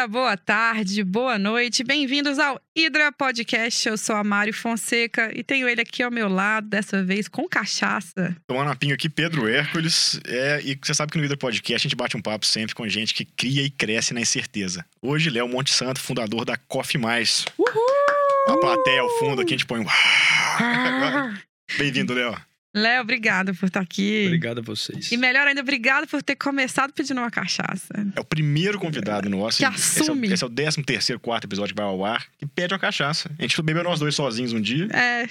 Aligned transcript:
Dia, 0.00 0.08
boa 0.08 0.34
tarde, 0.34 1.04
boa 1.04 1.38
noite. 1.38 1.84
Bem-vindos 1.84 2.38
ao 2.38 2.58
Hidra 2.74 3.12
Podcast. 3.12 3.86
Eu 3.86 3.98
sou 3.98 4.16
a 4.16 4.24
Mário 4.24 4.54
Fonseca 4.54 5.30
e 5.34 5.44
tenho 5.44 5.68
ele 5.68 5.82
aqui 5.82 6.02
ao 6.02 6.10
meu 6.10 6.26
lado, 6.26 6.68
dessa 6.68 7.04
vez 7.04 7.28
com 7.28 7.46
cachaça. 7.46 8.34
Tomando 8.46 8.68
uma 8.68 8.76
pinga 8.76 8.94
aqui, 8.94 9.10
Pedro 9.10 9.46
Hércules. 9.46 10.18
É, 10.26 10.62
e 10.64 10.78
você 10.82 10.94
sabe 10.94 11.12
que 11.12 11.18
no 11.18 11.24
Hidra 11.24 11.36
Podcast 11.36 11.86
a 11.86 11.90
gente 11.90 11.98
bate 11.98 12.16
um 12.16 12.22
papo 12.22 12.46
sempre 12.46 12.74
com 12.74 12.88
gente 12.88 13.12
que 13.12 13.26
cria 13.26 13.62
e 13.62 13.68
cresce 13.68 14.14
na 14.14 14.22
incerteza. 14.22 14.86
Hoje, 15.02 15.28
Léo 15.28 15.46
Monte 15.46 15.70
Santo, 15.70 16.00
fundador 16.00 16.46
da 16.46 16.56
Coffee 16.56 16.98
Mais. 16.98 17.44
Uhul! 17.58 18.54
A 18.54 18.56
plateia 18.56 19.02
ao 19.02 19.10
fundo 19.18 19.42
aqui, 19.42 19.52
a 19.52 19.58
gente 19.58 19.66
põe 19.66 19.80
um... 19.80 19.86
Bem-vindo, 21.76 22.14
Léo. 22.14 22.49
Léo, 22.74 23.02
obrigado 23.02 23.52
por 23.54 23.66
estar 23.66 23.80
aqui. 23.80 24.24
Obrigado 24.26 24.58
a 24.58 24.62
vocês. 24.62 25.10
E 25.10 25.16
melhor 25.16 25.46
ainda, 25.46 25.60
obrigado 25.60 26.06
por 26.06 26.22
ter 26.22 26.36
começado 26.36 26.92
pedindo 26.92 27.18
uma 27.20 27.30
cachaça. 27.30 27.88
É 28.14 28.20
o 28.20 28.24
primeiro 28.24 28.78
convidado 28.78 29.28
nosso. 29.28 29.58
Que 29.58 29.64
esse 29.64 30.00
assume. 30.02 30.28
É 30.28 30.30
o, 30.30 30.34
esse 30.34 30.44
é 30.44 30.46
o 30.46 30.50
13 30.50 30.82
terceiro, 30.84 31.18
quarto 31.20 31.44
episódio 31.46 31.74
que 31.74 31.80
vai 31.82 31.90
ao 31.90 32.04
ar, 32.04 32.24
que 32.38 32.46
pede 32.46 32.72
uma 32.72 32.78
cachaça. 32.78 33.30
A 33.38 33.42
gente 33.42 33.60
bebeu 33.62 33.82
nós 33.82 33.98
dois 33.98 34.14
sozinhos 34.14 34.52
um 34.52 34.60
dia 34.60 34.86
É, 34.92 35.24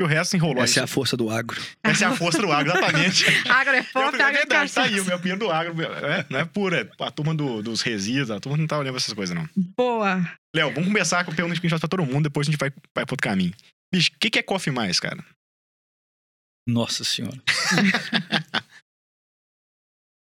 e 0.00 0.02
o 0.02 0.06
resto 0.06 0.34
enrolou. 0.34 0.64
Essa 0.64 0.80
é 0.80 0.82
a 0.82 0.86
força 0.86 1.18
do 1.18 1.28
agro. 1.28 1.60
Essa 1.84 2.06
é 2.06 2.08
a 2.08 2.16
força 2.16 2.40
do 2.40 2.50
agro, 2.50 2.72
exatamente. 2.72 3.26
agro 3.50 3.74
é 3.74 3.82
forte, 3.82 4.18
é 4.18 4.22
água 4.22 4.30
é 4.38 4.38
verdade, 4.38 4.72
tá 4.72 4.82
aí, 4.84 4.98
o 5.00 5.04
meu 5.04 5.16
opinião 5.18 5.36
do 5.36 5.50
agro. 5.50 5.74
É, 5.82 6.24
não 6.30 6.40
é 6.40 6.44
pura, 6.46 6.90
é 6.98 7.04
a 7.04 7.10
turma 7.10 7.34
do- 7.34 7.62
dos 7.62 7.82
resíduos, 7.82 8.30
a 8.30 8.40
turma 8.40 8.56
não 8.56 8.66
tá 8.66 8.78
olhando 8.78 8.94
pra 8.94 9.02
essas 9.02 9.12
coisas, 9.12 9.36
não. 9.36 9.46
Boa. 9.76 10.26
Léo, 10.56 10.70
vamos 10.72 10.86
começar 10.88 11.22
com 11.24 11.34
perguntas 11.34 11.58
que 11.58 11.66
a 11.66 11.68
gente 11.68 11.78
faz 11.78 11.80
pra 11.80 11.88
todo 11.90 12.06
mundo, 12.10 12.22
depois 12.24 12.48
a 12.48 12.50
gente 12.50 12.58
vai, 12.58 12.70
vai 12.94 13.04
pro 13.04 13.12
outro 13.12 13.28
caminho. 13.28 13.52
Bicho, 13.92 14.10
o 14.14 14.18
que, 14.18 14.30
que 14.30 14.38
é 14.38 14.42
Coffee 14.42 14.72
Mais, 14.72 14.98
cara? 14.98 15.22
Nossa 16.70 17.02
senhora. 17.04 17.42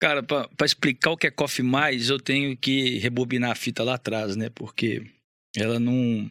Cara, 0.00 0.22
pra 0.22 0.48
explicar 0.64 1.10
o 1.10 1.16
que 1.16 1.26
é 1.26 1.30
Coffee 1.30 1.64
Mais, 1.64 2.08
eu 2.08 2.20
tenho 2.20 2.56
que 2.56 2.98
rebobinar 2.98 3.50
a 3.50 3.56
fita 3.56 3.82
lá 3.82 3.94
atrás, 3.94 4.36
né? 4.36 4.48
Porque 4.48 5.10
ela 5.56 5.80
não. 5.80 6.30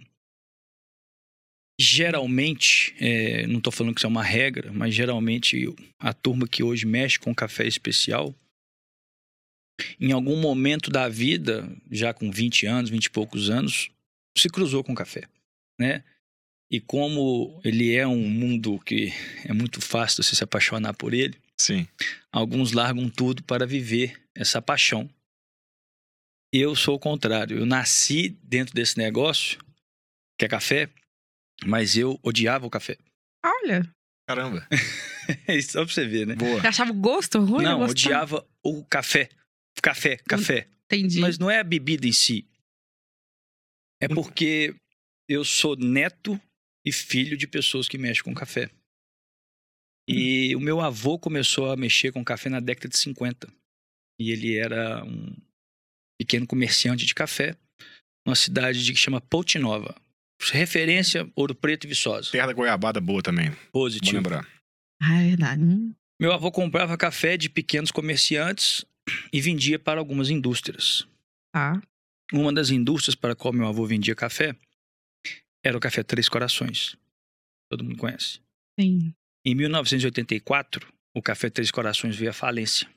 Geralmente, 1.79 2.95
é, 2.99 3.45
não 3.45 3.59
tô 3.59 3.69
falando 3.69 3.93
que 3.93 3.99
isso 3.99 4.07
é 4.07 4.09
uma 4.09 4.23
regra, 4.23 4.71
mas 4.71 4.95
geralmente 4.95 5.67
a 5.99 6.13
turma 6.13 6.47
que 6.47 6.63
hoje 6.63 6.85
mexe 6.85 7.19
com 7.19 7.35
café 7.35 7.67
especial, 7.67 8.33
em 9.99 10.11
algum 10.11 10.37
momento 10.37 10.89
da 10.89 11.07
vida, 11.09 11.69
já 11.91 12.13
com 12.13 12.31
20 12.31 12.65
anos, 12.65 12.89
20 12.89 13.05
e 13.05 13.11
poucos 13.11 13.49
anos, 13.49 13.91
se 14.35 14.49
cruzou 14.49 14.83
com 14.83 14.95
café, 14.95 15.27
né? 15.79 16.03
E 16.71 16.81
como 16.81 17.61
ele 17.63 17.95
é 17.95 18.05
um 18.05 18.29
mundo 18.29 18.79
que 18.79 19.13
é 19.45 19.53
muito 19.53 19.79
fácil 19.79 20.21
você 20.21 20.35
se 20.35 20.43
apaixonar 20.43 20.93
por 20.93 21.13
ele, 21.13 21.37
Sim. 21.59 21.87
alguns 22.31 22.73
largam 22.73 23.09
tudo 23.09 23.41
para 23.43 23.65
viver 23.65 24.21
essa 24.35 24.61
paixão. 24.61 25.09
Eu 26.53 26.75
sou 26.75 26.95
o 26.95 26.99
contrário. 26.99 27.59
Eu 27.59 27.65
nasci 27.65 28.29
dentro 28.43 28.73
desse 28.73 28.97
negócio, 28.97 29.59
que 30.37 30.45
é 30.45 30.49
café, 30.49 30.89
mas 31.65 31.97
eu 31.97 32.19
odiava 32.21 32.65
o 32.65 32.69
café. 32.69 32.97
Olha, 33.45 33.89
Caramba. 34.27 34.67
Isso 35.47 35.71
só 35.71 35.85
pra 35.85 35.93
você 35.93 36.05
ver, 36.05 36.27
né? 36.27 36.35
Boa. 36.35 36.59
você 36.59 36.67
achava 36.67 36.91
o 36.91 36.95
gosto 36.95 37.39
ruim? 37.39 37.63
não, 37.63 37.81
odiava 37.81 38.45
o 38.61 38.83
café. 38.83 39.29
Café, 39.81 40.17
café. 40.17 40.67
Entendi. 40.85 41.19
Mas 41.21 41.39
não 41.39 41.49
é 41.49 41.59
a 41.59 41.63
bebida 41.63 42.05
em 42.05 42.11
si. 42.11 42.45
É 44.01 44.07
porque 44.07 44.75
eu 45.29 45.45
sou 45.45 45.77
neto 45.77 46.39
e 46.87 46.91
filho 46.91 47.35
de 47.35 47.45
pessoas 47.45 47.87
que 47.87 47.97
mexem 47.97 48.23
com 48.23 48.33
café. 48.33 48.69
E 50.07 50.55
o 50.55 50.59
meu 50.59 50.79
avô 50.79 51.19
começou 51.19 51.69
a 51.69 51.75
mexer 51.75 52.13
com 52.13 52.23
café 52.23 52.49
na 52.49 52.61
década 52.61 52.87
de 52.87 52.97
50. 52.97 53.51
E 54.17 54.31
ele 54.31 54.55
era 54.55 55.03
um 55.03 55.35
pequeno 56.17 56.47
comerciante 56.47 57.05
de 57.05 57.13
café 57.13 57.57
numa 58.25 58.37
cidade 58.37 58.85
de, 58.85 58.93
que 58.93 58.97
chama 58.99 59.19
Poutinova. 59.19 59.99
Referência 60.51 61.29
Ouro 61.35 61.53
Preto 61.53 61.85
e 61.85 61.89
Viçosa. 61.89 62.31
Terra 62.31 62.47
da 62.47 62.53
goiabada 62.53 63.01
boa 63.01 63.21
também. 63.21 63.51
Positivo. 63.71 64.15
lembrar. 64.15 64.47
Ah, 65.01 65.21
é 65.21 65.27
verdade. 65.27 65.61
Hum. 65.61 65.93
Meu 66.21 66.31
avô 66.31 66.49
comprava 66.51 66.97
café 66.97 67.35
de 67.35 67.49
pequenos 67.49 67.91
comerciantes 67.91 68.85
e 69.33 69.41
vendia 69.41 69.77
para 69.77 69.99
algumas 69.99 70.29
indústrias. 70.29 71.05
Tá. 71.53 71.81
Uma 72.31 72.53
das 72.53 72.69
indústrias 72.69 73.13
para 73.13 73.33
a 73.33 73.35
qual 73.35 73.53
meu 73.53 73.67
avô 73.67 73.85
vendia 73.85 74.15
café 74.15 74.55
era 75.67 75.77
o 75.77 75.79
Café 75.79 76.03
Três 76.03 76.27
Corações. 76.29 76.95
Todo 77.69 77.83
mundo 77.83 77.97
conhece. 77.97 78.39
Sim. 78.79 79.13
Em 79.45 79.55
1984, 79.55 80.87
o 81.15 81.21
Café 81.21 81.49
Três 81.49 81.71
Corações 81.71 82.15
veio 82.15 82.29
à 82.31 82.33
falência. 82.33 82.87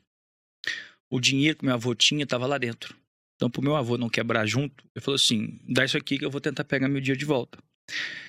O 1.10 1.20
dinheiro 1.20 1.58
que 1.58 1.64
meu 1.64 1.74
avô 1.74 1.94
tinha 1.94 2.24
estava 2.24 2.46
lá 2.46 2.58
dentro. 2.58 2.96
Então, 3.36 3.50
para 3.50 3.60
o 3.60 3.64
meu 3.64 3.74
avô 3.76 3.96
não 3.96 4.08
quebrar 4.08 4.46
junto, 4.46 4.84
ele 4.94 5.02
falou 5.04 5.16
assim: 5.16 5.58
dá 5.68 5.84
isso 5.84 5.96
aqui 5.96 6.18
que 6.18 6.24
eu 6.24 6.30
vou 6.30 6.40
tentar 6.40 6.62
pegar 6.64 6.88
meu 6.88 7.00
dia 7.00 7.16
de 7.16 7.24
volta. 7.24 7.58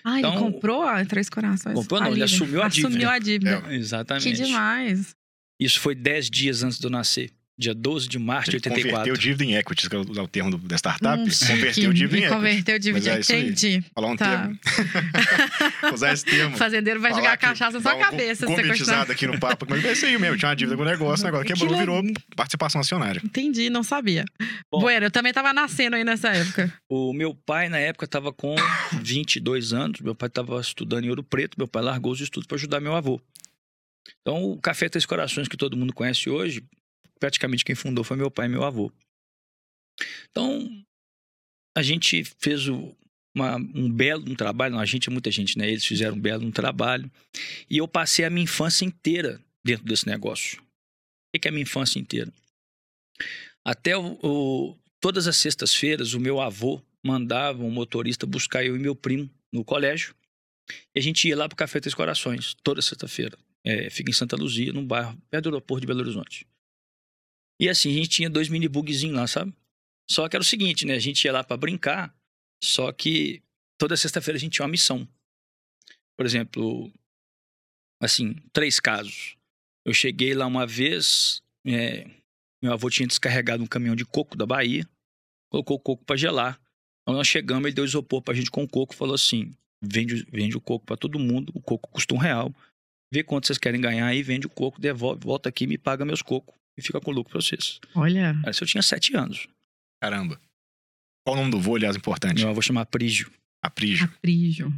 Ah, 0.04 0.18
ele 0.18 0.28
Então- 0.28 0.38
comprou 0.52 0.82
a 0.84 1.06
Três 1.06 1.30
Corações? 1.30 1.76
Comprou 1.76 2.00
não, 2.02 2.12
ele 2.12 2.24
assumiu 2.24 2.64
a 2.64 2.68
dívida. 2.68 2.88
Assumiu 2.90 3.10
a 3.10 3.20
dívida. 3.20 3.62
Que 3.62 3.74
Exatamente. 3.74 4.34
demais. 4.34 5.16
Isso 5.60 5.80
foi 5.80 5.94
10 5.94 6.30
dias 6.30 6.64
antes 6.64 6.80
de 6.80 6.86
eu 6.86 6.90
nascer, 6.90 7.32
dia 7.62 7.74
12 7.74 8.08
de 8.10 8.20
março 8.20 8.50
de 8.52 8.58
Ele 8.58 8.64
converteu 8.64 8.92
84. 8.92 9.22
dívida 9.22 9.44
em 9.46 9.56
equity, 9.56 9.90
que 9.90 9.96
é 9.96 10.00
o 10.00 10.28
termo 10.28 10.58
da 10.58 10.76
startup. 10.76 11.22
Hum, 11.22 11.28
converteu 11.48 11.94
dívida 11.94 12.18
em 12.18 12.20
equity. 12.24 12.36
Converteu 12.36 12.80
dívida. 12.80 13.06
Mas 13.10 13.18
é 13.18 13.20
isso 13.22 13.34
aí. 13.34 13.42
Entendi. 13.46 13.84
Falar 13.96 14.08
um 14.08 14.16
Tá. 14.18 14.38
termo. 14.42 14.60
Usar 15.94 16.14
esse 16.14 16.26
termo. 16.26 16.56
O 16.56 16.58
fazendeiro 16.58 17.00
vai 17.00 17.12
Falar 17.12 17.22
jogar 17.24 17.38
cachaça 17.38 17.78
na 17.78 17.82
sua 17.82 17.96
um 17.96 18.00
cabeça. 18.00 18.46
gostar. 18.46 19.12
aqui 19.12 19.28
no 19.28 19.40
papo. 19.40 19.66
Mas 19.70 19.86
é 19.86 19.94
isso 19.94 20.06
aí 20.06 20.18
mesmo. 20.18 20.38
Tinha 20.38 20.50
uma 20.50 20.56
dívida 20.56 20.76
com 20.76 20.82
o 20.84 20.86
negócio, 20.86 21.24
o 21.24 21.26
negócio 21.26 21.46
Que 21.46 21.54
quebrou, 21.54 21.70
louco. 21.78 22.02
virou 22.02 22.14
participação 22.36 22.82
acionária. 22.82 23.22
Entendi, 23.24 23.70
não 23.70 23.84
sabia. 23.84 24.26
Bom. 24.72 24.80
Bueno, 24.82 25.06
eu 25.06 25.12
também 25.12 25.32
tava 25.32 25.54
nascendo 25.54 25.96
aí 25.96 26.04
nessa 26.04 26.30
época. 26.30 26.74
O 26.90 27.14
meu 27.14 27.34
pai, 27.46 27.70
na 27.70 27.78
época, 27.78 28.06
estava 28.06 28.34
com 28.34 28.56
22 29.02 29.74
anos. 29.74 30.02
Meu 30.02 30.16
pai 30.16 30.28
estava 30.28 30.60
estudando 30.60 31.06
em 31.06 31.10
Ouro 31.10 31.24
Preto. 31.24 31.56
Meu 31.58 31.68
pai 31.68 31.84
largou 31.84 32.12
os 32.12 32.22
estudos 32.22 32.48
para 32.48 32.56
ajudar 32.56 32.80
meu 32.80 32.96
avô. 32.96 33.22
Então, 34.22 34.44
o 34.44 34.58
Café 34.58 34.90
Três 34.90 35.06
Corações, 35.06 35.48
que 35.48 35.58
todo 35.58 35.78
mundo 35.78 35.94
conhece 35.94 36.30
hoje, 36.30 36.64
praticamente 37.22 37.64
quem 37.64 37.76
fundou 37.76 38.04
foi 38.04 38.18
meu 38.18 38.32
pai 38.32 38.48
e 38.48 38.50
meu 38.50 38.64
avô. 38.64 38.92
Então, 40.32 40.84
a 41.78 41.84
gente 41.84 42.24
fez 42.40 42.68
o- 42.68 42.96
uma- 43.36 43.56
um 43.58 43.90
belo 43.90 44.30
um 44.30 44.36
trabalho. 44.36 44.74
Não, 44.74 44.82
a 44.82 44.86
gente 44.86 45.08
é 45.08 45.12
muita 45.12 45.30
gente, 45.32 45.58
né? 45.58 45.70
Eles 45.70 45.86
fizeram 45.86 46.16
um 46.18 46.20
belo 46.20 46.46
um 46.46 46.52
trabalho. 46.52 47.10
E 47.70 47.78
eu 47.78 47.88
passei 47.88 48.26
a 48.26 48.30
minha 48.30 48.44
infância 48.44 48.84
inteira 48.84 49.40
dentro 49.64 49.86
desse 49.86 50.06
negócio. 50.08 50.62
O 51.34 51.40
que 51.40 51.48
é 51.48 51.50
a 51.50 51.52
minha 51.52 51.62
infância 51.64 52.00
inteira? 52.00 52.34
Até 53.64 53.96
o- 53.96 54.18
o, 54.24 54.78
todas 55.00 55.28
as 55.28 55.38
sextas-feiras, 55.38 56.14
o 56.14 56.20
meu 56.20 56.42
avô 56.42 56.82
mandava 57.06 57.64
um 57.64 57.70
motorista 57.72 58.26
buscar 58.26 58.66
eu 58.66 58.76
e 58.76 58.80
meu 58.80 58.96
primo 58.96 59.30
no 59.54 59.64
colégio. 59.64 60.16
E 60.96 61.00
a 61.00 61.02
gente 61.02 61.28
ia 61.28 61.38
lá 61.38 61.48
pro 61.48 61.56
Café 61.56 61.80
Três 61.80 61.94
Corações, 61.94 62.56
toda 62.64 62.82
sexta-feira. 62.82 63.38
É, 63.64 63.90
fica 63.92 64.10
em 64.10 64.14
Santa 64.14 64.36
Luzia, 64.36 64.74
num 64.74 64.86
bairro 64.86 65.16
perto 65.30 65.44
do 65.44 65.50
aeroporto 65.50 65.82
de 65.82 65.88
Belo 65.88 66.00
Horizonte. 66.00 66.48
E 67.62 67.70
assim, 67.70 67.92
a 67.92 67.94
gente 67.94 68.10
tinha 68.10 68.28
dois 68.28 68.50
mini 68.50 68.68
lá, 69.12 69.28
sabe? 69.28 69.54
Só 70.10 70.28
que 70.28 70.36
era 70.36 70.42
o 70.42 70.46
seguinte, 70.46 70.84
né? 70.84 70.96
A 70.96 71.00
gente 71.00 71.24
ia 71.24 71.32
lá 71.32 71.44
para 71.44 71.56
brincar, 71.56 72.12
só 72.64 72.92
que 72.92 73.44
toda 73.78 73.96
sexta-feira 73.96 74.36
a 74.36 74.40
gente 74.40 74.54
tinha 74.54 74.66
uma 74.66 74.72
missão. 74.72 75.08
Por 76.18 76.26
exemplo, 76.26 76.92
assim, 78.02 78.34
três 78.52 78.80
casos. 78.80 79.38
Eu 79.86 79.94
cheguei 79.94 80.34
lá 80.34 80.48
uma 80.48 80.66
vez, 80.66 81.44
é, 81.64 82.10
meu 82.64 82.74
avô 82.74 82.90
tinha 82.90 83.08
descarregado 83.08 83.64
um 83.64 83.68
caminhão 83.68 83.96
de 83.96 84.06
coco 84.06 84.36
da 84.36 84.46
Bahia, 84.46 84.90
colocou 85.52 85.78
o 85.78 85.80
coco 85.80 86.04
para 86.04 86.18
gelar. 86.18 86.60
Quando 87.06 87.18
nós 87.18 87.28
chegamos, 87.28 87.66
ele 87.66 87.76
deu 87.76 87.86
isopor 87.86 88.24
pra 88.24 88.34
gente 88.34 88.50
com 88.50 88.68
coco 88.68 88.96
e 88.96 88.98
falou 88.98 89.14
assim: 89.14 89.54
vende, 89.84 90.26
vende 90.32 90.58
o 90.58 90.62
coco 90.62 90.84
para 90.84 90.98
todo 90.98 91.20
mundo, 91.20 91.52
o 91.54 91.62
coco 91.62 91.90
custa 91.92 92.16
um 92.16 92.18
real. 92.18 92.52
Vê 93.14 93.24
quanto 93.24 93.46
vocês 93.46 93.60
querem 93.60 93.80
ganhar 93.80 94.08
aí, 94.08 94.24
vende 94.24 94.48
o 94.48 94.50
coco, 94.50 94.82
devolve, 94.82 95.22
volta 95.24 95.50
aqui 95.50 95.66
e 95.66 95.68
me 95.68 95.78
paga 95.78 96.04
meus 96.04 96.24
cocos. 96.24 96.61
E 96.78 96.82
fica 96.82 97.00
com 97.00 97.12
lucro 97.12 97.32
pra 97.32 97.42
vocês. 97.42 97.80
Olha. 97.96 98.34
Cara, 98.36 98.52
isso 98.52 98.64
eu 98.64 98.68
tinha 98.68 98.82
sete 98.82 99.16
anos. 99.16 99.48
Caramba. 100.02 100.40
Qual 101.26 101.36
o 101.36 101.40
nome 101.40 101.52
do 101.52 101.60
vô, 101.60 101.76
aliás, 101.76 101.96
importante? 101.96 102.40
Meu 102.40 102.50
avô 102.50 102.62
chamava 102.62 102.86
Prígio. 102.86 103.32
Aprígio. 103.64 104.08
Aprígio. 104.08 104.74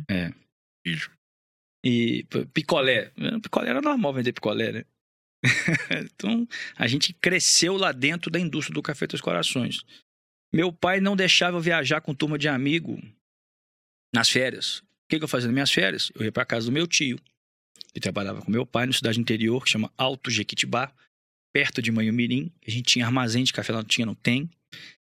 Aprígio. 0.81 1.11
E 1.85 2.25
picolé. 2.53 3.11
Picolé 3.41 3.69
era 3.69 3.81
normal 3.81 4.13
vender 4.13 4.33
picolé, 4.33 4.71
né? 4.71 4.85
então, 6.05 6.47
a 6.77 6.87
gente 6.87 7.13
cresceu 7.13 7.75
lá 7.75 7.91
dentro 7.91 8.31
da 8.31 8.39
indústria 8.39 8.73
do 8.73 8.81
Café 8.81 9.07
Três 9.07 9.21
Corações. 9.21 9.81
Meu 10.53 10.71
pai 10.71 11.01
não 11.01 11.15
deixava 11.15 11.57
eu 11.57 11.61
viajar 11.61 12.01
com 12.01 12.13
turma 12.13 12.37
de 12.37 12.47
amigo 12.47 13.01
nas 14.13 14.29
férias. 14.29 14.79
O 14.79 14.85
que, 15.09 15.17
que 15.17 15.23
eu 15.23 15.27
fazia 15.27 15.47
nas 15.47 15.53
minhas 15.53 15.71
férias? 15.71 16.11
Eu 16.15 16.23
ia 16.23 16.31
para 16.31 16.45
casa 16.45 16.67
do 16.67 16.71
meu 16.71 16.87
tio, 16.87 17.19
que 17.93 17.99
trabalhava 17.99 18.41
com 18.41 18.51
meu 18.51 18.65
pai 18.65 18.85
no 18.85 18.93
cidade 18.93 19.19
interior, 19.19 19.63
que 19.63 19.69
chama 19.69 19.91
Alto 19.97 20.29
Jequitibá, 20.29 20.93
perto 21.53 21.81
de 21.81 21.91
Manhumirim. 21.91 22.51
A 22.67 22.71
gente 22.71 22.83
tinha 22.93 23.05
armazém 23.05 23.43
de 23.43 23.53
café 23.53 23.71
lá, 23.71 23.77
não 23.79 23.85
tinha, 23.87 24.05
não 24.05 24.15
tem. 24.15 24.43
O 24.43 24.49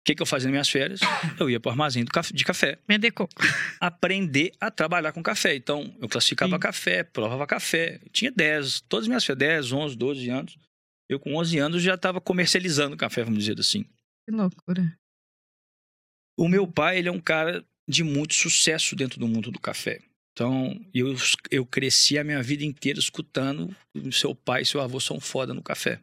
que, 0.05 0.15
que 0.15 0.21
eu 0.21 0.25
fazia 0.25 0.47
nas 0.47 0.51
minhas 0.51 0.69
férias? 0.69 0.99
Eu 1.39 1.49
ia 1.49 1.61
para 1.61 1.69
o 1.69 1.71
armazém 1.71 2.03
café- 2.03 2.33
de 2.33 2.43
café 2.43 2.77
Vender 2.85 3.11
coco. 3.11 3.33
aprender 3.79 4.51
a 4.59 4.69
trabalhar 4.69 5.13
com 5.13 5.23
café. 5.23 5.55
Então, 5.55 5.95
eu 6.01 6.09
classificava 6.09 6.55
Sim. 6.55 6.59
café, 6.59 7.03
provava 7.05 7.47
café. 7.47 7.99
Eu 8.03 8.09
tinha 8.09 8.29
10, 8.29 8.81
todas 8.81 9.05
as 9.05 9.07
minhas 9.07 9.23
férias, 9.23 9.39
10, 9.69 9.71
11, 9.71 9.95
12 9.95 10.29
anos. 10.29 10.57
Eu, 11.09 11.19
com 11.21 11.35
11 11.35 11.57
anos, 11.57 11.81
já 11.81 11.93
estava 11.95 12.19
comercializando 12.19 12.97
café, 12.97 13.23
vamos 13.23 13.39
dizer 13.39 13.57
assim. 13.59 13.83
Que 14.27 14.35
loucura. 14.35 14.97
O 16.37 16.49
meu 16.49 16.67
pai, 16.67 16.97
ele 16.97 17.07
é 17.07 17.11
um 17.11 17.19
cara 17.21 17.63
de 17.87 18.03
muito 18.03 18.33
sucesso 18.33 18.95
dentro 18.95 19.19
do 19.19 19.27
mundo 19.27 19.51
do 19.51 19.59
café. 19.59 20.01
Então, 20.33 20.83
eu, 20.93 21.15
eu 21.51 21.65
cresci 21.65 22.17
a 22.17 22.23
minha 22.23 22.41
vida 22.41 22.63
inteira 22.65 22.99
escutando 22.99 23.73
seu 24.11 24.33
pai 24.35 24.63
e 24.63 24.65
seu 24.65 24.81
avô 24.81 24.99
são 24.99 25.19
foda 25.19 25.53
no 25.53 25.61
café. 25.61 26.01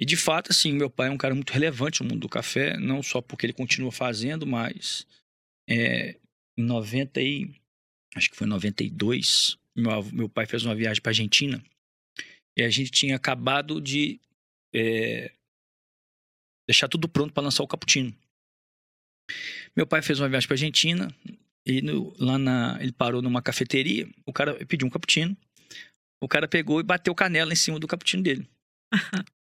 E 0.00 0.06
de 0.06 0.16
fato, 0.16 0.50
assim, 0.50 0.72
meu 0.72 0.88
pai 0.88 1.08
é 1.08 1.10
um 1.10 1.18
cara 1.18 1.34
muito 1.34 1.52
relevante 1.52 2.02
no 2.02 2.08
mundo 2.08 2.20
do 2.20 2.28
café, 2.28 2.74
não 2.78 3.02
só 3.02 3.20
porque 3.20 3.44
ele 3.44 3.52
continua 3.52 3.92
fazendo, 3.92 4.46
mas 4.46 5.06
é, 5.68 6.18
em 6.56 6.64
90 6.64 7.20
e, 7.20 7.54
acho 8.16 8.30
que 8.30 8.36
foi 8.36 8.46
em 8.46 8.50
92, 8.50 9.58
meu, 9.76 10.02
meu 10.04 10.28
pai 10.28 10.46
fez 10.46 10.64
uma 10.64 10.74
viagem 10.74 11.02
para 11.02 11.10
Argentina 11.10 11.62
e 12.56 12.62
a 12.62 12.70
gente 12.70 12.90
tinha 12.90 13.14
acabado 13.14 13.78
de 13.78 14.18
é, 14.74 15.32
deixar 16.66 16.88
tudo 16.88 17.06
pronto 17.06 17.34
para 17.34 17.42
lançar 17.42 17.62
o 17.62 17.68
cappuccino. 17.68 18.16
Meu 19.76 19.86
pai 19.86 20.00
fez 20.00 20.18
uma 20.18 20.30
viagem 20.30 20.48
para 20.48 20.54
Argentina 20.54 21.14
e 21.66 21.82
no- 21.82 22.16
lá 22.18 22.38
na, 22.38 22.78
ele 22.80 22.92
parou 22.92 23.20
numa 23.20 23.42
cafeteria, 23.42 24.08
o 24.24 24.32
cara 24.32 24.54
pediu 24.64 24.88
um 24.88 24.90
cappuccino, 24.90 25.36
o 26.22 26.26
cara 26.26 26.48
pegou 26.48 26.80
e 26.80 26.82
bateu 26.82 27.14
canela 27.14 27.52
em 27.52 27.56
cima 27.56 27.78
do 27.78 27.86
cappuccino 27.86 28.22
dele. 28.22 28.48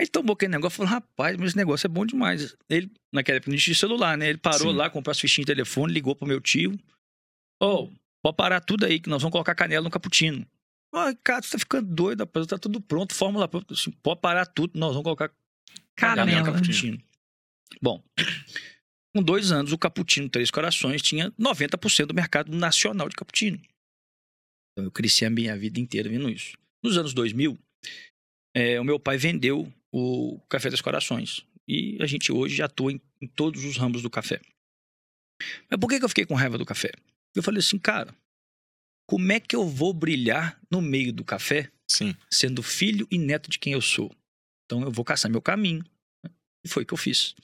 Ele 0.00 0.08
tomou 0.08 0.32
aquele 0.32 0.52
negócio 0.52 0.76
e 0.76 0.78
falou: 0.78 0.92
rapaz, 0.92 1.36
mas 1.36 1.48
esse 1.48 1.56
negócio 1.58 1.86
é 1.86 1.88
bom 1.88 2.06
demais. 2.06 2.56
Ele, 2.70 2.90
naquela 3.12 3.36
época, 3.36 3.50
não 3.50 3.58
tinha 3.58 3.74
celular, 3.74 4.16
né? 4.16 4.30
Ele 4.30 4.38
parou 4.38 4.72
Sim. 4.72 4.76
lá, 4.76 4.88
comprou 4.88 5.10
as 5.10 5.20
fichinhas 5.20 5.44
de 5.44 5.52
telefone, 5.52 5.92
ligou 5.92 6.16
pro 6.16 6.26
meu 6.26 6.40
tio. 6.40 6.78
Ô, 7.62 7.90
pode 8.22 8.36
parar 8.36 8.60
tudo 8.62 8.86
aí, 8.86 8.98
que 8.98 9.10
nós 9.10 9.20
vamos 9.20 9.32
colocar 9.32 9.54
canela 9.54 9.84
no 9.84 9.90
cappuccino. 9.90 10.46
Ai, 10.94 11.14
cara, 11.22 11.42
você 11.42 11.50
tá 11.50 11.58
ficando 11.58 11.94
doido, 11.94 12.20
rapaz, 12.20 12.46
tá 12.46 12.58
tudo 12.58 12.80
pronto, 12.80 13.14
fórmula 13.14 13.46
pronta. 13.46 13.74
Assim, 13.74 13.90
pode 14.02 14.20
parar 14.22 14.46
tudo, 14.46 14.78
nós 14.78 14.90
vamos 14.90 15.04
colocar 15.04 15.30
canela 15.94 16.24
no 16.24 16.32
Canela. 16.32 16.52
cappuccino. 16.52 17.02
Bom, 17.82 18.02
com 19.14 19.22
dois 19.22 19.52
anos, 19.52 19.70
o 19.70 19.78
cappuccino 19.78 20.30
Três 20.30 20.50
Corações 20.50 21.02
tinha 21.02 21.30
90% 21.32 22.06
do 22.06 22.14
mercado 22.14 22.56
nacional 22.56 23.06
de 23.06 23.16
cappuccino. 23.16 23.60
Então, 24.72 24.86
eu 24.86 24.90
cresci 24.90 25.26
a 25.26 25.30
minha 25.30 25.56
vida 25.58 25.78
inteira 25.78 26.08
vendo 26.08 26.30
isso. 26.30 26.56
Nos 26.82 26.96
anos 26.96 27.12
2000, 27.12 27.58
é, 28.56 28.80
o 28.80 28.84
meu 28.84 28.98
pai 28.98 29.18
vendeu 29.18 29.70
o 29.92 30.40
Café 30.48 30.68
Três 30.68 30.80
Corações. 30.80 31.44
E 31.68 31.98
a 32.00 32.06
gente 32.06 32.32
hoje 32.32 32.56
já 32.56 32.66
atua 32.66 32.92
em, 32.92 33.00
em 33.20 33.26
todos 33.26 33.64
os 33.64 33.76
ramos 33.76 34.02
do 34.02 34.10
café. 34.10 34.40
Mas 35.70 35.78
por 35.78 35.88
que, 35.88 35.98
que 35.98 36.04
eu 36.04 36.08
fiquei 36.08 36.26
com 36.26 36.34
raiva 36.34 36.58
do 36.58 36.66
café? 36.66 36.90
Eu 37.34 37.42
falei 37.42 37.60
assim, 37.60 37.78
cara, 37.78 38.14
como 39.08 39.32
é 39.32 39.40
que 39.40 39.54
eu 39.56 39.66
vou 39.66 39.92
brilhar 39.92 40.60
no 40.70 40.80
meio 40.80 41.12
do 41.12 41.24
café 41.24 41.70
Sim. 41.88 42.14
sendo 42.30 42.62
filho 42.62 43.06
e 43.10 43.18
neto 43.18 43.50
de 43.50 43.58
quem 43.58 43.72
eu 43.72 43.80
sou? 43.80 44.14
Então 44.64 44.82
eu 44.82 44.90
vou 44.90 45.04
caçar 45.04 45.30
meu 45.30 45.42
caminho. 45.42 45.84
E 46.64 46.68
foi 46.68 46.82
o 46.82 46.86
que 46.86 46.94
eu 46.94 46.98
fiz. 46.98 47.34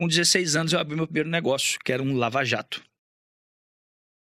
Com 0.00 0.08
16 0.08 0.56
anos 0.56 0.72
eu 0.72 0.78
abri 0.78 0.96
meu 0.96 1.06
primeiro 1.06 1.28
negócio, 1.28 1.78
que 1.84 1.92
era 1.92 2.02
um 2.02 2.16
lava-jato. 2.16 2.84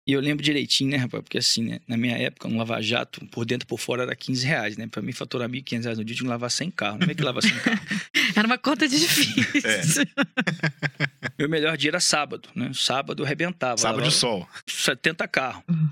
E 0.07 0.11
eu 0.11 0.21
lembro 0.21 0.43
direitinho, 0.43 0.91
né, 0.91 0.97
rapaz? 0.97 1.23
Porque 1.23 1.39
assim, 1.39 1.63
né? 1.63 1.79
Na 1.87 1.97
minha 1.97 2.15
época, 2.15 2.47
um 2.47 2.57
lava-jato, 2.57 3.25
por 3.27 3.43
dentro 3.43 3.65
e 3.65 3.67
por 3.67 3.79
fora, 3.79 4.03
era 4.03 4.15
15 4.15 4.45
reais, 4.45 4.77
né? 4.77 4.87
Pra 4.87 5.01
mim, 5.01 5.11
faturar 5.11 5.49
1.500 5.49 5.83
reais 5.83 5.97
no 5.97 6.05
dia, 6.05 6.15
tinha 6.15 6.25
que 6.25 6.29
lavar 6.29 6.51
100 6.51 6.71
carros. 6.71 6.99
Como 6.99 7.11
é 7.11 7.15
que 7.15 7.23
lava 7.23 7.41
100 7.41 7.51
carros? 7.59 7.81
Era 8.37 8.45
uma 8.45 8.57
conta 8.57 8.87
difícil. 8.87 9.63
É. 9.63 9.81
Meu 11.39 11.49
melhor 11.49 11.77
dia 11.77 11.89
era 11.89 11.99
sábado, 12.01 12.49
né? 12.53 12.71
Sábado 12.73 13.21
eu 13.21 13.25
arrebentava. 13.25 13.77
Sábado 13.77 14.03
de 14.03 14.11
sol. 14.11 14.47
70 14.67 15.27
carros. 15.27 15.63
Uhum. 15.69 15.89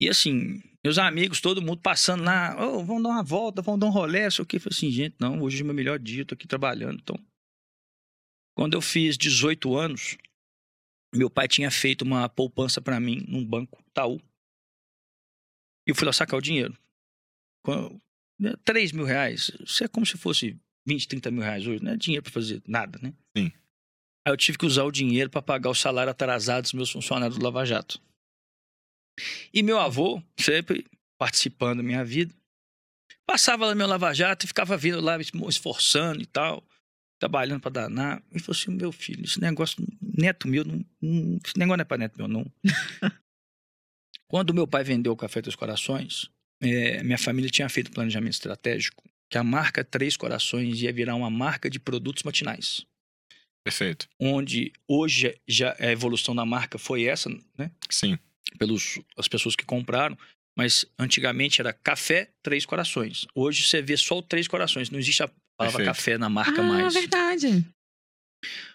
E 0.00 0.08
assim, 0.08 0.62
meus 0.84 0.96
amigos, 0.96 1.40
todo 1.40 1.60
mundo 1.60 1.80
passando 1.80 2.22
lá, 2.22 2.54
"Ô, 2.58 2.84
vamos 2.84 3.02
dar 3.02 3.08
uma 3.08 3.22
volta, 3.22 3.62
vamos 3.62 3.80
dar 3.80 3.86
um 3.86 3.90
rolê, 3.90 4.30
sei 4.30 4.42
o 4.42 4.46
que. 4.46 4.56
Eu 4.56 4.60
falei 4.60 4.76
assim, 4.76 4.90
gente, 4.90 5.16
não, 5.18 5.42
hoje 5.42 5.60
é 5.60 5.62
o 5.62 5.66
meu 5.66 5.74
melhor 5.74 5.98
dia, 5.98 6.24
tô 6.24 6.34
aqui 6.34 6.46
trabalhando. 6.46 7.00
Então, 7.02 7.18
quando 8.56 8.74
eu 8.74 8.80
fiz 8.80 9.18
18 9.18 9.76
anos, 9.76 10.16
meu 11.14 11.30
pai 11.30 11.46
tinha 11.48 11.70
feito 11.70 12.02
uma 12.02 12.28
poupança 12.28 12.80
pra 12.80 12.98
mim 13.00 13.24
num 13.28 13.44
banco, 13.44 13.82
Itaú. 13.88 14.20
E 15.86 15.90
eu 15.90 15.94
fui 15.94 16.06
lá 16.06 16.12
sacar 16.12 16.38
o 16.38 16.42
dinheiro. 16.42 16.76
Quando- 17.64 18.00
né, 18.38 18.54
3 18.64 18.92
mil 18.92 19.04
reais, 19.04 19.50
isso 19.60 19.84
é 19.84 19.88
como 19.88 20.04
se 20.04 20.16
fosse 20.18 20.58
20, 20.86 21.06
30 21.08 21.30
mil 21.30 21.42
reais 21.42 21.66
hoje, 21.66 21.82
não 21.82 21.92
é 21.92 21.96
dinheiro 21.96 22.22
pra 22.22 22.32
fazer 22.32 22.62
nada, 22.66 22.98
né? 23.00 23.14
Sim. 23.36 23.52
Aí 24.26 24.32
eu 24.32 24.36
tive 24.36 24.58
que 24.58 24.66
usar 24.66 24.84
o 24.84 24.90
dinheiro 24.90 25.30
pra 25.30 25.42
pagar 25.42 25.70
o 25.70 25.74
salário 25.74 26.10
atrasado 26.10 26.62
dos 26.62 26.72
meus 26.72 26.90
funcionários 26.90 27.38
do 27.38 27.44
Lava 27.44 27.64
Jato. 27.64 28.00
E 29.52 29.62
meu 29.62 29.78
avô, 29.78 30.22
sempre 30.38 30.84
participando 31.18 31.78
da 31.78 31.82
minha 31.82 32.04
vida, 32.04 32.34
passava 33.26 33.66
lá 33.66 33.72
no 33.72 33.78
meu 33.78 33.86
Lava 33.86 34.12
Jato 34.12 34.44
e 34.44 34.48
ficava 34.48 34.76
vindo 34.76 35.00
lá 35.00 35.16
esforçando 35.20 36.22
e 36.22 36.26
tal, 36.26 36.66
trabalhando 37.24 37.60
pra 37.60 37.70
danar. 37.70 38.22
E 38.32 38.38
falou 38.38 38.56
assim: 38.58 38.70
meu 38.70 38.92
filho, 38.92 39.24
esse 39.24 39.40
negócio, 39.40 39.82
neto 40.00 40.46
meu, 40.46 40.64
não, 40.64 40.84
não- 41.00 41.38
esse 41.44 41.56
negócio 41.58 41.76
não 41.78 41.82
é 41.82 41.84
pra 41.84 41.96
neto 41.98 42.16
meu, 42.18 42.28
não. 42.28 42.44
Quando 44.28 44.52
meu 44.54 44.66
pai 44.66 44.84
vendeu 44.84 45.12
o 45.12 45.16
Café 45.16 45.40
dos 45.40 45.54
Corações, 45.54 46.28
eh, 46.62 47.02
minha 47.02 47.18
família 47.18 47.50
tinha 47.50 47.68
feito 47.68 47.88
um 47.88 47.94
planejamento 47.94 48.32
estratégico 48.32 49.02
que 49.30 49.38
a 49.38 49.44
marca 49.44 49.84
Três 49.84 50.16
Corações 50.16 50.80
ia 50.82 50.92
virar 50.92 51.14
uma 51.14 51.30
marca 51.30 51.70
de 51.70 51.78
produtos 51.78 52.22
matinais. 52.24 52.84
Perfeito. 53.64 54.06
Onde 54.20 54.72
hoje 54.86 55.34
já 55.48 55.74
a 55.78 55.90
evolução 55.90 56.34
da 56.34 56.44
marca 56.44 56.78
foi 56.78 57.04
essa, 57.04 57.30
né? 57.56 57.70
Sim. 57.90 58.18
pelos 58.58 59.00
as 59.16 59.26
pessoas 59.26 59.56
que 59.56 59.64
compraram, 59.64 60.16
mas 60.56 60.84
antigamente 60.98 61.60
era 61.60 61.72
café 61.72 62.30
Três 62.42 62.66
Corações. 62.66 63.26
Hoje 63.34 63.64
você 63.66 63.80
vê 63.80 63.96
só 63.96 64.18
o 64.18 64.22
Três 64.22 64.46
Corações, 64.46 64.90
não 64.90 64.98
existe 64.98 65.22
a 65.22 65.30
palavra 65.56 65.78
Perfeito. 65.78 65.96
café 65.96 66.18
na 66.18 66.28
marca 66.28 66.60
ah, 66.60 66.64
mais. 66.64 66.94
verdade. 66.94 67.64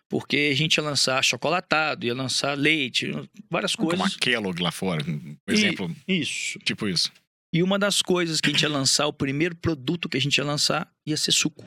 Porque 0.10 0.50
a 0.52 0.56
gente 0.56 0.76
ia 0.76 0.84
lançar 0.84 1.24
chocolatado, 1.24 2.06
ia 2.06 2.16
lançar 2.16 2.58
leite, 2.58 3.12
várias 3.50 3.76
Como 3.76 3.90
coisas. 3.90 4.16
a 4.16 4.20
Kellogg 4.20 4.60
lá 4.62 4.72
fora. 4.72 5.04
Por 5.04 5.54
exemplo, 5.54 5.96
Isso. 6.08 6.58
tipo 6.60 6.88
isso. 6.88 7.12
E 7.54 7.62
uma 7.62 7.78
das 7.78 8.02
coisas 8.02 8.42
que 8.42 8.50
a 8.50 8.52
gente 8.52 8.62
ia 8.62 8.70
lançar, 8.70 9.08
o 9.08 9.14
primeiro 9.14 9.56
produto 9.56 10.10
que 10.10 10.18
a 10.18 10.22
gente 10.22 10.38
ia 10.38 10.44
lançar, 10.44 10.92
ia 11.06 11.18
ser 11.18 11.32
suco. 11.32 11.64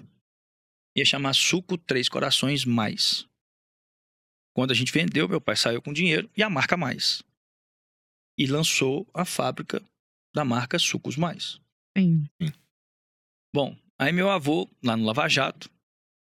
Ia 0.97 1.05
chamar 1.05 1.35
Suco 1.35 1.79
Três 1.79 2.08
Corações 2.08 2.65
Mais. 2.65 3.26
Quando 4.55 4.72
a 4.72 4.75
gente 4.75 4.93
vendeu, 4.93 5.29
meu 5.29 5.41
pai 5.41 5.56
saiu 5.56 5.81
com 5.81 5.93
dinheiro 5.93 6.31
e 6.37 6.43
a 6.43 6.51
marca 6.51 6.77
Mais. 6.77 7.22
E 8.39 8.46
lançou 8.46 9.08
a 9.15 9.25
fábrica 9.25 9.82
da 10.34 10.44
marca 10.44 10.79
Sucos 10.79 11.17
Mais. 11.17 11.60
Sim. 11.96 12.25
Bom, 13.55 13.77
aí 14.03 14.13
meu 14.13 14.31
avô, 14.31 14.69
lá 14.82 14.97
no 14.97 15.05
Lava 15.05 15.29
Jato, 15.29 15.71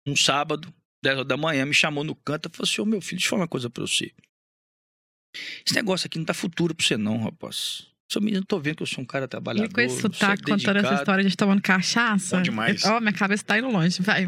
um 0.07 0.15
sábado, 0.15 0.73
10 1.03 1.17
horas 1.17 1.27
da 1.27 1.37
manhã, 1.37 1.65
me 1.65 1.73
chamou 1.73 2.03
no 2.03 2.15
canto 2.15 2.49
e 2.49 2.55
falou 2.55 2.69
assim: 2.69 2.81
Ô 2.81 2.85
meu 2.85 3.01
filho, 3.01 3.17
deixa 3.17 3.27
eu 3.27 3.29
falar 3.31 3.41
uma 3.43 3.47
coisa 3.47 3.69
pra 3.69 3.81
você. 3.81 4.13
Esse 5.65 5.75
negócio 5.75 6.07
aqui 6.07 6.17
não 6.17 6.25
dá 6.25 6.33
futuro 6.33 6.73
pra 6.73 6.85
você, 6.85 6.97
não, 6.97 7.17
rapaz. 7.17 7.87
Seu 8.11 8.21
menino, 8.21 8.43
tô 8.43 8.59
vendo 8.59 8.77
que 8.77 8.83
eu 8.83 8.87
sou 8.87 9.03
um 9.03 9.05
cara 9.05 9.27
trabalhador. 9.27 9.69
E 9.69 9.73
com 9.73 9.81
esse 9.81 10.01
sotaque 10.01 10.41
contando 10.41 10.59
essa 10.59 10.73
dedicado." 10.73 10.95
história 10.95 11.23
de 11.23 11.37
tomando 11.37 11.61
cachaça. 11.61 12.37
Bom 12.37 12.41
demais. 12.41 12.83
Ó, 12.85 12.99
minha 12.99 13.13
cabeça 13.13 13.43
tá 13.43 13.59
indo 13.59 13.69
longe, 13.69 14.01
vai. 14.01 14.23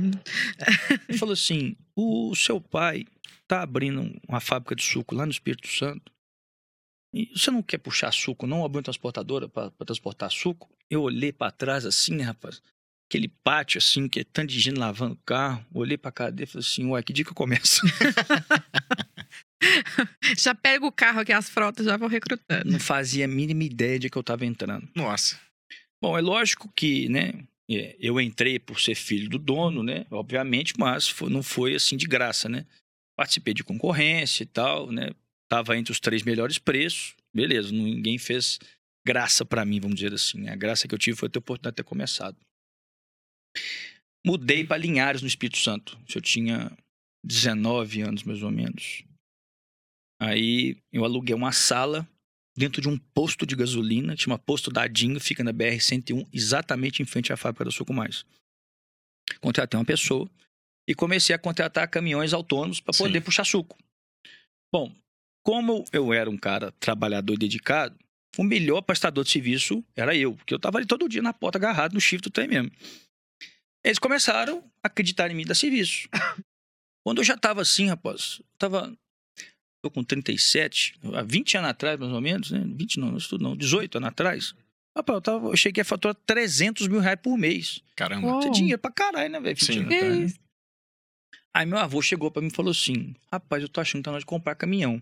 Ele 1.09 1.17
falou 1.17 1.33
assim: 1.33 1.75
o 1.95 2.35
seu 2.35 2.61
pai 2.61 3.05
tá 3.47 3.63
abrindo 3.63 4.15
uma 4.27 4.39
fábrica 4.39 4.75
de 4.75 4.83
suco 4.83 5.15
lá 5.15 5.25
no 5.25 5.31
Espírito 5.31 5.67
Santo. 5.67 6.11
E 7.13 7.29
você 7.35 7.51
não 7.51 7.61
quer 7.61 7.79
puxar 7.79 8.13
suco, 8.13 8.45
não? 8.47 8.63
Abrir 8.63 8.77
uma 8.77 8.83
transportadora 8.83 9.49
para 9.49 9.71
transportar 9.85 10.31
suco? 10.31 10.69
Eu 10.89 11.01
olhei 11.01 11.33
para 11.33 11.51
trás 11.51 11.85
assim, 11.85 12.15
né, 12.15 12.23
rapaz? 12.23 12.61
Aquele 13.11 13.27
pátio 13.43 13.77
assim, 13.77 14.07
que 14.07 14.21
é 14.21 14.23
tanto 14.23 14.53
de 14.53 14.59
gente 14.61 14.77
lavando 14.77 15.15
o 15.15 15.25
carro. 15.25 15.65
Olhei 15.73 15.97
pra 15.97 16.13
cadeia 16.13 16.45
e 16.45 16.47
falei 16.47 16.65
assim: 16.65 16.85
ué, 16.85 17.03
que 17.03 17.11
dia 17.11 17.25
que 17.25 17.31
eu 17.31 17.35
começo? 17.35 17.81
Já 20.37 20.55
pega 20.55 20.85
o 20.85 20.91
carro 20.91 21.19
aqui, 21.19 21.31
as 21.33 21.49
frotas 21.49 21.85
já 21.85 21.97
vão 21.97 22.07
recrutando. 22.07 22.69
não 22.71 22.79
fazia 22.79 23.25
a 23.25 23.27
mínima 23.27 23.63
ideia 23.63 23.99
de 23.99 24.09
que 24.09 24.17
eu 24.17 24.23
tava 24.23 24.45
entrando. 24.45 24.87
Nossa. 24.95 25.39
Bom, 26.01 26.17
é 26.17 26.21
lógico 26.21 26.71
que, 26.75 27.07
né? 27.09 27.33
é, 27.69 27.95
Eu 27.99 28.19
entrei 28.19 28.57
por 28.59 28.79
ser 28.79 28.95
filho 28.95 29.29
do 29.29 29.37
dono, 29.37 29.83
né? 29.83 30.05
Obviamente, 30.09 30.73
mas 30.79 31.13
não 31.29 31.43
foi 31.43 31.75
assim 31.75 31.95
de 31.97 32.07
graça, 32.07 32.49
né? 32.49 32.65
Participei 33.15 33.53
de 33.53 33.63
concorrência 33.63 34.43
e 34.43 34.47
tal, 34.47 34.91
né? 34.91 35.11
Tava 35.49 35.77
entre 35.77 35.91
os 35.91 35.99
três 35.99 36.23
melhores 36.23 36.57
preços. 36.57 37.13
Beleza, 37.35 37.71
não- 37.71 37.83
ninguém 37.83 38.17
fez 38.17 38.57
graça 39.05 39.45
pra 39.45 39.65
mim, 39.65 39.79
vamos 39.79 39.95
dizer 39.97 40.13
assim. 40.13 40.39
né? 40.39 40.51
A 40.51 40.55
graça 40.55 40.87
que 40.87 40.95
eu 40.95 40.99
tive 40.99 41.17
foi 41.17 41.29
ter 41.29 41.37
a 41.37 41.41
oportunidade 41.41 41.73
de 41.73 41.77
ter 41.77 41.83
começado. 41.83 42.35
Mudei 44.25 44.63
para 44.63 44.77
Linhares, 44.77 45.21
no 45.21 45.27
Espírito 45.27 45.57
Santo. 45.57 45.97
Eu 46.13 46.21
tinha 46.21 46.71
19 47.23 48.01
anos, 48.01 48.23
mais 48.23 48.43
ou 48.43 48.51
menos. 48.51 49.03
Aí 50.19 50.77
eu 50.91 51.03
aluguei 51.03 51.35
uma 51.35 51.51
sala 51.51 52.07
dentro 52.55 52.81
de 52.81 52.87
um 52.87 52.97
posto 52.97 53.45
de 53.45 53.55
gasolina, 53.55 54.15
que 54.15 54.23
chama 54.23 54.37
Posto 54.37 54.69
Dadinho, 54.69 55.19
fica 55.19 55.43
na 55.43 55.51
BR-101, 55.51 56.27
exatamente 56.31 57.01
em 57.01 57.05
frente 57.05 57.33
à 57.33 57.37
fábrica 57.37 57.63
do 57.63 57.71
Suco 57.71 57.93
Mais. 57.93 58.25
Contratei 59.39 59.79
uma 59.79 59.85
pessoa 59.85 60.29
e 60.87 60.93
comecei 60.93 61.33
a 61.33 61.39
contratar 61.39 61.87
caminhões 61.87 62.33
autônomos 62.33 62.79
para 62.79 62.95
poder 62.95 63.19
Sim. 63.19 63.25
puxar 63.25 63.45
suco. 63.45 63.77
Bom, 64.71 64.93
como 65.43 65.85
eu 65.91 66.13
era 66.13 66.29
um 66.29 66.37
cara 66.37 66.71
trabalhador 66.73 67.33
e 67.33 67.37
dedicado, 67.37 67.97
o 68.37 68.43
melhor 68.43 68.81
prestador 68.81 69.23
de 69.23 69.31
serviço 69.31 69.83
era 69.95 70.15
eu, 70.15 70.35
porque 70.35 70.53
eu 70.53 70.57
estava 70.57 70.77
ali 70.77 70.85
todo 70.85 71.09
dia 71.09 71.21
na 71.21 71.33
porta 71.33 71.57
agarrado 71.57 71.93
no 71.93 72.01
shift 72.01 72.29
do 72.29 72.31
trem 72.31 72.47
mesmo. 72.47 72.71
Eles 73.83 73.99
começaram 73.99 74.63
a 74.83 74.87
acreditar 74.87 75.29
em 75.31 75.35
mim 75.35 75.45
dar 75.45 75.55
serviço. 75.55 76.07
Quando 77.03 77.19
eu 77.19 77.23
já 77.23 77.35
tava 77.35 77.61
assim, 77.61 77.87
rapaz, 77.87 78.37
eu 78.39 78.57
tava. 78.57 78.95
Tô 79.83 79.89
com 79.89 80.03
37, 80.03 80.99
há 81.15 81.23
20 81.23 81.57
anos 81.57 81.69
atrás, 81.71 81.99
mais 81.99 82.11
ou 82.11 82.21
menos, 82.21 82.51
né? 82.51 82.61
20 82.63 82.99
não, 82.99 83.09
não 83.09 83.17
estudo 83.17 83.43
não, 83.43 83.57
18 83.57 83.97
anos 83.97 84.09
atrás. 84.09 84.53
Rapaz, 84.95 85.15
eu, 85.15 85.21
tava, 85.21 85.47
eu 85.47 85.57
cheguei 85.57 85.81
a 85.81 85.85
faturar 85.85 86.13
300 86.13 86.87
mil 86.87 86.99
reais 86.99 87.19
por 87.19 87.35
mês. 87.35 87.81
Caramba. 87.95 88.27
Uou. 88.27 88.39
Isso 88.39 88.49
é 88.49 88.51
dinheiro 88.51 88.77
pra 88.79 88.91
caralho, 88.91 89.31
né, 89.31 89.39
velho? 89.39 89.55
20 89.55 89.65
Sim. 89.65 89.85
atrás, 89.85 90.33
né? 90.33 90.39
Aí 91.53 91.65
meu 91.65 91.79
avô 91.79 92.01
chegou 92.01 92.29
pra 92.29 92.41
mim 92.41 92.49
e 92.49 92.55
falou 92.55 92.71
assim: 92.71 93.15
Rapaz, 93.31 93.63
eu 93.63 93.69
tô 93.69 93.81
achando 93.81 94.01
que 94.01 94.05
tá 94.05 94.11
na 94.11 94.15
hora 94.15 94.21
de 94.21 94.25
comprar 94.25 94.55
caminhão. 94.55 95.01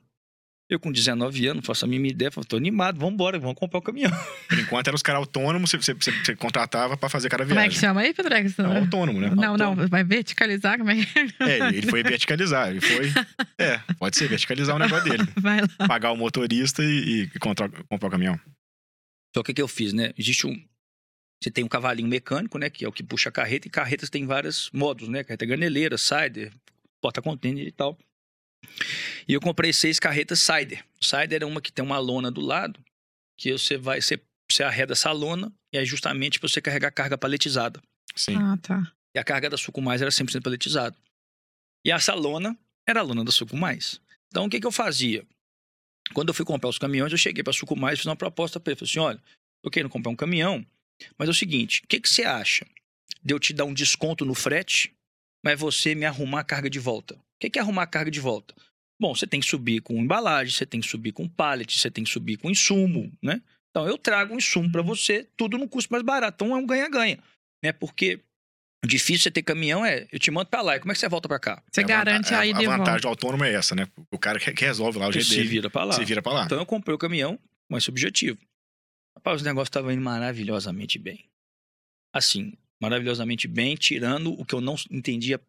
Eu, 0.70 0.80
com 0.80 0.92
19 0.92 1.48
anos, 1.48 1.66
faço 1.66 1.84
a 1.86 1.88
minha 1.88 2.08
ideia, 2.08 2.30
falei, 2.32 2.48
tô 2.48 2.56
animado, 2.56 3.00
vambora, 3.00 3.40
vamos 3.40 3.58
comprar 3.58 3.80
o 3.80 3.82
caminhão. 3.82 4.12
Por 4.48 4.60
enquanto 4.60 4.88
eram 4.88 4.96
os 4.96 5.02
caras 5.02 5.20
autônomos, 5.22 5.72
você, 5.72 5.78
você, 5.78 5.94
você- 6.12 6.36
contratava 6.36 6.96
pra 6.96 7.10
fazer 7.10 7.28
cada 7.28 7.44
Como 7.44 7.60
é 7.60 7.64
que 7.64 7.70
viagem. 7.70 7.80
chama 7.80 8.02
aí, 8.02 8.14
Pedrex? 8.14 8.60
É 8.60 8.68
um 8.68 8.78
autônomo, 8.78 9.20
né? 9.20 9.32
Não, 9.36 9.58
não, 9.58 9.76
vai 9.88 10.04
verticalizar 10.04 10.78
como 10.78 10.92
é 10.92 11.04
que 11.04 11.10
É, 11.44 11.58
ele 11.70 11.88
foi 11.90 12.04
verticalizar. 12.04 12.70
Ele 12.70 12.82
foi. 12.82 13.10
É, 13.58 13.78
pode 13.98 14.16
ser, 14.16 14.30
verticalizar 14.30 14.76
o 14.76 14.80
negócio 14.80 15.10
dele. 15.10 15.24
vai 15.42 15.60
lá. 15.62 15.88
Pagar 15.88 16.12
o 16.12 16.16
motorista 16.16 16.82
e, 16.84 17.24
e 17.34 17.40
contra- 17.40 17.68
comprar 17.90 18.08
o 18.08 18.12
caminhão. 18.12 18.40
Só 19.36 19.42
que 19.44 19.52
o 19.52 19.56
que 19.56 19.62
eu 19.62 19.68
fiz, 19.68 19.92
né? 19.92 20.14
Existe 20.18 20.46
um. 20.48 20.54
Você 21.44 21.50
tem 21.52 21.64
um 21.64 21.68
cavalinho 21.68 22.08
mecânico, 22.08 22.58
né? 22.60 22.70
Que 22.70 22.86
é 22.86 22.88
o 22.88 22.92
que 22.92 23.02
puxa 23.04 23.30
a 23.30 23.32
carreta, 23.32 23.68
e 23.68 23.72
carretas 23.72 24.10
tem 24.10 24.26
vários 24.26 24.70
modos, 24.72 25.10
né? 25.10 25.24
Carreta 25.24 25.46
graneleira, 25.46 25.98
cider, 25.98 26.54
porta-container 27.02 27.66
e 27.68 27.72
tal. 27.72 27.98
E 29.28 29.34
eu 29.34 29.42
comprei 29.42 29.72
seis 29.74 30.00
carretas 30.00 30.40
cider. 30.40 30.84
Cider 31.02 31.44
é 31.44 31.46
uma 31.46 31.62
que 31.62 31.72
tem 31.72 31.84
uma 31.84 32.00
lona 32.00 32.32
do 32.32 32.42
lado, 32.42 32.80
que 33.38 33.52
você 33.52 33.78
vai, 33.78 34.02
você, 34.02 34.20
você 34.50 34.64
arreda 34.64 34.94
essa 34.94 35.12
lona, 35.12 35.52
e 35.74 35.78
é 35.78 35.86
justamente 35.86 36.40
pra 36.40 36.50
você 36.50 36.62
carregar 36.62 36.92
carga 36.92 37.18
paletizada. 37.18 37.82
Sim. 38.16 38.36
Ah, 38.36 38.58
tá. 38.62 38.92
E 39.16 39.20
a 39.20 39.24
carga 39.24 39.50
da 39.50 39.58
Suco 39.58 39.82
Mais 39.82 40.02
era 40.02 40.12
100% 40.12 40.42
paletizada. 40.42 40.96
E 41.86 41.92
essa 41.92 42.14
lona 42.14 42.58
era 42.88 43.00
a 43.00 43.04
lona 43.04 43.24
da 43.24 43.32
Suco 43.32 43.56
Mais. 43.56 44.02
Então, 44.28 44.46
o 44.46 44.50
que, 44.50 44.60
que 44.60 44.68
eu 44.68 44.72
fazia? 44.72 45.26
Quando 46.14 46.30
eu 46.30 46.34
fui 46.34 46.46
comprar 46.46 46.70
os 46.70 46.78
caminhões, 46.78 47.12
eu 47.12 47.18
cheguei 47.18 47.44
para 47.44 47.52
a 47.52 47.54
Suco 47.54 47.76
Mais 47.76 47.96
e 47.96 47.98
fiz 47.98 48.06
uma 48.06 48.16
proposta 48.16 48.60
para 48.60 48.72
ele. 48.72 48.80
Falei 48.80 48.90
assim, 48.90 49.00
olha, 49.00 49.24
eu 49.64 49.72
quero 49.72 49.90
comprar 49.90 50.12
um 50.12 50.16
caminhão, 50.16 50.66
mas 51.18 51.28
é 51.28 51.32
o 51.32 51.36
seguinte, 51.36 51.82
o 51.84 51.88
que, 51.88 52.00
que 52.00 52.10
você 52.10 52.24
acha 52.24 52.66
de 53.24 53.34
eu 53.34 53.40
te 53.40 53.54
dar 53.54 53.66
um 53.66 53.74
desconto 53.74 54.26
no 54.26 54.34
frete, 54.34 54.94
mas 55.44 55.60
você 55.60 55.94
me 55.94 56.06
arrumar 56.06 56.42
a 56.42 56.44
carga 56.44 56.70
de 56.70 56.80
volta? 56.80 57.20
O 57.42 57.50
que, 57.50 57.58
é 57.58 57.62
arrumar 57.62 57.84
a 57.84 57.88
carga 57.88 58.12
de 58.12 58.20
volta? 58.20 58.54
Bom, 59.02 59.16
você 59.16 59.26
tem 59.26 59.40
que 59.40 59.46
subir 59.48 59.82
com 59.82 59.94
embalagem, 59.96 60.54
você 60.54 60.66
tem 60.66 60.82
que 60.82 60.88
subir 60.88 61.14
com 61.14 61.28
pallet, 61.28 61.80
você 61.80 61.90
tem 61.90 62.04
que 62.04 62.10
subir 62.10 62.38
com 62.38 62.50
insumo, 62.50 63.12
né? 63.24 63.42
Então, 63.70 63.88
eu 63.88 63.98
trago 63.98 64.34
um 64.34 64.38
insumo 64.38 64.70
para 64.72 64.82
você, 64.82 65.26
tudo 65.38 65.58
num 65.58 65.68
custo 65.68 65.92
mais 65.92 66.04
barato. 66.04 66.36
Então, 66.44 66.56
é 66.56 66.60
um 66.60 66.66
ganha-ganha, 66.66 67.18
né? 67.64 67.72
Porque 67.72 68.20
o 68.84 68.88
difícil 68.88 69.24
você 69.24 69.32
ter 69.32 69.44
caminhão 69.44 69.86
é, 69.86 70.06
eu 70.12 70.20
te 70.20 70.30
mando 70.32 70.50
pra 70.50 70.62
lá, 70.62 70.76
e 70.76 70.80
como 70.82 70.92
é 70.92 70.96
que 70.96 71.00
você 71.00 71.08
volta 71.08 71.30
pra 71.30 71.40
cá? 71.40 71.64
Você 71.72 71.80
É 71.82 71.84
a 71.84 71.88
garante 71.88 72.26
vanta- 72.32 72.40
aí 72.40 72.52
a, 72.52 72.58
de 72.58 72.66
a 72.66 72.70
vantagem 72.70 72.86
volta. 72.94 73.02
do 73.02 73.08
autônomo 73.08 73.44
é 73.46 73.54
essa, 73.54 73.74
né? 73.74 73.88
O 74.12 74.18
cara 74.20 74.38
que, 74.38 74.52
que 74.52 74.66
resolve 74.66 75.00
lá 75.00 75.08
o 75.08 75.12
jeito 75.14 75.28
se 75.28 75.36
dele. 75.36 75.48
vira 75.48 75.70
pra 75.70 75.86
lá. 75.86 75.94
Se 75.94 76.04
vira 76.04 76.22
pra 76.22 76.34
lá. 76.34 76.44
Então 76.46 76.58
eu 76.58 76.66
comprei 76.66 76.94
o 76.94 76.98
caminhão 76.98 77.40
com 77.72 77.78
esse 77.78 77.90
objetivo. 77.90 78.38
Rapaz, 79.18 79.38
os 79.38 79.44
negócios 79.44 79.70
estavam 79.70 79.92
indo 79.92 80.02
maravilhosamente 80.02 80.98
bem. 81.00 81.26
Assim, 82.14 82.54
maravilhosamente 82.82 83.48
bem, 83.48 83.76
tirando 83.76 84.34
o 84.34 84.44
que 84.46 84.54
eu 84.56 84.62
não 84.62 84.76
entendia 84.90 85.40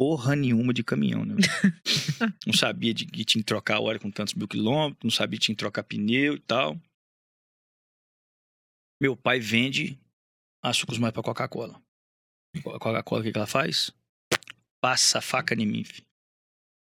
porra 0.00 0.34
nenhuma 0.34 0.72
de 0.72 0.82
caminhão, 0.82 1.26
né? 1.26 1.34
não 2.46 2.54
sabia 2.54 2.94
de 2.94 3.04
que 3.04 3.22
tinha 3.22 3.42
que 3.42 3.46
trocar 3.46 3.80
óleo 3.80 4.00
com 4.00 4.10
tantos 4.10 4.32
mil 4.32 4.48
quilômetros, 4.48 5.04
não 5.04 5.10
sabia 5.10 5.38
que 5.38 5.44
tinha 5.44 5.54
que 5.54 5.58
trocar 5.58 5.82
pneu 5.82 6.36
e 6.36 6.40
tal. 6.40 6.80
Meu 8.98 9.14
pai 9.14 9.38
vende 9.40 10.00
açúcares 10.64 10.98
mais 10.98 11.12
pra 11.12 11.22
Coca-Cola. 11.22 11.82
A 12.56 12.78
Coca-Cola, 12.78 13.20
o 13.20 13.24
que, 13.24 13.30
que 13.30 13.36
ela 13.36 13.46
faz? 13.46 13.90
Passa 14.82 15.18
a 15.18 15.20
faca 15.22 15.54
em 15.54 15.66
mim, 15.66 15.84
filho. 15.84 16.06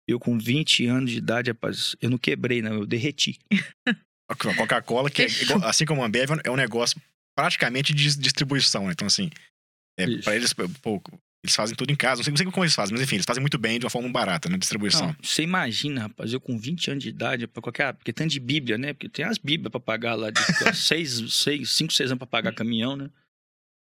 Eu 0.09 0.19
com 0.19 0.37
20 0.37 0.85
anos 0.87 1.13
de 1.13 1.19
idade, 1.19 1.53
rapaz, 1.53 1.95
eu 2.01 2.11
não 2.11 2.19
quebrei, 2.19 2.61
não, 2.61 2.75
eu 2.75 2.87
derreti. 2.87 3.39
A 4.29 4.35
Coca-Cola, 4.35 5.09
que 5.09 5.23
é 5.23 5.27
assim 5.65 5.87
como 5.87 6.03
a 6.03 6.07
Ambev, 6.07 6.31
é 6.43 6.51
um 6.51 6.57
negócio 6.57 7.01
praticamente 7.39 7.95
de 7.95 8.03
dis- 8.03 8.19
distribuição, 8.19 8.87
né? 8.87 8.93
Então, 8.93 9.07
assim, 9.07 9.31
é, 9.97 10.19
pra 10.19 10.35
eles, 10.35 10.53
pô, 10.53 11.01
eles 11.47 11.57
fazem 11.57 11.75
tudo 11.75 11.91
em 11.91 11.97
casa. 11.97 12.19
Não 12.19 12.25
sei, 12.25 12.31
não 12.33 12.37
sei 12.37 12.47
como 12.47 12.65
eles 12.65 12.75
fazem, 12.75 12.93
mas 12.93 13.03
enfim, 13.03 13.17
eles 13.17 13.25
fazem 13.27 13.41
muito 13.41 13.59
bem 13.59 13.79
de 13.79 13.87
uma 13.87 13.91
forma 13.91 14.09
barata, 14.09 14.49
né? 14.49 14.59
Distribuição. 14.59 15.09
Não, 15.09 15.17
você 15.23 15.43
imagina, 15.43 16.03
rapaz, 16.03 16.33
eu 16.33 16.41
com 16.41 16.59
20 16.59 16.91
anos 16.91 17.03
de 17.03 17.11
idade, 17.11 17.47
pra 17.47 17.63
qualquer. 17.63 17.95
Porque 17.95 18.13
tem 18.13 18.27
de 18.27 18.39
Bíblia, 18.39 18.77
né? 18.77 18.93
Porque 18.93 19.09
tem 19.09 19.25
as 19.25 19.39
Bíblias 19.39 19.71
pra 19.71 19.81
pagar 19.81 20.15
lá, 20.15 20.31
de 20.31 20.41
6, 20.75 21.33
seis, 21.33 21.71
5, 21.71 21.93
6 21.93 22.11
anos 22.11 22.19
pra 22.19 22.27
pagar 22.27 22.53
caminhão, 22.53 22.97
né? 22.97 23.11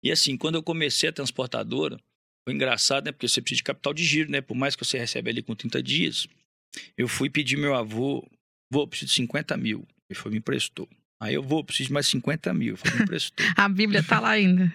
E 0.02 0.10
assim, 0.10 0.36
quando 0.36 0.54
eu 0.54 0.62
comecei 0.62 1.08
a 1.08 1.12
transportadora, 1.12 1.98
foi 2.46 2.54
engraçado, 2.54 3.06
né? 3.06 3.12
Porque 3.12 3.28
você 3.28 3.42
precisa 3.42 3.58
de 3.58 3.64
capital 3.64 3.92
de 3.92 4.04
giro, 4.04 4.30
né? 4.30 4.40
Por 4.40 4.56
mais 4.56 4.74
que 4.74 4.84
você 4.84 4.98
recebe 4.98 5.30
ali 5.30 5.42
com 5.42 5.54
30 5.54 5.82
dias, 5.82 6.28
eu 6.96 7.08
fui 7.08 7.28
pedir 7.28 7.56
meu 7.56 7.74
avô, 7.74 8.26
vou, 8.72 8.86
preciso 8.86 9.10
de 9.10 9.16
50 9.16 9.56
mil. 9.56 9.86
Ele 10.08 10.18
foi, 10.18 10.30
me 10.30 10.38
emprestou. 10.38 10.88
Aí 11.20 11.34
eu 11.34 11.42
vou, 11.42 11.64
preciso 11.64 11.88
de 11.88 11.92
mais 11.92 12.06
50 12.06 12.54
mil. 12.54 12.68
Ele 12.68 12.76
foi, 12.76 12.90
me 12.96 13.02
emprestou. 13.02 13.46
A 13.56 13.68
Bíblia 13.68 14.02
tá 14.02 14.20
lá 14.20 14.30
ainda. 14.30 14.72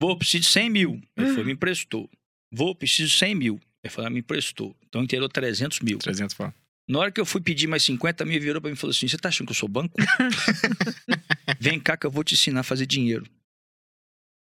Vou, 0.00 0.16
preciso 0.16 0.42
de 0.42 0.48
100 0.50 0.70
mil. 0.70 1.00
Ele 1.16 1.32
foi, 1.32 1.44
me 1.44 1.52
emprestou. 1.52 2.08
Vou, 2.52 2.74
preciso 2.74 3.10
de 3.10 3.18
100 3.18 3.34
mil. 3.34 3.60
Ele 3.82 3.92
falou, 3.92 4.08
ah, 4.08 4.10
me 4.10 4.20
emprestou. 4.20 4.76
Então 4.88 5.02
inteirou 5.02 5.28
300 5.28 5.80
mil. 5.80 5.98
300 5.98 6.34
pau. 6.34 6.52
Na 6.88 7.00
hora 7.00 7.10
que 7.10 7.20
eu 7.20 7.26
fui 7.26 7.40
pedir 7.40 7.66
mais 7.66 7.82
50 7.82 8.24
mil, 8.24 8.40
virou 8.40 8.60
pra 8.60 8.70
mim 8.70 8.74
e 8.76 8.78
falou 8.78 8.92
assim: 8.92 9.08
Você 9.08 9.18
tá 9.18 9.28
achando 9.28 9.48
que 9.48 9.50
eu 9.50 9.56
sou 9.56 9.68
banco? 9.68 9.94
Vem 11.58 11.80
cá 11.80 11.96
que 11.96 12.06
eu 12.06 12.10
vou 12.10 12.22
te 12.22 12.34
ensinar 12.34 12.60
a 12.60 12.62
fazer 12.62 12.86
dinheiro. 12.86 13.26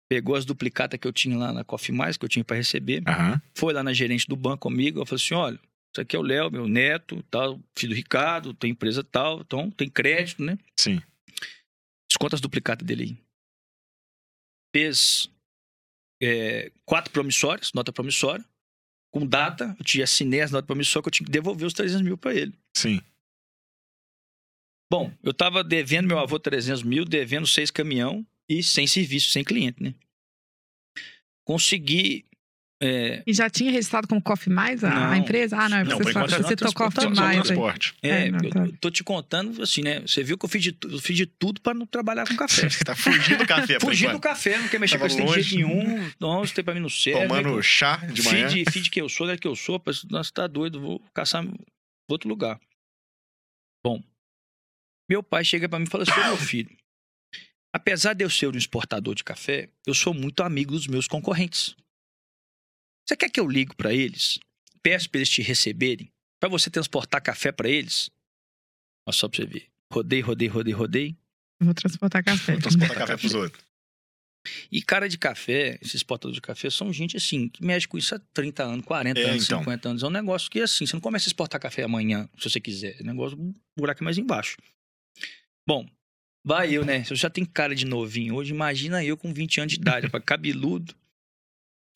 Pegou 0.09 0.37
as 0.37 0.45
duplicatas 0.45 1.01
que 1.01 1.09
eu 1.09 1.13
tinha 1.13 1.37
lá 1.37 1.53
na 1.53 1.65
Coffee 1.65 1.95
Mais, 1.95 2.17
que 2.17 2.25
eu 2.25 2.29
tinha 2.29 2.45
pra 2.45 2.57
receber. 2.57 3.03
Aham. 3.07 3.41
Foi 3.55 3.73
lá 3.73 3.83
na 3.83 3.93
gerente 3.93 4.27
do 4.29 4.37
banco 4.37 4.69
comigo. 4.69 5.01
Eu 5.01 5.07
falei 5.07 5.23
assim: 5.23 5.35
Olha, 5.35 5.59
isso 5.95 6.01
aqui 6.03 6.15
é 6.15 6.19
o 6.19 6.23
Léo, 6.23 6.51
meu 6.51 6.69
neto, 6.69 7.23
tal, 7.31 7.59
filho 7.75 7.95
do 7.95 7.97
Ricardo, 7.97 8.53
tem 8.53 8.73
empresa 8.73 9.03
tal, 9.03 9.41
então 9.41 9.71
tem 9.71 9.89
crédito, 9.89 10.43
né? 10.43 10.59
Sim. 10.79 11.01
Desconta 12.07 12.37
as 12.37 12.41
duplicatas 12.41 12.87
dele 12.87 13.03
aí. 13.03 13.17
Fez 14.75 15.31
é, 16.23 16.73
quatro 16.85 17.13
promissórias, 17.13 17.73
nota 17.73 17.93
promissória. 17.93 18.45
Com 19.13 19.27
data, 19.27 19.75
eu 19.79 19.85
tinha 19.85 20.05
assinei 20.05 20.43
as 20.43 20.51
notas 20.51 20.67
promissórias 20.67 21.03
que 21.05 21.09
eu 21.09 21.13
tinha 21.13 21.27
que 21.27 21.33
devolver 21.33 21.67
os 21.67 21.73
300 21.73 22.03
mil 22.03 22.19
pra 22.19 22.35
ele. 22.35 22.53
Sim. 22.77 23.01
Bom, 24.91 25.13
eu 25.23 25.35
tava 25.35 25.65
devendo 25.65 26.07
meu 26.07 26.19
avô 26.19 26.39
300 26.39 26.83
mil, 26.83 27.05
devendo 27.05 27.47
seis 27.47 27.71
caminhão 27.71 28.27
e 28.49 28.63
sem 28.63 28.87
serviço, 28.87 29.31
sem 29.31 29.43
cliente, 29.43 29.83
né? 29.83 29.95
Consegui. 31.45 32.25
É, 32.83 33.23
E 33.27 33.33
já 33.33 33.49
tinha 33.49 33.71
registrado 33.71 34.07
como 34.07 34.21
Coffee 34.21 34.53
Mais 34.53 34.85
a, 34.85 35.11
a 35.13 35.17
empresa? 35.17 35.57
Ah, 35.59 35.69
não, 35.69 35.79
é 35.79 35.85
Não, 35.85 35.97
você, 35.99 36.13
só, 36.13 36.27
você 36.27 36.43
citou 36.43 36.73
Coffee 36.75 37.09
Mais. 37.09 37.51
é, 38.03 38.09
É, 38.27 38.31
não, 38.31 38.39
eu 38.45 38.51
tá. 38.51 38.67
tô 38.81 38.91
te 38.91 39.03
contando 39.03 39.63
assim, 39.63 39.81
né? 39.83 40.01
Você 40.01 40.23
viu 40.23 40.37
que 40.37 40.45
eu 40.45 40.49
fiz 40.49 40.63
de, 40.63 40.77
eu 40.85 40.99
fiz 40.99 41.17
de 41.17 41.25
tudo 41.27 41.61
pra 41.61 41.73
não 41.73 41.87
trabalhar 41.87 42.27
com 42.29 42.37
café. 42.37 42.69
Você 42.69 42.83
tá 42.85 42.95
fugindo 42.95 43.39
do 43.39 43.47
café, 43.47 43.81
Fugindo 43.81 44.13
do 44.13 44.21
café, 44.21 44.59
não 44.59 44.69
quer 44.69 44.79
mexer 44.79 44.99
com 44.99 45.07
Tava 45.07 45.07
isso 45.09 45.17
tem 45.17 45.27
longe. 45.27 45.43
jeito 45.43 45.67
nenhum. 45.69 46.11
Não, 46.21 46.45
isso 46.45 46.55
tem 46.55 46.63
pra 46.65 46.75
mim 46.75 46.81
no 46.81 46.91
céu. 46.91 47.19
Tomando 47.27 47.63
chá 47.63 47.97
de 47.97 48.23
manhã. 48.23 48.49
Feed, 48.51 48.71
feed 48.71 48.91
que 48.91 49.01
eu 49.01 49.09
sou, 49.09 49.27
né? 49.27 49.39
Que 49.39 49.49
eu 49.49 49.57
sou, 49.57 49.81
mas, 49.85 50.05
nossa, 50.05 50.31
tá 50.33 50.47
doido, 50.47 50.79
vou 50.81 51.01
caçar 51.15 51.43
outro 52.11 52.29
lugar. 52.29 52.61
Bom, 53.85 54.03
meu 55.09 55.23
pai 55.23 55.45
chega 55.45 55.69
pra 55.69 55.79
mim 55.79 55.87
e 55.87 55.91
fala 55.91 56.03
assim: 56.03 56.13
"Ô, 56.21 56.27
meu 56.27 56.37
filho, 56.37 56.77
apesar 57.75 58.13
de 58.13 58.25
eu 58.25 58.29
ser 58.29 58.49
um 58.49 58.57
exportador 58.59 59.15
de 59.15 59.25
café, 59.25 59.71
eu 59.87 59.95
sou 59.95 60.13
muito 60.13 60.43
amigo 60.43 60.73
dos 60.73 60.87
meus 60.87 61.07
concorrentes. 61.09 61.75
Você 63.07 63.17
quer 63.17 63.31
que 63.31 63.39
eu 63.39 63.47
ligo 63.49 63.75
pra 63.77 63.95
eles, 63.95 64.39
peço 64.83 65.09
pra 65.09 65.19
eles 65.19 65.29
te 65.31 65.41
receberem, 65.43 66.11
pra 66.41 66.49
você 66.49 66.69
transportar 66.69 67.23
café 67.23 67.53
pra 67.53 67.69
eles? 67.69 68.11
Olha 69.07 69.15
só 69.17 69.29
pra 69.29 69.37
você 69.37 69.47
ver. 69.47 69.67
Rodei, 69.93 70.21
rodei, 70.21 70.49
rodei, 70.49 70.75
rodei. 70.75 71.17
Vou 71.63 71.73
transportar 71.73 72.25
café. 72.25 72.53
Vou 72.53 72.63
transportar 72.63 72.97
café 72.97 73.17
pros 73.17 73.35
outros. 73.35 73.65
E 74.71 74.81
cara 74.83 75.09
de 75.09 75.19
café, 75.19 75.79
esses 75.81 75.95
exportadores 75.97 76.37
de 76.37 76.41
café, 76.41 76.69
são 76.71 76.93
gente 76.93 77.17
assim, 77.17 77.49
que 77.49 77.65
mexe 77.65 77.87
com 77.87 77.99
isso 77.99 78.15
há 78.15 78.21
30 78.33 78.63
anos, 78.65 78.85
40 78.85 79.21
É, 79.21 79.25
anos, 79.31 79.45
então. 79.45 79.59
50 79.61 79.89
anos. 79.89 80.03
É 80.03 80.07
um 80.07 80.11
negócio 80.11 80.51
que 80.51 80.61
assim, 80.61 80.87
você 80.87 80.95
não 80.95 81.01
começa 81.01 81.27
a 81.27 81.31
exportar 81.31 81.61
café 81.61 81.83
amanhã, 81.85 82.29
se 82.39 82.49
você 82.51 82.61
quiser. 82.61 82.97
É 82.99 83.03
um 83.03 83.07
negócio, 83.07 83.39
um 83.41 83.55
buraco 83.77 84.03
mais 84.05 84.19
embaixo. 84.19 84.57
Bom, 85.67 85.89
vai 86.45 86.73
eu, 86.73 86.85
né? 86.85 87.03
Se 87.05 87.13
eu 87.13 87.17
já 87.17 87.31
tenho 87.31 87.47
cara 87.49 87.75
de 87.75 87.85
novinho 87.87 88.35
hoje, 88.37 88.53
imagina 88.53 89.05
eu 89.05 89.17
com 89.17 89.33
20 89.33 89.61
anos 89.61 89.73
de 89.73 89.81
idade, 89.81 90.07
rapaz, 90.07 90.25
cabeludo. 90.25 90.95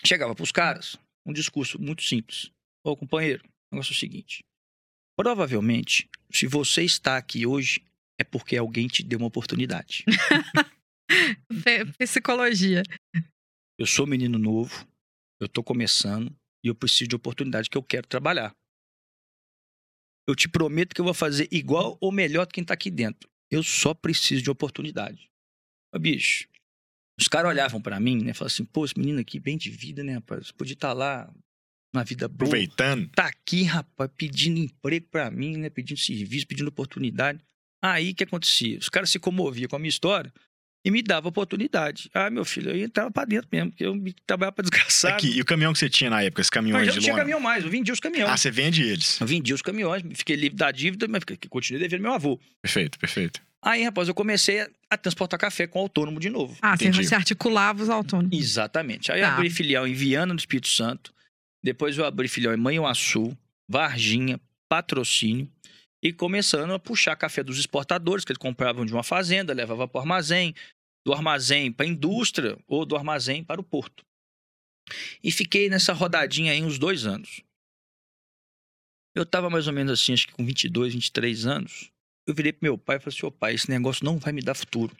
Chegava 0.04 0.34
pros 0.34 0.52
caras, 0.52 0.96
um 1.26 1.32
discurso 1.32 1.80
muito 1.80 2.02
simples. 2.02 2.50
Ô, 2.84 2.96
companheiro, 2.96 3.44
o 3.70 3.76
negócio 3.76 3.92
é 3.92 3.96
o 3.96 3.98
seguinte. 3.98 4.42
Provavelmente, 5.16 6.08
se 6.32 6.46
você 6.46 6.82
está 6.82 7.16
aqui 7.16 7.46
hoje, 7.46 7.84
é 8.18 8.24
porque 8.24 8.56
alguém 8.56 8.86
te 8.86 9.02
deu 9.02 9.18
uma 9.18 9.28
oportunidade. 9.28 10.04
Psicologia. 11.98 12.82
Eu 13.78 13.86
sou 13.86 14.06
menino 14.06 14.38
novo, 14.38 14.86
eu 15.40 15.48
tô 15.48 15.62
começando 15.62 16.34
e 16.64 16.68
eu 16.68 16.74
preciso 16.74 17.08
de 17.08 17.16
oportunidade 17.16 17.68
que 17.68 17.76
eu 17.76 17.82
quero 17.82 18.06
trabalhar. 18.06 18.54
Eu 20.28 20.34
te 20.34 20.48
prometo 20.48 20.94
que 20.94 21.00
eu 21.00 21.04
vou 21.04 21.14
fazer 21.14 21.48
igual 21.50 21.98
ou 22.00 22.12
melhor 22.12 22.46
que 22.46 22.54
quem 22.54 22.64
tá 22.64 22.74
aqui 22.74 22.90
dentro. 22.90 23.28
Eu 23.50 23.62
só 23.62 23.92
preciso 23.92 24.42
de 24.42 24.50
oportunidade. 24.50 25.28
Ô, 25.92 25.98
bicho, 25.98 26.46
os 27.20 27.28
caras 27.28 27.50
olhavam 27.50 27.80
pra 27.80 28.00
mim, 28.00 28.16
né? 28.22 28.32
Falavam 28.32 28.52
assim, 28.54 28.64
pô, 28.64 28.84
esse 28.84 28.98
menino 28.98 29.20
aqui, 29.20 29.38
bem 29.38 29.56
de 29.56 29.70
vida, 29.70 30.02
né, 30.02 30.14
rapaz? 30.14 30.50
Podia 30.52 30.74
estar 30.74 30.92
lá 30.92 31.30
na 31.94 32.02
vida 32.02 32.28
boa. 32.28 32.48
Aproveitando. 32.48 33.08
Tá 33.10 33.26
aqui, 33.26 33.64
rapaz, 33.64 34.10
pedindo 34.16 34.58
emprego 34.58 35.06
pra 35.10 35.30
mim, 35.30 35.56
né? 35.56 35.68
Pedindo 35.70 35.98
serviço, 35.98 36.46
pedindo 36.46 36.68
oportunidade. 36.68 37.40
Aí 37.82 38.10
o 38.10 38.14
que 38.14 38.24
acontecia? 38.24 38.78
Os 38.78 38.88
caras 38.88 39.10
se 39.10 39.18
comoviam 39.18 39.68
com 39.68 39.76
a 39.76 39.78
minha 39.78 39.88
história 39.88 40.32
e 40.84 40.90
me 40.90 41.02
davam 41.02 41.28
oportunidade. 41.28 42.10
Ah, 42.14 42.30
meu 42.30 42.44
filho, 42.44 42.70
eu 42.70 42.84
entrava 42.84 43.10
pra 43.10 43.24
dentro 43.24 43.48
mesmo, 43.52 43.70
porque 43.70 43.84
eu 43.84 43.94
trabalhava 44.26 44.54
pra 44.54 44.62
desgraçar. 44.62 45.12
Aqui, 45.14 45.30
e 45.36 45.40
o 45.40 45.44
caminhão 45.44 45.72
que 45.72 45.78
você 45.78 45.90
tinha 45.90 46.08
na 46.10 46.22
época, 46.22 46.40
esse 46.40 46.50
caminhão 46.50 46.78
Mas 46.78 46.88
aí 46.88 46.88
eu 46.88 46.92
de 46.92 46.96
não 46.98 47.02
tinha 47.02 47.12
lona? 47.12 47.22
caminhão 47.22 47.40
mais, 47.40 47.64
eu 47.64 47.70
vendia 47.70 47.92
os 47.92 48.00
caminhões. 48.00 48.30
Ah, 48.30 48.36
você 48.36 48.50
vende 48.50 48.82
eles. 48.82 49.20
Eu 49.20 49.26
vendia 49.26 49.54
os 49.54 49.62
caminhões, 49.62 50.02
fiquei 50.14 50.36
livre 50.36 50.56
da 50.56 50.70
dívida, 50.70 51.06
mas 51.08 51.22
continuei 51.48 51.82
devendo 51.82 52.02
meu 52.02 52.12
avô. 52.12 52.40
Perfeito, 52.62 52.98
perfeito. 52.98 53.42
Aí, 53.62 53.82
rapaz, 53.84 54.08
eu 54.08 54.14
comecei 54.14 54.60
a- 54.90 54.96
transportar 54.96 55.38
café 55.38 55.66
com 55.66 55.78
autônomo 55.80 56.18
de 56.18 56.30
novo. 56.30 56.56
Ah, 56.62 56.76
você, 56.76 56.84
Entendi. 56.88 57.06
você 57.06 57.14
articulava 57.14 57.82
os 57.82 57.88
autônomos. 57.90 58.36
Exatamente. 58.36 59.12
Aí 59.12 59.20
eu 59.20 59.26
Tá. 59.26 59.34
abri 59.34 59.50
filial 59.50 59.86
em 59.86 59.92
Viana 59.92 60.34
do 60.34 60.38
Espírito 60.38 60.68
Santo. 60.68 61.12
Depois 61.62 61.96
eu 61.98 62.04
abri 62.06 62.26
filial 62.26 62.54
em 62.54 62.56
Manhuaçu, 62.56 63.36
Varginha, 63.68 64.40
Patrocínio. 64.68 65.50
E 66.02 66.10
começando 66.12 66.72
a 66.72 66.78
puxar 66.78 67.14
café 67.16 67.42
dos 67.42 67.58
exportadores, 67.58 68.24
que 68.24 68.32
eles 68.32 68.38
compravam 68.38 68.86
de 68.86 68.92
uma 68.94 69.02
fazenda, 69.02 69.52
levavam 69.52 69.86
para 69.86 69.98
o 69.98 70.00
armazém, 70.00 70.54
do 71.06 71.12
armazém 71.12 71.70
para 71.70 71.84
a 71.84 71.88
indústria 71.88 72.56
ou 72.66 72.86
do 72.86 72.96
armazém 72.96 73.44
para 73.44 73.60
o 73.60 73.64
porto. 73.64 74.02
E 75.22 75.30
fiquei 75.30 75.68
nessa 75.68 75.92
rodadinha 75.92 76.52
aí 76.52 76.62
uns 76.62 76.78
dois 76.78 77.04
anos. 77.04 77.42
Eu 79.14 79.24
estava 79.24 79.50
mais 79.50 79.66
ou 79.66 79.72
menos 79.74 79.92
assim, 80.00 80.14
acho 80.14 80.26
que 80.26 80.32
com 80.32 80.44
22, 80.44 80.94
23 80.94 81.44
anos. 81.46 81.90
Eu 82.26 82.34
virei 82.34 82.52
pro 82.52 82.64
meu 82.64 82.78
pai 82.78 82.96
e 82.96 83.00
falei 83.00 83.16
assim, 83.16 83.26
ô 83.26 83.30
pai, 83.30 83.54
esse 83.54 83.70
negócio 83.70 84.04
não 84.04 84.18
vai 84.18 84.32
me 84.32 84.42
dar 84.42 84.54
futuro. 84.54 84.96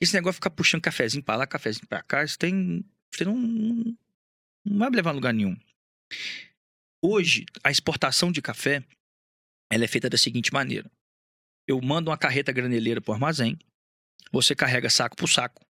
Esse 0.00 0.14
negócio 0.14 0.34
de 0.34 0.36
ficar 0.36 0.50
puxando 0.50 0.82
cafezinho 0.82 1.22
pra 1.22 1.36
lá, 1.36 1.46
cafezinho 1.46 1.86
pra 1.86 2.02
cá, 2.02 2.24
isso 2.24 2.38
tem. 2.38 2.84
Você 3.14 3.24
não, 3.24 3.36
não 3.36 4.78
vai 4.78 4.90
me 4.90 4.96
levar 4.96 5.10
a 5.10 5.14
lugar 5.14 5.32
nenhum. 5.32 5.56
Hoje, 7.04 7.44
a 7.62 7.70
exportação 7.70 8.32
de 8.32 8.40
café 8.42 8.84
ela 9.70 9.84
é 9.84 9.88
feita 9.88 10.10
da 10.10 10.18
seguinte 10.18 10.52
maneira: 10.52 10.90
eu 11.66 11.80
mando 11.80 12.10
uma 12.10 12.18
carreta 12.18 12.52
graneleira 12.52 13.00
pro 13.00 13.12
armazém, 13.12 13.58
você 14.32 14.54
carrega 14.54 14.90
saco 14.90 15.16
por 15.16 15.28
saco, 15.28 15.64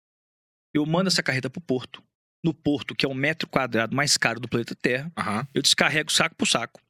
eu 0.74 0.86
mando 0.86 1.08
essa 1.08 1.24
carreta 1.24 1.50
pro 1.50 1.62
porto. 1.62 2.04
No 2.44 2.56
porto, 2.56 2.96
que 2.96 3.06
é 3.06 3.10
o 3.10 3.14
metro 3.14 3.48
quadrado 3.48 3.96
mais 3.96 4.18
caro 4.18 4.40
do 4.40 4.48
planeta 4.48 4.74
Terra, 4.74 5.12
Aham. 5.16 5.48
eu 5.54 5.62
descarrego 5.62 6.12
saco 6.12 6.36
por 6.36 6.48
saco. 6.48 6.82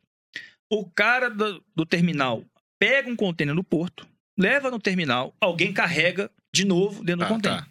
O 0.70 0.90
cara 0.90 1.30
do, 1.30 1.62
do 1.76 1.86
terminal 1.86 2.46
pega 2.82 3.08
um 3.08 3.16
contêiner 3.16 3.54
no 3.54 3.64
porto, 3.64 4.08
leva 4.36 4.72
no 4.72 4.80
terminal, 4.80 5.36
alguém 5.40 5.72
carrega 5.72 6.32
de 6.52 6.66
novo 6.66 7.04
dentro 7.04 7.20
do 7.26 7.30
Tá, 7.30 7.36
contêiner. 7.36 7.64
tá. 7.64 7.70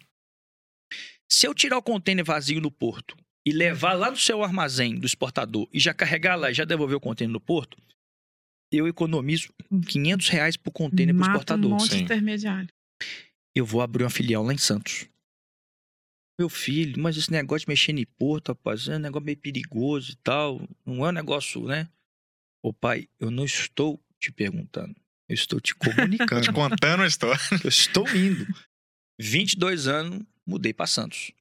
Se 1.29 1.45
eu 1.45 1.53
tirar 1.53 1.77
o 1.77 1.81
contêiner 1.83 2.23
vazio 2.23 2.61
no 2.61 2.71
porto 2.71 3.17
e 3.45 3.51
levar 3.51 3.91
lá 3.93 4.09
no 4.09 4.15
seu 4.15 4.41
armazém 4.41 4.97
do 4.97 5.05
exportador 5.05 5.67
e 5.73 5.79
já 5.81 5.93
carregar 5.93 6.35
lá 6.37 6.49
e 6.49 6.53
já 6.53 6.63
devolver 6.63 6.95
o 6.95 7.01
contêiner 7.01 7.33
no 7.33 7.41
porto, 7.41 7.77
eu 8.71 8.87
economizo 8.87 9.53
500 9.89 10.29
reais 10.29 10.55
por 10.55 10.71
contêiner 10.71 11.13
pro 11.13 11.19
Mata 11.19 11.31
um 11.31 11.35
exportador. 11.35 11.69
monte 11.71 11.89
de 11.89 12.03
intermediário. 12.03 12.69
Eu 13.53 13.65
vou 13.65 13.81
abrir 13.81 14.03
uma 14.05 14.09
filial 14.09 14.43
lá 14.43 14.53
em 14.53 14.57
Santos. 14.57 15.09
Meu 16.39 16.47
filho, 16.47 17.01
mas 17.01 17.17
esse 17.17 17.29
negócio 17.31 17.65
de 17.65 17.69
mexer 17.69 17.91
em 17.91 18.05
porto, 18.05 18.49
rapaz, 18.49 18.87
é 18.87 18.95
um 18.95 18.99
negócio 18.99 19.25
meio 19.25 19.37
perigoso 19.37 20.13
e 20.13 20.15
tal. 20.17 20.61
Não 20.85 21.05
é 21.05 21.09
um 21.09 21.13
negócio, 21.13 21.65
né? 21.65 21.89
Ô 22.63 22.71
pai, 22.71 23.09
eu 23.19 23.29
não 23.29 23.43
estou 23.43 23.99
te 24.21 24.31
perguntando. 24.31 24.95
Eu 25.27 25.33
estou 25.33 25.59
te 25.59 25.73
comunicando. 25.75 26.41
Te 26.43 26.53
contando 26.53 27.03
a 27.03 27.07
história. 27.07 27.39
Eu 27.63 27.69
estou 27.69 28.07
indo. 28.15 28.45
22 29.19 29.87
anos, 29.87 30.23
mudei 30.47 30.73
para 30.73 30.87
Santos. 30.87 31.31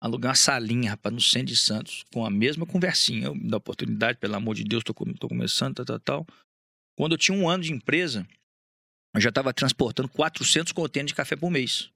Aluguei 0.00 0.28
uma 0.28 0.34
salinha, 0.36 0.90
rapaz, 0.90 1.12
no 1.12 1.20
centro 1.20 1.48
de 1.48 1.56
Santos, 1.56 2.04
com 2.12 2.24
a 2.24 2.30
mesma 2.30 2.64
conversinha. 2.64 3.26
Eu 3.26 3.34
me 3.34 3.48
dá 3.48 3.56
oportunidade, 3.56 4.18
pelo 4.18 4.36
amor 4.36 4.54
de 4.54 4.62
Deus, 4.64 4.84
tô 4.84 4.94
começando, 4.94 5.74
tal, 5.76 5.84
tal, 5.86 6.00
tal. 6.00 6.26
Quando 6.96 7.12
eu 7.12 7.18
tinha 7.18 7.36
um 7.36 7.48
ano 7.48 7.64
de 7.64 7.72
empresa, 7.72 8.26
eu 9.14 9.20
já 9.20 9.28
estava 9.30 9.52
transportando 9.52 10.08
400 10.08 10.72
contêineres 10.72 11.10
de 11.10 11.16
café 11.16 11.34
por 11.34 11.50
mês. 11.50 11.90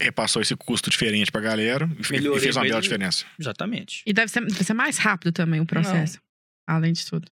Repassou 0.00 0.42
esse 0.42 0.54
custo 0.56 0.90
diferente 0.90 1.30
pra 1.32 1.40
galera 1.40 1.88
e 1.98 2.04
fe- 2.04 2.14
e 2.16 2.18
Melhorei 2.18 2.40
fez 2.42 2.56
uma 2.56 2.62
bela 2.64 2.80
diferença. 2.80 3.26
Exatamente. 3.38 4.02
E 4.06 4.12
deve 4.12 4.30
ser, 4.30 4.44
deve 4.44 4.62
ser 4.64 4.74
mais 4.74 4.98
rápido 4.98 5.32
também 5.32 5.60
o 5.60 5.66
processo. 5.66 6.20
Além 6.68 6.92
de 6.92 7.04
tudo. 7.04 7.28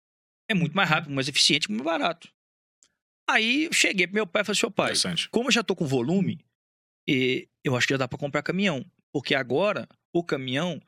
É 0.50 0.54
muito 0.54 0.74
mais 0.74 0.90
rápido, 0.90 1.14
mais 1.14 1.28
eficiente 1.28 1.66
e 1.66 1.70
mais 1.70 1.84
barato. 1.84 2.28
Aí 3.28 3.66
eu 3.66 3.72
cheguei 3.72 4.08
pro 4.08 4.14
meu 4.14 4.26
pai 4.26 4.42
e 4.42 4.44
falei, 4.44 4.58
seu 4.58 4.68
pai, 4.68 4.94
como 5.30 5.46
eu 5.46 5.52
já 5.52 5.62
tô 5.62 5.76
com 5.76 5.86
volume, 5.86 6.44
e 7.08 7.48
eu 7.62 7.76
acho 7.76 7.86
que 7.86 7.94
já 7.94 7.98
dá 7.98 8.08
para 8.08 8.18
comprar 8.18 8.42
caminhão. 8.42 8.84
Porque 9.12 9.32
agora, 9.32 9.88
o 10.12 10.24
caminhão, 10.24 10.82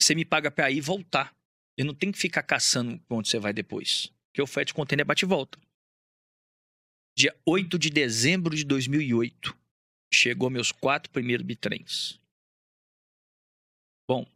você 0.00 0.14
me 0.14 0.24
paga 0.24 0.50
para 0.50 0.70
ir 0.70 0.78
e 0.78 0.80
voltar. 0.80 1.36
Eu 1.76 1.84
não 1.84 1.94
tenho 1.94 2.14
que 2.14 2.18
ficar 2.18 2.42
caçando 2.44 2.98
onde 3.10 3.28
você 3.28 3.38
vai 3.38 3.52
depois. 3.52 4.10
Porque 4.30 4.40
o 4.40 4.46
frete 4.46 4.72
container 4.72 5.02
é 5.02 5.04
bate 5.04 5.26
e 5.26 5.28
volta. 5.28 5.58
Dia 7.14 7.38
8 7.46 7.78
de 7.78 7.90
dezembro 7.90 8.56
de 8.56 8.64
2008, 8.64 9.54
chegou 10.12 10.48
meus 10.48 10.72
quatro 10.72 11.12
primeiros 11.12 11.44
bitrens. 11.44 12.18
Bom, 14.08 14.26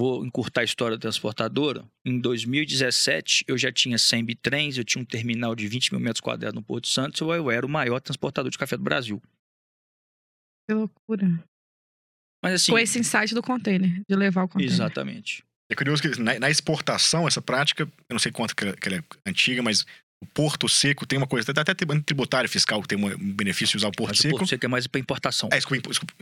vou 0.00 0.24
encurtar 0.24 0.62
a 0.62 0.64
história 0.64 0.96
da 0.96 1.00
transportadora. 1.02 1.84
Em 2.06 2.18
2017, 2.18 3.44
eu 3.46 3.58
já 3.58 3.70
tinha 3.70 3.98
100 3.98 4.24
bitrens, 4.24 4.78
eu 4.78 4.84
tinha 4.84 5.02
um 5.02 5.04
terminal 5.04 5.54
de 5.54 5.68
20 5.68 5.92
mil 5.92 6.00
metros 6.00 6.22
quadrados 6.22 6.54
no 6.54 6.62
Porto 6.62 6.84
de 6.84 6.90
Santos, 6.90 7.20
eu 7.20 7.50
era 7.50 7.66
o 7.66 7.68
maior 7.68 8.00
transportador 8.00 8.50
de 8.50 8.56
café 8.56 8.78
do 8.78 8.82
Brasil. 8.82 9.22
Que 10.66 10.74
loucura. 10.74 11.44
Mas 12.42 12.54
assim, 12.54 12.72
Com 12.72 12.78
esse 12.78 12.98
insight 12.98 13.34
do 13.34 13.42
container, 13.42 14.00
de 14.08 14.16
levar 14.16 14.44
o 14.44 14.48
container. 14.48 14.72
exatamente. 14.72 15.44
É 15.70 15.74
curioso 15.74 16.00
que 16.02 16.18
na, 16.18 16.38
na 16.38 16.48
exportação, 16.50 17.28
essa 17.28 17.42
prática, 17.42 17.82
eu 17.82 18.14
não 18.14 18.18
sei 18.18 18.32
quanto 18.32 18.56
que 18.56 18.64
ela, 18.64 18.76
que 18.76 18.88
ela 18.88 18.96
é 18.96 19.30
antiga, 19.30 19.62
mas 19.62 19.84
o 20.22 20.26
porto 20.26 20.68
seco 20.68 21.06
tem 21.06 21.16
uma 21.18 21.26
coisa, 21.26 21.50
até 21.50 21.60
até 21.62 21.74
tributário 21.74 22.48
fiscal 22.48 22.82
que 22.82 22.88
tem 22.88 22.98
um 22.98 23.32
benefício 23.32 23.72
de 23.72 23.76
usar 23.78 23.88
o 23.88 23.92
porto 23.92 24.10
Mas 24.10 24.18
o 24.18 24.22
seco. 24.22 24.36
Porto 24.38 24.48
Seco 24.50 24.66
é 24.66 24.68
mais 24.68 24.86
para 24.86 25.00
importação. 25.00 25.48
É, 25.52 25.58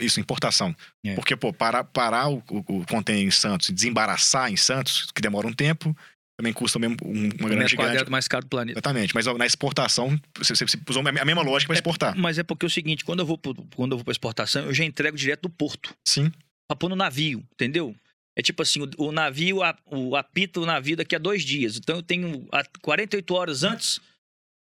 isso, 0.03 0.19
importação. 0.19 0.75
É. 1.05 1.15
Porque, 1.15 1.35
pô, 1.35 1.51
parar, 1.51 1.83
parar 1.83 2.29
o, 2.29 2.41
o, 2.49 2.79
o 2.79 2.85
container 2.87 3.25
em 3.25 3.31
Santos 3.31 3.67
e 3.69 3.73
desembaraçar 3.73 4.49
em 4.51 4.55
Santos, 4.55 5.11
que 5.13 5.21
demora 5.21 5.45
um 5.47 5.53
tempo, 5.53 5.95
também 6.39 6.53
custa 6.53 6.79
mesmo 6.79 6.95
um- 7.03 7.11
uma 7.11 7.25
o 7.25 7.49
grana 7.49 7.67
gigante. 7.67 7.75
quadrado 7.75 8.09
mais 8.11 8.25
caro 8.25 8.45
do 8.45 8.49
planeta. 8.49 8.79
Exatamente, 8.79 9.13
mas 9.13 9.25
na 9.25 9.45
exportação, 9.45 10.17
você, 10.37 10.55
você 10.55 10.77
usou 10.89 11.05
a 11.05 11.11
mesma 11.25 11.41
lógica 11.41 11.67
para 11.67 11.75
exportar. 11.77 12.17
Mas 12.17 12.37
é 12.39 12.43
porque 12.43 12.65
é 12.65 12.67
o 12.67 12.69
seguinte, 12.69 13.03
quando 13.03 13.19
eu 13.19 13.25
vou 13.25 13.37
pro- 13.37 13.53
quando 13.75 13.91
eu 13.91 13.97
vou 13.97 14.05
para 14.05 14.13
exportação, 14.13 14.63
eu 14.63 14.73
já 14.73 14.85
entrego 14.85 15.17
direto 15.17 15.41
do 15.41 15.49
porto, 15.49 15.93
Sim, 16.07 16.31
para 16.69 16.77
pôr 16.77 16.87
no 16.87 16.95
navio, 16.95 17.43
entendeu? 17.53 17.93
É 18.39 18.41
tipo 18.41 18.61
assim, 18.61 18.79
o, 18.81 19.07
o 19.07 19.11
navio 19.11 19.61
a- 19.61 19.77
o, 19.85 20.15
apita 20.15 20.61
o 20.61 20.65
navio 20.65 20.95
daqui 20.95 21.13
a 21.13 21.19
dois 21.19 21.43
dias. 21.43 21.75
Então 21.75 21.97
eu 21.97 22.01
tenho 22.01 22.47
a 22.53 22.63
48 22.81 23.35
horas 23.35 23.63
antes, 23.63 23.99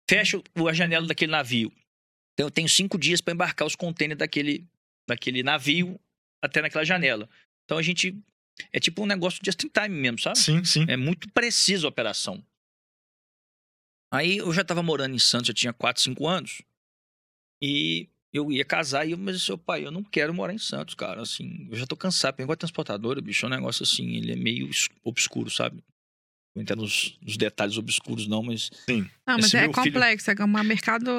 fecho 0.06 0.42
a 0.68 0.72
janela 0.74 1.06
daquele 1.06 1.32
navio. 1.32 1.72
Então 2.34 2.46
eu 2.46 2.50
tenho 2.50 2.68
cinco 2.68 2.98
dias 2.98 3.22
para 3.22 3.32
embarcar 3.32 3.66
os 3.66 3.74
contêineres 3.74 4.18
daquele, 4.18 4.66
daquele 5.08 5.42
navio 5.42 5.98
até 6.44 6.60
naquela 6.60 6.84
janela. 6.84 7.26
Então 7.64 7.78
a 7.78 7.82
gente 7.82 8.14
é 8.74 8.78
tipo 8.78 9.02
um 9.02 9.06
negócio 9.06 9.40
de 9.42 9.46
just 9.48 9.64
in 9.64 9.68
time 9.70 9.88
mesmo, 9.98 10.18
sabe? 10.18 10.38
sim, 10.38 10.62
sim. 10.64 10.84
É 10.86 10.96
muito 10.96 11.30
preciso 11.32 11.86
a 11.86 11.88
operação. 11.88 12.44
Aí 14.12 14.36
eu 14.36 14.52
já 14.52 14.62
tava 14.62 14.82
morando 14.82 15.14
em 15.14 15.18
Santos, 15.18 15.48
eu 15.48 15.54
tinha 15.54 15.72
4, 15.72 16.02
5 16.02 16.28
anos. 16.28 16.60
E 17.62 18.10
eu 18.32 18.50
ia 18.50 18.64
casar 18.64 19.06
e 19.06 19.12
eu, 19.12 19.18
mas 19.18 19.42
seu 19.42 19.58
pai, 19.58 19.84
eu 19.84 19.90
não 19.90 20.02
quero 20.02 20.32
morar 20.32 20.54
em 20.54 20.58
Santos, 20.58 20.94
cara. 20.94 21.20
Assim, 21.22 21.68
eu 21.70 21.76
já 21.76 21.86
tô 21.86 21.96
cansado. 21.96 22.34
Pegou 22.34 22.52
a 22.52 22.56
transportadora, 22.56 23.20
bicho, 23.20 23.44
é 23.44 23.48
um 23.48 23.52
negócio 23.52 23.82
assim, 23.82 24.16
ele 24.16 24.32
é 24.32 24.36
meio 24.36 24.68
obscuro, 25.04 25.50
sabe? 25.50 25.82
Não 26.54 26.62
entendo 26.62 26.82
nos, 26.82 27.18
nos 27.22 27.36
detalhes 27.36 27.76
obscuros, 27.78 28.26
não, 28.26 28.42
mas. 28.42 28.70
Não, 28.88 29.06
mas 29.26 29.46
Esse 29.46 29.56
é 29.56 29.60
filho- 29.62 29.72
complexo, 29.72 30.30
é 30.30 30.44
um 30.44 30.64
mercado. 30.64 31.10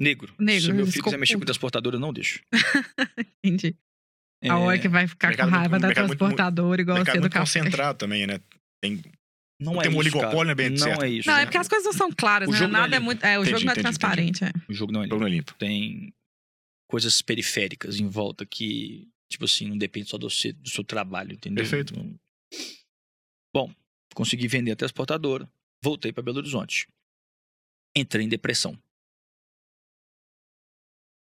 Negro. 0.00 0.32
Negro, 0.38 0.62
Se 0.62 0.66
meu 0.68 0.76
filho 0.78 0.84
desculpa. 0.86 1.08
quiser 1.10 1.18
mexer 1.18 1.34
com 1.38 1.44
transportadora, 1.44 1.96
eu 1.96 2.00
não 2.00 2.12
deixo. 2.12 2.40
Entendi. 3.44 3.76
É, 4.42 4.48
A 4.48 4.56
hora 4.58 4.78
que 4.78 4.88
vai 4.88 5.06
ficar 5.06 5.28
com 5.28 5.30
mercado 5.32 5.50
raiva 5.50 5.68
muito- 5.70 5.82
da 5.82 5.88
mercado 5.88 6.06
muito- 6.06 6.18
transportadora, 6.18 6.80
igual 6.80 6.96
mercado 6.96 7.14
você 7.14 7.18
do 7.18 7.22
muito 7.22 7.32
café. 7.32 7.60
concentrado 7.60 7.98
também, 7.98 8.26
né? 8.26 8.40
Tem, 8.82 9.02
não 9.60 9.72
tem 9.78 9.82
é 9.82 9.88
um 9.88 9.90
isso, 9.90 9.98
oligopólio, 9.98 10.32
cara. 10.36 10.44
né, 10.46 10.54
bem 10.54 10.70
Não 10.70 10.76
certo. 10.78 11.02
é 11.02 11.08
isso. 11.10 11.28
Não, 11.28 11.36
né? 11.36 11.42
é 11.42 11.44
porque 11.44 11.58
as 11.58 11.68
coisas 11.68 11.84
não 11.84 11.92
são 11.92 12.10
claras, 12.10 12.48
O 12.48 12.52
né? 12.52 12.58
jogo 12.58 12.72
não 12.72 12.78
é 12.78 12.82
Nada 12.82 12.94
é 12.94 12.98
limpo. 12.98 13.04
muito. 13.04 13.24
É, 13.24 13.38
o 13.38 13.42
Entendi, 13.42 13.50
jogo 13.50 13.64
não 13.64 13.70
é 13.70 13.74
entendi, 13.74 13.82
transparente. 13.82 14.44
É. 14.44 14.52
O 14.68 14.72
jogo 14.72 14.92
não 14.92 15.00
é 15.00 15.02
limpo. 15.04 15.14
jogo 15.14 15.20
não 15.20 15.28
é 15.28 15.30
limpo. 15.30 15.54
tem 15.58 16.14
coisas 16.90 17.22
periféricas 17.22 18.00
em 18.00 18.08
volta 18.08 18.44
que, 18.44 19.08
tipo 19.30 19.44
assim, 19.44 19.68
não 19.68 19.78
depende 19.78 20.10
só 20.10 20.18
do 20.18 20.28
seu, 20.28 20.52
do 20.52 20.68
seu 20.68 20.82
trabalho, 20.82 21.32
entendeu? 21.32 21.62
Perfeito. 21.62 21.94
Bom, 23.54 23.72
consegui 24.12 24.48
vender 24.48 24.72
a 24.72 24.76
transportadora, 24.76 25.48
voltei 25.80 26.12
para 26.12 26.24
Belo 26.24 26.38
Horizonte. 26.38 26.88
Entrei 27.96 28.26
em 28.26 28.28
depressão. 28.28 28.72
O 28.72 28.78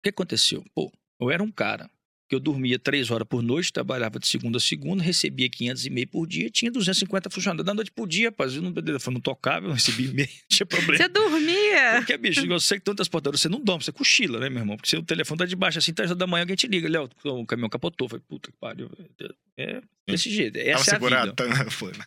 que 0.05 0.11
aconteceu? 0.11 0.65
Pô, 0.73 0.93
eu 1.21 1.31
era 1.31 1.43
um 1.43 1.51
cara 1.51 1.91
que 2.31 2.35
eu 2.37 2.39
dormia 2.39 2.79
três 2.79 3.11
horas 3.11 3.27
por 3.27 3.43
noite, 3.43 3.73
trabalhava 3.73 4.21
de 4.21 4.29
segunda 4.29 4.59
a 4.59 4.61
segunda, 4.61 5.03
recebia 5.03 5.51
500 5.51 5.85
e 5.85 5.91
meio 5.91 6.07
por 6.07 6.29
dia, 6.29 6.49
tinha 6.49 6.71
250 6.71 7.29
funcionários 7.29 7.67
da 7.67 7.75
noite 7.75 7.91
por 7.91 8.07
dia, 8.07 8.29
rapaz. 8.29 8.55
Eu 8.55 8.63
não, 8.63 8.71
o 8.71 8.75
telefone 8.83 9.15
não 9.15 9.21
tocava, 9.21 9.67
eu 9.67 9.73
recebia 9.73 10.09
e-mail, 10.09 10.29
não 10.29 10.47
tinha 10.49 10.65
problema. 10.65 10.97
Você 10.97 11.09
dormia? 11.09 11.97
Porque, 11.97 12.17
bicho, 12.17 12.47
eu 12.47 12.61
sei 12.61 12.79
que 12.79 12.85
tem 12.85 12.93
um 12.93 12.95
transportador, 12.95 13.37
você 13.37 13.49
não 13.49 13.61
dorme, 13.61 13.83
você 13.83 13.91
cochila, 13.91 14.39
né, 14.39 14.49
meu 14.49 14.61
irmão? 14.61 14.77
Porque 14.77 14.89
se 14.89 14.97
o 14.97 15.03
telefone 15.03 15.39
tá 15.39 15.45
debaixo, 15.45 15.79
assim, 15.81 15.93
três 15.93 16.09
horas 16.09 16.19
da 16.21 16.27
manhã, 16.29 16.45
alguém 16.45 16.55
te 16.55 16.69
liga, 16.69 16.89
Léo, 16.89 17.11
o 17.25 17.45
caminhão 17.45 17.69
capotou. 17.69 18.07
Eu 18.07 18.11
Falei, 18.11 18.25
puta 18.29 18.53
que 18.53 18.57
pariu. 18.59 18.89
É 19.57 19.83
desse 20.09 20.31
jeito, 20.31 20.55
Tava 20.57 20.71
essa 20.71 20.79
é 20.79 20.95
a 20.95 20.99
segurado. 20.99 21.31
vida. 21.37 21.65
Tá... 21.65 21.71
Foi, 21.71 21.91
né? 21.91 22.05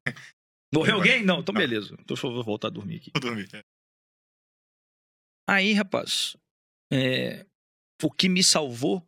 Morreu 0.73 0.95
alguém? 0.95 1.21
Não, 1.21 1.41
então 1.41 1.53
Não. 1.53 1.59
beleza. 1.59 1.93
Então 1.99 2.15
eu 2.15 2.33
vou 2.33 2.43
voltar 2.43 2.69
a 2.69 2.71
dormir 2.71 2.95
aqui. 2.95 3.11
Vou 3.13 3.21
dormir. 3.21 3.49
Aí, 5.49 5.73
rapaz, 5.73 6.37
é, 6.91 7.45
o 8.01 8.09
que 8.09 8.29
me 8.29 8.41
salvou 8.41 9.05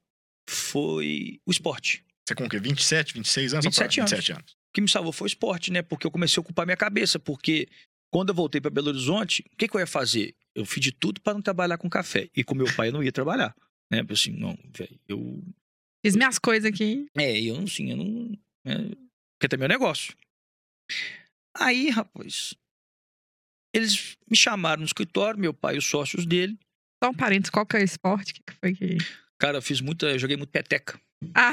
foi 0.50 1.40
o 1.46 1.52
esporte. 1.52 2.04
Você 2.28 2.36
com 2.36 2.46
o 2.46 2.50
quê? 2.50 2.60
27, 2.60 3.14
26 3.14 3.54
anos? 3.54 3.66
Só 3.66 3.72
pra- 3.72 3.88
27 3.88 4.00
anos. 4.00 4.12
27 4.12 4.32
anos. 4.34 4.52
O 4.54 4.74
que 4.74 4.82
me 4.82 4.90
salvou 4.90 5.12
foi 5.14 5.26
o 5.26 5.30
esporte, 5.30 5.72
né? 5.72 5.82
Porque 5.82 6.06
eu 6.06 6.12
comecei 6.12 6.40
a 6.40 6.42
ocupar 6.42 6.66
minha 6.66 6.76
cabeça. 6.78 7.18
Porque 7.20 7.68
quando 8.12 8.30
eu 8.30 8.36
voltei 8.36 8.60
para 8.60 8.72
Belo 8.72 8.90
Horizonte, 8.90 9.44
o 9.54 9.56
que, 9.56 9.68
que 9.68 9.76
eu 9.76 9.80
ia 9.80 9.88
fazer? 9.88 10.36
Eu 10.54 10.66
fiz 10.66 10.82
de 10.84 10.92
tudo 10.92 11.22
para 11.22 11.34
não 11.34 11.42
trabalhar 11.42 11.78
com 11.78 11.90
café. 11.90 12.30
E 12.36 12.44
com 12.44 12.56
meu 12.56 12.68
pai 12.76 12.88
eu 12.90 12.94
não 12.94 13.04
ia 13.04 13.12
trabalhar. 13.12 13.56
Né? 13.92 14.00
Eu 14.02 14.14
assim, 14.14 14.32
não, 14.32 14.58
velho, 14.76 15.00
eu. 15.08 15.44
Fiz 16.06 16.16
minhas 16.16 16.38
coisas 16.40 16.70
aqui. 16.70 17.06
É, 17.18 17.40
eu 17.40 17.56
não, 17.56 17.64
assim, 17.64 17.92
eu 17.92 17.98
não. 17.98 18.38
É, 18.66 18.76
porque 19.38 19.48
tem 19.50 19.60
meu 19.60 19.68
negócio. 19.68 20.14
Aí, 21.58 21.90
rapaz, 21.90 22.54
eles 23.74 24.18
me 24.30 24.36
chamaram 24.38 24.82
no 24.82 24.86
escritório, 24.86 25.40
meu 25.40 25.54
pai 25.54 25.76
e 25.76 25.78
os 25.78 25.86
sócios 25.86 26.26
dele. 26.26 26.58
Só 27.04 27.10
um 27.10 27.14
parênteses, 27.14 27.50
qual 27.50 27.66
que 27.66 27.78
é 27.78 27.82
o 27.82 27.84
esporte? 27.84 28.32
O 28.32 28.34
que, 28.36 28.44
que 28.44 28.54
foi 28.54 28.74
que. 28.76 28.98
Cara, 29.40 29.58
eu 29.58 29.62
fiz 29.62 29.82
muita. 29.82 30.08
Eu 30.08 30.20
joguei 30.20 30.38
muito 30.38 30.50
peteca. 30.50 31.00
Ah, 31.34 31.52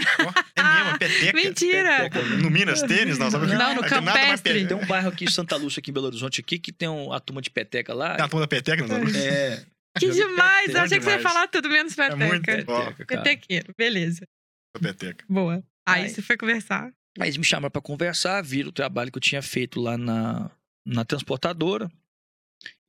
é 0.56 0.62
mesmo, 0.62 0.90
é 0.90 0.98
peteca. 0.98 1.32
mentira! 1.36 1.96
Peteca. 2.10 2.22
No 2.36 2.50
Minas 2.50 2.82
Tênis, 2.82 3.18
não. 3.18 3.30
Sabe? 3.30 3.46
Não, 3.46 3.74
no 3.74 3.82
Não 3.82 4.02
mais 4.02 4.20
Campestre. 4.20 4.60
pe- 4.62 4.66
Tem 4.66 4.76
um 4.76 4.86
bairro 4.86 5.08
aqui 5.08 5.24
em 5.24 5.30
Santa 5.30 5.56
Lúcia, 5.56 5.80
aqui 5.80 5.90
em 5.90 5.94
Belo 5.94 6.06
Horizonte, 6.06 6.40
aqui, 6.40 6.58
que 6.58 6.72
tem 6.72 6.88
um- 6.88 7.12
a 7.12 7.18
turma 7.20 7.40
de 7.40 7.50
peteca 7.50 7.92
lá. 7.94 8.16
Tem 8.16 8.24
a 8.24 8.28
turma 8.28 8.42
da 8.42 8.48
peteca, 8.48 8.82
não 8.86 8.88
sabe? 8.88 9.16
É. 9.16 9.64
Que 9.98 10.08
demais! 10.10 10.68
Eu 10.68 10.74
Bom 10.74 10.80
achei 10.80 10.98
que 10.98 11.04
você 11.04 11.10
ia 11.10 11.20
falar 11.20 11.46
tudo 11.48 11.68
menos 11.68 11.98
É 11.98 12.14
muito 12.14 12.40
peteca. 12.46 12.72
Ó, 12.72 12.80
Peteca, 12.86 13.04
cara. 13.04 13.22
Petequeiro, 13.22 13.74
beleza. 13.76 14.26
peteca. 14.80 15.22
Boa. 15.28 15.62
Aí 15.86 16.08
você 16.08 16.22
foi 16.22 16.36
conversar. 16.38 16.90
Aí 17.20 17.26
eles 17.28 17.36
me 17.36 17.44
chamaram 17.44 17.70
pra 17.70 17.82
conversar, 17.82 18.42
viram 18.42 18.70
o 18.70 18.72
trabalho 18.72 19.12
que 19.12 19.18
eu 19.18 19.22
tinha 19.22 19.42
feito 19.42 19.78
lá 19.82 19.98
na, 19.98 20.50
na 20.86 21.04
transportadora. 21.04 21.90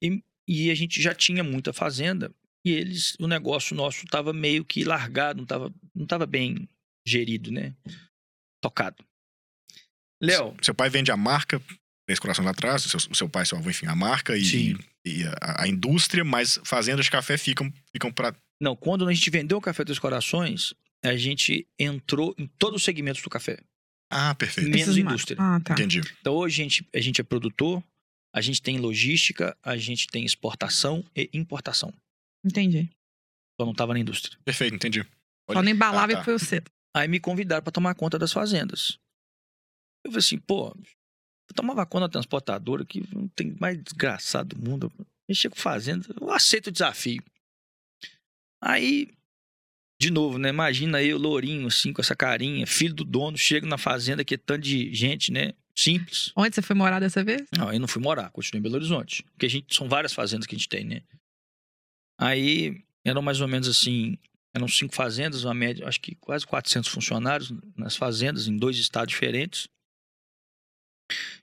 E, 0.01 0.23
e 0.47 0.71
a 0.71 0.75
gente 0.75 1.01
já 1.01 1.13
tinha 1.13 1.43
muita 1.43 1.73
fazenda. 1.73 2.33
E 2.65 2.71
eles, 2.71 3.15
o 3.19 3.27
negócio 3.27 3.75
nosso 3.75 4.05
tava 4.05 4.31
meio 4.33 4.63
que 4.63 4.83
largado, 4.83 5.39
não 5.39 5.45
tava, 5.45 5.73
não 5.93 6.05
tava 6.05 6.25
bem 6.25 6.67
gerido, 7.05 7.51
né? 7.51 7.73
Tocado. 8.61 9.03
Léo, 10.21 10.55
Seu 10.61 10.73
pai 10.73 10.89
vende 10.89 11.11
a 11.11 11.17
marca, 11.17 11.61
três 12.07 12.19
corações 12.19 12.45
lá 12.45 12.51
atrás, 12.51 12.85
o 12.85 12.89
seu, 12.89 12.99
seu 13.13 13.29
pai, 13.29 13.45
seu 13.45 13.57
avô, 13.57 13.69
enfim, 13.69 13.87
a 13.87 13.95
marca 13.95 14.37
e, 14.37 14.45
Sim. 14.45 14.77
e 15.05 15.23
a, 15.41 15.63
a 15.63 15.67
indústria, 15.67 16.23
mas 16.23 16.59
fazendas 16.63 17.05
de 17.05 17.11
café 17.11 17.37
ficam, 17.37 17.71
ficam 17.91 18.11
pra. 18.11 18.33
não, 18.61 18.75
quando 18.75 19.05
a 19.07 19.13
gente 19.13 19.29
vendeu 19.29 19.57
o 19.57 19.61
Café 19.61 19.83
dos 19.83 19.99
Corações, 19.99 20.73
a 21.03 21.17
gente 21.17 21.67
entrou 21.77 22.33
em 22.37 22.47
todos 22.47 22.77
os 22.77 22.83
segmentos 22.85 23.21
do 23.21 23.29
café, 23.29 23.59
Ah, 24.09 24.33
perfeito. 24.33 24.69
menos 24.69 24.97
indústria. 24.97 25.35
Ah, 25.37 25.59
tá. 25.59 25.73
Entendi. 25.73 25.99
Então 26.21 26.33
hoje 26.35 26.61
a 26.61 26.63
gente, 26.63 26.87
a 26.95 27.01
gente 27.01 27.19
é 27.19 27.23
produtor, 27.25 27.83
a 28.33 28.39
gente 28.39 28.61
tem 28.61 28.77
logística, 28.77 29.57
a 29.61 29.75
gente 29.75 30.07
tem 30.07 30.23
exportação 30.23 31.03
e 31.13 31.29
importação. 31.33 31.93
Entendi. 32.43 32.89
Só 33.59 33.65
não 33.65 33.71
estava 33.71 33.93
na 33.93 33.99
indústria. 33.99 34.37
Perfeito, 34.43 34.75
entendi. 34.75 35.05
Só 35.51 35.61
não 35.61 35.69
embalava 35.71 36.11
Ah, 36.11 36.13
e 36.13 36.15
tá. 36.17 36.23
foi 36.23 36.33
o 36.33 36.39
cedo. 36.39 36.69
Aí 36.95 37.07
me 37.07 37.19
convidaram 37.19 37.63
para 37.63 37.71
tomar 37.71 37.95
conta 37.95 38.19
das 38.19 38.31
fazendas. 38.31 38.97
Eu 40.05 40.11
falei 40.11 40.19
assim, 40.19 40.37
pô, 40.37 40.67
eu 40.69 41.55
tomava 41.55 41.85
conta 41.85 42.07
da 42.07 42.11
transportadora 42.13 42.85
que 42.85 43.03
não 43.13 43.27
tem 43.29 43.55
mais 43.59 43.81
desgraçado 43.81 44.55
do 44.55 44.69
mundo. 44.69 44.91
Mexer 45.27 45.49
com 45.49 45.55
fazenda, 45.55 46.05
eu 46.19 46.29
aceito 46.31 46.67
o 46.67 46.71
desafio. 46.71 47.23
Aí, 48.61 49.09
de 50.01 50.11
novo, 50.11 50.37
né? 50.37 50.49
Imagina 50.49 51.01
eu, 51.01 51.17
lourinho, 51.17 51.67
assim, 51.67 51.93
com 51.93 52.01
essa 52.01 52.15
carinha, 52.15 52.67
filho 52.67 52.93
do 52.93 53.03
dono, 53.03 53.37
chego 53.37 53.65
na 53.65 53.77
fazenda 53.77 54.23
que 54.23 54.35
é 54.35 54.37
tanto 54.37 54.61
de 54.63 54.93
gente, 54.93 55.31
né? 55.31 55.53
Simples. 55.75 56.31
Onde 56.35 56.53
você 56.53 56.61
foi 56.61 56.75
morar 56.75 56.99
dessa 56.99 57.23
vez? 57.23 57.47
Não, 57.57 57.69
aí 57.69 57.79
não 57.79 57.87
fui 57.87 58.01
morar, 58.01 58.29
continuei 58.31 58.59
em 58.59 58.63
Belo 58.63 58.75
Horizonte. 58.75 59.23
Porque 59.31 59.45
a 59.45 59.49
gente, 59.49 59.73
são 59.75 59.89
várias 59.89 60.13
fazendas 60.13 60.45
que 60.45 60.55
a 60.55 60.57
gente 60.57 60.69
tem, 60.69 60.83
né? 60.85 61.01
Aí 62.17 62.83
eram 63.03 63.21
mais 63.21 63.41
ou 63.41 63.47
menos 63.47 63.67
assim, 63.67 64.17
eram 64.53 64.67
cinco 64.67 64.93
fazendas, 64.93 65.43
uma 65.43 65.53
média, 65.53 65.87
acho 65.87 65.99
que 65.99 66.15
quase 66.15 66.45
400 66.45 66.89
funcionários 66.89 67.51
nas 67.75 67.95
fazendas, 67.95 68.47
em 68.47 68.55
dois 68.55 68.77
estados 68.77 69.11
diferentes. 69.11 69.67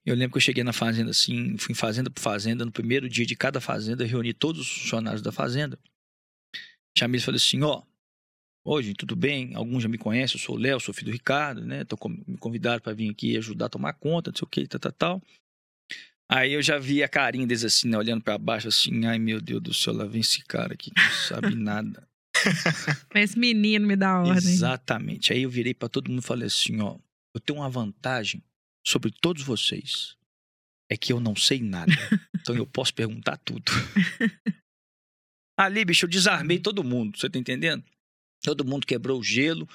Eu 0.04 0.14
lembro 0.14 0.33
que 0.33 0.38
eu 0.38 0.42
cheguei 0.42 0.64
na 0.64 0.72
fazenda 0.72 1.11
assim, 1.11 1.56
fui 1.59 1.74
fazenda 1.74 2.11
por 2.11 2.20
fazenda, 2.20 2.64
no 2.64 2.72
primeiro 2.72 3.09
dia 3.09 3.26
de 3.26 3.37
cada 3.37 3.61
fazenda, 3.61 4.04
reuni 4.04 4.33
todos 4.33 4.61
os 4.62 4.68
funcionários 4.68 5.22
da 5.22 5.30
fazenda. 5.30 5.78
Chamei 6.96 7.18
e 7.18 7.22
falei 7.22 7.37
assim, 7.37 7.62
ó, 7.62 7.83
gente, 8.80 8.96
tudo 8.96 9.16
bem? 9.16 9.54
Alguns 9.54 9.83
já 9.83 9.88
me 9.88 9.98
conhecem, 9.98 10.38
eu 10.38 10.44
sou 10.44 10.56
o 10.56 10.59
Léo, 10.59 10.80
sou 10.80 10.94
filho 10.94 11.11
do 11.11 11.12
Ricardo, 11.12 11.64
né? 11.64 11.85
Tô 11.85 11.96
me 12.09 12.37
convidaram 12.38 12.80
para 12.80 12.92
vir 12.92 13.11
aqui 13.11 13.37
ajudar 13.37 13.66
a 13.66 13.70
tomar 13.70 13.92
conta, 13.94 14.30
não 14.30 14.37
sei 14.37 14.46
o 14.46 14.48
que, 14.48 14.66
tal, 14.66 14.80
tal, 14.80 14.92
tal. 14.92 15.22
Aí 16.32 16.52
eu 16.52 16.62
já 16.62 16.78
vi 16.78 17.02
a 17.02 17.08
carinha 17.08 17.44
deles 17.44 17.64
assim, 17.64 17.88
né? 17.88 17.98
Olhando 17.98 18.22
para 18.22 18.38
baixo 18.38 18.68
assim, 18.68 19.04
ai 19.04 19.18
meu 19.18 19.40
Deus 19.40 19.60
do 19.60 19.74
céu, 19.74 19.92
lá 19.92 20.04
vem 20.04 20.20
esse 20.20 20.44
cara 20.44 20.74
aqui 20.74 20.92
que 20.92 21.02
não 21.02 21.10
sabe 21.10 21.54
nada. 21.56 22.08
Esse 23.12 23.36
menino 23.36 23.84
me 23.84 23.96
dá 23.96 24.20
ordem. 24.20 24.36
Exatamente. 24.36 25.32
Aí 25.32 25.42
eu 25.42 25.50
virei 25.50 25.74
para 25.74 25.88
todo 25.88 26.08
mundo 26.08 26.20
e 26.20 26.24
falei 26.24 26.46
assim, 26.46 26.80
ó, 26.80 26.96
eu 27.34 27.40
tenho 27.40 27.58
uma 27.58 27.68
vantagem 27.68 28.40
sobre 28.86 29.10
todos 29.10 29.42
vocês. 29.42 30.16
É 30.88 30.96
que 30.96 31.12
eu 31.12 31.18
não 31.18 31.34
sei 31.34 31.60
nada. 31.60 31.92
então 32.40 32.54
eu 32.54 32.66
posso 32.66 32.94
perguntar 32.94 33.36
tudo. 33.38 33.72
Ali, 35.58 35.84
bicho, 35.84 36.06
eu 36.06 36.10
desarmei 36.10 36.60
todo 36.60 36.84
mundo, 36.84 37.18
você 37.18 37.28
tá 37.28 37.40
entendendo? 37.40 37.84
Todo 38.42 38.64
mundo 38.64 38.86
quebrou 38.86 39.18
o 39.18 39.24
gelo. 39.24 39.68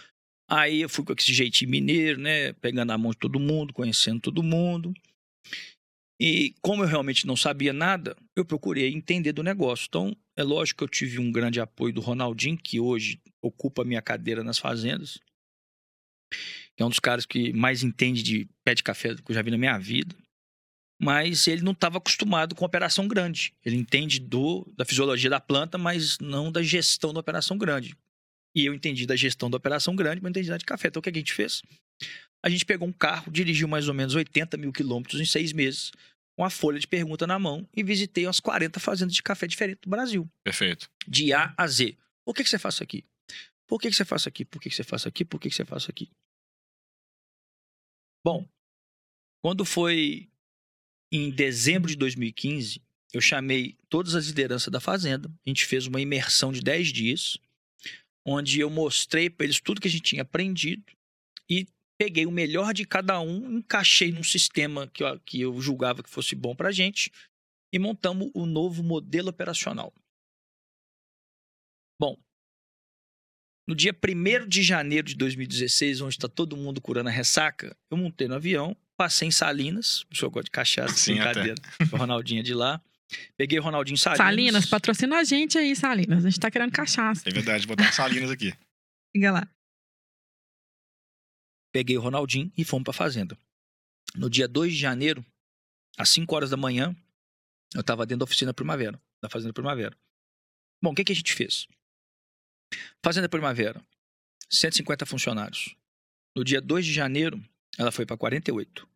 Aí 0.50 0.82
eu 0.82 0.90
fui 0.90 1.04
com 1.04 1.14
esse 1.14 1.34
jeitinho 1.34 1.70
mineiro, 1.70 2.20
né? 2.20 2.54
Pegando 2.54 2.92
a 2.92 2.98
mão 2.98 3.12
de 3.12 3.18
todo 3.18 3.40
mundo, 3.42 3.74
conhecendo 3.74 4.22
todo 4.22 4.42
mundo. 4.42 4.94
E 6.20 6.56
como 6.62 6.84
eu 6.84 6.88
realmente 6.88 7.28
não 7.28 7.36
sabia 7.36 7.74
nada, 7.74 8.16
eu 8.36 8.46
procurei 8.46 8.94
entender 8.94 9.34
do 9.34 9.44
negócio. 9.44 9.86
Então, 9.88 10.16
é 10.36 10.44
lógico 10.44 10.80
que 10.80 10.84
eu 10.84 10.90
tive 10.90 11.20
um 11.20 11.32
grande 11.32 11.60
apoio 11.60 11.94
do 11.94 12.02
Ronaldinho, 12.02 12.58
que 12.58 12.80
hoje 12.80 13.20
ocupa 13.42 13.84
minha 13.84 14.02
cadeira 14.02 14.44
nas 14.44 14.58
fazendas. 14.58 15.20
É 16.78 16.84
um 16.84 16.90
dos 16.90 17.00
caras 17.00 17.26
que 17.26 17.54
mais 17.54 17.84
entende 17.84 18.24
de 18.24 18.50
pé 18.64 18.74
de 18.74 18.84
café 18.84 19.16
que 19.16 19.30
eu 19.30 19.36
já 19.36 19.42
vi 19.42 19.52
na 19.52 19.58
minha 19.58 19.78
vida. 19.78 20.16
Mas 21.00 21.48
ele 21.48 21.62
não 21.62 21.74
estava 21.74 21.98
acostumado 21.98 22.56
com 22.56 22.64
operação 22.64 23.08
grande. 23.08 23.54
Ele 23.66 23.76
entende 23.76 24.20
do, 24.20 24.66
da 24.78 24.86
fisiologia 24.86 25.30
da 25.30 25.42
planta, 25.42 25.78
mas 25.78 26.18
não 26.20 26.52
da 26.52 26.64
gestão 26.64 27.14
da 27.14 27.20
operação 27.20 27.58
grande. 27.58 27.98
E 28.56 28.66
eu 28.66 28.74
entendi 28.74 29.06
da 29.06 29.16
gestão 29.16 29.50
da 29.50 29.58
operação 29.58 29.96
grande, 29.96 30.22
mas 30.22 30.24
não 30.24 30.30
entendi 30.30 30.48
nada 30.48 30.60
de 30.60 30.66
café. 30.66 30.88
Então 30.88 31.02
o 31.02 31.04
que 31.04 31.10
a 31.10 31.14
gente 31.14 31.34
fez? 31.34 31.62
A 32.46 32.50
gente 32.50 32.64
pegou 32.64 32.88
um 32.88 32.94
carro, 32.94 33.32
dirigiu 33.32 33.68
mais 33.68 33.88
ou 33.88 33.94
menos 33.96 34.14
80 34.14 34.56
mil 34.56 34.72
quilômetros 34.72 35.20
em 35.20 35.26
seis 35.26 35.52
meses, 35.52 35.92
com 36.38 36.46
a 36.46 36.50
folha 36.52 36.78
de 36.78 36.86
pergunta 36.86 37.26
na 37.26 37.40
mão, 37.40 37.68
e 37.76 37.82
visitei 37.82 38.28
umas 38.28 38.40
40 38.40 38.80
fazendas 38.80 39.16
de 39.16 39.24
café 39.24 39.48
diferentes 39.48 39.82
do 39.82 39.90
Brasil 39.90 40.30
Perfeito. 40.44 40.88
de 41.08 41.34
A 41.34 41.56
a 41.58 41.68
Z. 41.68 41.98
Por 42.24 42.36
que, 42.36 42.44
que 42.44 42.50
você 42.52 42.60
faz 42.60 42.76
isso 42.76 42.84
aqui? 42.84 43.04
Por 43.66 43.82
que, 43.82 43.90
que 43.90 43.96
você 43.96 44.06
faz 44.06 44.22
isso 44.22 44.30
aqui? 44.30 44.46
Por 44.46 44.62
que, 44.62 44.70
que 44.70 44.76
você 44.76 44.84
faz 44.84 45.02
isso 45.02 45.08
aqui? 45.08 45.26
Por 45.26 45.40
que, 45.40 45.50
que 45.50 45.56
você 45.56 45.66
faz 45.66 45.82
isso 45.82 45.90
aqui? 45.90 46.08
Bom, 48.24 48.48
quando 49.42 49.66
foi 49.66 50.30
em 51.12 51.32
dezembro 51.32 51.90
de 51.90 51.96
2015, 51.96 52.80
eu 53.12 53.22
chamei 53.22 53.76
todas 53.90 54.14
as 54.14 54.28
lideranças 54.28 54.72
da 54.72 54.80
fazenda. 54.80 55.32
A 55.44 55.50
gente 55.50 55.66
fez 55.66 55.88
uma 55.88 56.00
imersão 56.00 56.52
de 56.52 56.62
10 56.62 56.94
dias, 56.94 57.40
onde 58.24 58.60
eu 58.60 58.70
mostrei 58.70 59.32
para 59.32 59.46
eles 59.46 59.60
tudo 59.60 59.82
que 59.82 59.88
a 59.88 59.92
gente 59.92 60.04
tinha 60.04 60.22
aprendido 60.22 60.96
peguei 61.98 62.26
o 62.26 62.32
melhor 62.32 62.74
de 62.74 62.86
cada 62.86 63.20
um, 63.20 63.58
encaixei 63.58 64.12
num 64.12 64.24
sistema 64.24 64.88
que 64.88 65.04
eu, 65.04 65.20
que 65.20 65.42
eu 65.42 65.60
julgava 65.62 66.04
que 66.04 66.10
fosse 66.10 66.36
bom 66.36 66.56
para 66.56 66.70
a 66.70 66.72
gente 66.72 67.12
e 67.74 67.80
montamos 67.80 68.30
o 68.34 68.46
novo 68.46 68.84
modelo 68.84 69.30
operacional. 69.30 69.94
Bom, 72.00 72.18
no 73.68 73.76
dia 73.76 73.94
1 73.94 74.48
de 74.48 74.62
janeiro 74.62 75.08
de 75.08 75.16
2016, 75.16 76.02
onde 76.02 76.16
está 76.16 76.28
todo 76.28 76.58
mundo 76.58 76.82
curando 76.82 77.10
a 77.10 77.12
ressaca, 77.12 77.76
eu 77.90 77.98
montei 77.98 78.28
no 78.28 78.36
avião, 78.36 78.76
passei 78.98 79.28
em 79.28 79.32
Salinas, 79.32 80.06
o 80.12 80.16
senhor 80.16 80.30
gosta 80.30 80.46
de 80.46 80.52
cachaça, 80.52 80.96
Sim, 80.96 81.16
brincadeira, 81.16 81.56
o 81.92 81.98
Ronaldinho 81.98 82.42
é 82.42 82.44
de 82.44 82.54
lá. 82.54 82.82
Peguei 83.38 83.60
o 83.60 83.62
Ronaldinho 83.62 83.98
Salinas. 83.98 84.26
Salinas, 84.26 84.66
patrocina 84.66 85.20
a 85.20 85.24
gente 85.24 85.58
aí, 85.58 85.76
Salinas. 85.76 86.26
A 86.26 86.30
gente 86.30 86.40
tá 86.40 86.50
querendo 86.50 86.72
cachaça. 86.72 87.28
É 87.28 87.32
verdade, 87.32 87.68
vou 87.68 87.76
dar 87.76 87.84
umas 87.84 87.96
salinas 87.96 88.32
aqui. 88.32 88.54
Liga 89.16 89.32
lá. 89.32 89.48
Peguei 91.76 91.98
o 91.98 92.00
Ronaldinho 92.00 92.50
e 92.58 92.64
fomos 92.64 92.86
para 92.86 92.94
fazenda. 92.94 93.38
No 94.16 94.30
dia 94.30 94.48
2 94.48 94.72
de 94.72 94.80
janeiro, 94.80 95.26
às 95.98 96.08
5 96.08 96.34
horas 96.34 96.50
da 96.50 96.56
manhã, 96.56 96.96
eu 97.74 97.82
estava 97.82 98.06
dentro 98.06 98.20
da 98.20 98.24
oficina 98.24 98.54
Primavera, 98.54 98.98
da 99.22 99.28
Fazenda 99.28 99.52
Primavera. 99.52 99.94
Bom, 100.82 100.94
o 100.94 100.96
que, 100.96 101.04
que 101.04 101.12
a 101.12 101.16
gente 101.16 101.34
fez? 101.34 101.68
Fazenda 103.04 103.28
Primavera. 103.28 103.86
150 104.50 105.06
funcionários. 105.06 105.76
No 106.34 106.46
dia 106.46 106.62
2 106.62 106.86
de 106.86 106.94
janeiro, 106.94 107.44
ela 107.78 107.92
foi 107.92 108.06
para 108.06 108.16
48. 108.16 108.88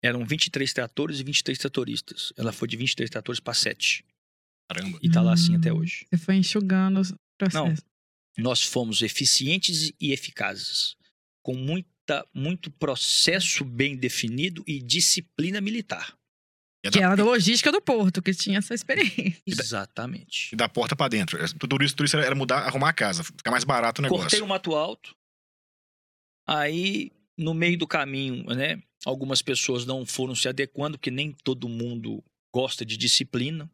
Eram 0.00 0.24
23 0.24 0.72
tratores 0.72 1.18
e 1.18 1.24
23 1.24 1.58
tratoristas. 1.58 2.32
Ela 2.36 2.52
foi 2.52 2.68
de 2.68 2.76
23 2.76 3.10
tratores 3.10 3.40
para 3.40 3.54
7. 3.54 4.04
Caramba. 4.70 4.96
E 5.02 5.10
tá 5.10 5.20
lá 5.20 5.32
assim 5.32 5.56
até 5.56 5.72
hoje. 5.72 6.06
Você 6.08 6.18
foi 6.18 6.36
enxugando 6.36 7.00
o 7.00 7.18
processo. 7.36 7.82
Nós 8.36 8.62
fomos 8.62 9.02
eficientes 9.02 9.90
e 10.00 10.12
eficazes, 10.12 10.96
com 11.42 11.56
muita, 12.08 12.26
muito 12.32 12.70
processo 12.70 13.64
bem 13.64 13.96
definido 13.96 14.64
e 14.66 14.80
disciplina 14.80 15.60
militar. 15.60 16.16
E 16.84 16.90
Que 16.90 17.00
da, 17.00 17.06
era 17.06 17.16
da 17.16 17.24
logística 17.24 17.70
do 17.70 17.82
porto, 17.82 18.22
que 18.22 18.32
tinha 18.32 18.58
essa 18.58 18.72
experiência. 18.72 19.42
Exatamente. 19.46 20.50
e 20.52 20.56
da 20.56 20.68
porta 20.68 20.96
pra 20.96 21.08
dentro. 21.08 21.38
É, 21.42 21.46
Tudo 21.58 21.84
isso, 21.84 21.94
tudo 21.94 22.06
isso 22.06 22.16
era 22.16 22.34
mudar, 22.34 22.60
arrumar 22.60 22.90
a 22.90 22.94
casa, 22.94 23.22
ficar 23.22 23.50
mais 23.50 23.64
barato 23.64 24.00
o 24.00 24.02
negócio. 24.02 24.22
Cortei 24.22 24.40
o 24.40 24.46
mato 24.46 24.74
alto. 24.74 25.14
Aí, 26.46 27.12
no 27.36 27.52
meio 27.52 27.76
do 27.76 27.86
caminho, 27.86 28.44
né? 28.54 28.82
Algumas 29.04 29.42
pessoas 29.42 29.84
não 29.84 30.06
foram 30.06 30.34
se 30.34 30.48
adequando, 30.48 30.98
porque 30.98 31.10
nem 31.10 31.32
todo 31.32 31.68
mundo 31.68 32.24
gosta 32.52 32.84
de 32.84 32.96
disciplina. 32.96 33.70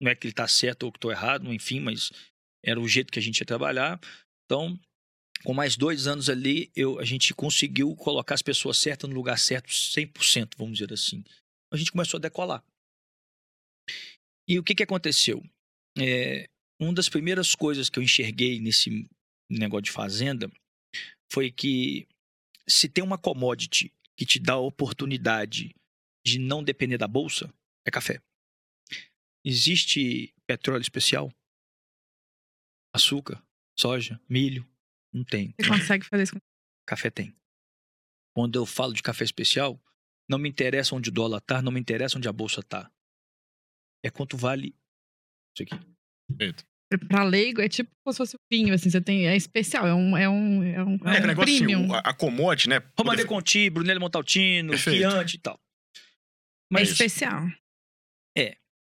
Não 0.00 0.10
é 0.10 0.14
que 0.14 0.26
ele 0.26 0.34
tá 0.34 0.48
certo 0.48 0.82
ou 0.82 0.92
que 0.92 0.98
tô 0.98 1.10
errado, 1.10 1.52
enfim, 1.52 1.80
mas 1.80 2.10
era 2.62 2.78
o 2.78 2.88
jeito 2.88 3.12
que 3.12 3.18
a 3.18 3.22
gente 3.22 3.38
ia 3.38 3.46
trabalhar. 3.46 3.98
Então, 4.44 4.78
com 5.44 5.52
mais 5.52 5.76
dois 5.76 6.06
anos 6.06 6.28
ali, 6.28 6.70
eu, 6.74 6.98
a 6.98 7.04
gente 7.04 7.34
conseguiu 7.34 7.94
colocar 7.94 8.34
as 8.34 8.42
pessoas 8.42 8.78
certas 8.78 9.08
no 9.08 9.16
lugar 9.16 9.38
certo 9.38 9.68
100%, 9.68 10.54
vamos 10.56 10.78
dizer 10.78 10.92
assim. 10.92 11.22
A 11.70 11.76
gente 11.76 11.92
começou 11.92 12.18
a 12.18 12.20
decolar. 12.20 12.64
E 14.48 14.58
o 14.58 14.62
que, 14.62 14.74
que 14.74 14.82
aconteceu? 14.82 15.42
É, 15.98 16.48
uma 16.80 16.92
das 16.92 17.08
primeiras 17.08 17.54
coisas 17.54 17.88
que 17.88 17.98
eu 17.98 18.02
enxerguei 18.02 18.60
nesse 18.60 19.08
negócio 19.50 19.84
de 19.84 19.92
fazenda 19.92 20.50
foi 21.30 21.50
que 21.50 22.06
se 22.68 22.88
tem 22.88 23.02
uma 23.02 23.18
commodity 23.18 23.92
que 24.16 24.26
te 24.26 24.38
dá 24.38 24.54
a 24.54 24.60
oportunidade 24.60 25.74
de 26.24 26.38
não 26.38 26.62
depender 26.62 26.98
da 26.98 27.06
bolsa, 27.06 27.52
é 27.84 27.90
café. 27.90 28.20
Existe 29.44 30.34
petróleo 30.46 30.82
especial? 30.82 31.32
Açúcar? 32.92 33.40
Soja? 33.78 34.20
Milho? 34.28 34.66
Não 35.16 35.24
tem. 35.24 35.54
Você 35.58 35.68
consegue 35.68 36.04
fazer 36.04 36.24
isso 36.24 36.32
com 36.34 36.38
Café 36.86 37.10
tem. 37.10 37.34
Quando 38.36 38.56
eu 38.58 38.66
falo 38.66 38.92
de 38.92 39.02
café 39.02 39.24
especial, 39.24 39.80
não 40.28 40.38
me 40.38 40.48
interessa 40.48 40.94
onde 40.94 41.08
o 41.08 41.12
dólar 41.12 41.40
tá, 41.40 41.62
não 41.62 41.72
me 41.72 41.80
interessa 41.80 42.18
onde 42.18 42.28
a 42.28 42.32
bolsa 42.32 42.62
tá. 42.62 42.90
É 44.04 44.10
quanto 44.10 44.36
vale 44.36 44.74
isso 45.56 45.62
aqui. 45.62 45.74
Pra 47.08 47.24
leigo, 47.24 47.60
é 47.62 47.68
tipo 47.68 47.90
como 48.04 48.12
se 48.12 48.18
fosse 48.18 48.36
vinho, 48.52 48.74
assim, 48.74 48.90
você 48.90 49.00
tem. 49.00 49.26
É 49.26 49.34
especial, 49.34 49.86
é 49.86 49.94
um. 49.94 50.16
É 50.16 50.28
um, 50.28 50.62
é 50.62 50.84
um, 50.84 50.94
É, 51.08 51.16
é 51.18 51.22
um 51.22 51.26
negócio 51.26 51.54
assim, 51.54 51.64
premium. 51.64 51.92
a, 51.94 51.98
a 52.00 52.14
commodity, 52.14 52.68
né? 52.68 52.76
Romane 52.96 53.22
poder- 53.22 53.26
Conti, 53.26 53.70
Brunello 53.70 54.00
Montaltino, 54.00 54.70
Perfeito. 54.70 54.98
Chianti 54.98 55.34
e 55.34 55.38
tal. 55.38 55.58
é 55.96 56.00
Mas, 56.70 56.90
especial. 56.90 57.42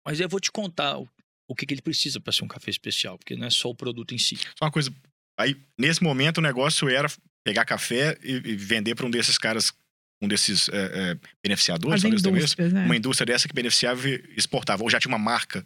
mas 0.06 0.20
eu 0.20 0.28
vou 0.28 0.40
te 0.40 0.52
contar 0.52 0.98
o, 1.00 1.08
o 1.48 1.56
que, 1.56 1.66
que 1.66 1.74
ele 1.74 1.82
precisa 1.82 2.20
para 2.20 2.34
ser 2.34 2.44
um 2.44 2.48
café 2.48 2.70
especial, 2.72 3.18
porque 3.18 3.36
não 3.38 3.48
é 3.48 3.50
só 3.50 3.70
o 3.70 3.76
produto 3.76 4.14
em 4.14 4.18
si. 4.18 4.36
Só 4.36 4.66
uma 4.66 4.72
coisa. 4.72 4.92
Aí, 5.38 5.56
nesse 5.78 6.04
momento, 6.04 6.38
o 6.38 6.42
negócio 6.42 6.90
era 6.90 7.08
pegar 7.44 7.66
café 7.66 8.18
e, 8.24 8.34
e 8.34 8.56
vender 8.56 8.96
para 8.96 9.06
um 9.06 9.12
desses 9.12 9.38
caras, 9.38 9.74
um 10.22 10.28
desses 10.28 10.70
é, 10.70 11.12
é, 11.12 11.20
beneficiadores, 11.44 12.04
indústrias, 12.04 12.74
né? 12.74 12.86
uma 12.86 12.96
indústria 12.96 13.26
dessa 13.26 13.48
que 13.48 13.54
beneficiava 13.54 14.08
e 14.08 14.34
exportava. 14.38 14.84
Ou 14.84 14.90
já 14.90 15.00
tinha 15.00 15.12
uma 15.12 15.20
marca 15.20 15.66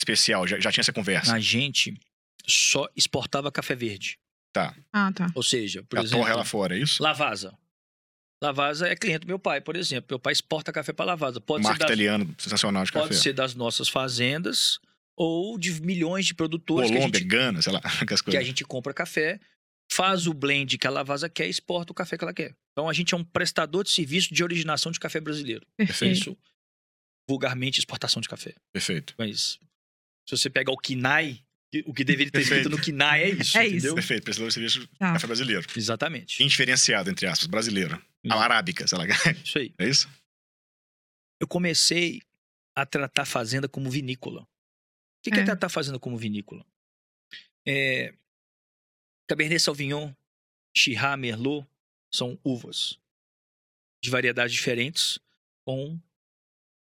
especial, 0.00 0.46
já, 0.46 0.58
já 0.58 0.72
tinha 0.72 0.82
essa 0.82 0.92
conversa. 0.92 1.34
A 1.34 1.40
gente 1.40 1.94
só 2.46 2.88
exportava 2.96 3.52
café 3.52 3.74
verde. 3.74 4.18
Ah, 4.92 5.12
tá. 5.12 5.30
Ou 5.34 5.42
seja, 5.42 5.82
por 5.84 5.98
a 5.98 6.02
exemplo, 6.02 6.24
torre 6.24 6.34
lá 6.34 6.44
fora, 6.44 6.76
é 6.76 6.80
isso? 6.80 7.02
Lavasa. 7.02 7.56
Lavasa 8.42 8.88
é 8.88 8.96
cliente 8.96 9.20
do 9.20 9.28
meu 9.28 9.38
pai, 9.38 9.60
por 9.60 9.76
exemplo. 9.76 10.08
Meu 10.10 10.18
pai 10.18 10.32
exporta 10.32 10.72
café 10.72 10.92
para 10.92 11.06
Lavasa. 11.06 11.40
Pode, 11.40 11.62
ser 11.62 11.68
Marca 11.68 11.84
das, 11.84 11.90
italiana, 11.90 12.26
sensacional 12.36 12.84
de 12.84 12.92
pode 12.92 13.08
café. 13.08 13.20
ser 13.20 13.32
das 13.32 13.54
nossas 13.54 13.88
fazendas 13.88 14.80
ou 15.16 15.58
de 15.58 15.80
milhões 15.82 16.26
de 16.26 16.34
produtores 16.34 16.90
que 16.90 16.96
a, 16.96 16.98
Colômbia, 17.00 17.20
gente, 17.20 17.28
Gana, 17.28 17.62
sei 17.62 17.72
lá, 17.72 17.80
que 18.30 18.36
a 18.36 18.42
gente 18.42 18.64
compra 18.64 18.94
café, 18.94 19.38
faz 19.90 20.26
o 20.26 20.32
blend 20.34 20.78
que 20.78 20.86
a 20.86 20.90
Lavasa 20.90 21.28
quer 21.28 21.46
e 21.46 21.50
exporta 21.50 21.92
o 21.92 21.94
café 21.94 22.16
que 22.16 22.24
ela 22.24 22.32
quer. 22.34 22.54
Então 22.72 22.88
a 22.88 22.92
gente 22.92 23.12
é 23.14 23.16
um 23.16 23.24
prestador 23.24 23.84
de 23.84 23.90
serviço 23.90 24.32
de 24.32 24.42
originação 24.42 24.90
de 24.90 24.98
café 24.98 25.20
brasileiro. 25.20 25.66
Perfeito. 25.76 26.12
Isso, 26.30 26.38
vulgarmente, 27.28 27.78
exportação 27.78 28.20
de 28.22 28.28
café. 28.28 28.54
Perfeito. 28.72 29.14
Mas 29.18 29.58
se 30.28 30.36
você 30.36 30.48
pegar 30.48 30.72
o 30.72 30.76
KINAI, 30.78 31.42
o 31.86 31.92
que 31.94 32.04
deveria 32.04 32.30
ter 32.30 32.40
escrito 32.40 32.68
Perfeito. 32.68 32.76
no 32.76 32.82
KINAI 32.82 33.22
é 33.22 33.28
isso, 33.30 33.56
É 33.58 33.66
isso. 33.66 33.74
entendeu? 33.76 33.94
Perfeito, 33.94 34.24
prestador 34.24 34.48
de 34.48 34.54
serviço 34.54 34.80
de 34.80 34.86
Tá. 34.98 35.12
café 35.12 35.26
brasileiro. 35.26 35.66
Exatamente. 35.76 36.42
Indiferenciado, 36.42 37.10
entre 37.10 37.26
aspas, 37.26 37.46
brasileiro. 37.46 37.96
Isso. 38.24 38.34
A 38.34 38.42
arábica, 38.42 38.86
sei 38.86 38.98
lá. 38.98 39.04
Isso 39.44 39.58
aí. 39.58 39.74
É 39.78 39.88
isso? 39.88 40.08
eu 41.40 41.46
comecei 41.48 42.22
a 42.76 42.86
tratar 42.86 43.22
a 43.22 43.26
fazenda 43.26 43.68
como 43.68 43.90
vinícola. 43.90 44.46
O 45.22 45.24
que, 45.24 45.30
que 45.30 45.38
é. 45.38 45.42
É. 45.42 45.44
tratar 45.46 45.68
a 45.68 45.70
fazenda 45.70 46.00
como 46.00 46.16
vinícola? 46.16 46.66
É, 47.64 48.12
Cabernet 49.28 49.60
Sauvignon, 49.60 50.12
Chirá, 50.76 51.16
Merlot 51.16 51.64
são 52.12 52.36
uvas 52.42 52.98
de 54.02 54.10
variedades 54.10 54.52
diferentes 54.52 55.20
com 55.64 55.96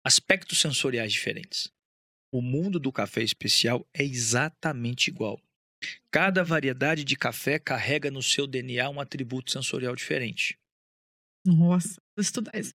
aspectos 0.06 0.60
sensoriais 0.60 1.12
diferentes. 1.12 1.72
O 2.32 2.40
mundo 2.40 2.78
do 2.78 2.92
café 2.92 3.20
especial 3.20 3.84
é 3.92 4.04
exatamente 4.04 5.08
igual. 5.08 5.42
Cada 6.08 6.44
variedade 6.44 7.02
de 7.02 7.16
café 7.16 7.58
carrega 7.58 8.12
no 8.12 8.22
seu 8.22 8.46
DNA 8.46 8.88
um 8.88 9.00
atributo 9.00 9.50
sensorial 9.50 9.96
diferente. 9.96 10.56
Nossa, 11.44 12.00
vou 12.16 12.22
estudar 12.22 12.56
isso. 12.56 12.72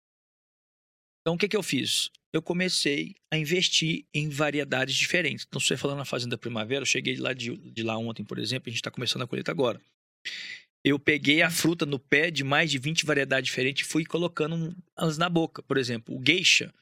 Então, 1.22 1.36
o 1.36 1.38
que, 1.38 1.48
que 1.48 1.56
eu 1.56 1.64
fiz? 1.64 2.12
Eu 2.36 2.42
comecei 2.42 3.16
a 3.32 3.38
investir 3.38 4.06
em 4.14 4.28
variedades 4.28 4.94
diferentes. 4.96 5.46
Então, 5.48 5.60
se 5.60 5.68
você 5.68 5.78
falando 5.78 6.00
na 6.00 6.06
Fazenda 6.06 6.38
Primavera, 6.38 6.82
eu 6.82 6.86
cheguei 6.86 7.16
lá 7.16 7.34
de, 7.34 7.56
de 7.56 7.82
lá 7.82 7.98
ontem, 7.98 8.26
por 8.26 8.38
exemplo, 8.38 8.68
a 8.68 8.72
gente 8.72 8.80
está 8.80 8.92
começando 8.92 9.22
a 9.22 9.28
colheita 9.28 9.52
agora. 9.52 9.80
Eu 10.84 11.00
peguei 11.00 11.42
a 11.42 11.50
fruta 11.50 11.86
no 11.86 11.98
pé 11.98 12.30
de 12.30 12.44
mais 12.44 12.70
de 12.70 12.78
20 12.78 13.06
variedades 13.06 13.50
diferentes 13.50 13.88
e 13.88 13.90
fui 13.90 14.06
colocando 14.06 14.76
elas 14.98 15.18
na 15.18 15.30
boca. 15.30 15.64
Por 15.64 15.78
exemplo, 15.78 16.14
o 16.14 16.22
geisha 16.22 16.74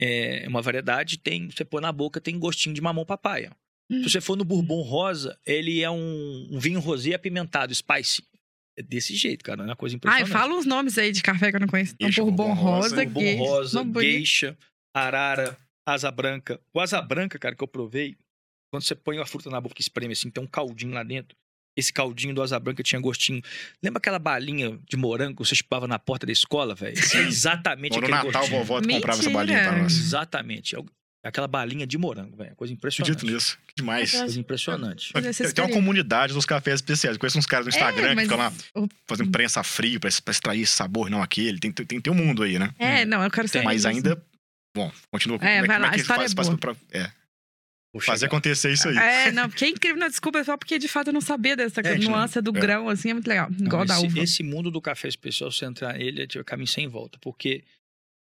é 0.00 0.46
uma 0.48 0.62
variedade, 0.62 1.18
tem, 1.18 1.50
você 1.50 1.64
põe 1.64 1.82
na 1.82 1.90
boca, 1.90 2.20
tem 2.20 2.38
gostinho 2.38 2.74
de 2.74 2.80
mamão 2.80 3.04
papaya. 3.04 3.50
Hum. 3.90 4.04
Se 4.04 4.10
você 4.10 4.20
for 4.20 4.36
no 4.36 4.44
bourbon 4.44 4.82
rosa, 4.82 5.36
ele 5.44 5.82
é 5.82 5.90
um, 5.90 6.48
um 6.50 6.58
vinho 6.60 6.78
rosé 6.78 7.12
apimentado, 7.12 7.74
spicy. 7.74 8.22
É 8.78 8.82
desse 8.82 9.16
jeito, 9.16 9.42
cara, 9.42 9.62
é 9.62 9.66
uma 9.66 9.76
coisa 9.76 9.94
Ai, 9.94 9.96
impressionante. 9.96 10.30
fala 10.30 10.54
uns 10.54 10.66
nomes 10.66 10.96
aí 10.98 11.10
de 11.10 11.22
café 11.22 11.50
que 11.50 11.56
eu 11.56 11.60
não 11.60 11.66
conheço. 11.66 11.94
Então, 11.94 12.08
Geisha, 12.08 12.22
Bourbon 12.22 12.54
Bourbon 12.54 12.62
Rosa, 12.62 13.04
Bourbon 13.04 13.20
Geisha. 13.20 13.42
rosa, 13.42 13.84
bonito. 13.84 14.12
geisha, 14.12 14.58
arara, 15.00 15.56
asa 15.86 16.10
branca. 16.10 16.60
O 16.72 16.80
asa 16.80 17.00
branca, 17.02 17.38
cara, 17.38 17.54
que 17.54 17.62
eu 17.62 17.68
provei, 17.68 18.16
quando 18.70 18.82
você 18.84 18.94
põe 18.94 19.18
a 19.18 19.26
fruta 19.26 19.50
na 19.50 19.60
boca 19.60 19.74
e 19.78 19.82
espreme 19.82 20.12
assim, 20.12 20.30
tem 20.30 20.42
um 20.42 20.46
caldinho 20.46 20.92
lá 20.92 21.02
dentro. 21.02 21.36
Esse 21.76 21.92
caldinho 21.92 22.34
do 22.34 22.42
asa 22.42 22.58
branca 22.58 22.82
tinha 22.82 22.98
gostinho. 23.00 23.42
Lembra 23.82 23.98
aquela 23.98 24.18
balinha 24.18 24.78
de 24.88 24.96
morango 24.96 25.42
que 25.42 25.46
você 25.46 25.54
chupava 25.54 25.86
na 25.86 25.98
porta 25.98 26.24
da 26.24 26.32
escola, 26.32 26.74
velho? 26.74 26.96
É 27.14 27.18
exatamente 27.28 27.92
Bom, 27.92 28.00
no 28.00 28.06
aquele 28.06 28.16
Natal, 28.16 28.40
gostinho. 28.40 28.58
vovó 28.64 28.80
comprava 28.80 29.20
essa 29.20 29.30
balinha 29.30 29.62
pra 29.62 29.82
nós. 29.82 29.92
Exatamente. 29.98 30.74
É 30.74 30.78
o- 30.78 30.86
Aquela 31.22 31.48
balinha 31.48 31.84
de 31.88 31.98
morango, 31.98 32.36
velho. 32.36 32.54
Coisa 32.54 32.72
impressionante. 32.72 33.10
Acredito 33.16 33.34
nisso. 33.34 33.58
Que 33.66 33.74
demais. 33.74 34.12
Coisa 34.12 34.38
impressionante. 34.40 35.12
Tem, 35.12 35.22
tem 35.52 35.64
uma 35.64 35.72
comunidade 35.72 36.32
dos 36.32 36.46
cafés 36.46 36.76
especiais. 36.76 37.16
Eu 37.16 37.20
conheço 37.20 37.36
uns 37.36 37.46
caras 37.46 37.66
no 37.66 37.70
Instagram 37.70 38.04
É, 38.06 38.08
que 38.10 38.14
mas 38.14 38.24
ficam 38.26 38.38
lá 38.38 38.52
o- 38.76 38.88
fazendo 39.08 39.30
prensa 39.32 39.60
frio 39.64 39.98
pra, 39.98 40.08
pra 40.24 40.30
extrair 40.30 40.60
esse 40.62 40.72
sabor, 40.72 41.10
não 41.10 41.20
aquele. 41.20 41.58
Tem, 41.58 41.72
tem, 41.72 42.00
tem, 42.00 42.12
um 42.12 42.16
mundo 42.16 42.44
aí, 42.44 42.60
né? 42.60 42.72
É, 42.78 43.04
não, 43.04 43.24
eu 43.24 43.30
quero 43.30 43.48
saber. 43.48 43.64
Mas 43.64 43.78
disso. 43.78 43.88
ainda. 43.88 44.24
Bom, 44.76 44.92
continua. 45.10 45.36
É, 45.36 45.56
como 45.56 45.66
vai 45.66 45.76
como 45.76 45.80
lá, 45.80 45.88
a 45.88 45.90
que 45.94 46.00
história 46.00 46.20
faz, 46.20 46.32
é 46.32 46.34
faz 46.36 46.48
boa. 46.48 46.58
pra- 46.58 46.76
é, 46.92 47.10
fazer 48.02 48.26
acontecer 48.26 48.70
isso 48.72 48.88
aí. 48.88 48.96
É, 48.98 49.32
não, 49.32 49.48
porque 49.48 49.64
é 49.64 49.68
incrível, 49.70 49.98
não, 49.98 50.08
desculpa, 50.08 50.38
é 50.38 50.44
só 50.44 50.56
porque 50.56 50.78
de 50.78 50.86
fato 50.86 51.06
eu 51.08 51.12
não 51.14 51.20
sabia 51.22 51.56
dessa 51.56 51.80
É, 51.80 51.96
nuance 51.96 52.40
do 52.42 52.56
é. 52.56 52.60
grão, 52.60 52.88
assim, 52.90 53.08
é 53.10 53.14
muito 53.14 53.26
legal. 53.26 53.48
Não, 53.50 53.66
Igual 53.66 53.84
da 53.86 53.94
esse, 53.96 54.06
uva. 54.06 54.18
esse 54.20 54.42
mundo 54.42 54.70
do 54.70 54.80
café 54.82 55.08
especial, 55.08 55.50
se 55.50 55.64
entrar 55.64 55.94
nele, 55.94 56.22
é 56.22 56.26
de 56.26 56.44
caminho 56.44 56.68
sem 56.68 56.86
volta. 56.86 57.18
Porque 57.20 57.64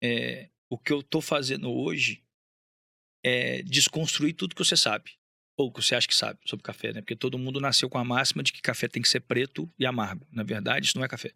é, 0.02 0.48
o 0.68 0.76
que 0.76 0.92
eu 0.92 1.00
tô 1.02 1.20
fazendo 1.20 1.70
hoje 1.70 2.22
é 3.24 3.62
desconstruir 3.62 4.34
tudo 4.34 4.54
que 4.54 4.64
você 4.64 4.76
sabe. 4.76 5.12
Ou 5.56 5.70
que 5.70 5.80
você 5.82 5.94
acha 5.94 6.08
que 6.08 6.14
sabe 6.14 6.40
sobre 6.46 6.64
café, 6.64 6.92
né? 6.94 7.00
Porque 7.02 7.14
todo 7.14 7.38
mundo 7.38 7.60
nasceu 7.60 7.88
com 7.88 7.98
a 7.98 8.04
máxima 8.04 8.42
de 8.42 8.52
que 8.52 8.60
café 8.62 8.88
tem 8.88 9.02
que 9.02 9.08
ser 9.08 9.20
preto 9.20 9.70
e 9.78 9.84
amargo. 9.86 10.26
Na 10.32 10.42
verdade, 10.42 10.86
isso 10.86 10.96
não 10.98 11.04
é 11.04 11.08
café. 11.08 11.30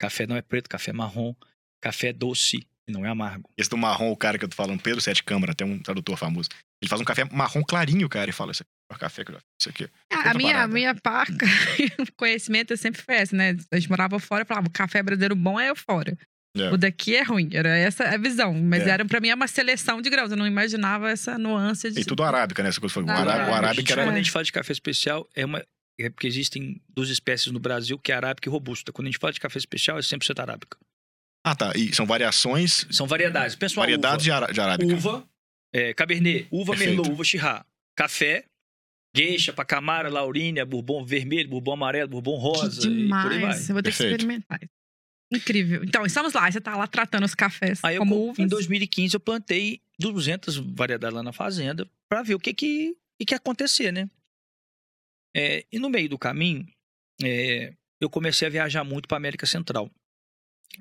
Café 0.00 0.26
não 0.26 0.34
é 0.34 0.42
preto, 0.42 0.68
café 0.68 0.90
é 0.90 0.94
marrom. 0.94 1.34
Café 1.80 2.08
é 2.08 2.12
doce 2.12 2.66
não 2.90 3.04
é 3.06 3.08
amargo. 3.08 3.48
Esse 3.56 3.70
do 3.70 3.76
marrom, 3.76 4.10
o 4.10 4.16
cara 4.16 4.38
que 4.38 4.44
eu 4.44 4.48
tô 4.48 4.56
falando, 4.56 4.80
Pedro 4.82 5.00
Sete 5.00 5.22
Câmara, 5.22 5.54
tem 5.54 5.66
um 5.66 5.78
tradutor 5.78 6.16
famoso. 6.16 6.48
Ele 6.82 6.88
faz 6.88 7.00
um 7.00 7.04
café 7.04 7.24
marrom 7.32 7.62
clarinho, 7.62 8.08
cara, 8.08 8.28
e 8.28 8.32
fala: 8.32 8.52
Isso 8.52 8.62
aqui 8.62 8.70
é 8.90 8.94
o 8.94 8.98
café 8.98 9.24
que 9.24 9.30
eu 9.30 9.34
já 9.34 9.40
fiz, 9.40 9.46
isso 9.60 9.68
aqui. 9.70 9.88
Ah, 10.12 10.16
outra 10.16 10.30
a 10.30 10.34
minha, 10.34 10.62
a 10.62 10.68
minha 10.68 10.94
parca, 10.96 11.46
o 12.00 12.12
conhecimento 12.16 12.76
sempre 12.76 13.00
foi 13.00 13.14
essa, 13.16 13.36
né? 13.36 13.56
A 13.70 13.76
gente 13.78 13.88
morava 13.88 14.18
fora 14.18 14.42
e 14.42 14.46
falava, 14.46 14.66
o 14.66 14.70
café 14.70 15.02
brasileiro 15.02 15.36
bom 15.36 15.58
é 15.60 15.70
o 15.70 15.76
fora. 15.76 16.16
É. 16.54 16.68
O 16.70 16.76
daqui 16.76 17.16
é 17.16 17.22
ruim. 17.22 17.48
Era 17.54 17.70
essa 17.74 18.04
a 18.04 18.18
visão. 18.18 18.52
Mas 18.52 18.86
É. 18.86 18.90
era 18.90 19.04
pra 19.06 19.20
mim 19.20 19.28
é 19.28 19.34
uma 19.34 19.46
seleção 19.48 20.02
de 20.02 20.10
grãos. 20.10 20.30
Eu 20.30 20.36
não 20.36 20.46
imaginava 20.46 21.10
essa 21.10 21.38
nuance 21.38 21.90
de. 21.90 22.00
E 22.00 22.04
tudo 22.04 22.22
arábica, 22.22 22.62
né? 22.62 22.68
Essa 22.68 22.78
coisa 22.80 22.92
foi. 22.92 23.04
O, 23.04 23.10
Ah, 23.10 23.14
ará- 23.14 23.24
o 23.24 23.30
arábica, 23.30 23.56
arábica 23.56 23.80
gente, 23.80 23.92
era. 23.92 24.04
Quando 24.04 24.14
a 24.16 24.18
gente 24.18 24.30
fala 24.30 24.44
de 24.44 24.52
café 24.52 24.72
especial, 24.72 25.26
é 25.34 25.46
uma 25.46 25.64
é 26.00 26.10
porque 26.10 26.26
existem 26.26 26.80
duas 26.88 27.08
espécies 27.10 27.52
no 27.52 27.60
Brasil, 27.60 27.98
que 27.98 28.10
é 28.12 28.14
arábica 28.16 28.48
e 28.48 28.50
robusta. 28.52 28.92
Quando 28.92 29.06
a 29.06 29.10
gente 29.10 29.18
fala 29.20 29.32
de 29.32 29.38
café 29.40 29.56
especial, 29.58 29.98
é 29.98 30.02
100% 30.02 30.40
arábica. 30.40 30.76
Ah, 31.44 31.54
tá. 31.56 31.72
E 31.76 31.94
são 31.94 32.06
variações, 32.06 32.86
São 32.90 33.06
variedades. 33.06 33.56
Pensa 33.56 33.74
uma 33.76 33.82
variedades 33.82 34.24
de, 34.24 34.30
uva. 34.30 34.52
de 34.52 34.60
arábica. 34.60 34.94
Uva, 34.94 35.28
é, 35.74 35.92
cabernet, 35.94 36.46
uva 36.50 36.72
Perfeito. 36.72 36.90
merlot, 36.96 37.10
uva 37.10 37.24
chirá, 37.24 37.66
café, 37.96 38.44
geisha, 39.16 39.52
pacamara, 39.52 40.08
laurínia, 40.08 40.64
bourbon 40.64 41.04
vermelho, 41.04 41.48
bourbon 41.48 41.72
amarelo, 41.72 42.08
bourbon 42.08 42.36
rosa 42.36 42.82
que 42.82 42.88
e 42.88 43.08
por 43.08 43.14
aí 43.16 43.22
vai. 43.28 43.38
demais. 43.38 43.68
Eu 43.68 43.74
vou 43.74 43.82
ter 43.82 43.90
que 43.90 43.96
Perfeito. 43.96 44.20
experimentar. 44.20 44.60
Incrível. 45.32 45.82
Então, 45.82 46.04
estamos 46.06 46.32
lá. 46.34 46.50
Você 46.50 46.60
tá 46.60 46.76
lá 46.76 46.86
tratando 46.86 47.24
os 47.24 47.34
cafés 47.34 47.82
Aí 47.82 47.96
eu, 47.96 48.00
como 48.00 48.14
co- 48.14 48.20
uvas. 48.30 48.38
em 48.38 48.46
2015 48.46 49.14
eu 49.16 49.20
plantei 49.20 49.80
200 49.98 50.56
variedades 50.58 51.14
lá 51.16 51.22
na 51.22 51.32
fazenda 51.32 51.88
para 52.08 52.22
ver 52.22 52.34
o 52.34 52.38
que 52.38 52.52
que, 52.52 52.94
que 53.18 53.24
que 53.26 53.34
ia 53.34 53.38
acontecer, 53.38 53.90
né? 53.92 54.08
É, 55.34 55.64
e 55.72 55.78
no 55.78 55.88
meio 55.88 56.08
do 56.08 56.18
caminho, 56.18 56.66
é, 57.22 57.72
eu 58.00 58.10
comecei 58.10 58.46
a 58.46 58.50
viajar 58.50 58.84
muito 58.84 59.08
para 59.08 59.16
América 59.16 59.46
Central. 59.46 59.90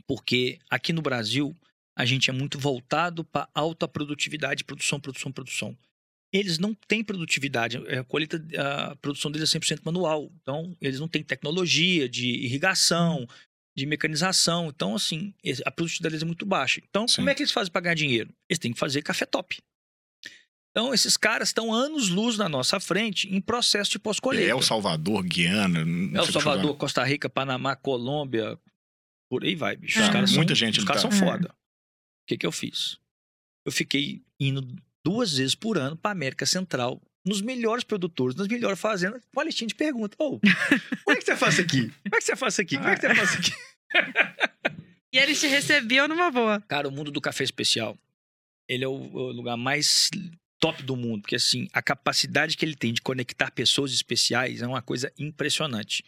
Porque 0.08 0.60
aqui 0.70 0.94
no 0.94 1.02
Brasil, 1.02 1.56
a 1.96 2.06
gente 2.06 2.30
é 2.30 2.34
muito 2.34 2.58
voltado 2.58 3.24
para 3.24 3.50
alta 3.54 3.88
produtividade, 3.88 4.64
produção, 4.64 5.00
produção, 5.00 5.32
produção. 5.32 5.78
Eles 6.34 6.58
não 6.58 6.74
têm 6.74 7.04
produtividade, 7.04 7.82
é, 7.88 8.00
a, 8.00 8.04
colheita, 8.04 8.42
a 8.58 8.96
produção 8.96 9.30
deles 9.30 9.54
é 9.54 9.60
100% 9.60 9.82
manual. 9.84 10.32
Então, 10.42 10.76
eles 10.80 11.00
não 11.00 11.08
têm 11.08 11.22
tecnologia 11.22 12.08
de 12.08 12.28
irrigação, 12.28 13.28
de 13.76 13.86
mecanização. 13.86 14.70
Então, 14.70 14.96
assim, 14.96 15.34
a 15.66 15.72
produtividade 15.72 16.14
deles 16.14 16.24
é 16.24 16.26
muito 16.26 16.46
baixa. 16.46 16.82
Então, 16.90 17.08
Sim. 17.08 17.18
como 17.18 17.30
é 17.30 17.36
que 17.36 17.42
eles 17.42 17.52
fazem 17.52 17.72
para 17.72 17.82
ganhar 17.82 17.96
dinheiro? 17.96 18.34
Eles 18.50 18.60
têm 18.60 18.72
que 18.72 18.80
fazer 18.80 19.02
café 19.02 19.26
top. 19.26 19.58
Então, 20.72 20.94
esses 20.94 21.18
caras 21.18 21.50
estão 21.50 21.74
anos-luz 21.74 22.38
na 22.38 22.48
nossa 22.48 22.80
frente 22.80 23.28
em 23.28 23.42
processo 23.42 23.92
de 23.92 24.00
pós-colheita. 24.00 24.48
É 24.48 24.52
El 24.52 24.62
Salvador, 24.62 25.22
Guiana. 25.24 25.84
não 25.84 26.22
El 26.22 26.32
Salvador, 26.32 26.78
Costa 26.78 27.04
Rica, 27.04 27.30
Panamá, 27.30 27.76
Colômbia, 27.76 28.58
por 29.32 29.46
aí 29.46 29.56
vai, 29.56 29.78
bicho. 29.78 29.98
Ah. 29.98 30.04
Os 30.04 30.10
caras 30.10 30.30
são, 30.30 30.38
Muita 30.38 30.54
gente 30.54 30.78
os 30.80 30.84
caras 30.84 31.02
são 31.02 31.10
caso. 31.10 31.24
foda. 31.24 31.48
O 31.50 32.28
que 32.28 32.38
que 32.38 32.46
eu 32.46 32.52
fiz? 32.52 33.00
Eu 33.66 33.72
fiquei 33.72 34.22
indo 34.38 34.62
duas 35.06 35.38
vezes 35.38 35.56
por 35.56 35.78
ano 35.78 35.96
para 35.96 36.12
América 36.12 36.46
Central, 36.46 37.02
nos 37.26 37.40
melhores 37.40 37.86
produtores, 37.86 38.36
nas 38.36 38.50
melhores 38.50 38.78
fazendas. 38.78 39.22
O 39.34 39.40
Alexandre 39.40 39.68
te 39.74 39.76
pergunta, 39.76 40.18
ô, 40.20 40.38
como 41.06 41.12
é 41.12 41.16
que 41.16 41.22
você 41.24 41.38
faz 41.38 41.54
isso 41.54 41.62
aqui? 41.64 41.82
Como 42.04 42.16
é 42.16 42.18
que 42.18 42.24
você 42.26 42.36
faz 42.36 42.54
isso 42.56 42.62
aqui? 42.62 42.76
Como 42.78 42.90
é 42.90 42.96
que 42.96 43.02
você 43.02 43.16
faz 43.16 43.30
isso 43.30 43.40
aqui? 43.40 43.52
E 45.14 45.18
eles 45.18 45.40
te 45.40 45.48
recebiam 45.48 46.08
numa 46.10 46.30
boa. 46.30 46.60
Cara, 46.68 46.88
o 46.88 46.92
mundo 46.92 47.10
do 47.12 47.22
café 47.22 47.44
especial, 47.46 47.98
ele 48.68 48.84
é 48.84 48.88
o, 48.88 48.92
o 48.92 49.32
lugar 49.32 49.56
mais 49.58 50.10
top 50.60 50.84
do 50.84 50.96
mundo, 50.96 51.22
porque 51.22 51.36
assim, 51.36 51.68
a 51.74 51.82
capacidade 51.82 52.56
que 52.58 52.66
ele 52.66 52.76
tem 52.76 52.94
de 52.94 53.02
conectar 53.02 53.50
pessoas 53.52 53.92
especiais 53.94 54.62
é 54.62 54.68
uma 54.68 54.82
coisa 54.82 55.12
impressionante. 55.18 56.04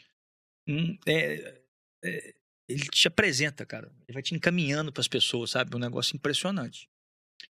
Hum, 0.68 0.98
é- 1.06 1.62
é- 2.04 2.34
ele 2.68 2.86
te 2.86 3.08
apresenta, 3.08 3.66
cara. 3.66 3.92
Ele 4.08 4.14
vai 4.14 4.24
te 4.24 4.34
encaminhando 4.36 4.92
para 4.92 5.02
as 5.02 5.08
pessoas, 5.08 5.52
sabe? 5.52 5.76
Um 5.76 5.80
negócio 5.80 6.16
impressionante. 6.16 6.90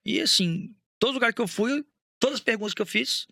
E 0.05 0.19
assim, 0.19 0.75
todo 0.99 1.13
lugar 1.13 1.33
que 1.33 1.41
eu 1.41 1.47
fui, 1.47 1.85
todas 2.19 2.35
as 2.35 2.43
perguntas 2.43 2.73
que 2.73 2.81
eu 2.81 2.85
fiz, 2.85 3.27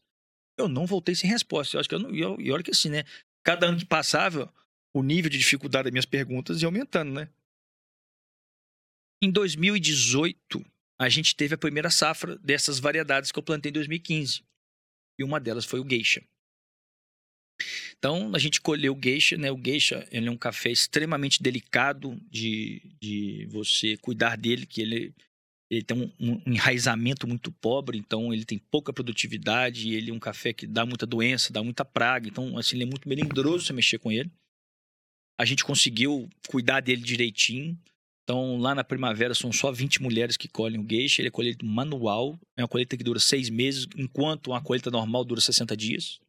eu 0.58 0.68
não 0.68 0.86
voltei 0.86 1.16
sem 1.16 1.30
resposta. 1.30 1.76
Eu 1.76 1.80
acho 1.80 1.90
que 1.90 1.96
eu 1.96 2.00
não, 2.00 2.16
eu- 2.16 2.40
e 2.40 2.52
olha 2.52 2.64
que 2.64 2.72
assim, 2.72 2.90
né? 2.90 3.04
Cada 3.44 3.68
ano 3.68 3.78
que 3.78 3.86
passava, 3.86 4.54
o 4.94 5.02
nível 5.02 5.30
de 5.30 5.38
dificuldade 5.38 5.86
das 5.86 5.92
minhas 5.92 6.06
perguntas 6.06 6.62
ia 6.62 6.68
aumentando, 6.68 7.12
né? 7.12 7.30
Em 9.24 9.32
2018, 9.32 10.64
a 11.00 11.10
gente 11.10 11.36
teve 11.36 11.56
a 11.56 11.58
primeira 11.58 11.90
safra 11.90 12.38
dessas 12.38 12.80
variedades 12.80 13.32
que 13.32 13.40
eu 13.40 13.44
plantei 13.44 13.70
em 13.70 13.74
2015. 13.74 14.44
E 15.20 15.24
uma 15.24 15.40
delas 15.40 15.66
foi 15.66 15.80
o 15.80 15.88
geisha. 15.88 16.24
Então, 17.98 18.32
a 18.34 18.40
gente 18.40 18.62
colheu 18.62 18.94
o 18.94 19.00
geisha, 19.02 19.38
né? 19.38 19.52
O 19.52 19.58
geisha, 19.58 20.08
ele 20.12 20.28
é 20.28 20.32
um 20.32 20.38
café 20.38 20.72
extremamente 20.72 21.42
delicado 21.42 22.20
de, 22.30 22.82
de 23.02 23.48
você 23.50 23.98
cuidar 23.98 24.38
dele, 24.38 24.66
que 24.66 24.82
ele, 24.82 25.14
ele 25.70 25.84
tem 25.84 25.98
um, 25.98 26.12
um 26.20 26.42
enraizamento 26.46 27.28
muito 27.28 27.52
pobre, 27.52 27.98
então 27.98 28.34
ele 28.34 28.46
tem 28.46 28.58
pouca 28.58 28.92
produtividade, 28.92 29.94
ele 29.94 30.12
é 30.12 30.14
um 30.14 30.20
café 30.20 30.54
que 30.54 30.66
dá 30.66 30.86
muita 30.86 31.06
doença, 31.06 31.54
dá 31.54 31.64
muita 31.64 31.86
praga, 31.86 32.28
então, 32.28 32.58
assim, 32.58 32.76
ele 32.76 32.84
é 32.84 32.88
muito 32.88 33.08
melindroso 33.08 33.66
você 33.66 33.74
mexer 33.74 34.00
com 34.00 34.12
ele. 34.12 34.32
A 35.40 35.46
gente 35.46 35.64
conseguiu 35.64 36.30
cuidar 36.48 36.82
dele 36.82 37.02
direitinho, 37.02 37.78
então, 38.24 38.58
lá 38.58 38.74
na 38.74 38.84
primavera, 38.84 39.34
são 39.36 39.52
só 39.52 39.72
20 39.72 40.02
mulheres 40.02 40.38
que 40.38 40.48
colhem 40.48 40.80
o 40.80 40.88
geisha. 40.88 41.22
Ele 41.22 41.28
é 41.28 41.32
colheita 41.32 41.66
manual. 41.66 42.40
É 42.56 42.62
uma 42.62 42.68
colheita 42.68 42.96
que 42.96 43.04
dura 43.04 43.20
seis 43.20 43.50
meses, 43.50 43.88
enquanto 43.98 44.52
uma 44.52 44.62
colheita 44.62 44.90
normal 44.90 45.26
dura 45.26 45.42
60 45.42 45.76
dias. 45.76 46.20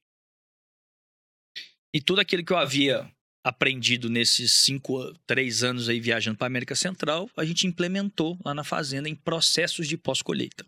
E 1.95 2.01
tudo 2.01 2.21
aquilo 2.21 2.45
que 2.45 2.53
eu 2.53 2.57
havia 2.57 3.11
aprendido 3.45 4.09
nesses 4.09 4.53
cinco, 4.53 5.13
três 5.27 5.63
anos 5.63 5.89
aí 5.89 6.01
viajando 6.01 6.39
para 6.39 6.47
a 6.47 6.49
América 6.49 6.75
Central, 6.75 7.29
a 7.37 7.45
gente 7.45 7.67
implementou 7.67 8.39
lá 8.45 8.55
na 8.55 8.63
fazenda 8.63 9.09
em 9.09 9.15
processos 9.15 9.89
de 9.89 9.99
pós-colheita. 9.99 10.65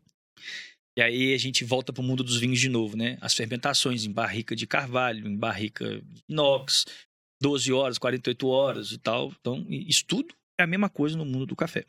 E 0.97 1.03
aí 1.03 1.35
a 1.35 1.39
gente 1.39 1.65
volta 1.65 1.93
para 1.93 2.03
o 2.03 2.05
mundo 2.05 2.23
dos 2.23 2.39
vinhos 2.39 2.61
de 2.61 2.69
novo, 2.69 2.97
né? 2.97 3.19
As 3.21 3.35
fermentações 3.35 4.05
em 4.05 4.13
barrica 4.13 4.55
de 4.55 4.67
carvalho, 4.67 5.27
em 5.27 5.37
barrica 5.37 6.01
de 6.01 6.23
inox, 6.29 6.85
12 7.41 7.73
horas, 7.73 7.99
48 7.99 8.47
horas 8.47 8.93
e 8.93 8.99
tal. 8.99 9.33
Então, 9.41 9.67
isso 9.69 10.05
tudo 10.07 10.35
é 10.59 10.63
a 10.63 10.67
mesma 10.67 10.89
coisa 10.89 11.17
no 11.17 11.25
mundo 11.25 11.47
do 11.47 11.57
café. 11.57 11.85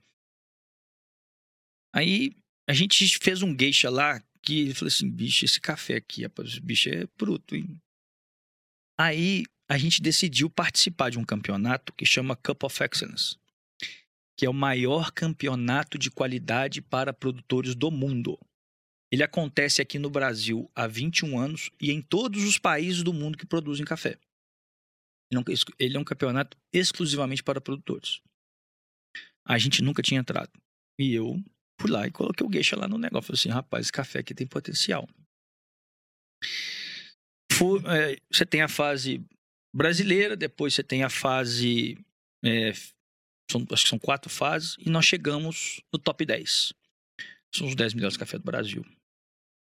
Aí 1.93 2.35
a 2.67 2.73
gente 2.73 3.07
fez 3.19 3.41
um 3.41 3.55
geisha 3.57 3.89
lá 3.89 4.23
que 4.41 4.61
ele 4.61 4.73
falou 4.73 4.87
assim: 4.87 5.09
bicho, 5.09 5.45
esse 5.45 5.61
café 5.61 5.95
aqui, 5.95 6.23
rapaz, 6.23 6.57
bicho 6.57 6.89
é 6.89 7.07
bruto, 7.17 7.55
hein? 7.55 7.79
Aí 8.97 9.43
a 9.69 9.77
gente 9.77 10.01
decidiu 10.01 10.49
participar 10.49 11.09
de 11.09 11.19
um 11.19 11.25
campeonato 11.25 11.93
que 11.93 12.05
chama 12.05 12.35
Cup 12.35 12.63
of 12.63 12.83
Excellence, 12.83 13.35
que 14.37 14.45
é 14.45 14.49
o 14.49 14.53
maior 14.53 15.11
campeonato 15.11 15.97
de 15.97 16.09
qualidade 16.11 16.81
para 16.81 17.13
produtores 17.13 17.75
do 17.75 17.91
mundo. 17.91 18.39
Ele 19.11 19.23
acontece 19.23 19.81
aqui 19.81 19.97
no 19.99 20.09
Brasil 20.09 20.69
há 20.75 20.87
21 20.87 21.37
anos 21.39 21.69
e 21.81 21.91
em 21.91 22.01
todos 22.01 22.43
os 22.43 22.57
países 22.57 23.03
do 23.03 23.13
mundo 23.13 23.37
que 23.37 23.45
produzem 23.45 23.85
café. 23.85 24.17
Ele 25.31 25.39
é 25.39 25.39
um- 25.39 25.43
Ele 25.79 25.97
é 25.97 25.99
um 25.99 26.03
campeonato 26.03 26.57
exclusivamente 26.73 27.43
para 27.43 27.61
produtores. 27.61 28.21
A 29.47 29.57
gente 29.57 29.81
nunca 29.81 30.01
tinha 30.01 30.19
entrado. 30.19 30.51
E 30.99 31.13
eu 31.13 31.35
fui 31.79 31.89
lá 31.91 32.07
e 32.07 32.11
coloquei 32.11 32.45
o 32.45 32.51
geisha 32.51 32.75
lá 32.75 32.87
no 32.87 32.97
negócio. 32.97 33.27
Falei 33.27 33.39
assim, 33.39 33.49
rapaz, 33.49 33.85
esse 33.85 33.91
café 33.91 34.19
aqui 34.19 34.33
tem 34.33 34.47
potencial. 34.47 35.07
É, 37.87 38.17
você 38.31 38.45
tem 38.45 38.61
a 38.61 38.67
fase 38.67 39.23
brasileira, 39.73 40.35
depois 40.35 40.73
você 40.73 40.83
tem 40.83 41.03
a 41.03 41.09
fase. 41.09 41.97
é, 42.43 42.71
são- 43.51 43.65
acho 43.71 43.83
que 43.83 43.89
são 43.89 43.99
quatro 43.99 44.29
fases, 44.29 44.75
e 44.79 44.89
nós 44.89 45.05
chegamos 45.05 45.81
no 45.93 45.99
top 45.99 46.25
10. 46.25 46.73
São 47.53 47.67
os 47.67 47.75
10 47.75 47.93
melhores 47.93 48.17
cafés 48.17 48.41
do 48.41 48.45
Brasil. 48.45 48.85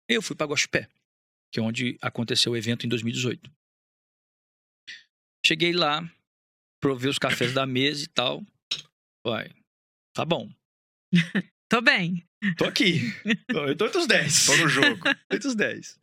Eu 0.09 0.20
fui 0.22 0.35
para 0.37 0.46
Guaxupé, 0.46 0.88
que 1.52 1.61
é 1.61 1.62
onde 1.62 1.96
aconteceu 2.02 2.52
o 2.52 2.57
evento 2.57 2.85
em 2.85 2.88
2018. 2.88 3.50
Cheguei 5.46 5.72
lá, 5.72 6.02
provei 6.80 7.11
os 7.11 7.18
cafés 7.18 7.52
da 7.52 7.66
mesa 7.66 8.04
e 8.04 8.09
tal. 8.09 8.42
Vai, 9.26 9.50
tá 10.14 10.24
bom. 10.24 10.50
Tô 11.70 11.80
bem. 11.80 12.26
Tô 12.57 12.64
aqui. 12.66 13.00
Eu 13.48 13.74
tô 13.76 13.87
entre 13.87 13.98
os 13.98 14.07
10. 14.07 14.46
Tô 14.46 14.57
no 14.59 14.68
jogo. 14.68 15.02
Entre 15.33 15.48
os 15.48 15.54
10. 15.54 15.98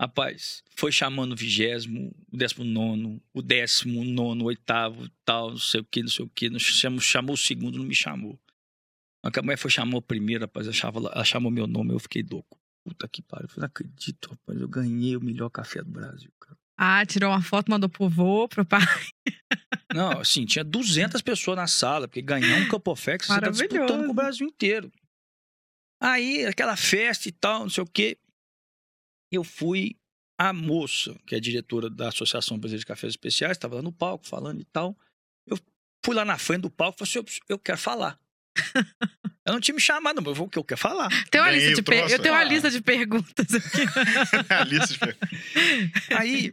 Rapaz, 0.00 0.62
foi 0.74 0.90
chamando 0.90 1.32
o 1.32 1.36
vigésimo, 1.36 2.10
o 2.32 2.36
décimo 2.38 2.64
nono, 2.64 3.22
o 3.34 3.42
décimo 3.42 4.02
nono, 4.02 4.44
o 4.44 4.46
oitavo, 4.46 5.06
tal, 5.26 5.50
não 5.50 5.58
sei 5.58 5.82
o 5.82 5.84
que, 5.84 6.00
não 6.00 6.08
sei 6.08 6.24
o 6.24 6.28
que. 6.30 6.48
Não 6.48 6.58
chamou, 6.58 7.00
chamou 7.00 7.34
o 7.34 7.36
segundo, 7.36 7.76
não 7.76 7.84
me 7.84 7.94
chamou. 7.94 8.40
A 9.22 9.42
mulher 9.42 9.58
foi 9.58 9.70
chamar 9.70 9.98
o 9.98 10.02
primeiro, 10.02 10.44
rapaz, 10.44 10.66
ela, 10.66 10.72
chamava, 10.72 11.10
ela 11.12 11.24
chamou 11.24 11.52
meu 11.52 11.66
nome, 11.66 11.92
eu 11.92 11.98
fiquei 11.98 12.22
louco. 12.22 12.58
Puta 12.82 13.06
que 13.06 13.20
pariu, 13.20 13.44
eu 13.44 13.48
falei, 13.50 13.60
não 13.60 13.66
acredito, 13.66 14.30
rapaz, 14.30 14.58
eu 14.58 14.68
ganhei 14.68 15.18
o 15.18 15.20
melhor 15.20 15.50
café 15.50 15.82
do 15.82 15.90
Brasil, 15.90 16.32
cara. 16.40 16.56
Ah, 16.78 17.04
tirou 17.04 17.30
uma 17.30 17.42
foto, 17.42 17.70
mandou 17.70 17.90
pro 17.90 18.08
vô, 18.08 18.48
pro 18.48 18.64
pai. 18.64 18.80
Não, 19.94 20.20
assim, 20.20 20.46
tinha 20.46 20.64
200 20.64 21.20
pessoas 21.20 21.58
na 21.58 21.66
sala, 21.66 22.08
porque 22.08 22.22
ganhar 22.22 22.56
um 22.56 22.68
Cup 22.68 22.88
of 22.88 23.10
Excellence, 23.10 23.34
você 23.34 23.40
tá 23.40 23.50
disputando 23.50 24.06
com 24.06 24.12
o 24.12 24.14
Brasil 24.14 24.46
inteiro. 24.46 24.90
Aí, 26.00 26.46
aquela 26.46 26.76
festa 26.76 27.28
e 27.28 27.32
tal, 27.32 27.60
não 27.60 27.68
sei 27.68 27.84
o 27.84 27.86
quê. 27.86 28.16
Eu 29.30 29.44
fui, 29.44 29.96
a 30.38 30.52
moça, 30.52 31.14
que 31.26 31.34
é 31.34 31.40
diretora 31.40 31.88
da 31.90 32.08
Associação 32.08 32.58
Brasileira 32.58 32.80
de 32.80 32.86
Cafés 32.86 33.12
Especiais, 33.12 33.56
estava 33.56 33.76
lá 33.76 33.82
no 33.82 33.92
palco 33.92 34.26
falando 34.26 34.60
e 34.60 34.64
tal. 34.64 34.96
Eu 35.46 35.58
fui 36.04 36.14
lá 36.14 36.24
na 36.24 36.38
frente 36.38 36.62
do 36.62 36.70
palco 36.70 36.96
e 36.96 37.06
falei 37.06 37.24
assim, 37.26 37.40
eu, 37.48 37.54
eu 37.54 37.58
quero 37.58 37.78
falar. 37.78 38.18
Ela 39.44 39.54
não 39.56 39.60
tinha 39.60 39.74
me 39.74 39.80
chamado, 39.80 40.16
mas 40.20 40.26
eu 40.26 40.34
vou 40.34 40.46
o 40.46 40.50
que 40.50 40.58
eu 40.58 40.64
quero 40.64 40.80
falar. 40.80 41.08
Tem 41.30 41.40
uma 41.40 41.50
lista 41.50 41.74
de 41.74 41.82
per... 41.82 42.10
Eu 42.10 42.20
tenho 42.20 42.34
uma 42.34 42.40
Ah. 42.40 42.44
lista 42.44 42.70
de 42.70 42.80
perguntas 42.80 43.46
aqui. 43.54 43.80
Alice, 44.52 44.98
Aí, 46.16 46.52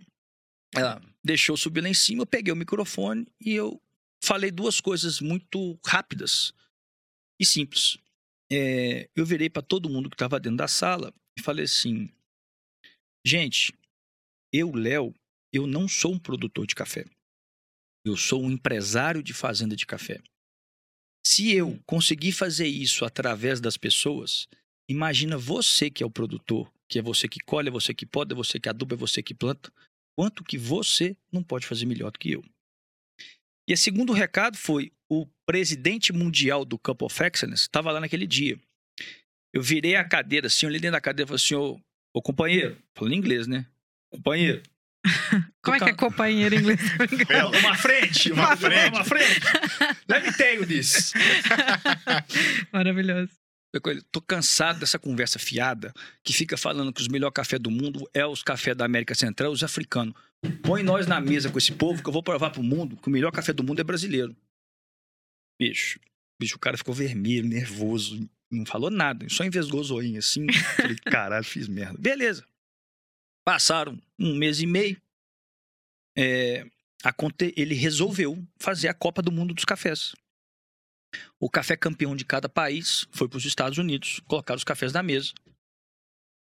ela 0.73 1.01
deixou 1.23 1.53
eu 1.53 1.57
subir 1.57 1.81
lá 1.81 1.89
em 1.89 1.93
cima, 1.93 2.21
eu 2.21 2.25
peguei 2.25 2.51
o 2.53 2.55
microfone 2.55 3.27
e 3.41 3.53
eu 3.53 3.81
falei 4.23 4.51
duas 4.51 4.79
coisas 4.79 5.19
muito 5.19 5.77
rápidas 5.85 6.53
e 7.39 7.45
simples. 7.45 7.97
É, 8.51 9.09
eu 9.15 9.25
virei 9.25 9.49
para 9.49 9.61
todo 9.61 9.89
mundo 9.89 10.09
que 10.09 10.15
estava 10.15 10.39
dentro 10.39 10.57
da 10.57 10.67
sala 10.67 11.13
e 11.37 11.41
falei 11.41 11.65
assim: 11.65 12.09
gente, 13.27 13.73
eu, 14.53 14.73
Léo, 14.73 15.13
eu 15.51 15.67
não 15.67 15.87
sou 15.87 16.13
um 16.13 16.19
produtor 16.19 16.65
de 16.65 16.75
café. 16.75 17.05
Eu 18.05 18.15
sou 18.15 18.41
um 18.41 18.51
empresário 18.51 19.21
de 19.21 19.33
fazenda 19.33 19.75
de 19.75 19.85
café. 19.85 20.21
Se 21.25 21.51
eu 21.51 21.77
conseguir 21.85 22.31
fazer 22.31 22.67
isso 22.67 23.03
através 23.03 23.59
das 23.59 23.75
pessoas, 23.75 24.47
imagina 24.89 25.37
você 25.37 25.89
que 25.89 26.01
é 26.01 26.05
o 26.05 26.11
produtor, 26.11 26.71
que 26.87 26.99
é 26.99 27.01
você 27.01 27.27
que 27.27 27.41
colhe, 27.41 27.67
é 27.67 27.71
você 27.71 27.93
que 27.93 28.05
poda, 28.05 28.33
é 28.33 28.35
você 28.35 28.59
que 28.59 28.69
aduba, 28.69 28.95
é 28.95 28.97
você 28.97 29.21
que 29.21 29.33
planta, 29.33 29.71
quanto 30.15 30.43
que 30.43 30.57
você 30.57 31.17
não 31.29 31.43
pode 31.43 31.67
fazer 31.67 31.85
melhor 31.85 32.11
do 32.11 32.19
que 32.19 32.31
eu. 32.31 32.43
E 33.67 33.73
o 33.73 33.77
segundo 33.77 34.13
recado 34.13 34.57
foi 34.57 34.93
o 35.09 35.27
presidente 35.45 36.13
mundial 36.13 36.63
do 36.63 36.79
Cup 36.79 37.01
of 37.01 37.23
Excellence 37.23 37.63
estava 37.63 37.91
lá 37.91 37.99
naquele 37.99 38.25
dia. 38.25 38.57
Eu 39.53 39.61
virei 39.61 39.95
a 39.95 40.07
cadeira 40.07 40.47
assim, 40.47 40.65
olhei 40.65 40.79
dentro 40.79 40.93
da 40.93 41.01
cadeira 41.01 41.27
e 41.27 41.37
falei 41.37 41.75
assim, 41.75 41.83
ô, 42.17 42.21
companheiro, 42.21 42.77
falando 42.95 43.13
em 43.13 43.17
inglês, 43.17 43.47
né? 43.47 43.65
Companheiro. 44.09 44.63
Como 45.61 45.77
é 45.77 45.79
que 45.79 45.89
é 45.89 45.93
companheiro 45.93 46.55
em 46.55 46.59
inglês? 46.59 46.79
uma 47.61 47.75
frente, 47.75 48.31
uma, 48.31 48.57
frente. 48.57 48.95
Uma 48.95 49.03
frente. 49.03 49.41
Let 50.09 50.23
me 50.25 50.33
tell 50.33 50.55
you 50.55 50.65
this. 50.65 51.13
Maravilhoso. 52.73 53.29
Tô 54.11 54.21
cansado 54.21 54.79
dessa 54.79 54.97
conversa 54.97 55.37
fiada 55.37 55.93
que 56.23 56.33
fica 56.33 56.57
falando 56.57 56.91
que 56.91 57.01
os 57.01 57.07
melhores 57.07 57.35
cafés 57.35 57.61
do 57.61 57.69
mundo 57.69 58.09
é 58.13 58.25
os 58.25 58.41
cafés 58.41 58.75
da 58.75 58.85
América 58.85 59.13
Central, 59.13 59.51
os 59.51 59.61
africanos. 59.61 60.15
Põe 60.63 60.81
nós 60.81 61.05
na 61.05 61.21
mesa 61.21 61.51
com 61.51 61.57
esse 61.57 61.73
povo 61.73 62.01
que 62.01 62.09
eu 62.09 62.13
vou 62.13 62.23
provar 62.23 62.49
pro 62.49 62.63
mundo 62.63 62.97
que 62.97 63.07
o 63.07 63.11
melhor 63.11 63.31
café 63.31 63.53
do 63.53 63.63
mundo 63.63 63.79
é 63.79 63.83
brasileiro. 63.83 64.35
Bicho, 65.59 65.99
bicho, 66.39 66.55
o 66.55 66.59
cara 66.59 66.77
ficou 66.77 66.93
vermelho, 66.93 67.47
nervoso, 67.47 68.27
não 68.51 68.65
falou 68.65 68.89
nada, 68.89 69.27
só 69.29 69.43
envesgou 69.43 69.81
o 69.81 69.83
zoinho 69.83 70.19
assim. 70.19 70.45
Falei, 70.51 70.95
caralho, 71.05 71.43
fiz 71.43 71.67
merda. 71.67 71.97
Beleza. 71.97 72.45
Passaram 73.45 74.01
um 74.19 74.35
mês 74.35 74.59
e 74.61 74.65
meio. 74.65 75.01
É, 76.17 76.65
ele 77.55 77.75
resolveu 77.75 78.43
fazer 78.59 78.87
a 78.87 78.93
Copa 78.93 79.21
do 79.21 79.31
Mundo 79.31 79.53
dos 79.53 79.65
Cafés. 79.65 80.13
O 81.39 81.49
café 81.49 81.77
campeão 81.77 82.15
de 82.15 82.25
cada 82.25 82.49
país 82.49 83.07
foi 83.11 83.27
para 83.29 83.37
os 83.37 83.45
Estados 83.45 83.77
Unidos, 83.77 84.19
colocar 84.27 84.55
os 84.55 84.63
cafés 84.63 84.91
na 84.91 85.03
mesa. 85.03 85.33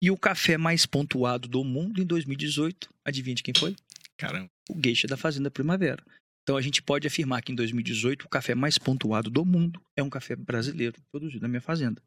E 0.00 0.10
o 0.10 0.16
café 0.16 0.56
mais 0.56 0.86
pontuado 0.86 1.48
do 1.48 1.64
mundo 1.64 2.00
em 2.00 2.06
2018, 2.06 2.88
adivinha 3.04 3.34
de 3.34 3.42
quem 3.42 3.52
foi? 3.56 3.74
Caramba. 4.16 4.50
O 4.70 4.80
Geisha 4.80 5.08
da 5.08 5.16
Fazenda 5.16 5.50
Primavera. 5.50 6.02
Então 6.48 6.56
a 6.56 6.62
gente 6.62 6.80
pode 6.80 7.06
afirmar 7.06 7.42
que 7.42 7.52
em 7.52 7.54
2018 7.54 8.24
o 8.24 8.28
café 8.30 8.54
mais 8.54 8.78
pontuado 8.78 9.28
do 9.28 9.44
mundo 9.44 9.84
é 9.94 10.02
um 10.02 10.08
café 10.08 10.34
brasileiro 10.34 10.98
produzido 11.12 11.42
na 11.42 11.48
minha 11.48 11.60
fazenda. 11.60 12.02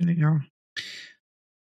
Legal. 0.00 0.40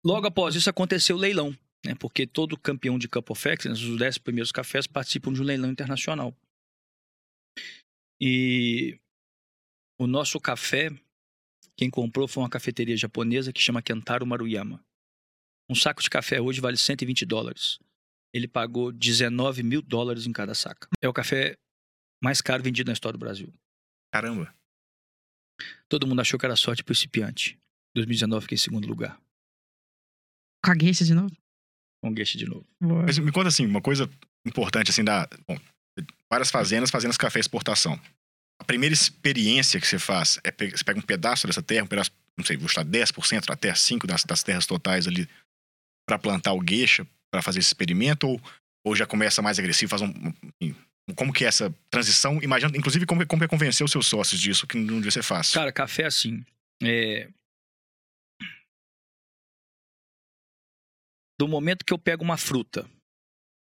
Logo 0.04 0.26
após 0.26 0.56
isso 0.56 0.68
aconteceu 0.68 1.14
o 1.14 1.18
leilão, 1.18 1.56
né? 1.86 1.94
Porque 1.94 2.26
todo 2.26 2.58
campeão 2.58 2.98
de 2.98 3.06
Cup 3.06 3.30
of 3.30 3.48
Excellence, 3.48 3.84
os 3.84 3.96
10 3.96 4.18
primeiros 4.18 4.50
cafés 4.50 4.84
participam 4.84 5.32
de 5.32 5.40
um 5.40 5.44
leilão 5.44 5.70
internacional. 5.70 6.34
E 8.20 8.98
o 9.96 10.08
nosso 10.08 10.40
café, 10.40 10.90
quem 11.76 11.88
comprou 11.88 12.26
foi 12.26 12.42
uma 12.42 12.50
cafeteria 12.50 12.96
japonesa 12.96 13.52
que 13.52 13.62
chama 13.62 13.80
Kentaro 13.80 14.26
Maruyama. 14.26 14.84
Um 15.70 15.74
saco 15.76 16.02
de 16.02 16.10
café 16.10 16.40
hoje 16.40 16.60
vale 16.60 16.76
120 16.76 17.24
dólares. 17.24 17.78
Ele 18.34 18.48
pagou 18.48 18.90
19 18.90 19.62
mil 19.62 19.80
dólares 19.80 20.26
em 20.26 20.32
cada 20.32 20.52
saca. 20.52 20.88
É 21.00 21.08
o 21.08 21.12
café 21.12 21.56
mais 22.22 22.40
caro 22.40 22.62
vendido 22.62 22.88
na 22.88 22.92
história 22.92 23.16
do 23.16 23.20
Brasil. 23.20 23.52
Caramba. 24.12 24.52
Todo 25.88 26.06
mundo 26.06 26.20
achou 26.20 26.38
que 26.38 26.46
era 26.46 26.56
sorte 26.56 26.84
principiante. 26.84 27.58
2019 27.94 28.42
fiquei 28.42 28.56
em 28.56 28.60
segundo 28.60 28.86
lugar. 28.86 29.20
Com 30.64 30.70
a 30.70 30.74
gueixa 30.74 31.04
de 31.04 31.14
novo? 31.14 31.34
Com 32.02 32.12
gueixa 32.12 32.38
de 32.38 32.46
novo. 32.46 32.66
Boa. 32.80 33.02
Mas 33.04 33.18
me 33.18 33.32
conta 33.32 33.48
assim, 33.48 33.66
uma 33.66 33.80
coisa 33.82 34.08
importante 34.46 34.90
assim 34.90 35.02
da, 35.04 35.28
bom, 35.46 35.58
várias 36.30 36.50
fazendas, 36.50 36.90
fazendas 36.90 37.16
café 37.16 37.40
exportação. 37.40 38.00
A 38.60 38.64
primeira 38.64 38.92
experiência 38.92 39.80
que 39.80 39.86
você 39.86 39.98
faz 39.98 40.38
é 40.44 40.50
pe- 40.50 40.70
você 40.70 40.84
pega 40.84 40.98
um 40.98 41.02
pedaço 41.02 41.46
dessa 41.46 41.62
terra, 41.62 41.84
um 41.84 41.88
pedaço, 41.88 42.10
não 42.36 42.44
sei, 42.44 42.56
vou 42.56 42.68
chutar 42.68 42.84
10% 42.84 43.46
da 43.46 43.56
terra, 43.56 43.76
5 43.76 44.06
das, 44.06 44.24
das 44.24 44.42
terras 44.42 44.66
totais 44.66 45.06
ali 45.06 45.28
para 46.08 46.18
plantar 46.18 46.52
o 46.52 46.60
gueixa, 46.60 47.06
para 47.32 47.42
fazer 47.42 47.60
esse 47.60 47.68
experimento 47.68 48.26
ou, 48.28 48.40
ou 48.84 48.96
já 48.96 49.06
começa 49.06 49.42
mais 49.42 49.58
agressivo, 49.58 49.90
faz 49.90 50.02
um, 50.02 50.06
um- 50.08 50.34
enfim, 50.60 50.80
como 51.14 51.32
que 51.32 51.44
é 51.44 51.48
essa 51.48 51.74
transição? 51.90 52.42
Imagina, 52.42 52.76
inclusive, 52.76 53.06
como, 53.06 53.26
como 53.26 53.44
é 53.44 53.48
convencer 53.48 53.84
os 53.84 53.90
seus 53.90 54.06
sócios 54.06 54.40
disso, 54.40 54.66
que 54.66 54.76
não 54.76 54.96
devia 54.96 55.10
ser 55.10 55.22
fácil. 55.22 55.54
Cara, 55.54 55.72
café 55.72 56.04
assim. 56.04 56.44
É... 56.82 57.30
Do 61.38 61.48
momento 61.48 61.84
que 61.84 61.92
eu 61.92 61.98
pego 61.98 62.24
uma 62.24 62.36
fruta, 62.36 62.88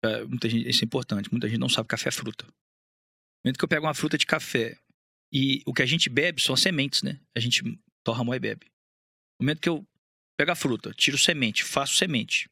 é, 0.04 0.24
muita 0.24 0.48
gente, 0.48 0.68
isso 0.68 0.82
é 0.82 0.86
importante, 0.86 1.30
muita 1.30 1.48
gente 1.48 1.60
não 1.60 1.68
sabe 1.68 1.86
que 1.86 1.90
café 1.90 2.08
é 2.08 2.12
fruta. 2.12 2.46
Do 2.46 2.52
momento 3.44 3.58
que 3.58 3.64
eu 3.64 3.68
pego 3.68 3.86
uma 3.86 3.94
fruta 3.94 4.16
de 4.16 4.26
café 4.26 4.78
e 5.32 5.62
o 5.66 5.74
que 5.74 5.82
a 5.82 5.86
gente 5.86 6.08
bebe 6.08 6.40
são 6.40 6.54
as 6.54 6.60
sementes, 6.60 7.02
né? 7.02 7.20
A 7.36 7.40
gente 7.40 7.62
torra, 8.02 8.24
moe 8.24 8.36
e 8.36 8.40
bebe. 8.40 8.66
No 9.38 9.44
momento 9.44 9.60
que 9.60 9.68
eu 9.68 9.86
pego 10.38 10.50
a 10.50 10.56
fruta, 10.56 10.92
tiro 10.94 11.18
semente, 11.18 11.62
faço 11.62 11.94
semente, 11.96 12.48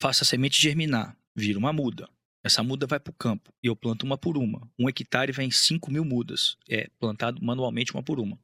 faço 0.00 0.22
a 0.22 0.26
semente 0.26 0.60
germinar, 0.60 1.16
vira 1.34 1.58
uma 1.58 1.72
muda. 1.72 2.08
Essa 2.44 2.62
muda 2.62 2.86
vai 2.86 3.00
para 3.00 3.10
o 3.10 3.14
campo 3.14 3.50
e 3.62 3.66
eu 3.66 3.74
planto 3.74 4.04
uma 4.04 4.18
por 4.18 4.36
uma. 4.36 4.70
Um 4.78 4.86
hectare 4.86 5.32
vai 5.32 5.46
em 5.46 5.50
5 5.50 5.90
mil 5.90 6.04
mudas. 6.04 6.58
É 6.68 6.90
plantado 7.00 7.42
manualmente 7.42 7.94
uma 7.94 8.02
por 8.02 8.20
uma. 8.20 8.38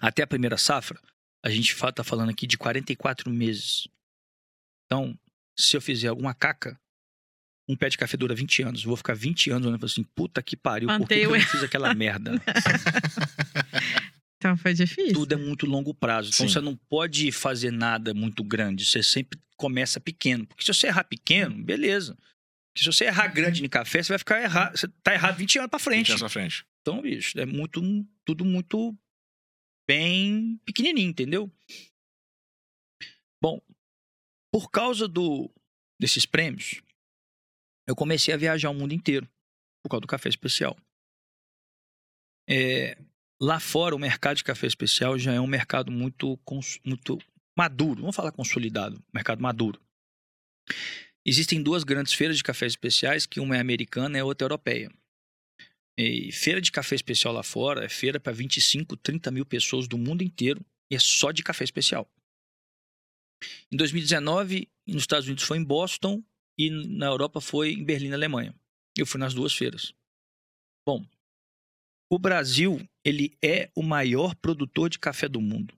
Até 0.00 0.22
a 0.22 0.26
primeira 0.26 0.58
safra, 0.58 1.00
a 1.42 1.48
gente 1.48 1.72
está 1.72 2.04
falando 2.04 2.28
aqui 2.28 2.46
de 2.46 2.58
44 2.58 3.30
meses. 3.30 3.88
Então, 4.84 5.18
se 5.58 5.74
eu 5.76 5.80
fizer 5.80 6.08
alguma 6.08 6.34
caca, 6.34 6.78
um 7.66 7.74
pé 7.74 7.88
de 7.88 7.96
café 7.96 8.18
dura 8.18 8.34
20 8.34 8.62
anos. 8.64 8.82
Eu 8.82 8.88
vou 8.88 8.96
ficar 8.96 9.14
20 9.14 9.50
anos 9.50 9.66
olhando 9.66 9.78
e 9.78 9.80
falar 9.80 9.92
assim, 9.92 10.04
puta 10.14 10.42
que 10.42 10.54
pariu, 10.56 10.88
por 10.88 11.08
que, 11.08 11.14
eu 11.14 11.30
não 11.30 11.40
fiz 11.40 11.62
aquela 11.62 11.94
merda? 11.94 12.32
Então 14.40 14.56
foi 14.56 14.72
difícil. 14.72 15.12
Tudo 15.12 15.34
é 15.34 15.36
muito 15.36 15.66
longo 15.66 15.92
prazo. 15.92 16.30
Então 16.32 16.48
Sim. 16.48 16.54
você 16.54 16.60
não 16.62 16.74
pode 16.74 17.30
fazer 17.30 17.70
nada 17.70 18.14
muito 18.14 18.42
grande. 18.42 18.86
Você 18.86 19.02
sempre 19.02 19.38
começa 19.54 20.00
pequeno. 20.00 20.46
Porque 20.46 20.64
se 20.64 20.72
você 20.72 20.86
errar 20.86 21.04
pequeno, 21.04 21.62
beleza. 21.62 22.16
Se 22.80 22.86
você 22.86 23.04
errar 23.04 23.28
grande 23.28 23.62
em 23.62 23.68
café, 23.68 24.02
você 24.02 24.08
vai 24.08 24.18
ficar 24.18 24.40
errado. 24.40 24.74
Você 24.74 24.88
tá 25.02 25.12
errado 25.12 25.36
20 25.36 25.58
anos 25.58 25.70
pra 25.70 25.78
frente. 25.78 26.12
Na 26.12 26.16
sua 26.16 26.30
frente. 26.30 26.64
Então, 26.80 27.02
bicho, 27.02 27.38
é 27.38 27.44
muito, 27.44 27.82
tudo 28.24 28.42
muito 28.42 28.96
bem 29.86 30.58
pequenininho, 30.64 31.10
entendeu? 31.10 31.52
Bom, 33.42 33.60
por 34.50 34.70
causa 34.70 35.06
do, 35.06 35.50
desses 36.00 36.24
prêmios, 36.24 36.80
eu 37.86 37.94
comecei 37.94 38.32
a 38.32 38.38
viajar 38.38 38.70
o 38.70 38.74
mundo 38.74 38.94
inteiro 38.94 39.28
por 39.84 39.90
causa 39.90 40.00
do 40.00 40.06
café 40.06 40.30
especial. 40.30 40.74
É, 42.48 42.96
lá 43.38 43.60
fora, 43.60 43.94
o 43.94 43.98
mercado 43.98 44.38
de 44.38 44.44
café 44.44 44.66
especial 44.66 45.18
já 45.18 45.34
é 45.34 45.40
um 45.40 45.46
mercado 45.46 45.92
muito, 45.92 46.40
muito 46.82 47.18
maduro. 47.54 48.00
Vamos 48.00 48.16
falar 48.16 48.32
consolidado, 48.32 49.04
mercado 49.12 49.42
maduro. 49.42 49.78
Existem 51.24 51.62
duas 51.62 51.84
grandes 51.84 52.12
feiras 52.12 52.36
de 52.36 52.42
cafés 52.42 52.72
especiais, 52.72 53.26
que 53.26 53.40
uma 53.40 53.56
é 53.56 53.60
americana 53.60 54.16
e 54.16 54.20
a 54.20 54.24
outra 54.24 54.44
é 54.44 54.46
europeia. 54.46 54.90
E 55.98 56.32
feira 56.32 56.60
de 56.60 56.72
café 56.72 56.94
especial 56.94 57.34
lá 57.34 57.42
fora 57.42 57.84
é 57.84 57.88
feira 57.88 58.18
para 58.18 58.32
25, 58.32 58.96
30 58.96 59.30
mil 59.30 59.44
pessoas 59.44 59.86
do 59.86 59.98
mundo 59.98 60.22
inteiro 60.22 60.64
e 60.90 60.96
é 60.96 60.98
só 60.98 61.30
de 61.30 61.42
café 61.42 61.64
especial. 61.64 62.10
Em 63.70 63.76
2019, 63.76 64.68
nos 64.86 65.02
Estados 65.02 65.26
Unidos 65.26 65.44
foi 65.44 65.58
em 65.58 65.64
Boston 65.64 66.22
e 66.58 66.70
na 66.70 67.06
Europa 67.06 67.40
foi 67.40 67.72
em 67.72 67.84
Berlim, 67.84 68.08
na 68.08 68.16
Alemanha. 68.16 68.54
Eu 68.96 69.06
fui 69.06 69.20
nas 69.20 69.34
duas 69.34 69.52
feiras. 69.54 69.94
Bom, 70.86 71.06
o 72.10 72.18
Brasil, 72.18 72.80
ele 73.04 73.36
é 73.42 73.70
o 73.74 73.82
maior 73.82 74.34
produtor 74.34 74.90
de 74.90 74.98
café 74.98 75.28
do 75.28 75.40
mundo. 75.40 75.74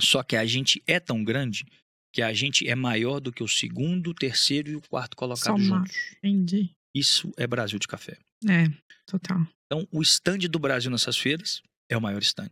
Só 0.00 0.22
que 0.22 0.36
a 0.36 0.44
gente 0.44 0.82
é 0.86 0.98
tão 0.98 1.22
grande 1.22 1.64
que 2.12 2.22
a 2.22 2.32
gente 2.32 2.68
é 2.68 2.74
maior 2.74 3.20
do 3.20 3.32
que 3.32 3.42
o 3.42 3.48
segundo, 3.48 4.10
o 4.10 4.14
terceiro 4.14 4.70
e 4.70 4.76
o 4.76 4.80
quarto 4.80 5.16
colocado 5.16 5.58
Soma. 5.58 5.78
juntos. 5.78 5.96
Entendi. 6.18 6.70
Isso 6.94 7.32
é 7.36 7.46
Brasil 7.46 7.78
de 7.78 7.86
café. 7.86 8.18
É, 8.48 8.66
total. 9.06 9.46
Então, 9.66 9.86
o 9.92 10.02
stand 10.02 10.38
do 10.50 10.58
Brasil 10.58 10.90
nessas 10.90 11.16
feiras 11.16 11.62
é 11.88 11.96
o 11.96 12.00
maior 12.00 12.20
stand. 12.22 12.50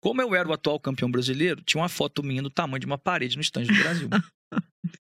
Como 0.00 0.22
eu 0.22 0.34
era 0.34 0.48
o 0.48 0.52
atual 0.52 0.78
campeão 0.78 1.10
brasileiro, 1.10 1.60
tinha 1.62 1.82
uma 1.82 1.88
foto 1.88 2.22
minha 2.22 2.40
do 2.42 2.50
tamanho 2.50 2.78
de 2.78 2.86
uma 2.86 2.98
parede 2.98 3.34
no 3.36 3.42
stand 3.42 3.64
do 3.64 3.74
Brasil. 3.74 4.08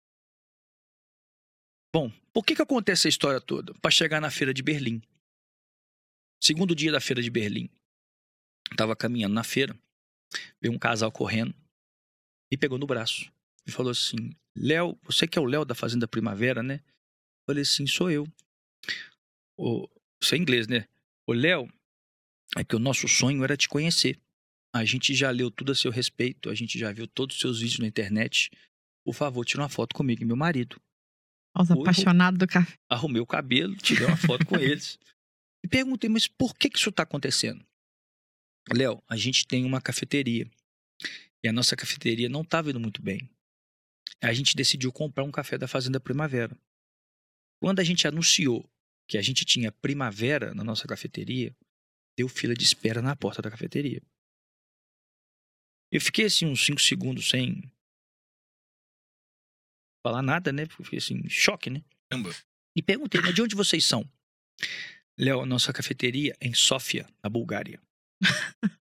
Bom, 1.93 2.11
por 2.33 2.45
que, 2.45 2.55
que 2.55 2.61
acontece 2.61 3.01
essa 3.01 3.09
história 3.09 3.39
toda? 3.39 3.73
Para 3.75 3.91
chegar 3.91 4.19
na 4.19 4.29
feira 4.29 4.53
de 4.53 4.61
Berlim. 4.61 5.01
Segundo 6.41 6.75
dia 6.75 6.91
da 6.91 6.99
feira 6.99 7.21
de 7.21 7.29
Berlim. 7.29 7.69
Estava 8.71 8.95
caminhando 8.95 9.35
na 9.35 9.43
feira, 9.43 9.77
veio 10.61 10.73
um 10.73 10.79
casal 10.79 11.11
correndo 11.11 11.53
e 12.49 12.57
pegou 12.57 12.77
no 12.77 12.87
braço. 12.87 13.31
E 13.67 13.71
falou 13.71 13.91
assim: 13.91 14.31
Léo, 14.55 14.97
você 15.03 15.27
que 15.27 15.37
é 15.37 15.41
o 15.41 15.45
Léo 15.45 15.65
da 15.65 15.75
Fazenda 15.75 16.07
Primavera, 16.07 16.61
né? 16.61 16.75
Eu 16.83 17.45
falei 17.47 17.63
assim: 17.63 17.87
sou 17.87 18.09
eu. 18.09 18.27
Ô, 19.57 19.87
isso 20.21 20.35
é 20.35 20.37
inglês, 20.37 20.67
né? 20.67 20.87
Ô, 21.27 21.33
Léo, 21.33 21.71
é 22.57 22.63
que 22.63 22.75
o 22.75 22.79
nosso 22.79 23.07
sonho 23.07 23.43
era 23.43 23.55
te 23.55 23.67
conhecer. 23.69 24.19
A 24.73 24.85
gente 24.85 25.13
já 25.13 25.29
leu 25.31 25.51
tudo 25.51 25.71
a 25.71 25.75
seu 25.75 25.91
respeito, 25.91 26.49
a 26.49 26.55
gente 26.55 26.79
já 26.79 26.91
viu 26.91 27.07
todos 27.07 27.35
os 27.35 27.41
seus 27.41 27.59
vídeos 27.59 27.79
na 27.79 27.87
internet. 27.87 28.49
Por 29.05 29.13
favor, 29.13 29.43
tira 29.43 29.61
uma 29.61 29.69
foto 29.69 29.93
comigo 29.93 30.21
e 30.21 30.25
meu 30.25 30.35
marido. 30.35 30.79
Os 31.57 31.69
apaixonados 31.69 32.39
do 32.39 32.47
café. 32.47 32.77
arrumei 32.89 33.21
o 33.21 33.25
cabelo, 33.25 33.75
tirei 33.75 34.05
uma 34.05 34.15
foto 34.15 34.45
com 34.45 34.55
eles. 34.57 34.97
E 35.63 35.67
perguntei, 35.67 36.09
mas 36.09 36.27
por 36.27 36.55
que, 36.55 36.69
que 36.69 36.77
isso 36.77 36.89
está 36.89 37.03
acontecendo? 37.03 37.65
Léo, 38.73 39.03
a 39.07 39.17
gente 39.17 39.45
tem 39.45 39.65
uma 39.65 39.81
cafeteria. 39.81 40.49
E 41.43 41.47
a 41.47 41.51
nossa 41.53 41.75
cafeteria 41.75 42.29
não 42.29 42.41
estava 42.41 42.69
indo 42.69 42.79
muito 42.79 43.01
bem. 43.01 43.29
A 44.23 44.33
gente 44.33 44.55
decidiu 44.55 44.91
comprar 44.91 45.23
um 45.23 45.31
café 45.31 45.57
da 45.57 45.67
Fazenda 45.67 45.99
Primavera. 45.99 46.55
Quando 47.59 47.79
a 47.79 47.83
gente 47.83 48.07
anunciou 48.07 48.69
que 49.07 49.17
a 49.17 49.21
gente 49.21 49.43
tinha 49.43 49.71
Primavera 49.71 50.53
na 50.53 50.63
nossa 50.63 50.87
cafeteria, 50.87 51.55
deu 52.17 52.27
fila 52.27 52.53
de 52.53 52.63
espera 52.63 53.01
na 53.01 53.15
porta 53.15 53.41
da 53.41 53.49
cafeteria. 53.49 54.01
Eu 55.91 55.99
fiquei 55.99 56.25
assim 56.25 56.45
uns 56.45 56.65
5 56.65 56.79
segundos 56.79 57.29
sem 57.29 57.71
falar 60.05 60.21
nada, 60.21 60.51
né? 60.51 60.65
Porque 60.65 60.97
assim, 60.97 61.15
em 61.15 61.29
choque, 61.29 61.69
né? 61.69 61.83
E 62.75 62.81
perguntei, 62.81 63.19
mas 63.21 63.33
de 63.33 63.41
onde 63.41 63.55
vocês 63.55 63.83
são? 63.83 64.09
Léo, 65.17 65.45
nossa 65.45 65.73
cafeteria 65.73 66.35
é 66.39 66.47
em 66.47 66.53
Sófia, 66.53 67.07
na 67.23 67.29
Bulgária. 67.29 67.81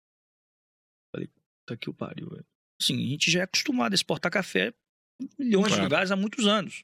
Falei, 1.13 1.29
tá 1.67 1.75
que 1.75 1.89
o 1.89 1.93
pariu, 1.93 2.29
velho. 2.29 2.45
Assim, 2.81 2.95
a 3.05 3.09
gente 3.09 3.29
já 3.29 3.41
é 3.41 3.43
acostumado 3.43 3.93
a 3.93 3.95
exportar 3.95 4.31
café 4.31 4.73
milhões 5.37 5.65
de 5.65 5.71
Claro. 5.71 5.83
lugares 5.83 6.11
há 6.11 6.15
muitos 6.15 6.45
anos. 6.47 6.83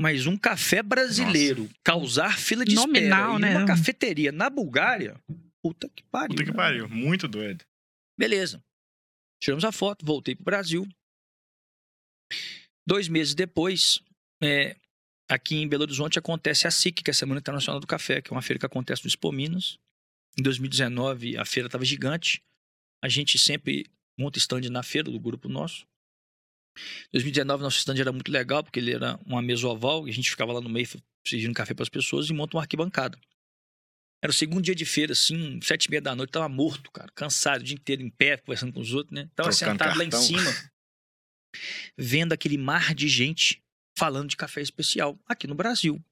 Mas 0.00 0.26
um 0.26 0.36
café 0.36 0.82
brasileiro 0.82 1.68
causar 1.82 2.38
fila 2.38 2.64
de 2.64 2.74
Nominal, 2.74 3.34
espera 3.34 3.50
em 3.50 3.54
né? 3.54 3.58
uma 3.58 3.66
cafeteria 3.66 4.30
na 4.30 4.48
Bulgária, 4.48 5.20
puta 5.60 5.88
que 5.88 6.04
pariu. 6.04 6.28
Puta 6.28 6.44
que 6.44 6.50
né? 6.50 6.56
pariu. 6.56 6.88
Muito 6.88 7.26
doido. 7.26 7.64
Beleza. 8.16 8.62
Tiramos 9.42 9.64
a 9.64 9.72
foto, 9.72 10.04
voltei 10.06 10.34
pro 10.36 10.44
Brasil. 10.44 10.86
Dois 12.86 13.08
meses 13.08 13.34
depois, 13.34 14.00
é, 14.42 14.76
aqui 15.28 15.56
em 15.56 15.68
Belo 15.68 15.82
Horizonte 15.82 16.18
acontece 16.18 16.66
a 16.66 16.70
SIC, 16.70 17.02
que 17.02 17.10
é 17.10 17.12
a 17.12 17.14
Semana 17.14 17.40
Internacional 17.40 17.80
do 17.80 17.86
Café, 17.86 18.22
que 18.22 18.32
é 18.32 18.34
uma 18.34 18.42
feira 18.42 18.58
que 18.58 18.66
acontece 18.66 19.04
no 19.04 19.08
Expo 19.08 19.30
Minas. 19.32 19.78
Em 20.38 20.42
2019, 20.42 21.36
a 21.36 21.44
feira 21.44 21.66
estava 21.66 21.84
gigante. 21.84 22.40
A 23.02 23.08
gente 23.08 23.38
sempre 23.38 23.86
monta 24.18 24.38
stand 24.38 24.62
na 24.70 24.82
feira 24.82 25.10
do 25.10 25.20
grupo 25.20 25.48
nosso. 25.48 25.86
Em 27.06 27.12
2019, 27.12 27.62
nosso 27.62 27.78
stand 27.78 27.98
era 27.98 28.12
muito 28.12 28.30
legal, 28.30 28.62
porque 28.62 28.78
ele 28.78 28.92
era 28.92 29.18
uma 29.26 29.42
mesa 29.42 29.66
oval, 29.68 30.06
e 30.06 30.10
a 30.10 30.14
gente 30.14 30.30
ficava 30.30 30.52
lá 30.52 30.60
no 30.60 30.68
meio 30.68 30.86
servindo 31.26 31.54
café 31.54 31.74
para 31.74 31.82
as 31.82 31.88
pessoas 31.88 32.28
e 32.28 32.32
monta 32.32 32.56
uma 32.56 32.62
arquibancada. 32.62 33.18
Era 34.22 34.30
o 34.30 34.34
segundo 34.34 34.62
dia 34.64 34.74
de 34.74 34.84
feira, 34.84 35.12
assim, 35.12 35.60
sete 35.62 35.84
e 35.84 35.90
meia 35.90 36.02
da 36.02 36.14
noite, 36.14 36.30
tava 36.30 36.48
morto, 36.48 36.90
cara, 36.90 37.10
cansado, 37.14 37.60
o 37.60 37.64
dia 37.64 37.74
inteiro 37.76 38.02
em 38.02 38.10
pé, 38.10 38.36
conversando 38.36 38.72
com 38.72 38.80
os 38.80 38.92
outros, 38.92 39.14
né? 39.14 39.30
Tava 39.34 39.50
Trocando 39.50 39.72
sentado 39.72 39.98
lá 39.98 40.04
em 40.04 40.10
cartão. 40.10 40.26
cima, 40.26 40.70
vendo 41.96 42.32
aquele 42.32 42.58
mar 42.58 42.94
de 42.94 43.08
gente 43.08 43.62
falando 43.96 44.28
de 44.28 44.36
café 44.36 44.60
especial 44.60 45.18
aqui 45.26 45.46
no 45.46 45.54
Brasil. 45.54 46.02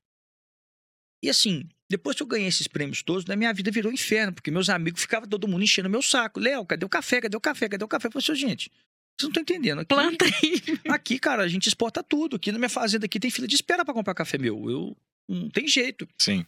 E 1.23 1.29
assim, 1.29 1.69
depois 1.89 2.17
que 2.17 2.23
eu 2.23 2.27
ganhei 2.27 2.49
esses 2.49 2.69
prêmios 2.69 3.03
todos, 3.03 3.25
né, 3.25 3.35
minha 3.35 3.53
vida 3.53 3.71
virou 3.71 3.93
inferno, 3.93 4.33
porque 4.33 4.51
meus 4.51 4.69
amigos 4.69 5.01
ficavam 5.01 5.29
todo 5.29 5.49
mundo 5.49 5.64
enchendo 5.64 5.89
meu 5.89 6.03
saco. 6.03 6.39
Léo, 6.39 6.64
cadê 6.67 6.85
o 6.85 6.89
café? 6.89 7.21
Cadê 7.21 7.37
o 7.37 7.41
café? 7.41 7.69
Cadê 7.69 7.85
o 7.85 7.89
café? 7.89 8.09
Eu 8.09 8.12
falei, 8.12 8.25
"Seu, 8.25 8.35
gente, 8.35 8.71
vocês 9.19 9.23
não 9.23 9.29
estão 9.31 9.43
entendendo. 9.43 9.81
Aqui, 9.81 9.89
Planta 9.89 10.25
aí. 10.27 10.62
aqui, 10.91 11.19
cara, 11.19 11.43
a 11.43 11.49
gente 11.49 11.67
exporta 11.67 12.03
tudo. 12.03 12.37
Aqui 12.37 12.53
na 12.53 12.59
minha 12.59 12.69
fazenda 12.69 13.07
aqui 13.07 13.19
tem 13.19 13.31
fila 13.31 13.49
de 13.49 13.55
espera 13.55 13.85
para 13.85 13.95
comprar 13.95 14.14
café 14.14 14.37
meu. 14.37 14.71
Eu 14.71 14.97
não 15.29 15.49
tem 15.49 15.67
jeito. 15.67 16.07
Sim. 16.21 16.45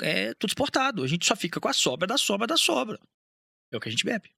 É 0.00 0.34
tudo 0.34 0.50
exportado. 0.50 1.04
A 1.04 1.06
gente 1.06 1.24
só 1.24 1.36
fica 1.36 1.60
com 1.60 1.68
a 1.68 1.72
sobra 1.72 2.06
da 2.06 2.18
sobra 2.18 2.46
da 2.46 2.56
sobra. 2.56 3.00
É 3.72 3.76
o 3.76 3.80
que 3.80 3.88
a 3.88 3.92
gente 3.92 4.04
bebe. 4.04 4.30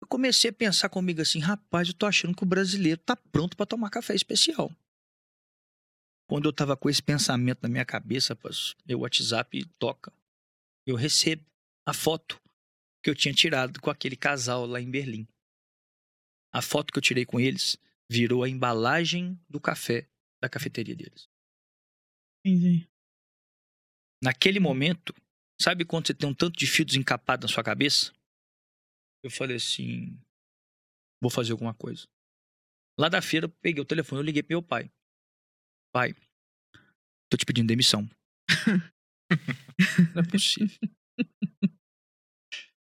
Eu 0.00 0.08
comecei 0.08 0.50
a 0.50 0.52
pensar 0.52 0.88
comigo 0.88 1.20
assim, 1.20 1.38
rapaz, 1.38 1.88
eu 1.88 1.94
tô 1.94 2.06
achando 2.06 2.34
que 2.36 2.42
o 2.42 2.46
brasileiro 2.46 3.00
tá 3.00 3.16
pronto 3.16 3.56
para 3.56 3.66
tomar 3.66 3.90
café 3.90 4.14
especial. 4.14 4.72
Quando 6.28 6.48
eu 6.48 6.52
tava 6.52 6.76
com 6.76 6.90
esse 6.90 7.02
pensamento 7.02 7.60
na 7.62 7.68
minha 7.68 7.84
cabeça, 7.84 8.34
rapaz, 8.34 8.74
meu 8.86 9.00
WhatsApp 9.00 9.64
toca. 9.78 10.12
Eu 10.86 10.94
recebo 10.94 11.44
a 11.86 11.92
foto 11.92 12.40
que 13.02 13.10
eu 13.10 13.14
tinha 13.14 13.34
tirado 13.34 13.80
com 13.80 13.90
aquele 13.90 14.16
casal 14.16 14.66
lá 14.66 14.80
em 14.80 14.90
Berlim. 14.90 15.26
A 16.52 16.62
foto 16.62 16.92
que 16.92 16.98
eu 16.98 17.02
tirei 17.02 17.24
com 17.24 17.38
eles 17.38 17.76
virou 18.10 18.42
a 18.42 18.48
embalagem 18.48 19.38
do 19.48 19.60
café 19.60 20.08
da 20.40 20.48
cafeteria 20.48 20.96
deles. 20.96 21.28
Entendi. 22.44 22.88
Naquele 24.22 24.58
momento, 24.58 25.14
sabe 25.60 25.84
quando 25.84 26.06
você 26.06 26.14
tem 26.14 26.28
um 26.28 26.34
tanto 26.34 26.58
de 26.58 26.66
fio 26.66 26.84
desencapado 26.84 27.46
na 27.46 27.52
sua 27.52 27.62
cabeça? 27.62 28.12
Eu 29.22 29.30
falei 29.30 29.56
assim: 29.56 30.18
vou 31.20 31.30
fazer 31.30 31.52
alguma 31.52 31.74
coisa. 31.74 32.08
Lá 32.98 33.08
da 33.08 33.22
feira, 33.22 33.46
eu 33.46 33.50
peguei 33.50 33.80
o 33.82 33.86
telefone, 33.86 34.20
eu 34.20 34.24
liguei 34.24 34.42
pro 34.42 34.54
meu 34.54 34.62
pai. 34.62 34.90
Pai, 35.92 36.14
tô 37.30 37.36
te 37.36 37.46
pedindo 37.46 37.68
demissão. 37.68 38.08
Não 40.14 40.22
é 40.22 40.26
possível. 40.28 40.78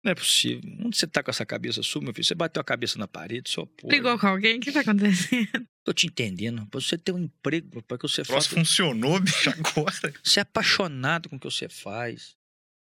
Não 0.03 0.11
é 0.11 0.15
possível. 0.15 0.61
Onde 0.83 0.97
você 0.97 1.05
tá 1.05 1.21
com 1.21 1.29
essa 1.29 1.45
cabeça 1.45 1.83
sua, 1.83 2.01
meu 2.01 2.13
filho? 2.13 2.25
Você 2.25 2.33
bateu 2.33 2.59
a 2.59 2.63
cabeça 2.63 2.97
na 2.97 3.07
parede, 3.07 3.49
só 3.51 3.65
pô. 3.65 3.87
Brigou 3.87 4.17
com 4.17 4.27
alguém? 4.27 4.57
O 4.57 4.59
que 4.59 4.71
tá 4.71 4.81
acontecendo? 4.81 5.67
Tô 5.85 5.93
te 5.93 6.07
entendendo. 6.07 6.65
Pra 6.67 6.81
você 6.81 6.97
ter 6.97 7.11
um 7.11 7.19
emprego, 7.19 7.83
para 7.83 7.97
que 7.97 8.07
você 8.07 8.23
faça 8.23 8.49
funcionou, 8.49 9.19
bicho, 9.19 9.49
agora. 9.49 9.93
Você 10.23 10.39
é 10.39 10.43
apaixonado 10.43 11.29
com 11.29 11.35
o 11.35 11.39
que 11.39 11.45
você 11.45 11.67
faz. 11.67 12.35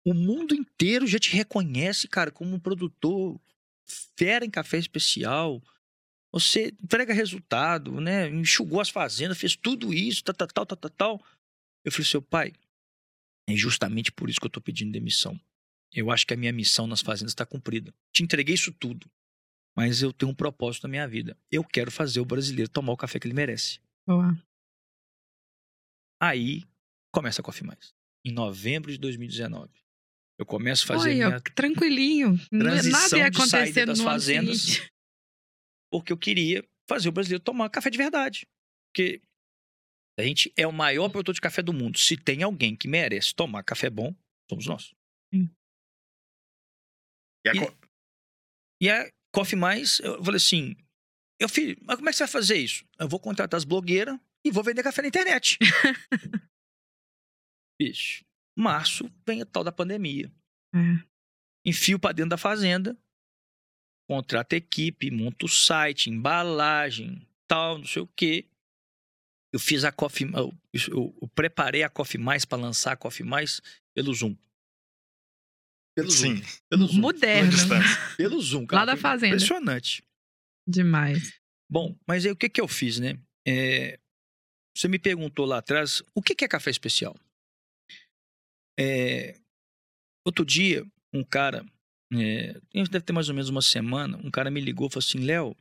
O 0.06 0.14
mundo 0.14 0.54
inteiro 0.54 1.08
já 1.08 1.18
te 1.18 1.32
reconhece, 1.32 2.08
cara, 2.08 2.30
como 2.30 2.56
um 2.56 2.60
produtor 2.60 3.40
fera 4.18 4.46
em 4.46 4.50
café 4.50 4.78
especial. 4.78 5.62
Você 6.32 6.74
entrega 6.84 7.14
resultado, 7.14 8.00
né? 8.02 8.28
Enxugou 8.30 8.82
as 8.82 8.90
fazendas, 8.90 9.38
fez 9.38 9.56
tudo 9.56 9.94
isso, 9.94 10.24
tal, 10.24 10.36
tal, 10.36 10.48
tal, 10.48 10.66
tal, 10.66 10.78
tal, 10.78 10.92
tal. 10.92 11.26
Eu 11.86 11.92
falei, 11.92 12.06
seu 12.06 12.22
pai, 12.22 12.54
é 13.48 13.56
justamente 13.56 14.12
por 14.12 14.30
isso 14.30 14.40
que 14.40 14.46
eu 14.46 14.52
tô 14.52 14.62
pedindo 14.62 14.92
demissão. 14.92 15.40
Eu 15.94 16.10
acho 16.12 16.26
que 16.26 16.34
a 16.34 16.38
minha 16.38 16.52
missão 16.52 16.88
nas 16.88 17.02
fazendas 17.02 17.32
está 17.32 17.46
cumprida. 17.46 17.94
Te 18.12 18.24
entreguei 18.24 18.56
isso 18.56 18.72
tudo. 18.72 19.10
Mas 19.76 20.02
eu 20.02 20.12
tenho 20.14 20.32
um 20.32 20.36
propósito 20.36 20.84
na 20.84 20.90
minha 20.90 21.08
vida. 21.08 21.38
Eu 21.52 21.64
quero 21.64 21.92
fazer 21.92 22.20
o 22.20 22.26
brasileiro 22.26 22.70
tomar 22.70 22.94
o 22.94 22.98
café 22.98 23.20
que 23.20 23.28
ele 23.28 23.34
merece. 23.34 23.80
Boa. 24.08 24.36
Aí 26.22 26.64
começa 27.12 27.42
a 27.42 27.44
Coffee 27.44 27.66
Mais. 27.66 27.94
Em 28.26 28.32
novembro 28.32 28.92
de 28.92 28.98
2019. 28.98 29.72
Eu 30.40 30.46
começo 30.46 30.84
a 30.84 30.88
fazer 30.88 31.10
Oi, 31.10 31.16
minha. 31.16 31.40
tranquilinho. 31.42 32.38
transição 32.50 33.00
Nada 33.02 33.18
ia 33.18 33.28
acontecer 33.28 33.86
das 33.86 34.00
fazendas. 34.02 34.62
seguinte. 34.62 34.92
Porque 35.92 36.12
eu 36.12 36.18
queria 36.18 36.68
fazer 36.88 37.10
o 37.10 37.12
brasileiro 37.12 37.44
tomar 37.44 37.70
café 37.70 37.90
de 37.90 37.98
verdade. 37.98 38.48
Porque 38.90 39.22
a 40.18 40.24
gente 40.24 40.52
é 40.58 40.66
o 40.66 40.72
maior 40.74 41.10
produtor 41.10 41.36
de 41.36 41.42
café 41.42 41.62
do 41.62 41.74
mundo. 41.74 41.98
Se 41.98 42.18
tem 42.18 42.42
alguém 42.42 42.76
que 42.76 42.88
merece 42.88 43.34
tomar 43.34 43.64
café 43.64 43.90
bom, 43.90 44.16
somos 44.50 44.66
nós. 44.66 44.94
E 47.46 47.50
a 47.50 47.54
E- 47.54 47.60
co- 47.60 47.78
E 48.82 48.90
a 48.90 49.10
Coffee 49.34 49.58
Mais, 49.58 50.00
eu 50.00 50.24
falei 50.24 50.38
assim: 50.38 50.76
eu 51.40 51.50
filho, 51.50 51.78
mas 51.84 51.96
como 51.98 52.10
é 52.10 52.12
que 52.12 52.18
você 52.18 52.24
vai 52.24 52.32
fazer 52.32 52.58
isso? 52.58 52.86
Eu 53.00 53.08
vou 53.10 53.20
contratar 53.20 53.58
as 53.58 53.64
blogueiras 53.66 54.20
e 54.46 54.52
vou 54.52 54.64
vender 54.64 54.84
café 54.84 55.02
na 55.02 55.08
internet. 55.08 55.58
Bicho, 57.82 58.24
março 58.58 59.10
vem 59.28 59.42
a 59.42 59.46
tal 59.46 59.64
da 59.64 59.72
pandemia. 59.72 60.32
É. 60.76 60.80
enfio 61.66 62.00
para 62.00 62.14
dentro 62.14 62.32
da 62.32 62.38
fazenda, 62.38 62.98
contrato 64.10 64.54
equipe, 64.54 65.12
monto 65.12 65.46
o 65.46 65.50
site, 65.50 66.10
embalagem, 66.10 67.28
tal, 67.48 67.78
não 67.78 67.86
sei 67.86 68.02
o 68.02 68.08
quê. 68.08 68.48
Eu 69.54 69.60
fiz 69.60 69.84
a 69.84 69.92
Coffee, 69.92 70.28
eu, 70.34 70.52
eu- 70.90 71.16
eu 71.22 71.28
preparei 71.30 71.84
a 71.84 71.90
Coffee 71.90 72.20
Mais 72.20 72.44
para 72.44 72.58
lançar 72.62 72.94
a 72.94 72.98
Coffee 72.98 73.26
Mais 73.26 73.62
pelo 73.96 74.12
Zoom. 74.14 74.36
Pelo 75.96 76.10
Zoom. 76.10 76.38
Sim, 76.38 76.44
Pelo 76.70 76.88
Zoom. 76.88 77.00
Moderno. 77.00 77.52
Pelo 78.18 78.42
Zoom, 78.42 78.62
Lá 78.62 78.68
cara. 78.68 78.86
da 78.86 78.92
Foi 78.94 79.02
fazenda. 79.02 79.36
Impressionante. 79.36 80.04
Demais. 80.68 81.34
Bom, 81.70 81.96
mas 82.08 82.26
aí 82.26 82.32
o 82.32 82.36
que 82.36 82.50
que 82.50 82.62
eu 82.62 82.68
fiz, 82.68 83.00
né? 83.00 83.20
É, 83.48 84.00
você 84.76 84.88
me 84.88 84.98
perguntou 84.98 85.46
lá 85.46 85.58
atrás, 85.60 86.02
o 86.16 86.22
que 86.22 86.36
que 86.36 86.46
é 86.46 86.48
café 86.48 86.72
especial? 86.72 87.16
É, 88.80 89.40
outro 90.26 90.46
dia, 90.46 90.86
um 91.14 91.24
cara, 91.24 91.66
é, 92.14 92.60
deve 92.74 93.02
ter 93.02 93.14
mais 93.14 93.30
ou 93.30 93.36
menos 93.36 93.50
uma 93.50 93.62
semana, 93.62 94.18
um 94.24 94.32
cara 94.32 94.50
me 94.50 94.62
ligou 94.62 94.88
e 94.88 94.90
falou 94.90 95.04
assim, 95.06 95.20
Léo, 95.20 95.56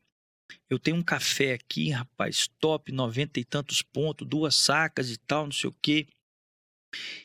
eu 0.71 0.79
tenho 0.79 0.97
um 0.97 1.03
café 1.03 1.53
aqui, 1.55 1.91
rapaz, 1.91 2.49
top, 2.59 2.91
90 2.93 3.41
e 3.41 3.45
tantos 3.45 3.83
pontos, 3.83 4.27
duas 4.27 4.55
sacas 4.55 5.11
e 5.11 5.17
tal, 5.19 5.45
não 5.45 5.53
sei 5.53 5.69
o 5.71 5.77
quê. 5.83 6.07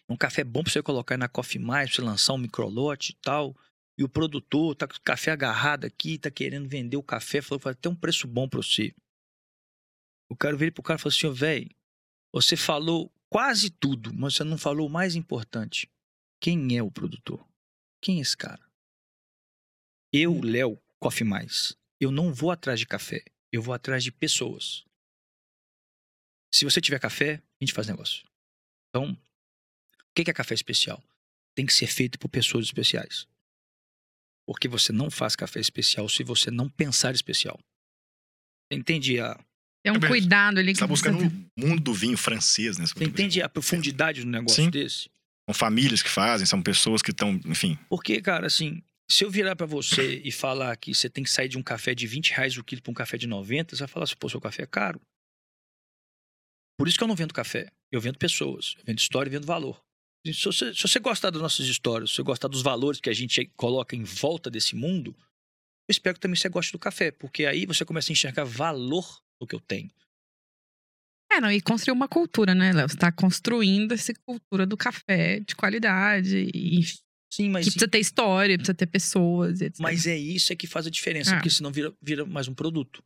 Um 0.07 0.15
café 0.15 0.43
bom 0.43 0.63
pra 0.63 0.71
você 0.71 0.81
colocar 0.81 1.15
aí 1.15 1.19
na 1.19 1.27
Coffee 1.27 1.61
Mais, 1.61 1.89
pra 1.89 1.95
você 1.95 2.01
lançar 2.01 2.33
um 2.33 2.37
microlote 2.37 3.11
e 3.11 3.15
tal. 3.15 3.55
E 3.97 4.03
o 4.03 4.09
produtor 4.09 4.75
tá 4.75 4.87
com 4.87 4.95
o 4.95 5.01
café 5.01 5.31
agarrado 5.31 5.85
aqui, 5.85 6.17
tá 6.19 6.29
querendo 6.29 6.69
vender 6.69 6.97
o 6.97 7.03
café, 7.03 7.41
falou, 7.41 7.59
vai 7.59 7.73
ter 7.73 7.89
um 7.89 7.95
preço 7.95 8.27
bom 8.27 8.47
pra 8.47 8.61
você. 8.61 8.93
O 10.29 10.35
cara 10.35 10.55
veio 10.55 10.71
pro 10.71 10.83
cara 10.83 10.99
e 10.99 11.01
falou 11.01 11.15
assim, 11.15 11.31
velho, 11.31 11.69
você 12.31 12.55
falou 12.55 13.11
quase 13.29 13.69
tudo, 13.69 14.13
mas 14.13 14.35
você 14.35 14.43
não 14.43 14.57
falou 14.57 14.87
o 14.87 14.91
mais 14.91 15.15
importante. 15.15 15.89
Quem 16.39 16.77
é 16.77 16.83
o 16.83 16.91
produtor? 16.91 17.47
Quem 18.01 18.19
é 18.19 18.21
esse 18.21 18.37
cara? 18.37 18.61
Eu, 20.13 20.39
Léo, 20.41 20.79
Coffee 20.99 21.27
Mais, 21.27 21.75
eu 21.99 22.11
não 22.11 22.33
vou 22.33 22.51
atrás 22.51 22.79
de 22.79 22.85
café. 22.85 23.23
Eu 23.51 23.61
vou 23.61 23.73
atrás 23.73 24.03
de 24.03 24.11
pessoas. 24.11 24.83
Se 26.53 26.65
você 26.65 26.79
tiver 26.79 26.99
café, 26.99 27.35
a 27.35 27.63
gente 27.63 27.73
faz 27.73 27.87
negócio. 27.87 28.27
Então, 28.89 29.17
o 30.21 30.25
que 30.25 30.31
é 30.31 30.33
café 30.33 30.53
especial? 30.53 31.01
Tem 31.55 31.65
que 31.65 31.73
ser 31.73 31.87
feito 31.87 32.17
por 32.19 32.29
pessoas 32.29 32.65
especiais. 32.65 33.27
Porque 34.47 34.67
você 34.67 34.91
não 34.93 35.09
faz 35.11 35.35
café 35.35 35.59
especial 35.59 36.07
se 36.07 36.23
você 36.23 36.49
não 36.51 36.69
pensar 36.69 37.13
especial. 37.13 37.59
Entende 38.71 39.19
a, 39.19 39.39
É 39.85 39.91
um 39.91 39.95
É 39.95 40.07
cuidado 40.07 40.57
ali 40.59 40.69
Você 40.69 40.73
que 40.73 40.79
tá 40.79 40.87
buscando 40.87 41.19
você- 41.19 41.25
o 41.27 41.67
mundo 41.67 41.81
do 41.81 41.93
vinho 41.93 42.17
francês, 42.17 42.77
né? 42.77 42.85
você 42.85 43.03
entende 43.03 43.41
a 43.41 43.47
profundidade 43.47 44.21
do 44.21 44.27
negócio 44.29 44.63
Sim. 44.63 44.69
desse? 44.69 45.09
São 45.49 45.53
famílias 45.53 46.01
que 46.03 46.09
fazem, 46.09 46.45
são 46.45 46.61
pessoas 46.61 47.01
que 47.01 47.11
estão, 47.11 47.39
enfim. 47.45 47.77
Porque, 47.89 48.21
cara, 48.21 48.47
assim, 48.47 48.81
se 49.09 49.23
eu 49.23 49.31
virar 49.31 49.55
pra 49.55 49.65
você 49.65 50.21
e 50.25 50.31
falar 50.31 50.75
que 50.75 50.93
você 50.93 51.09
tem 51.09 51.23
que 51.23 51.29
sair 51.29 51.47
de 51.47 51.57
um 51.57 51.63
café 51.63 51.95
de 51.95 52.05
20 52.05 52.31
reais 52.31 52.57
o 52.57 52.63
quilo 52.63 52.81
pra 52.81 52.91
um 52.91 52.93
café 52.93 53.17
de 53.17 53.27
90, 53.27 53.75
você 53.75 53.79
vai 53.79 53.87
falar 53.87 54.03
assim, 54.03 54.15
pô, 54.17 54.27
seu 54.27 54.41
café 54.41 54.63
é 54.63 54.67
caro. 54.67 54.99
Por 56.77 56.87
isso 56.87 56.97
que 56.97 57.03
eu 57.03 57.07
não 57.07 57.15
vendo 57.15 57.33
café. 57.33 57.67
Eu 57.91 58.01
vendo 58.01 58.17
pessoas, 58.17 58.73
eu 58.79 58.83
vendo 58.85 58.99
história 58.99 59.29
e 59.29 59.31
vendo 59.31 59.47
valor. 59.47 59.81
Se 60.33 60.45
você, 60.45 60.73
se 60.73 60.81
você 60.81 60.99
gostar 60.99 61.29
das 61.29 61.41
nossas 61.41 61.65
histórias, 61.67 62.09
se 62.11 62.15
você 62.17 62.23
gostar 62.23 62.47
dos 62.47 62.61
valores 62.61 62.99
que 62.99 63.09
a 63.09 63.13
gente 63.13 63.45
coloca 63.55 63.95
em 63.95 64.03
volta 64.03 64.49
desse 64.49 64.75
mundo, 64.75 65.15
eu 65.87 65.91
espero 65.91 66.15
que 66.15 66.19
também 66.19 66.35
você 66.35 66.49
goste 66.49 66.71
do 66.71 66.79
café, 66.79 67.11
porque 67.11 67.45
aí 67.45 67.65
você 67.65 67.85
começa 67.85 68.11
a 68.11 68.13
enxergar 68.13 68.43
valor 68.43 69.21
no 69.39 69.47
que 69.47 69.55
eu 69.55 69.59
tenho. 69.59 69.89
É, 71.31 71.41
não, 71.41 71.51
e 71.51 71.61
construir 71.61 71.93
uma 71.93 72.07
cultura, 72.07 72.55
né, 72.55 72.71
Léo? 72.71 72.87
Você 72.89 72.97
tá 72.97 73.11
construindo 73.11 73.91
essa 73.93 74.13
cultura 74.25 74.65
do 74.65 74.77
café 74.77 75.39
de 75.41 75.55
qualidade. 75.55 76.49
E 76.53 76.81
Sim, 77.31 77.49
mas, 77.49 77.65
que 77.65 77.71
precisa 77.71 77.87
ter 77.91 77.99
história, 77.99 78.57
precisa 78.57 78.73
ter 78.73 78.87
pessoas, 78.87 79.59
etc. 79.61 79.79
mas 79.81 80.07
é 80.07 80.17
isso 80.17 80.53
é 80.53 80.55
que 80.55 80.65
faz 80.65 80.87
a 80.87 80.89
diferença, 80.89 81.31
Ah. 81.31 81.35
porque 81.35 81.49
senão 81.49 81.71
vira, 81.71 81.93
vira 82.01 82.25
mais 82.25 82.47
um 82.47 82.53
produto. 82.53 83.03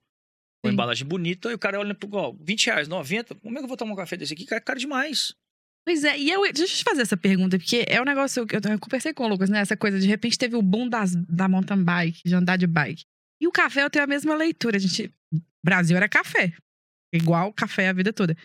Uma 0.64 0.70
Sim. 0.70 0.74
embalagem 0.74 1.08
bonita, 1.08 1.50
e 1.50 1.56
o 1.56 1.60
cara 1.60 1.80
olha 1.80 1.96
pro 1.96 2.08
ó, 2.14 2.32
20 2.40 2.68
reais, 2.68 2.88
90, 2.88 3.34
como 3.34 3.58
é 3.58 3.60
que 3.60 3.64
eu 3.64 3.68
vou 3.68 3.76
tomar 3.78 3.94
um 3.94 3.96
café 3.96 4.16
desse 4.16 4.34
aqui? 4.34 4.46
Cara, 4.46 4.62
é 4.62 4.64
caro 4.64 4.80
demais. 4.80 5.34
Pois 5.86 6.04
é, 6.04 6.18
e 6.18 6.30
eu, 6.30 6.42
deixa 6.44 6.62
eu 6.62 6.68
te 6.68 6.84
fazer 6.84 7.02
essa 7.02 7.18
pergunta, 7.18 7.58
porque 7.58 7.86
é 7.88 8.00
um 8.00 8.06
negócio 8.06 8.46
que 8.46 8.56
eu, 8.56 8.62
eu 8.64 8.80
conversei 8.80 9.14
com 9.14 9.26
o 9.26 9.28
Lucas, 9.28 9.50
né? 9.50 9.60
Essa 9.60 9.76
coisa, 9.76 10.00
de 10.00 10.08
repente 10.08 10.38
teve 10.38 10.56
o 10.56 10.62
boom 10.62 10.88
das, 10.88 11.16
da 11.16 11.48
mountain 11.48 11.84
bike, 11.84 12.22
de 12.24 12.36
andar 12.36 12.58
de 12.58 12.68
bike. 12.68 13.04
E 13.42 13.48
o 13.48 13.52
café 13.52 13.84
eu 13.84 13.90
tenho 13.90 14.06
a 14.06 14.08
mesma 14.08 14.36
leitura. 14.36 14.78
A 14.78 14.80
gente. 14.80 15.12
Brasil 15.64 15.98
era 15.98 16.08
café. 16.08 16.54
Igual 17.14 17.52
café 17.54 17.90
a 17.90 17.94
vida 17.94 18.14
toda. 18.14 18.38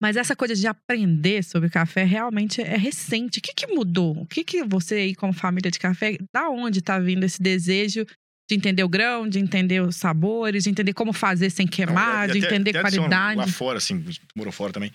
Mas 0.00 0.16
essa 0.16 0.36
coisa 0.36 0.54
de 0.54 0.66
aprender 0.66 1.42
sobre 1.42 1.68
café 1.68 2.04
realmente 2.04 2.60
é 2.60 2.76
recente. 2.76 3.40
O 3.40 3.42
que, 3.42 3.52
que 3.52 3.66
mudou? 3.66 4.16
O 4.16 4.26
que, 4.26 4.44
que 4.44 4.62
você 4.62 4.94
aí, 4.94 5.14
como 5.14 5.32
família 5.32 5.70
de 5.70 5.78
café, 5.78 6.16
da 6.32 6.48
onde 6.48 6.80
tá 6.80 6.98
vindo 7.00 7.24
esse 7.24 7.42
desejo 7.42 8.06
de 8.48 8.56
entender 8.56 8.84
o 8.84 8.88
grão, 8.88 9.28
de 9.28 9.40
entender 9.40 9.82
os 9.82 9.96
sabores, 9.96 10.64
de 10.64 10.70
entender 10.70 10.94
como 10.94 11.12
fazer 11.12 11.50
sem 11.50 11.66
queimar, 11.66 12.28
Não, 12.28 12.34
de 12.34 12.38
entender 12.38 12.70
até 12.70 12.80
qualidade? 12.80 13.38
Lá 13.38 13.46
fora, 13.48 13.78
assim, 13.78 14.04
morou 14.34 14.52
fora 14.52 14.72
também. 14.72 14.92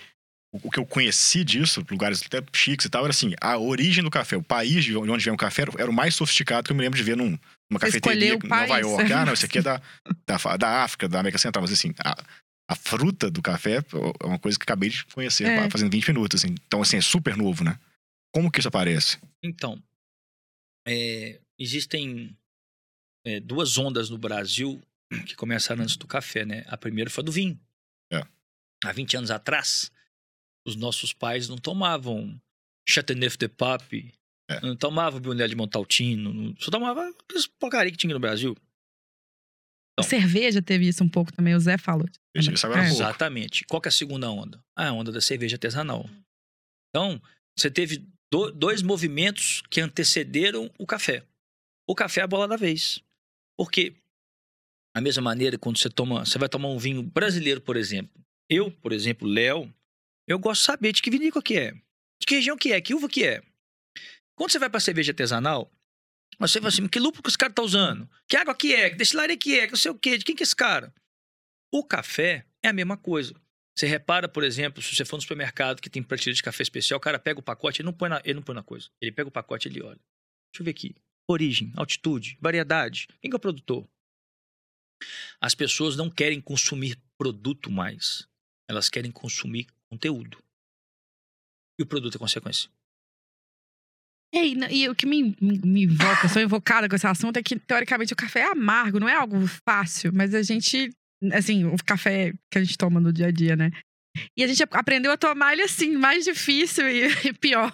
O, 0.61 0.69
que 0.69 0.79
eu 0.79 0.85
conheci 0.85 1.43
disso, 1.43 1.83
lugares 1.89 2.21
até 2.23 2.39
chiques 2.53 2.85
e 2.85 2.89
tal, 2.89 3.03
era 3.03 3.09
assim, 3.11 3.33
a 3.41 3.57
origem 3.57 4.03
do 4.03 4.11
café, 4.11 4.37
o 4.37 4.43
país 4.43 4.85
de 4.85 4.95
onde 4.95 5.25
vem 5.25 5.33
o 5.33 5.37
café 5.37 5.63
era, 5.79 5.89
o 5.89 5.93
mais 5.93 6.13
sofisticado 6.13 6.67
que 6.67 6.71
eu 6.71 6.75
me 6.75 6.83
lembro 6.83 6.95
de 6.95 7.03
ver 7.03 7.17
num, 7.17 7.31
numa 7.69 7.79
Você 7.79 7.99
cafeteria 7.99 8.35
em 8.35 8.47
Nova. 8.47 8.77
York. 8.77 9.11
Ah, 9.11 9.25
não, 9.25 9.33
isso 9.33 9.45
aqui 9.45 9.57
é 9.57 9.61
da, 9.63 9.81
da, 10.27 10.57
da 10.57 10.83
África, 10.83 11.09
da 11.09 11.19
América 11.21 11.39
Central. 11.39 11.63
Mas 11.63 11.71
assim, 11.73 11.91
a, 12.05 12.23
a 12.69 12.75
fruta 12.75 13.31
do 13.31 13.41
café 13.41 13.77
é 13.77 14.25
uma 14.27 14.37
coisa 14.37 14.57
que 14.57 14.63
acabei 14.63 14.89
de 14.89 15.03
conhecer, 15.05 15.45
É. 15.45 15.69
fazendo 15.71 15.91
20 15.91 16.09
minutos. 16.09 16.43
Assim. 16.43 16.53
Então, 16.67 16.83
assim, 16.83 16.97
é 16.97 17.01
super 17.01 17.35
novo, 17.35 17.63
né? 17.63 17.79
Como 18.31 18.51
que 18.51 18.59
isso 18.59 18.67
aparece? 18.67 19.17
Então, 19.41 19.81
é, 20.87 21.39
existem 21.57 22.37
é, 23.25 23.39
duas 23.39 23.77
ondas 23.77 24.09
no 24.09 24.17
Brasil 24.19 24.79
que 25.25 25.35
começaram 25.35 25.81
antes 25.83 25.97
do 25.97 26.07
café, 26.07 26.45
né? 26.45 26.63
A 26.67 26.77
primeira 26.77 27.09
foi 27.09 27.23
do 27.23 27.31
vinho. 27.31 27.59
É. 28.11 28.23
Há 28.83 28.91
20 28.91 29.17
anos 29.17 29.31
atrás, 29.31 29.91
os 30.65 30.75
nossos 30.75 31.13
pais 31.13 31.47
não 31.49 31.57
tomavam 31.57 32.39
Chateauneuf 32.87 33.37
de 33.37 33.47
Pape, 33.47 34.11
É. 34.49 34.59
não 34.61 34.75
tomavam 34.75 35.19
Brunel 35.19 35.47
de 35.47 35.55
Montaltino, 35.55 36.33
não- 36.33 36.55
só 36.57 36.69
tomava 36.71 37.07
aqueles 37.09 37.47
porcaria 37.47 37.91
que 37.91 37.97
tinha 37.97 38.13
no 38.13 38.19
Brasil. 38.19 38.55
A 39.99 40.03
cerveja 40.03 40.61
teve 40.61 40.87
isso 40.87 41.03
um 41.03 41.09
pouco 41.09 41.31
também, 41.31 41.53
o 41.53 41.59
Zé 41.59 41.77
falou. 41.77 42.07
É. 42.35 42.39
Exatamente. 42.87 43.63
Qual 43.65 43.79
que 43.79 43.87
é 43.87 43.89
a 43.89 43.91
segunda 43.91 44.29
onda? 44.31 44.59
Ah, 44.75 44.87
a 44.89 44.91
onda 44.93 45.11
da 45.11 45.21
cerveja 45.21 45.55
artesanal. 45.55 46.09
Então, 46.89 47.21
você 47.57 47.69
teve 47.69 48.03
do- 48.31 48.51
dois 48.51 48.81
movimentos 48.81 49.61
que 49.69 49.79
antecederam 49.79 50.69
o 50.79 50.87
café. 50.87 51.23
O 51.87 51.93
café 51.93 52.21
é 52.21 52.23
a 52.23 52.27
bola 52.27 52.47
da 52.47 52.57
vez. 52.57 52.99
Porque, 53.57 53.95
da 54.95 55.01
mesma 55.01 55.21
maneira, 55.21 55.59
quando 55.59 55.77
você 55.77 55.89
toma, 55.91 56.25
você 56.25 56.39
vai 56.39 56.49
tomar 56.49 56.69
um 56.69 56.79
vinho 56.79 57.03
brasileiro, 57.03 57.61
por 57.61 57.77
exemplo. 57.77 58.19
Eu, 58.49 58.71
por 58.71 58.91
exemplo, 58.91 59.27
Léo, 59.27 59.71
eu 60.27 60.39
gosto 60.39 60.61
de 60.61 60.65
saber 60.65 60.91
de 60.91 61.01
que 61.01 61.09
vinícola 61.09 61.43
que 61.43 61.57
é. 61.57 61.71
De 61.71 62.25
que 62.27 62.35
região 62.35 62.57
que 62.57 62.71
é, 62.71 62.81
que 62.81 62.93
uva 62.93 63.09
que 63.09 63.25
é. 63.25 63.41
Quando 64.35 64.51
você 64.51 64.59
vai 64.59 64.69
para 64.69 64.79
cerveja 64.79 65.11
artesanal, 65.11 65.71
você 66.39 66.59
fala 66.59 66.69
assim, 66.69 66.87
que 66.87 66.99
lúpulo 66.99 67.23
que 67.23 67.29
esse 67.29 67.37
cara 67.37 67.53
tá 67.53 67.61
usando? 67.61 68.09
Que 68.27 68.35
água 68.35 68.55
que 68.55 68.73
é? 68.73 68.89
Que 68.89 68.95
destilaria 68.95 69.37
que 69.37 69.59
é? 69.59 69.65
Que 69.65 69.73
não 69.73 69.77
sei 69.77 69.91
o 69.91 69.97
quê? 69.97 70.17
De 70.17 70.25
quem 70.25 70.35
que 70.35 70.43
é 70.43 70.45
esse 70.45 70.55
cara? 70.55 70.93
O 71.71 71.83
café 71.83 72.45
é 72.61 72.69
a 72.69 72.73
mesma 72.73 72.97
coisa. 72.97 73.33
Você 73.75 73.87
repara, 73.87 74.29
por 74.29 74.43
exemplo, 74.43 74.81
se 74.81 74.95
você 74.95 75.03
for 75.03 75.17
no 75.17 75.21
supermercado 75.21 75.81
que 75.81 75.89
tem 75.89 76.03
prateleira 76.03 76.35
de 76.35 76.43
café 76.43 76.61
especial, 76.61 76.97
o 76.97 77.01
cara 77.01 77.17
pega 77.17 77.39
o 77.39 77.43
pacote, 77.43 77.81
ele 77.81 77.87
não 77.87 77.93
põe 77.93 78.09
na, 78.09 78.21
ele 78.23 78.35
não 78.35 78.43
põe 78.43 78.53
na 78.53 78.63
coisa. 78.63 78.89
Ele 79.01 79.11
pega 79.11 79.27
o 79.27 79.31
pacote 79.31 79.67
ele 79.67 79.81
olha. 79.81 79.99
Deixa 80.51 80.61
eu 80.61 80.65
ver 80.65 80.71
aqui. 80.71 80.95
Origem, 81.27 81.71
altitude, 81.75 82.37
variedade. 82.39 83.07
Quem 83.21 83.31
que 83.31 83.35
é 83.35 83.37
o 83.37 83.39
produtor? 83.39 83.87
As 85.41 85.55
pessoas 85.55 85.95
não 85.95 86.09
querem 86.09 86.39
consumir 86.39 86.97
produto 87.17 87.71
mais. 87.71 88.27
Elas 88.69 88.89
querem 88.89 89.11
consumir 89.11 89.67
conteúdo. 89.93 90.37
E 91.79 91.83
o 91.83 91.87
produto 91.87 92.15
é 92.15 92.19
consequência. 92.19 92.69
É, 94.33 94.45
e, 94.45 94.83
e 94.83 94.89
o 94.89 94.95
que 94.95 95.05
me, 95.05 95.35
me, 95.39 95.59
me 95.59 95.83
invoca, 95.83 96.27
sou 96.27 96.41
invocada 96.41 96.89
com 96.89 96.95
esse 96.95 97.05
assunto, 97.05 97.37
é 97.37 97.43
que, 97.43 97.57
teoricamente, 97.59 98.13
o 98.13 98.17
café 98.17 98.41
é 98.41 98.51
amargo, 98.51 98.99
não 98.99 99.07
é 99.07 99.15
algo 99.15 99.37
fácil, 99.63 100.11
mas 100.13 100.33
a 100.33 100.41
gente, 100.41 100.89
assim, 101.31 101.65
o 101.65 101.75
café 101.85 102.33
que 102.51 102.57
a 102.57 102.63
gente 102.63 102.77
toma 102.77 102.99
no 102.99 103.13
dia 103.13 103.27
a 103.27 103.31
dia, 103.31 103.55
né? 103.55 103.71
E 104.37 104.43
a 104.43 104.47
gente 104.47 104.63
aprendeu 104.71 105.11
a 105.11 105.17
tomar 105.17 105.53
ele 105.53 105.63
assim, 105.63 105.95
mais 105.97 106.23
difícil 106.23 106.87
e, 106.89 107.07
e 107.29 107.33
pior, 107.33 107.71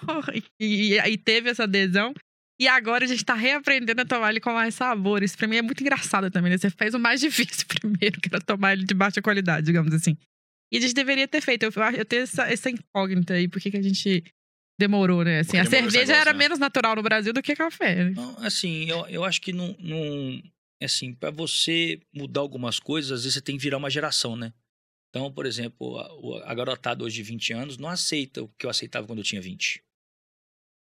e, 0.59 0.93
e 0.93 0.99
aí 0.99 1.17
teve 1.17 1.49
essa 1.49 1.63
adesão. 1.63 2.13
E 2.61 2.67
agora 2.67 3.05
a 3.05 3.07
gente 3.07 3.23
tá 3.23 3.33
reaprendendo 3.33 4.01
a 4.01 4.05
tomar 4.05 4.31
ele 4.31 4.41
com 4.41 4.51
mais 4.51 4.75
sabor. 4.75 5.23
Isso 5.23 5.37
pra 5.37 5.47
mim 5.47 5.55
é 5.55 5.61
muito 5.61 5.79
engraçado 5.79 6.29
também, 6.29 6.51
né? 6.51 6.57
Você 6.57 6.69
fez 6.69 6.93
o 6.93 6.99
mais 6.99 7.21
difícil 7.21 7.65
primeiro, 7.65 8.19
que 8.19 8.27
era 8.29 8.41
tomar 8.41 8.73
ele 8.73 8.83
de 8.83 8.93
baixa 8.93 9.21
qualidade, 9.21 9.65
digamos 9.65 9.93
assim. 9.93 10.17
E 10.71 10.77
a 10.77 10.81
gente 10.81 10.93
deveria 10.93 11.27
ter 11.27 11.41
feito. 11.41 11.63
Eu, 11.63 11.71
eu 11.97 12.05
tenho 12.05 12.21
essa, 12.23 12.43
essa 12.43 12.69
incógnita 12.69 13.33
aí, 13.33 13.47
por 13.47 13.59
que 13.61 13.75
a 13.75 13.81
gente 13.81 14.23
demorou, 14.79 15.23
né? 15.23 15.39
Assim, 15.39 15.57
a 15.57 15.65
cerveja 15.65 15.99
negócio, 15.99 16.13
era 16.21 16.31
né? 16.33 16.37
menos 16.39 16.59
natural 16.59 16.95
no 16.95 17.03
Brasil 17.03 17.33
do 17.33 17.41
que 17.41 17.55
café. 17.55 18.05
né? 18.05 18.11
Não, 18.11 18.37
assim, 18.43 18.89
eu, 18.89 19.05
eu 19.07 19.23
acho 19.25 19.41
que 19.41 19.51
não, 19.51 19.75
não. 19.79 20.41
Assim, 20.81 21.13
para 21.13 21.31
você 21.31 21.99
mudar 22.13 22.39
algumas 22.41 22.79
coisas, 22.79 23.11
às 23.11 23.23
vezes 23.23 23.33
você 23.35 23.41
tem 23.41 23.57
que 23.57 23.63
virar 23.63 23.77
uma 23.77 23.89
geração, 23.89 24.35
né? 24.35 24.53
Então, 25.09 25.31
por 25.33 25.45
exemplo, 25.45 25.97
a, 25.97 26.13
o- 26.19 26.35
a 26.43 26.53
garotada 26.53 27.03
hoje 27.03 27.15
de 27.15 27.23
20 27.23 27.51
anos 27.51 27.77
não 27.77 27.89
aceita 27.89 28.43
o 28.43 28.47
que 28.57 28.65
eu 28.65 28.69
aceitava 28.69 29.05
quando 29.07 29.19
eu 29.19 29.25
tinha 29.25 29.41
20. 29.41 29.81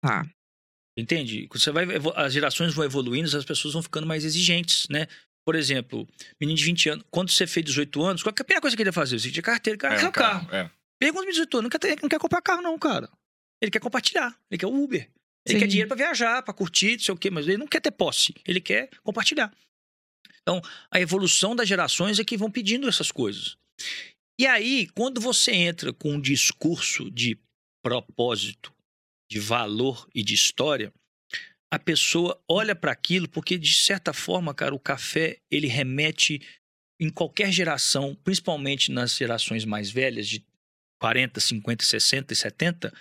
Tá. 0.03 0.29
Entende? 0.99 1.49
Você 1.53 1.71
vai, 1.71 1.85
as 2.17 2.33
gerações 2.33 2.75
vão 2.75 2.85
evoluindo, 2.85 3.35
as 3.37 3.45
pessoas 3.45 3.73
vão 3.73 3.83
ficando 3.83 4.07
mais 4.07 4.25
exigentes, 4.25 4.89
né? 4.89 5.07
Por 5.49 5.55
exemplo, 5.55 6.07
menino 6.39 6.59
de 6.59 6.63
20 6.67 6.89
anos, 6.91 7.05
quando 7.11 7.31
você 7.31 7.47
fez 7.47 7.65
18 7.65 8.03
anos, 8.03 8.23
qual 8.23 8.35
é 8.37 8.39
a 8.39 8.45
primeira 8.45 8.61
coisa 8.61 8.77
que 8.77 8.83
ele 8.83 8.91
ia 8.91 8.93
fazer? 8.93 9.19
Você 9.19 9.31
tinha 9.31 9.43
carteira, 9.43 9.79
cara, 9.79 9.95
É, 9.95 9.99
quer 9.99 10.05
um 10.05 10.09
o 10.11 10.13
carro. 10.13 10.55
É. 10.55 10.71
Pergunta 11.01 11.25
de 11.25 11.31
18 11.33 11.55
anos, 11.57 11.63
não 11.63 11.71
quer, 11.71 11.79
ter- 11.79 12.03
não 12.03 12.09
quer 12.11 12.19
comprar 12.19 12.43
carro, 12.43 12.61
não, 12.61 12.79
cara. 12.79 13.09
Ele 13.63 13.71
quer 13.71 13.81
compartilhar, 13.81 14.39
ele 14.51 14.59
quer 14.59 14.67
o 14.67 14.75
Uber. 14.85 15.01
Ele 15.01 15.11
Sim. 15.55 15.59
quer 15.59 15.67
dinheiro 15.67 15.89
pra 15.89 15.97
viajar, 15.97 16.43
pra 16.43 16.53
curtir, 16.53 16.93
não 16.93 16.99
sei 16.99 17.15
o 17.15 17.17
quê, 17.17 17.31
mas 17.31 17.49
ele 17.49 17.57
não 17.57 17.67
quer 17.67 17.81
ter 17.81 17.91
posse, 17.93 18.35
ele 18.47 18.61
quer 18.61 18.91
compartilhar. 19.03 19.51
Então, 20.43 20.61
a 20.91 21.01
evolução 21.01 21.57
das 21.57 21.67
gerações 21.67 22.19
é 22.19 22.25
que 22.25 22.37
vão 22.37 22.51
pedindo 22.51 22.87
essas 22.87 23.11
coisas. 23.11 23.57
E 24.39 24.47
aí, 24.47 24.87
quando 24.89 25.19
você 25.19 25.53
entra 25.53 25.95
com 25.95 26.13
um 26.13 26.21
discurso 26.21 27.11
de 27.11 27.39
propósito, 27.83 28.71
de 29.31 29.41
valor 29.41 30.07
e 30.15 30.23
de 30.23 30.35
história, 30.35 30.93
a 31.71 31.79
pessoa 31.79 32.41
olha 32.49 32.75
para 32.75 32.93
aquilo 32.93 33.29
porque, 33.29 33.59
de 33.59 33.75
certa 33.75 34.13
forma, 34.13 34.55
cara, 34.55 34.75
o 34.75 34.79
café 34.79 35.39
ele 35.51 35.67
remete 35.67 36.41
em 37.01 37.11
qualquer 37.11 37.53
geração, 37.53 38.17
principalmente 38.25 38.91
nas 38.91 39.17
gerações 39.17 39.65
mais 39.65 39.91
velhas, 39.91 40.27
de 40.27 40.45
40, 41.01 41.39
50, 41.39 41.85
60 41.85 42.33
e 42.33 42.37
70, 42.37 42.93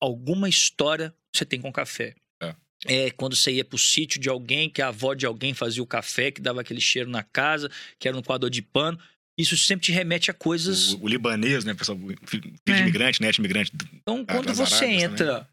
alguma 0.00 0.48
história 0.48 1.14
você 1.34 1.44
tem 1.44 1.60
com 1.60 1.72
café. 1.72 2.14
É. 2.42 2.54
É 2.86 3.10
quando 3.10 3.36
você 3.36 3.52
ia 3.52 3.64
pro 3.64 3.78
sítio 3.78 4.20
de 4.20 4.28
alguém, 4.28 4.68
que 4.68 4.82
a 4.82 4.88
avó 4.88 5.14
de 5.14 5.24
alguém 5.24 5.54
fazia 5.54 5.82
o 5.82 5.86
café, 5.86 6.30
que 6.30 6.40
dava 6.40 6.60
aquele 6.60 6.80
cheiro 6.80 7.08
na 7.08 7.22
casa, 7.22 7.70
que 7.98 8.08
era 8.08 8.16
um 8.16 8.22
coador 8.22 8.50
de 8.50 8.60
pano. 8.60 8.98
Isso 9.38 9.56
sempre 9.56 9.86
te 9.86 9.92
remete 9.92 10.30
a 10.30 10.34
coisas. 10.34 10.92
O, 10.94 11.04
o 11.04 11.08
libanês, 11.08 11.64
né, 11.64 11.72
pessoal? 11.72 11.98
Filho 12.26 12.52
de 12.66 12.72
É. 12.72 12.80
imigrante, 12.80 13.22
net 13.22 13.38
imigrante. 13.38 13.72
Então, 13.94 14.24
quando 14.26 14.52
você 14.52 14.84
entra 14.84 15.48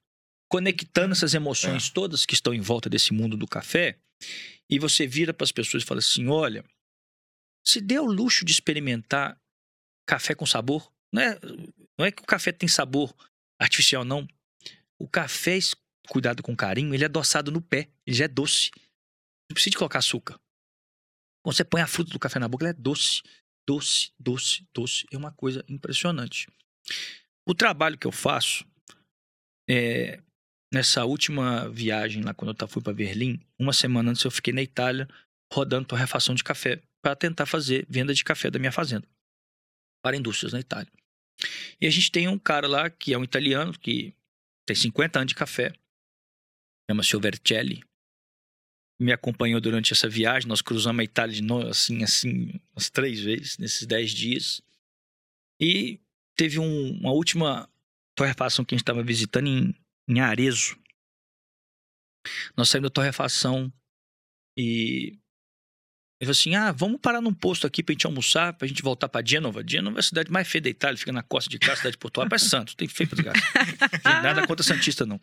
conectando 0.50 1.14
essas 1.14 1.34
emoções 1.34 1.90
todas 1.90 2.26
que 2.26 2.34
estão 2.34 2.54
em 2.54 2.62
volta 2.62 2.90
desse 2.90 3.14
mundo 3.14 3.36
do 3.36 3.48
café, 3.48 4.00
e 4.70 4.80
você 4.80 5.08
vira 5.08 5.34
para 5.34 5.46
as 5.46 5.52
pessoas 5.52 5.84
e 5.84 5.86
fala 5.86 6.00
assim: 6.00 6.28
olha, 6.28 6.64
se 7.66 7.82
dê 7.82 8.00
o 8.00 8.06
luxo 8.06 8.46
de 8.46 8.52
experimentar 8.52 9.40
café 10.08 10.34
com 10.34 10.46
sabor. 10.46 10.92
Não 11.12 11.22
é, 11.22 11.40
não 11.98 12.06
é 12.06 12.12
que 12.12 12.22
o 12.22 12.26
café 12.26 12.52
tem 12.52 12.68
sabor 12.68 13.14
artificial, 13.60 14.06
não. 14.06 14.28
O 14.98 15.08
café, 15.08 15.60
cuidado 16.10 16.42
com 16.42 16.56
carinho, 16.56 16.94
ele 16.94 17.04
é 17.04 17.08
adoçado 17.08 17.52
no 17.52 17.62
pé. 17.62 17.90
Ele 18.06 18.16
já 18.16 18.26
é 18.26 18.28
doce. 18.28 18.72
Não 19.50 19.54
precisa 19.54 19.72
de 19.72 19.78
colocar 19.78 20.00
açúcar. 20.00 20.40
Quando 21.44 21.56
você 21.56 21.64
põe 21.64 21.82
a 21.82 21.88
fruta 21.88 22.12
do 22.12 22.20
café 22.20 22.40
na 22.40 22.48
boca, 22.48 22.64
ele 22.64 22.72
é 22.72 22.74
doce. 22.74 23.22
Doce, 23.68 24.12
doce, 24.18 24.66
doce. 24.74 25.06
É 25.12 25.18
uma 25.18 25.32
coisa 25.32 25.64
impressionante. 25.68 26.48
O 27.46 27.54
trabalho 27.54 27.98
que 27.98 28.08
eu 28.08 28.12
faço, 28.12 28.66
é, 29.70 30.22
nessa 30.74 31.06
última 31.06 31.70
viagem 31.70 32.24
lá, 32.24 32.34
quando 32.34 32.56
eu 32.60 32.68
fui 32.68 32.82
para 32.82 32.94
Berlim, 32.94 33.40
uma 33.58 33.74
semana 33.74 34.12
antes 34.12 34.24
eu 34.24 34.32
fiquei 34.32 34.54
na 34.54 34.62
Itália 34.62 35.08
rodando 35.52 35.88
torrefação 35.88 36.36
de 36.36 36.44
café 36.44 36.82
para 37.02 37.16
tentar 37.16 37.46
fazer 37.46 37.86
venda 37.90 38.14
de 38.14 38.24
café 38.24 38.50
da 38.50 38.60
minha 38.60 38.72
fazenda 38.72 39.08
para 40.04 40.18
indústrias 40.18 40.54
na 40.54 40.60
Itália. 40.60 40.92
E 41.80 41.88
a 41.88 41.90
gente 41.90 42.12
tem 42.12 42.28
um 42.28 42.40
cara 42.40 42.68
lá 42.68 42.90
que 42.90 43.14
é 43.14 43.18
um 43.18 43.24
italiano 43.24 43.78
que 43.78 44.14
tem 44.66 44.76
50 44.76 45.20
anos 45.20 45.30
de 45.30 45.36
café, 45.36 45.74
chama-se 46.90 47.18
Vercelli. 47.18 47.84
Me 49.00 49.12
acompanhou 49.12 49.62
durante 49.62 49.94
essa 49.94 50.10
viagem, 50.10 50.50
nós 50.50 50.62
cruzamos 50.62 51.00
a 51.00 51.04
Itália 51.04 51.36
de 51.36 51.44
novo, 51.44 51.68
assim, 51.68 52.04
assim, 52.04 52.60
umas 52.74 52.90
três 52.90 53.20
vezes 53.20 53.58
nesses 53.58 53.86
10 53.86 54.12
dias. 54.12 54.62
E 55.60 56.00
teve 56.36 56.60
um, 56.60 56.98
uma 57.00 57.12
última 57.12 57.70
torrefação 58.16 58.66
que 58.66 58.74
a 58.74 58.76
gente 58.76 58.84
estava 58.84 59.04
visitando 59.04 59.48
em, 59.48 59.76
em 60.08 60.20
Arezzo. 60.20 60.78
Nós 62.56 62.70
saímos 62.70 62.90
da 62.90 62.94
torrefação 62.94 63.72
e 64.58 65.18
ele 66.20 66.26
falou 66.26 66.32
assim: 66.32 66.56
ah, 66.56 66.72
vamos 66.72 67.00
parar 67.00 67.22
num 67.22 67.34
posto 67.34 67.68
aqui 67.68 67.84
pra 67.84 67.94
gente 67.94 68.06
almoçar, 68.06 68.54
pra 68.54 68.68
gente 68.68 68.82
voltar 68.82 69.08
pra 69.08 69.24
Gênova. 69.24 69.64
Gênova 69.66 70.00
é 70.00 70.02
a 70.02 70.04
cidade 70.04 70.32
mais 70.32 70.48
feia 70.48 70.64
da 70.64 70.70
Itália, 70.70 70.98
fica 70.98 71.12
na 71.12 71.22
costa 71.22 71.50
de 71.50 71.60
cá, 71.60 71.76
cidade 71.76 71.98
portuária, 71.98 72.30
parece 72.30 72.50
Santos, 72.50 72.74
tem 72.74 72.88
feio 72.88 73.10
pra 73.10 73.16
desgastar. 73.18 74.24
Nada 74.24 74.48
contra 74.48 74.64
Santista, 74.64 75.06
não. 75.06 75.22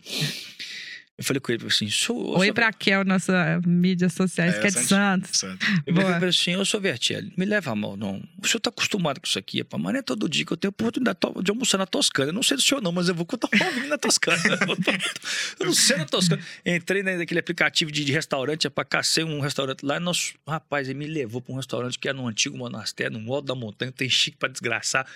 Eu 1.16 1.22
falei 1.24 1.40
com 1.40 1.52
ele 1.52 1.64
assim: 1.66 1.88
sou. 1.88 2.38
Oi 2.38 2.46
sou... 2.46 2.54
pra 2.54 2.72
Kel, 2.72 3.04
nossa 3.04 3.60
mídias 3.66 4.12
sociais, 4.14 4.56
É, 4.56 4.60
que 4.60 4.66
é 4.66 4.70
de 4.70 4.80
Santos. 4.80 5.38
Santos. 5.38 5.68
Eu 5.86 5.94
Boa. 5.94 6.12
falei 6.14 6.28
assim: 6.30 6.50
eu 6.52 6.64
sou 6.64 6.80
Vertelli, 6.80 7.32
me 7.36 7.44
leva 7.44 7.70
a 7.70 7.74
mão, 7.76 7.96
não. 7.96 8.22
O 8.42 8.46
senhor 8.48 8.60
tá 8.60 8.70
acostumado 8.70 9.20
com 9.20 9.26
isso 9.26 9.38
aqui, 9.38 9.62
pá, 9.62 9.78
mas 9.78 9.92
não 9.92 10.00
é 10.00 10.02
todo 10.02 10.28
dia 10.28 10.44
que 10.44 10.52
eu 10.52 10.56
tenho 10.56 10.70
oportunidade 10.70 11.18
de 11.42 11.50
almoçar 11.50 11.78
na 11.78 11.86
Toscana. 11.86 12.30
Eu 12.30 12.32
não 12.32 12.42
sei 12.42 12.56
do 12.56 12.62
senhor, 12.62 12.80
não, 12.80 12.90
mas 12.90 13.08
eu 13.08 13.14
vou 13.14 13.24
contar 13.24 13.48
um 13.54 13.70
vinho 13.74 13.88
na 13.88 13.96
Toscana. 13.98 14.36
eu 15.60 15.66
não 15.66 15.72
sei 15.74 15.96
na 15.98 16.04
Toscana. 16.04 16.42
Entrei 16.64 17.02
na- 17.02 17.16
naquele 17.16 17.40
aplicativo 17.40 17.92
de, 17.92 18.04
de 18.04 18.12
restaurante, 18.12 18.66
é 18.66 18.70
pra 18.70 18.84
cacei 18.84 19.22
um 19.24 19.40
restaurante 19.40 19.84
lá. 19.84 19.96
E 19.96 20.00
nós, 20.00 20.34
rapaz, 20.46 20.88
ele 20.88 20.98
me 20.98 21.06
levou 21.06 21.40
pra 21.40 21.52
um 21.52 21.56
restaurante 21.56 21.98
que 21.98 22.08
era 22.08 22.16
num 22.16 22.26
antigo 22.28 22.56
monastério, 22.56 23.18
no 23.18 23.32
alto 23.32 23.46
da 23.46 23.54
montanha, 23.54 23.92
tem 23.92 24.08
chique 24.08 24.36
pra 24.36 24.48
desgraçar. 24.48 25.06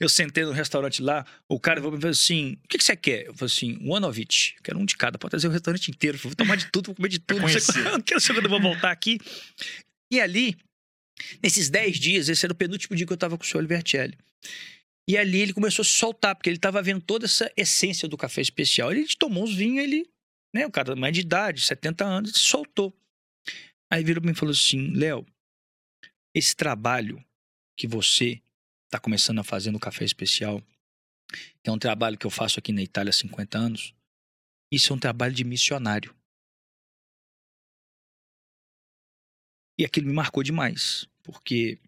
Eu 0.00 0.08
sentei 0.08 0.44
no 0.44 0.52
restaurante 0.52 1.00
lá, 1.02 1.24
o 1.48 1.60
cara 1.60 1.80
falou 1.80 1.98
assim: 2.08 2.56
o 2.64 2.68
que, 2.68 2.78
que 2.78 2.84
você 2.84 2.96
quer? 2.96 3.26
Eu 3.26 3.34
falei 3.34 3.46
assim: 3.52 3.78
um 3.82 3.94
Anovich, 3.94 4.56
quero 4.64 4.78
um 4.78 4.84
de 4.84 4.96
cada, 4.96 5.16
pode 5.18 5.30
trazer 5.30 5.43
o 5.48 5.52
restaurante 5.52 5.90
inteiro. 5.90 6.18
Vou 6.18 6.34
tomar 6.34 6.56
de 6.56 6.70
tudo, 6.70 6.86
vou 6.86 6.94
comer 6.94 7.08
de 7.08 7.18
tudo. 7.18 7.40
Não 7.40 7.48
sei 7.48 7.82
não 7.84 8.00
quero 8.00 8.20
saber 8.20 8.40
quando 8.40 8.44
eu 8.46 8.50
vou 8.50 8.60
voltar 8.60 8.90
aqui. 8.90 9.18
E 10.12 10.20
ali, 10.20 10.56
nesses 11.42 11.70
10 11.70 11.98
dias, 11.98 12.28
esse 12.28 12.44
era 12.44 12.52
o 12.52 12.56
penúltimo 12.56 12.96
dia 12.96 13.06
que 13.06 13.12
eu 13.12 13.16
tava 13.16 13.36
com 13.36 13.44
o 13.44 13.46
senhor 13.46 13.60
Olivertelli. 13.60 14.16
E 15.08 15.16
ali 15.18 15.40
ele 15.40 15.52
começou 15.52 15.82
a 15.82 15.86
se 15.86 15.92
soltar, 15.92 16.34
porque 16.34 16.48
ele 16.48 16.58
tava 16.58 16.80
vendo 16.82 17.02
toda 17.02 17.26
essa 17.26 17.50
essência 17.56 18.08
do 18.08 18.16
café 18.16 18.40
especial. 18.40 18.90
Ele 18.90 19.06
tomou 19.18 19.44
uns 19.44 19.54
vinhos, 19.54 19.84
ele, 19.84 20.08
né, 20.54 20.66
o 20.66 20.70
cara 20.70 20.96
mais 20.96 21.12
de 21.12 21.20
idade, 21.20 21.60
70 21.60 22.04
anos, 22.04 22.30
ele 22.30 22.38
soltou. 22.38 22.96
Aí 23.92 24.02
virou 24.02 24.22
pra 24.22 24.28
mim 24.30 24.34
e 24.34 24.38
falou 24.38 24.52
assim: 24.52 24.92
Léo, 24.94 25.26
esse 26.34 26.56
trabalho 26.56 27.22
que 27.76 27.86
você 27.86 28.40
tá 28.90 28.98
começando 28.98 29.40
a 29.40 29.44
fazer 29.44 29.70
no 29.70 29.78
café 29.78 30.04
especial, 30.04 30.62
que 31.62 31.68
é 31.68 31.72
um 31.72 31.78
trabalho 31.78 32.16
que 32.16 32.26
eu 32.26 32.30
faço 32.30 32.58
aqui 32.58 32.72
na 32.72 32.82
Itália 32.82 33.10
há 33.10 33.12
50 33.12 33.58
anos, 33.58 33.94
isso 34.74 34.92
é 34.92 34.96
um 34.96 34.98
trabalho 34.98 35.34
de 35.34 35.44
missionário. 35.44 36.14
E 39.78 39.84
aquilo 39.84 40.06
me 40.06 40.12
marcou 40.12 40.42
demais, 40.42 41.08
porque 41.22 41.78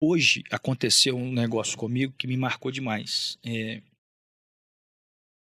hoje 0.00 0.44
aconteceu 0.50 1.16
um 1.16 1.32
negócio 1.32 1.76
comigo 1.76 2.14
que 2.16 2.26
me 2.26 2.36
marcou 2.36 2.70
demais. 2.70 3.38
É... 3.44 3.82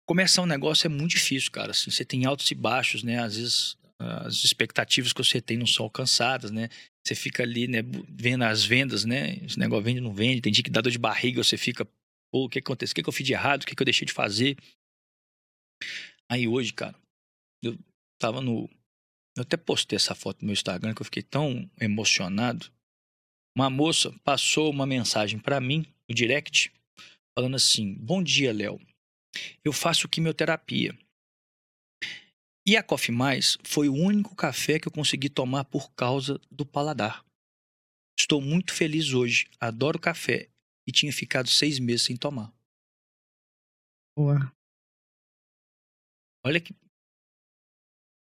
Começar 0.07 0.43
um 0.43 0.47
negócio 0.47 0.87
é 0.87 0.91
muito 0.91 1.13
difícil, 1.13 1.51
cara. 1.51 1.71
Assim, 1.71 1.91
você 1.91 2.05
tem 2.05 2.25
altos 2.25 2.51
e 2.51 2.55
baixos, 2.55 3.03
né? 3.03 3.19
Às 3.19 3.37
vezes 3.37 3.77
as 3.99 4.45
expectativas 4.45 5.13
que 5.13 5.23
você 5.23 5.41
tem 5.41 5.57
não 5.57 5.67
são 5.67 5.85
alcançadas, 5.85 6.51
né? 6.51 6.69
Você 7.07 7.15
fica 7.15 7.43
ali, 7.43 7.69
né, 7.69 7.79
vendo 8.09 8.43
as 8.43 8.65
vendas, 8.65 9.05
né? 9.05 9.37
Esse 9.43 9.59
negócio 9.59 9.85
vende 9.85 10.01
não 10.01 10.13
vende, 10.13 10.41
tem 10.41 10.53
dia 10.53 10.65
que 10.65 10.71
dá 10.71 10.81
dor 10.81 10.91
de 10.91 10.99
barriga, 10.99 11.43
você 11.43 11.57
fica, 11.57 11.85
pô, 12.31 12.45
o 12.45 12.49
que 12.49 12.59
aconteceu? 12.59 12.93
O 12.93 12.95
que 12.95 13.09
eu 13.09 13.13
fiz 13.13 13.27
de 13.27 13.33
errado? 13.33 13.63
O 13.63 13.67
que 13.67 13.81
eu 13.81 13.85
deixei 13.85 14.07
de 14.07 14.13
fazer? 14.13 14.57
Aí 16.31 16.49
hoje, 16.49 16.73
cara, 16.73 16.99
eu 17.63 17.79
tava 18.19 18.41
no. 18.41 18.69
Eu 19.37 19.43
até 19.43 19.57
postei 19.57 19.97
essa 19.97 20.15
foto 20.15 20.43
no 20.43 20.47
meu 20.47 20.53
Instagram 20.53 20.95
que 20.95 21.03
eu 21.03 21.05
fiquei 21.05 21.23
tão 21.23 21.69
emocionado. 21.81 22.73
Uma 23.57 23.69
moça 23.71 24.13
passou 24.25 24.71
uma 24.71 24.87
mensagem 24.87 25.39
pra 25.39 25.61
mim 25.61 25.85
no 26.09 26.15
direct, 26.15 26.73
falando 27.37 27.57
assim: 27.57 27.95
Bom 27.95 28.23
dia, 28.23 28.53
Léo. 28.53 28.81
Eu 29.65 29.73
faço 29.73 30.09
quimioterapia. 30.09 30.97
E 32.67 32.77
a 32.77 32.83
Coffee 32.83 33.15
Mais 33.15 33.59
foi 33.63 33.89
o 33.89 33.95
único 33.95 34.35
café 34.35 34.79
que 34.79 34.89
eu 34.89 34.93
consegui 34.93 35.29
tomar 35.29 35.65
por 35.65 35.93
causa 35.93 36.41
do 36.51 36.65
paladar. 36.65 37.25
Estou 38.19 38.41
muito 38.41 38.73
feliz 38.73 39.13
hoje. 39.13 39.51
Adoro 39.61 39.99
café 39.99 40.49
e 40.89 40.93
tinha 40.93 41.13
ficado 41.13 41.49
seis 41.49 41.79
meses 41.79 42.03
sem 42.03 42.17
tomar. 42.17 42.53
Boa. 44.17 44.51
Olha 46.47 46.61
que 46.61 46.75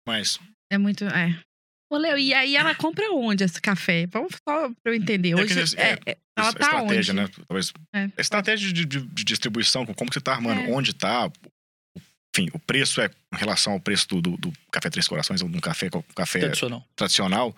Mas 0.07 0.39
É 0.71 0.77
muito. 0.77 1.05
É. 1.05 1.39
Ô, 1.91 1.97
Leo, 1.97 2.17
e 2.17 2.33
aí 2.33 2.55
ela 2.55 2.73
compra 2.73 3.11
onde 3.11 3.43
esse 3.43 3.61
café? 3.61 4.07
Vamos 4.07 4.33
só 4.47 4.69
pra 4.81 4.91
eu 4.91 4.95
entender. 4.95 5.31
É 5.31 5.35
Hoje. 5.35 5.59
é- 5.77 5.81
é, 5.91 5.99
é- 6.13 6.17
ela 6.35 6.51
tá 6.53 6.65
estratégia, 6.65 7.13
onde? 7.13 7.21
né? 7.21 7.43
Talvez. 7.47 7.71
É. 7.93 8.03
A 8.17 8.21
estratégia 8.21 8.73
de, 8.73 8.85
de- 8.85 9.05
de 9.05 9.23
distribuição, 9.23 9.85
como 9.85 10.09
que 10.09 10.15
você 10.15 10.21
tá 10.21 10.31
armando, 10.33 10.61
É. 10.61 10.71
onde 10.73 10.93
tá. 10.93 11.31
Enfim, 12.35 12.49
o 12.51 12.57
preço 12.59 12.99
é 12.99 13.11
em 13.33 13.37
relação 13.37 13.73
ao 13.73 13.79
preço 13.79 14.07
do, 14.07 14.19
do, 14.21 14.37
do 14.37 14.53
café 14.71 14.89
Três 14.89 15.07
Corações 15.07 15.41
ou 15.43 15.49
de 15.49 15.55
um 15.55 15.59
café, 15.61 15.87
um 15.93 16.01
café 16.15 16.39
tradicional. 16.39 16.83
tradicional. 16.95 17.55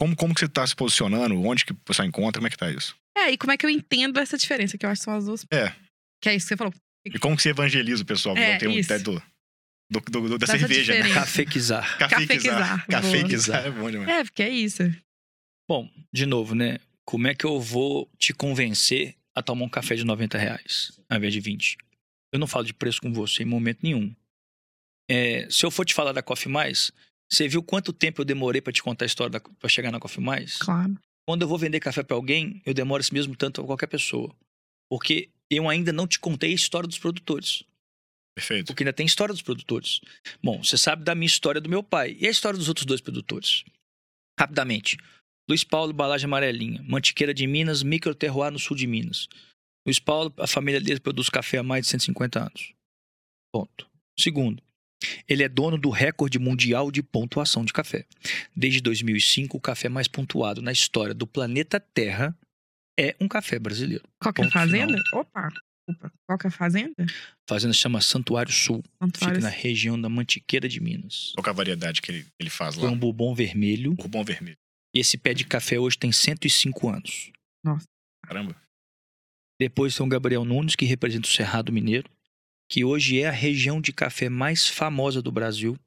Como, 0.00 0.16
como 0.16 0.34
que 0.34 0.40
você 0.40 0.48
tá 0.48 0.66
se 0.66 0.74
posicionando? 0.74 1.38
Onde 1.42 1.64
que 1.66 1.72
o 1.72 1.76
pessoal 1.76 2.08
encontra? 2.08 2.40
Como 2.40 2.46
é 2.46 2.50
que 2.50 2.56
tá 2.56 2.70
isso? 2.70 2.96
É, 3.16 3.30
e 3.32 3.36
como 3.38 3.52
é 3.52 3.56
que 3.58 3.66
eu 3.66 3.70
entendo 3.70 4.18
essa 4.18 4.38
diferença? 4.38 4.78
Que 4.78 4.86
eu 4.86 4.90
acho 4.90 5.00
que 5.02 5.04
são 5.04 5.14
as 5.14 5.26
duas. 5.26 5.44
É. 5.52 5.74
Que 6.22 6.30
é 6.30 6.34
isso 6.34 6.46
que 6.46 6.48
você 6.48 6.56
falou. 6.56 6.72
E 7.04 7.18
como 7.18 7.36
que 7.36 7.42
você 7.42 7.50
evangeliza 7.50 8.02
o 8.02 8.06
pessoal? 8.06 8.34
É, 8.36 8.52
Não 8.52 8.58
tem 8.58 8.68
um 8.68 8.72
isso. 8.72 8.90
ideia 8.90 9.22
do, 9.90 10.00
do, 10.00 10.20
do- 10.28 10.38
da 10.38 10.46
Dessa 10.46 10.58
cerveja, 10.58 10.94
né? 10.98 11.12
Cafequizar. 11.14 11.98
Cafequizar, 11.98 12.86
Café 12.86 13.18
boa. 13.18 13.28
quizar 13.28 13.66
é 13.66 13.70
bom 13.70 13.90
demais. 13.90 14.08
É, 14.10 14.24
porque 14.24 14.42
é 14.42 14.48
isso. 14.50 14.82
Bom, 15.68 15.88
de 16.12 16.26
novo, 16.26 16.54
né? 16.54 16.78
Como 17.04 17.26
é 17.26 17.34
que 17.34 17.44
eu 17.44 17.60
vou 17.60 18.10
te 18.18 18.32
convencer 18.32 19.14
a 19.34 19.42
tomar 19.42 19.64
um 19.64 19.68
café 19.68 19.94
de 19.94 20.04
90 20.04 20.38
reais 20.38 20.98
ao 21.08 21.18
invés 21.18 21.32
de 21.32 21.40
20? 21.40 21.76
Eu 22.32 22.38
não 22.38 22.46
falo 22.46 22.64
de 22.64 22.74
preço 22.74 23.00
com 23.00 23.12
você 23.12 23.42
em 23.42 23.46
momento 23.46 23.80
nenhum. 23.82 24.14
É, 25.10 25.46
se 25.50 25.64
eu 25.64 25.70
for 25.70 25.84
te 25.84 25.94
falar 25.94 26.12
da 26.12 26.22
Coffee 26.22 26.50
Mais, 26.50 26.90
você 27.30 27.46
viu 27.46 27.62
quanto 27.62 27.92
tempo 27.92 28.20
eu 28.22 28.24
demorei 28.24 28.60
para 28.60 28.72
te 28.72 28.82
contar 28.82 29.04
a 29.04 29.06
história 29.06 29.38
para 29.40 29.68
chegar 29.68 29.90
na 29.92 30.00
Coffee 30.00 30.22
Mais? 30.24 30.56
Claro. 30.56 30.96
Quando 31.26 31.42
eu 31.42 31.48
vou 31.48 31.58
vender 31.58 31.80
café 31.80 32.02
para 32.02 32.16
alguém, 32.16 32.60
eu 32.66 32.74
demoro 32.74 33.00
esse 33.00 33.12
mesmo 33.12 33.36
tanto 33.36 33.60
a 33.60 33.64
qualquer 33.64 33.86
pessoa. 33.86 34.34
Porque 34.90 35.30
eu 35.50 35.68
ainda 35.68 35.92
não 35.92 36.06
te 36.06 36.18
contei 36.18 36.50
a 36.52 36.54
história 36.54 36.86
dos 36.88 36.98
produtores. 36.98 37.62
Perfeito. 38.34 38.66
Porque 38.66 38.82
ainda 38.82 38.92
tem 38.92 39.06
história 39.06 39.32
dos 39.32 39.42
produtores. 39.42 40.00
Bom, 40.42 40.62
você 40.62 40.76
sabe 40.76 41.04
da 41.04 41.14
minha 41.14 41.26
história 41.26 41.60
do 41.60 41.68
meu 41.68 41.82
pai. 41.82 42.16
E 42.18 42.26
a 42.26 42.30
história 42.30 42.58
dos 42.58 42.68
outros 42.68 42.84
dois 42.84 43.00
produtores? 43.00 43.64
Rapidamente. 44.38 44.96
Luiz 45.48 45.62
Paulo, 45.62 45.92
Balagem 45.92 46.26
Amarelinha. 46.26 46.82
Mantiqueira 46.82 47.32
de 47.32 47.46
Minas, 47.46 47.82
Microterroir 47.82 48.50
no 48.50 48.58
sul 48.58 48.76
de 48.76 48.86
Minas. 48.86 49.28
Luiz 49.86 49.98
Paulo, 49.98 50.32
a 50.38 50.46
família 50.46 50.80
dele 50.80 50.98
produz 50.98 51.28
café 51.28 51.58
há 51.58 51.62
mais 51.62 51.84
de 51.84 51.90
150 51.90 52.40
anos. 52.40 52.72
Ponto. 53.52 53.86
Segundo, 54.18 54.62
ele 55.28 55.42
é 55.42 55.48
dono 55.48 55.78
do 55.78 55.90
recorde 55.90 56.38
mundial 56.38 56.90
de 56.90 57.02
pontuação 57.02 57.64
de 57.64 57.72
café. 57.72 58.06
Desde 58.56 58.80
2005, 58.80 59.56
o 59.56 59.60
café 59.60 59.88
mais 59.88 60.08
pontuado 60.08 60.62
na 60.62 60.72
história 60.72 61.14
do 61.14 61.26
planeta 61.26 61.78
Terra 61.78 62.36
é 62.98 63.14
um 63.20 63.28
café 63.28 63.58
brasileiro. 63.58 64.04
Qual 64.20 64.32
que 64.32 64.40
é 64.40 64.44
Ponto 64.44 64.52
fazenda? 64.52 65.00
Opa. 65.12 65.48
Opa. 65.48 65.52
Qual 66.26 66.38
que 66.38 66.46
é 66.46 66.48
a 66.48 66.50
fazenda? 66.50 66.94
A 66.98 67.48
fazenda 67.48 67.74
se 67.74 67.80
chama 67.80 68.00
Santuário 68.00 68.52
Sul. 68.52 68.82
Fica 68.82 69.18
Santuário. 69.18 69.40
na 69.40 69.48
região 69.48 70.00
da 70.00 70.08
Mantiqueira 70.08 70.68
de 70.68 70.80
Minas. 70.80 71.32
Qual 71.34 71.42
que 71.42 71.50
é 71.50 71.52
a 71.52 71.54
variedade 71.54 72.00
que 72.00 72.10
ele, 72.10 72.26
ele 72.38 72.50
faz 72.50 72.76
lá? 72.76 72.88
um 72.88 72.98
bourbon 72.98 73.34
vermelho. 73.34 73.94
Rubão 74.00 74.24
Vermelho. 74.24 74.56
E 74.94 75.00
esse 75.00 75.18
pé 75.18 75.34
de 75.34 75.44
café 75.44 75.78
hoje 75.78 75.98
tem 75.98 76.12
105 76.12 76.88
anos. 76.88 77.32
Caramba. 78.22 78.56
Depois 79.60 79.96
tem 79.96 80.06
o 80.06 80.08
Gabriel 80.08 80.44
Nunes, 80.44 80.74
que 80.76 80.84
representa 80.84 81.28
o 81.28 81.30
Cerrado 81.30 81.72
Mineiro, 81.72 82.08
que 82.68 82.84
hoje 82.84 83.20
é 83.20 83.28
a 83.28 83.32
região 83.32 83.80
de 83.80 83.92
café 83.92 84.28
mais 84.28 84.68
famosa 84.68 85.20
do 85.20 85.30
Brasil. 85.30 85.78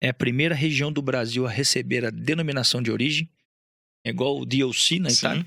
É 0.00 0.08
a 0.08 0.14
primeira 0.14 0.54
região 0.54 0.92
do 0.92 1.02
Brasil 1.02 1.46
a 1.46 1.50
receber 1.50 2.04
a 2.04 2.10
denominação 2.10 2.82
de 2.82 2.90
origem. 2.90 3.28
É 4.04 4.10
igual 4.10 4.40
o 4.40 4.46
DLC 4.46 4.98
na 4.98 5.10
Sim. 5.10 5.16
Itália. 5.18 5.46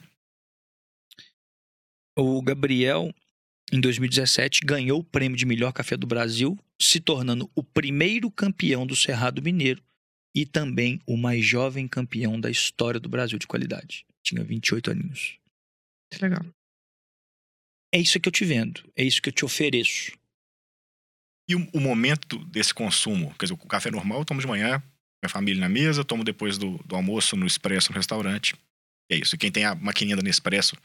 O 2.18 2.42
Gabriel, 2.42 3.14
em 3.72 3.80
2017, 3.80 4.62
ganhou 4.64 5.00
o 5.00 5.04
prêmio 5.04 5.38
de 5.38 5.46
melhor 5.46 5.72
café 5.74 5.98
do 5.98 6.06
Brasil, 6.06 6.58
se 6.80 7.00
tornando 7.00 7.50
o 7.56 7.64
primeiro 7.64 8.30
campeão 8.30 8.86
do 8.86 8.96
Cerrado 8.96 9.42
Mineiro 9.42 9.84
e 10.36 10.46
também 10.46 11.00
o 11.08 11.18
mais 11.18 11.46
jovem 11.46 11.88
campeão 11.88 12.40
da 12.40 12.50
história 12.50 13.00
do 13.00 13.10
Brasil 13.10 13.40
de 13.40 13.48
qualidade. 13.48 14.06
Tinha 14.22 14.44
28 14.44 14.92
aninhos. 14.92 15.40
Que 16.12 16.22
legal. 16.22 16.46
É 17.94 18.00
isso 18.00 18.20
que 18.20 18.28
eu 18.28 18.34
te 18.34 18.44
vendo, 18.44 18.84
é 18.96 19.04
isso 19.04 19.22
que 19.22 19.30
eu 19.30 19.34
te 19.34 19.46
ofereço. 19.46 20.12
E 21.48 21.56
o, 21.56 21.68
o 21.74 21.80
momento 21.80 22.44
desse 22.46 22.74
consumo? 22.74 23.34
Quer 23.40 23.46
dizer, 23.46 23.54
o 23.54 23.68
café 23.68 23.90
normal 23.90 24.20
eu 24.20 24.26
tomo 24.26 24.42
de 24.42 24.48
manhã, 24.48 24.84
minha 25.24 25.30
família 25.30 25.62
na 25.62 25.70
mesa, 25.70 26.04
tomo 26.04 26.24
depois 26.24 26.58
do, 26.58 26.78
do 26.86 26.96
almoço 26.96 27.36
no 27.36 27.46
expresso 27.46 27.92
no 27.92 27.96
restaurante. 27.96 28.56
E 29.10 29.16
é 29.16 29.18
isso. 29.20 29.36
E 29.36 29.38
quem 29.38 29.52
tem 29.52 29.64
a 29.64 29.76
maquininha 29.76 30.18
da 30.18 30.24
Nespresso 30.24 30.76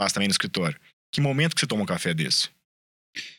faz 0.00 0.12
também 0.12 0.28
no 0.28 0.32
escritório. 0.32 0.78
Que 1.12 1.20
momento 1.20 1.54
que 1.54 1.60
você 1.60 1.66
toma 1.66 1.82
um 1.82 1.86
café 1.86 2.12
desse? 2.14 2.48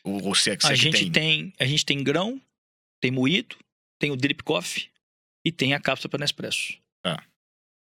Ou, 0.04 0.22
ou 0.24 0.34
se 0.34 0.50
é 0.50 0.56
que 0.56 0.62
se 0.64 0.70
A 0.70 0.72
é 0.74 0.76
gente 0.76 1.10
tem, 1.10 1.52
a 1.58 1.64
gente 1.64 1.84
tem 1.84 2.02
grão, 2.02 2.40
tem 3.00 3.10
moído, 3.10 3.56
tem 3.98 4.10
o 4.10 4.16
drip 4.16 4.42
coffee 4.42 4.88
e 5.46 5.52
tem 5.52 5.72
a 5.74 5.80
cápsula 5.80 6.10
para 6.10 6.20
Nespresso. 6.20 6.74
Tá. 7.02 7.24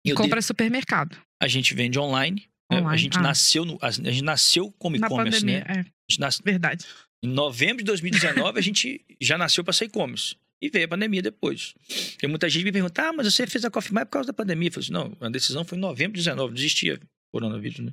E 0.05 0.13
Compra 0.13 0.31
drip- 0.37 0.43
supermercado. 0.45 1.17
a 1.41 1.47
gente 1.47 1.73
vende 1.73 1.97
online. 1.99 2.41
né? 2.71 2.77
A 2.77 2.81
Online, 2.81 2.97
gente 3.01 3.17
ah. 3.17 3.21
nasceu 3.21 3.65
no, 3.65 3.77
a 3.81 3.89
gente 3.91 4.21
nasceu 4.21 4.71
como 4.73 4.97
Na 4.97 5.07
e-commerce, 5.07 5.39
pandemia. 5.39 5.59
né? 5.65 5.65
É, 5.67 5.79
A 5.79 5.83
gente 6.09 6.19
nas- 6.19 6.39
verdade. 6.39 6.85
Em 7.23 7.27
novembro 7.27 7.77
de 7.77 7.83
2019, 7.85 8.59
a 8.59 8.61
gente 8.61 9.03
já 9.19 9.37
nasceu 9.37 9.63
para 9.63 9.73
ser 9.73 9.85
e-commerce. 9.85 10.35
E 10.61 10.69
veio 10.69 10.85
a 10.85 10.89
pandemia 10.89 11.21
depois. 11.21 11.73
Tem 12.17 12.29
muita 12.29 12.49
gente 12.49 12.63
me 12.65 12.71
pergunta, 12.71 13.01
ah, 13.09 13.13
mas 13.13 13.33
você 13.33 13.47
fez 13.47 13.63
a 13.65 13.71
Coffee 13.71 13.93
Mais 13.93 14.05
por 14.05 14.11
causa 14.11 14.27
da 14.27 14.33
pandemia. 14.33 14.67
Eu 14.67 14.73
falei 14.73 14.83
assim, 14.85 14.93
não, 14.93 15.17
a 15.25 15.29
decisão 15.29 15.63
foi 15.65 15.77
em 15.77 15.81
novembro 15.81 16.13
de 16.17 16.23
19, 16.23 16.51
não 16.53 16.57
existia 16.59 16.99
coronavírus, 17.33 17.79
né? 17.79 17.91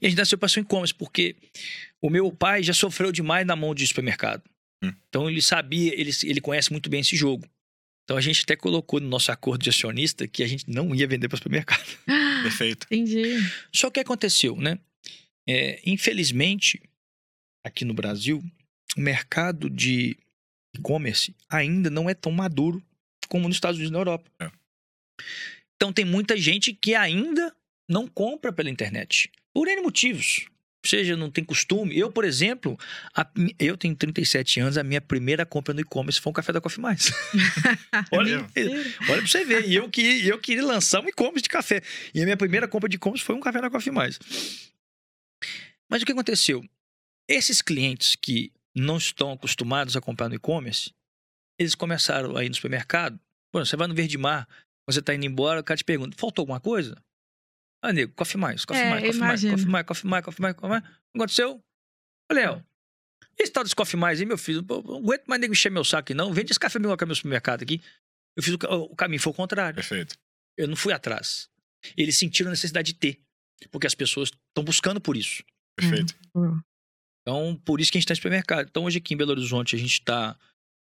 E 0.00 0.06
a 0.06 0.08
gente 0.08 0.18
nasceu 0.18 0.38
para 0.38 0.48
ser 0.48 0.60
um 0.60 0.62
e-commerce, 0.62 0.94
porque 0.94 1.36
o 2.00 2.10
meu 2.10 2.30
pai 2.30 2.62
já 2.62 2.72
sofreu 2.72 3.10
demais 3.10 3.46
na 3.46 3.56
mão 3.56 3.74
de 3.74 3.86
supermercado. 3.86 4.42
Hum. 4.82 4.92
Então 5.08 5.28
ele 5.28 5.42
sabia, 5.42 5.92
ele, 5.98 6.10
ele 6.24 6.40
conhece 6.40 6.70
muito 6.70 6.88
bem 6.88 7.00
esse 7.00 7.16
jogo. 7.16 7.48
Então 8.04 8.16
a 8.16 8.20
gente 8.20 8.42
até 8.42 8.56
colocou 8.56 9.00
no 9.00 9.08
nosso 9.08 9.30
acordo 9.30 9.62
de 9.62 9.70
acionista 9.70 10.26
que 10.26 10.42
a 10.42 10.46
gente 10.46 10.68
não 10.68 10.94
ia 10.94 11.06
vender 11.06 11.28
para 11.28 11.36
supermercado. 11.36 11.84
Perfeito. 12.42 12.86
Entendi. 12.90 13.36
Só 13.74 13.90
que 13.90 14.00
aconteceu, 14.00 14.56
né? 14.56 14.78
É, 15.46 15.80
infelizmente, 15.84 16.80
aqui 17.64 17.84
no 17.84 17.92
Brasil, 17.92 18.42
o 18.96 19.00
mercado 19.00 19.68
de 19.68 20.16
e-commerce 20.74 21.34
ainda 21.48 21.90
não 21.90 22.08
é 22.08 22.14
tão 22.14 22.32
maduro 22.32 22.82
como 23.28 23.46
nos 23.46 23.56
Estados 23.56 23.78
Unidos 23.78 23.90
e 23.90 23.92
na 23.92 23.98
Europa. 23.98 24.30
É. 24.40 24.50
Então 25.76 25.92
tem 25.92 26.04
muita 26.04 26.36
gente 26.36 26.72
que 26.72 26.94
ainda 26.94 27.54
não 27.88 28.06
compra 28.06 28.52
pela 28.52 28.70
internet. 28.70 29.30
Por 29.54 29.66
N 29.66 29.80
motivos. 29.82 30.46
Ou 30.84 30.88
seja, 30.88 31.16
não 31.16 31.30
tem 31.30 31.42
costume. 31.42 31.98
Eu, 31.98 32.12
por 32.12 32.24
exemplo, 32.24 32.78
a 33.14 33.28
eu 33.58 33.76
tenho 33.76 33.96
37 33.96 34.60
anos, 34.60 34.78
a 34.78 34.84
minha 34.84 35.00
primeira 35.00 35.44
compra 35.44 35.74
no 35.74 35.80
e-commerce 35.80 36.20
foi 36.20 36.30
um 36.30 36.32
café 36.32 36.52
da 36.52 36.60
Coffee 36.60 36.80
Mais. 36.80 37.10
olha, 38.12 38.46
olha 39.08 39.18
pra 39.18 39.26
você 39.26 39.44
ver. 39.44 39.68
E 39.68 39.74
eu, 39.74 39.90
que, 39.90 40.26
eu 40.26 40.38
queria 40.38 40.64
lançar 40.64 41.00
um 41.02 41.08
e-commerce 41.08 41.42
de 41.42 41.48
café. 41.48 41.82
E 42.14 42.20
a 42.20 42.24
minha 42.24 42.36
primeira 42.36 42.68
compra 42.68 42.88
de 42.88 42.96
e-commerce 42.96 43.24
foi 43.24 43.34
um 43.34 43.40
café 43.40 43.60
da 43.60 43.70
Coffee 43.70 43.92
Mais. 43.92 44.18
Mas 45.90 46.02
o 46.02 46.06
que 46.06 46.12
aconteceu? 46.12 46.64
Esses 47.28 47.60
clientes 47.60 48.14
que 48.14 48.52
não 48.74 48.98
estão 48.98 49.32
acostumados 49.32 49.96
a 49.96 50.00
comprar 50.00 50.28
no 50.28 50.36
e-commerce, 50.36 50.92
eles 51.58 51.74
começaram 51.74 52.36
aí 52.36 52.48
no 52.48 52.54
supermercado. 52.54 53.18
Pô, 53.52 53.64
você 53.64 53.76
vai 53.76 53.88
no 53.88 53.94
Verde 53.94 54.16
Mar, 54.16 54.46
quando 54.86 54.94
você 54.94 55.02
tá 55.02 55.14
indo 55.14 55.26
embora, 55.26 55.60
o 55.60 55.64
cara 55.64 55.76
te 55.76 55.84
pergunta: 55.84 56.16
faltou 56.16 56.42
alguma 56.42 56.60
coisa? 56.60 56.96
Ah, 57.82 57.92
nego, 57.92 58.12
coffee 58.14 58.40
mais, 58.40 58.64
coffee 58.64 58.82
É, 58.82 58.90
mais, 58.90 59.04
coffee 59.04 59.20
mais, 59.20 59.42
coffee 59.42 59.66
mais, 59.66 59.86
coffee 59.86 60.08
mais, 60.08 60.24
coffee 60.24 60.42
mais, 60.42 60.54
coffee 60.54 60.70
mais. 60.70 60.82
O 60.82 60.86
que 60.86 61.18
aconteceu? 61.18 61.64
Ô, 62.30 62.34
Léo, 62.34 62.64
esse 63.38 63.52
tal 63.52 63.62
desse 63.62 63.76
coffee 63.76 63.98
mais 63.98 64.20
aí, 64.20 64.26
meu 64.26 64.36
filho, 64.36 64.64
não 64.68 64.96
aguento 64.96 65.26
mais 65.26 65.40
nego 65.40 65.52
encher 65.52 65.70
meu 65.70 65.84
saco 65.84 66.00
aqui, 66.00 66.14
não. 66.14 66.32
Vende 66.32 66.50
esse 66.50 66.58
café 66.58 66.78
meu 66.78 66.92
aqui 66.92 67.04
no 67.04 67.14
supermercado 67.14 67.62
aqui. 67.62 67.80
Eu 68.36 68.42
fiz 68.42 68.54
o, 68.54 68.56
o 68.82 68.96
caminho 68.96 69.20
foi 69.20 69.32
o 69.32 69.36
contrário. 69.36 69.76
Perfeito. 69.76 70.16
Eu 70.56 70.66
não 70.66 70.76
fui 70.76 70.92
atrás. 70.92 71.48
Eles 71.96 72.16
sentiram 72.16 72.48
a 72.48 72.52
necessidade 72.52 72.92
de 72.92 72.98
ter. 72.98 73.20
Porque 73.70 73.86
as 73.86 73.94
pessoas 73.94 74.30
estão 74.30 74.64
buscando 74.64 75.00
por 75.00 75.16
isso. 75.16 75.44
Perfeito. 75.76 76.14
Hum. 76.34 76.60
Então, 77.22 77.60
por 77.64 77.80
isso 77.80 77.92
que 77.92 77.98
a 77.98 78.00
gente 78.00 78.06
está 78.06 78.12
no 78.12 78.16
supermercado. 78.16 78.68
Então, 78.68 78.84
hoje 78.84 78.98
aqui 78.98 79.14
em 79.14 79.16
Belo 79.16 79.32
Horizonte, 79.32 79.76
a 79.76 79.78
gente 79.78 79.92
está 79.92 80.36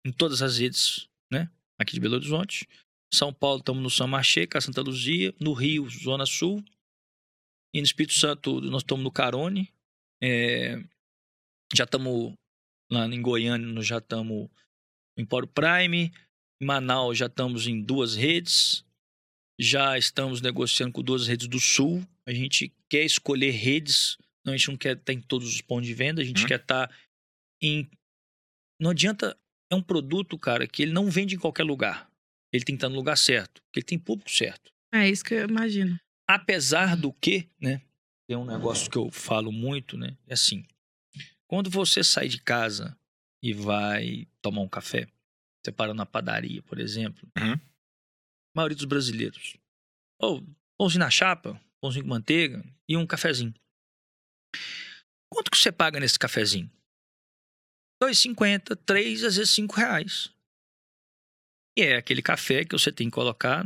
em 0.06 0.12
todas 0.12 0.42
as 0.42 0.58
redes, 0.58 1.08
né? 1.30 1.50
Aqui 1.78 1.94
de 1.94 2.00
Belo 2.00 2.14
Horizonte. 2.14 2.68
São 3.12 3.32
Paulo, 3.32 3.58
estamos 3.58 3.82
no 3.82 3.90
São 3.90 4.06
Marché, 4.06 4.46
com 4.46 4.56
a 4.56 4.60
Santa 4.60 4.80
Luzia. 4.80 5.34
No 5.40 5.52
Rio, 5.52 5.88
Zona 5.90 6.24
Sul. 6.24 6.64
E 7.76 7.80
no 7.80 7.84
Espírito 7.84 8.14
Santo, 8.14 8.60
nós 8.60 8.82
estamos 8.82 9.04
no 9.04 9.10
Carone. 9.10 9.72
É, 10.22 10.76
Já 11.74 11.84
estamos 11.84 12.32
lá 12.90 13.06
em 13.06 13.20
Goiânia, 13.20 13.66
nós 13.66 13.86
já 13.86 13.98
estamos 13.98 14.48
no 15.16 15.22
Empório 15.22 15.48
Prime. 15.48 16.12
Em 16.60 16.64
Manaus, 16.64 17.18
já 17.18 17.26
estamos 17.26 17.66
em 17.66 17.82
duas 17.82 18.14
redes. 18.14 18.84
Já 19.60 19.98
estamos 19.98 20.40
negociando 20.40 20.92
com 20.92 21.02
duas 21.02 21.26
redes 21.26 21.48
do 21.48 21.58
Sul. 21.60 22.06
A 22.26 22.32
gente 22.32 22.72
quer 22.88 23.04
escolher 23.04 23.50
redes 23.50 24.16
não, 24.44 24.52
a 24.52 24.56
gente 24.56 24.68
não 24.68 24.76
quer 24.76 24.96
estar 24.96 25.12
em 25.12 25.20
todos 25.20 25.48
os 25.48 25.60
pontos 25.60 25.88
de 25.88 25.94
venda, 25.94 26.22
a 26.22 26.24
gente 26.24 26.42
Uhum. 26.42 26.46
quer 26.46 26.60
estar 26.60 26.88
em. 27.60 27.90
Não 28.80 28.90
adianta. 28.90 29.36
É 29.68 29.74
um 29.74 29.82
produto, 29.82 30.38
cara, 30.38 30.68
que 30.68 30.82
ele 30.82 30.92
não 30.92 31.10
vende 31.10 31.34
em 31.34 31.38
qualquer 31.38 31.64
lugar. 31.64 32.08
Ele 32.52 32.64
tem 32.64 32.76
que 32.76 32.78
estar 32.78 32.88
no 32.88 32.94
lugar 32.94 33.18
certo, 33.18 33.60
porque 33.62 33.80
ele 33.80 33.84
tem 33.86 33.98
público 33.98 34.30
certo. 34.30 34.70
É 34.94 35.08
isso 35.10 35.24
que 35.24 35.34
eu 35.34 35.48
imagino. 35.48 35.98
Apesar 36.28 36.96
do 36.96 37.12
que, 37.12 37.48
né? 37.60 37.82
Tem 38.28 38.36
um 38.36 38.44
negócio 38.44 38.90
que 38.90 38.98
eu 38.98 39.10
falo 39.10 39.52
muito, 39.52 39.96
né? 39.96 40.16
É 40.26 40.34
assim. 40.34 40.66
Quando 41.48 41.70
você 41.70 42.02
sai 42.02 42.28
de 42.28 42.40
casa 42.42 42.98
e 43.42 43.52
vai 43.54 44.26
tomar 44.42 44.62
um 44.62 44.68
café, 44.68 45.06
você 45.64 45.70
para 45.70 45.94
na 45.94 46.04
padaria, 46.04 46.62
por 46.62 46.78
exemplo, 46.80 47.28
Uhum. 47.38 47.52
a 47.54 47.60
maioria 48.56 48.76
dos 48.76 48.84
brasileiros. 48.86 49.56
Ou 50.20 50.44
pãozinho 50.76 51.00
na 51.00 51.10
chapa, 51.10 51.60
pãozinho 51.80 52.04
com 52.04 52.10
manteiga 52.10 52.64
e 52.88 52.96
um 52.96 53.06
cafezinho. 53.06 53.54
Quanto 55.32 55.50
que 55.50 55.56
você 55.56 55.70
paga 55.70 56.00
nesse 56.00 56.18
cafezinho? 56.18 56.66
R$ 58.02 58.08
2,50, 58.10 58.74
3, 58.84 59.22
às 59.24 59.36
vezes 59.36 59.54
5 59.54 59.74
reais. 59.76 60.32
E 61.78 61.82
é 61.82 61.96
aquele 61.96 62.22
café 62.22 62.64
que 62.64 62.72
você 62.72 62.90
tem 62.90 63.08
que 63.08 63.14
colocar, 63.14 63.64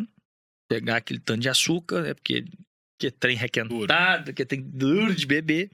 pegar 0.71 0.99
aquele 0.99 1.19
tanto 1.19 1.41
de 1.41 1.49
açúcar, 1.49 2.03
né? 2.03 2.15
Porque 2.15 2.45
que 2.97 3.09
é 3.09 3.11
trem 3.11 3.37
requentado, 3.37 4.33
que 4.33 4.47
trem 4.47 4.63
duro 4.63 5.13
de 5.13 5.27
beber. 5.27 5.69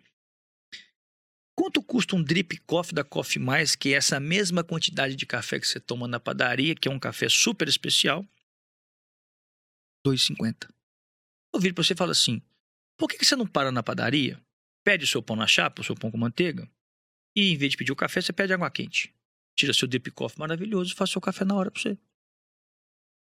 Quanto 1.55 1.83
custa 1.83 2.17
um 2.17 2.23
drip 2.23 2.57
coffee 2.61 2.95
da 2.95 3.05
Coffee 3.05 3.43
Mais, 3.43 3.77
que 3.77 3.93
é 3.93 3.97
essa 3.97 4.19
mesma 4.19 4.65
quantidade 4.65 5.17
de 5.17 5.27
café 5.27 5.61
que 5.61 5.67
você 5.67 5.81
toma 5.81 6.09
na 6.09 6.21
padaria, 6.21 6.75
que 6.75 6.89
é 6.89 6.91
um 6.91 6.99
café 6.99 7.29
super 7.29 7.69
especial? 7.69 8.23
R$ 10.07 10.13
2,50. 10.13 10.69
Eu 11.53 11.61
viro 11.61 11.75
pra 11.75 11.85
você 11.85 11.93
e 11.93 11.97
falo 11.97 12.13
assim: 12.13 12.41
por 12.97 13.09
que, 13.09 13.19
que 13.19 13.25
você 13.25 13.37
não 13.37 13.47
para 13.47 13.73
na 13.73 13.83
padaria, 13.83 14.41
pede 14.85 15.05
o 15.05 15.09
seu 15.09 15.23
pão 15.23 15.37
na 15.37 15.47
chapa, 15.47 15.83
o 15.83 15.85
seu 15.85 15.95
pão 15.95 16.11
com 16.11 16.17
manteiga, 16.17 16.71
e 17.35 17.53
em 17.53 17.57
vez 17.57 17.73
de 17.73 17.77
pedir 17.77 17.93
o 17.93 17.97
café, 17.97 18.21
você 18.21 18.33
pede 18.33 18.53
água 18.53 18.71
quente? 18.71 19.13
Tira 19.59 19.75
seu 19.75 19.89
drip 19.89 20.11
coffee 20.11 20.39
maravilhoso 20.39 20.93
e 20.93 20.97
faz 20.97 21.11
seu 21.11 21.21
café 21.21 21.45
na 21.45 21.55
hora 21.55 21.71
pra 21.71 21.81
você. 21.81 21.99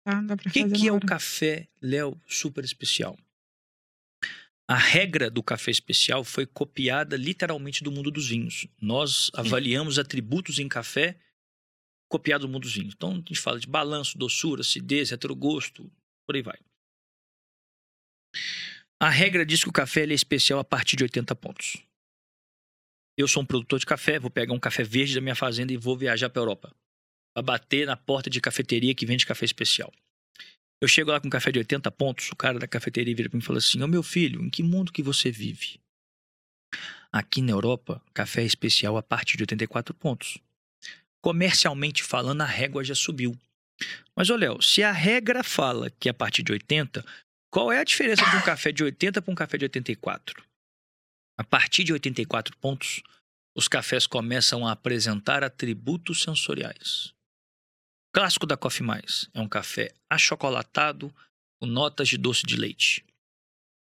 Tá? 0.04 0.20
Dá 0.22 0.36
pra 0.36 0.48
O 0.48 0.52
que, 0.52 0.62
fazer 0.62 0.76
que 0.76 0.88
é 0.88 0.92
o 0.92 1.00
café 1.00 1.68
Léo 1.80 2.20
super 2.26 2.64
especial? 2.64 3.18
A 4.66 4.76
regra 4.76 5.30
do 5.30 5.42
café 5.42 5.70
especial 5.70 6.22
foi 6.22 6.44
copiada 6.44 7.16
literalmente 7.16 7.82
do 7.82 7.90
mundo 7.90 8.10
dos 8.10 8.28
vinhos. 8.28 8.66
Nós 8.80 9.30
avaliamos 9.34 9.98
atributos 9.98 10.58
em 10.58 10.68
café 10.68 11.18
copiados 12.08 12.46
do 12.46 12.52
mundo 12.52 12.62
dos 12.62 12.74
vinhos. 12.74 12.94
Então 12.94 13.12
a 13.12 13.14
gente 13.14 13.40
fala 13.40 13.58
de 13.58 13.66
balanço, 13.66 14.18
doçura, 14.18 14.60
acidez, 14.60 15.10
retrogosto, 15.10 15.90
por 16.26 16.36
aí 16.36 16.42
vai. 16.42 16.58
A 19.00 19.08
regra 19.08 19.46
diz 19.46 19.62
que 19.62 19.68
o 19.68 19.72
café 19.72 20.02
é 20.04 20.12
especial 20.12 20.58
a 20.58 20.64
partir 20.64 20.96
de 20.96 21.04
80 21.04 21.34
pontos. 21.36 21.76
Eu 23.16 23.26
sou 23.26 23.42
um 23.42 23.46
produtor 23.46 23.78
de 23.78 23.86
café, 23.86 24.18
vou 24.18 24.30
pegar 24.30 24.52
um 24.52 24.60
café 24.60 24.82
verde 24.82 25.14
da 25.14 25.20
minha 25.20 25.34
fazenda 25.34 25.72
e 25.72 25.76
vou 25.76 25.96
viajar 25.96 26.28
para 26.28 26.42
Europa. 26.42 26.74
Para 27.34 27.42
bater 27.42 27.86
na 27.86 27.96
porta 27.96 28.28
de 28.28 28.40
cafeteria 28.40 28.94
que 28.94 29.06
vende 29.06 29.26
café 29.26 29.44
especial. 29.44 29.92
Eu 30.80 30.86
chego 30.86 31.10
lá 31.10 31.20
com 31.20 31.26
um 31.26 31.30
café 31.30 31.50
de 31.50 31.58
80 31.58 31.90
pontos, 31.90 32.30
o 32.30 32.36
cara 32.36 32.58
da 32.58 32.68
cafeteria 32.68 33.14
vira 33.14 33.28
para 33.28 33.36
mim 33.36 33.42
e 33.42 33.46
fala 33.46 33.58
assim: 33.58 33.82
Ô 33.82 33.88
meu 33.88 34.02
filho, 34.02 34.44
em 34.44 34.50
que 34.50 34.62
mundo 34.62 34.92
que 34.92 35.02
você 35.02 35.30
vive? 35.30 35.80
Aqui 37.12 37.40
na 37.42 37.52
Europa, 37.52 38.02
café 38.12 38.42
é 38.42 38.46
especial 38.46 38.96
a 38.96 39.02
partir 39.02 39.36
de 39.36 39.42
84 39.42 39.94
pontos. 39.94 40.38
Comercialmente 41.20 42.02
falando, 42.02 42.42
a 42.42 42.46
régua 42.46 42.84
já 42.84 42.94
subiu. 42.94 43.36
Mas, 44.14 44.30
ô 44.30 44.36
Léo, 44.36 44.60
se 44.62 44.82
a 44.82 44.92
regra 44.92 45.42
fala 45.42 45.90
que 45.90 46.08
é 46.08 46.10
a 46.10 46.14
partir 46.14 46.42
de 46.42 46.52
80, 46.52 47.04
qual 47.50 47.72
é 47.72 47.78
a 47.78 47.84
diferença 47.84 48.28
de 48.30 48.36
um 48.36 48.42
café 48.42 48.70
de 48.70 48.84
80 48.84 49.22
para 49.22 49.32
um 49.32 49.34
café 49.34 49.56
de 49.56 49.64
84? 49.64 50.44
A 51.38 51.44
partir 51.44 51.84
de 51.84 51.92
84 51.92 52.56
pontos, 52.58 53.02
os 53.56 53.68
cafés 53.68 54.06
começam 54.06 54.66
a 54.66 54.72
apresentar 54.72 55.42
atributos 55.42 56.22
sensoriais. 56.22 57.14
Clássico 58.18 58.46
da 58.46 58.56
Coffee 58.56 58.84
Mais 58.84 59.30
é 59.32 59.40
um 59.40 59.48
café 59.48 59.94
achocolatado, 60.10 61.14
com 61.60 61.66
notas 61.66 62.08
de 62.08 62.18
doce 62.18 62.44
de 62.44 62.56
leite. 62.56 63.04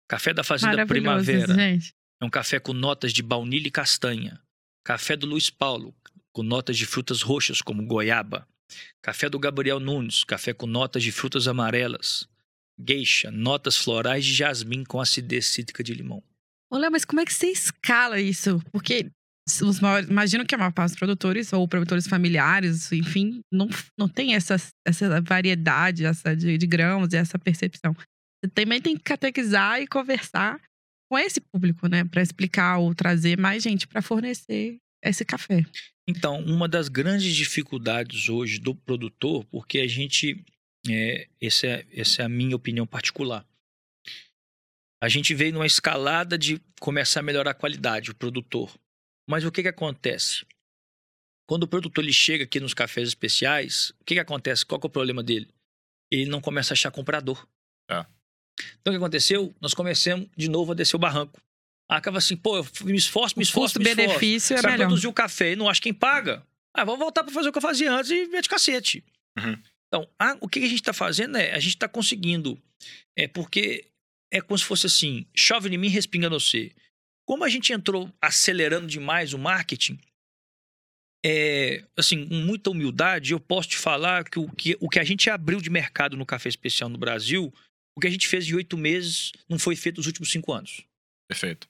Café 0.10 0.34
da 0.34 0.44
Fazenda 0.44 0.86
Primavera 0.86 1.54
gente. 1.54 1.94
é 2.22 2.26
um 2.26 2.30
café 2.30 2.60
com 2.60 2.74
notas 2.74 3.14
de 3.14 3.24
baunilha 3.24 3.70
e 3.70 3.72
castanha. 3.72 4.38
Café 4.84 5.16
do 5.16 5.26
Luiz 5.26 5.50
Paulo, 5.50 5.96
com 6.34 6.44
notas 6.44 6.78
de 6.78 6.86
frutas 6.86 7.22
roxas, 7.22 7.62
como 7.62 7.86
goiaba. 7.86 8.46
Café 9.02 9.30
do 9.30 9.40
Gabriel 9.40 9.80
Nunes, 9.80 10.26
café 10.26 10.54
com 10.54 10.68
notas 10.68 11.02
de 11.02 11.14
frutas 11.14 11.48
amarelas. 11.48 12.28
Geisha, 12.78 13.32
notas 13.32 13.78
florais 13.78 14.26
de 14.26 14.34
jasmim 14.34 14.84
com 14.84 15.00
acidez 15.00 15.48
cítrica 15.48 15.82
de 15.82 15.94
limão. 15.94 16.22
Ô, 16.70 16.78
Léo, 16.78 16.92
mas 16.92 17.06
como 17.06 17.22
é 17.22 17.26
que 17.26 17.34
você 17.34 17.48
escala 17.48 18.20
isso? 18.20 18.62
Porque 18.70 19.10
os 19.62 19.80
maiores, 19.80 20.10
imagino 20.10 20.46
que 20.46 20.56
a 20.56 20.58
maior 20.58 20.72
parte 20.72 20.92
dos 20.92 21.00
produtores 21.00 21.52
ou 21.54 21.68
produtores 21.68 22.08
familiares, 22.08 22.92
enfim, 22.92 23.42
não, 23.52 23.68
não 23.98 24.08
tem 24.08 24.36
essa, 24.36 24.56
essa 24.86 25.22
variedade 25.22 26.06
essa 26.06 26.36
de, 26.36 26.58
de 26.58 26.68
grãos 26.68 27.14
e 27.14 27.18
essa 27.18 27.38
percepção. 27.38 27.94
Você 27.94 28.52
também 28.54 28.82
tem 28.82 28.96
que 28.96 29.04
catequizar 29.04 29.82
e 29.82 29.88
conversar 29.88 30.60
com 31.10 31.18
esse 31.18 31.42
público, 31.42 31.88
né? 31.88 32.06
Pra 32.06 32.22
explicar 32.22 32.78
ou 32.78 32.94
trazer 32.94 33.38
mais 33.38 33.64
gente 33.64 33.88
pra 33.88 34.02
fornecer 34.02 34.78
esse 35.04 35.26
café. 35.26 35.66
Então, 36.08 36.40
uma 36.42 36.68
das 36.68 36.88
grandes 36.88 37.36
dificuldades 37.36 38.30
hoje 38.30 38.60
do 38.60 38.74
produtor, 38.74 39.46
porque 39.46 39.80
a 39.80 39.88
gente. 39.88 40.44
É, 40.90 41.28
essa, 41.42 41.68
é, 41.68 41.86
essa 41.92 42.22
é 42.22 42.26
a 42.26 42.30
minha 42.30 42.56
opinião 42.56 42.88
particular. 42.88 43.46
A 45.02 45.10
gente 45.10 45.34
veio 45.34 45.54
numa 45.54 45.68
escalada 45.68 46.38
de 46.38 46.62
começar 46.80 47.20
a 47.20 47.24
melhorar 47.24 47.52
a 47.52 47.56
qualidade, 47.56 48.12
o 48.12 48.16
produtor. 48.16 48.74
Mas 49.30 49.46
o 49.46 49.52
que, 49.52 49.62
que 49.62 49.68
acontece? 49.68 50.46
Quando 51.48 51.64
o 51.64 51.68
produtor 51.68 52.04
ele 52.04 52.14
chega 52.14 52.44
aqui 52.44 52.60
nos 52.60 52.74
cafés 52.74 53.08
especiais, 53.08 53.92
o 54.02 54.04
que, 54.06 54.16
que 54.16 54.20
acontece? 54.20 54.66
Qual 54.66 54.80
que 54.80 54.86
é 54.86 54.90
o 54.90 54.92
problema 54.92 55.22
dele? 55.24 55.48
Ele 56.12 56.26
não 56.30 56.42
começa 56.42 56.74
a 56.74 56.76
achar 56.76 56.92
comprador. 56.92 57.48
É. 57.90 58.06
Então, 58.82 58.92
o 58.92 58.92
que 58.92 58.98
aconteceu? 58.98 59.54
Nós 59.62 59.74
começamos 59.74 60.28
de 60.36 60.50
novo 60.50 60.72
a 60.72 60.76
descer 60.76 60.96
o 60.96 61.00
barranco. 61.00 61.40
Acaba 61.90 62.18
assim, 62.20 62.36
pô, 62.36 62.58
eu 62.58 62.64
me 62.84 62.96
esforço, 62.98 63.36
me 63.38 63.42
O 63.42 63.44
esforço, 63.44 63.80
me 63.80 63.86
esforço. 63.86 63.98
custo-benefício 64.08 64.56
é 64.58 64.62
melhor. 64.62 64.78
produzir 64.88 65.08
o 65.08 65.14
café 65.14 65.54
e 65.54 65.56
não 65.56 65.68
acho 65.70 65.82
quem 65.82 65.94
paga. 65.94 66.46
Ah, 66.76 66.84
vamos 66.84 67.00
voltar 67.00 67.24
para 67.24 67.34
fazer 67.34 67.50
o 67.50 67.52
que 67.52 67.58
eu 67.58 67.62
fazia 67.64 67.92
antes 67.92 68.12
e 68.12 68.26
ver 68.28 68.42
de 68.44 68.50
cacete. 68.50 69.04
Uhum. 69.38 69.58
Então, 69.88 70.08
a- 70.20 70.38
o 70.40 70.48
que 70.48 70.60
a 70.60 70.68
gente 70.68 70.76
está 70.76 70.94
fazendo 70.94 71.36
é, 71.38 71.52
a 71.52 71.60
gente 71.60 71.74
está 71.76 71.88
conseguindo. 71.88 72.62
É 73.18 73.28
porque 73.28 73.88
é 74.32 74.40
como 74.40 74.58
se 74.58 74.66
fosse 74.66 74.86
assim: 74.86 75.26
chove 75.36 75.68
em 75.74 75.78
mim, 75.80 75.88
respinga 75.88 76.30
no 76.30 76.40
você. 76.40 76.72
Como 77.30 77.44
a 77.44 77.50
gente 77.50 77.72
entrou 77.72 78.12
acelerando 78.20 78.88
demais 78.88 79.34
o 79.34 79.38
marketing, 79.38 80.00
é, 81.24 81.86
assim, 81.96 82.28
com 82.28 82.34
muita 82.34 82.72
humildade, 82.72 83.34
eu 83.34 83.40
posso 83.40 83.70
te 83.70 83.78
falar 83.78 84.24
que 84.28 84.40
o, 84.40 84.50
que 84.50 84.76
o 84.80 84.90
que 84.90 84.98
a 84.98 85.04
gente 85.04 85.30
abriu 85.30 85.62
de 85.62 85.70
mercado 85.70 86.18
no 86.18 86.26
café 86.26 86.50
especial 86.50 86.90
no 86.90 86.98
Brasil, 86.98 87.54
o 87.96 88.02
que 88.02 88.08
a 88.08 88.10
gente 88.10 88.28
fez 88.28 88.48
em 88.50 88.56
oito 88.56 88.76
meses 88.76 89.32
não 89.48 89.60
foi 89.60 89.76
feito 89.76 89.98
nos 89.98 90.08
últimos 90.08 90.32
cinco 90.32 90.52
anos. 90.52 90.84
Perfeito. 91.28 91.68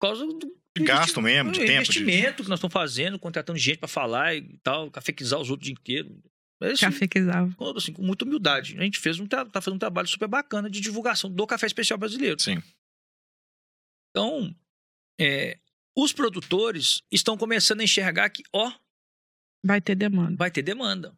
Por 0.00 0.08
causa 0.08 0.26
do 0.26 0.56
De 0.76 0.82
gasto 0.84 1.22
mesmo, 1.22 1.52
de 1.52 1.60
o 1.60 1.66
tempo. 1.66 1.72
de- 1.84 1.98
investimento 2.00 2.42
que 2.42 2.48
nós 2.48 2.58
estamos 2.58 2.72
fazendo, 2.72 3.16
contratando 3.16 3.58
gente 3.60 3.78
para 3.78 3.86
falar 3.88 4.34
e 4.34 4.58
tal, 4.58 4.90
cafequizar 4.90 5.38
os 5.40 5.50
outros 5.50 5.68
o 5.68 5.72
dia 5.72 5.80
inteiro. 5.80 6.20
Mas, 6.60 6.72
assim, 6.72 6.86
Café 6.86 7.06
que 7.06 7.18
exala. 7.20 7.52
com- 7.54 7.70
assim, 7.76 7.92
com 7.92 8.02
muita 8.02 8.24
humildade. 8.24 8.76
A 8.76 8.82
gente 8.82 8.98
fez 8.98 9.20
um, 9.20 9.26
tra- 9.26 9.44
tá 9.44 9.60
fazendo 9.60 9.76
um 9.76 9.78
trabalho 9.78 10.08
super 10.08 10.26
bacana 10.26 10.68
de 10.68 10.80
divulgação 10.80 11.30
do 11.30 11.46
café 11.46 11.66
especial 11.66 11.96
brasileiro. 11.96 12.40
Sim. 12.42 12.60
Então, 14.10 14.52
é, 15.20 15.58
os 15.96 16.12
produtores 16.12 17.02
estão 17.10 17.36
começando 17.36 17.80
a 17.80 17.84
enxergar 17.84 18.30
que, 18.30 18.42
ó, 18.52 18.72
Vai 19.64 19.80
ter 19.80 19.94
demanda. 19.94 20.36
vai 20.36 20.50
ter 20.50 20.62
demanda. 20.62 21.16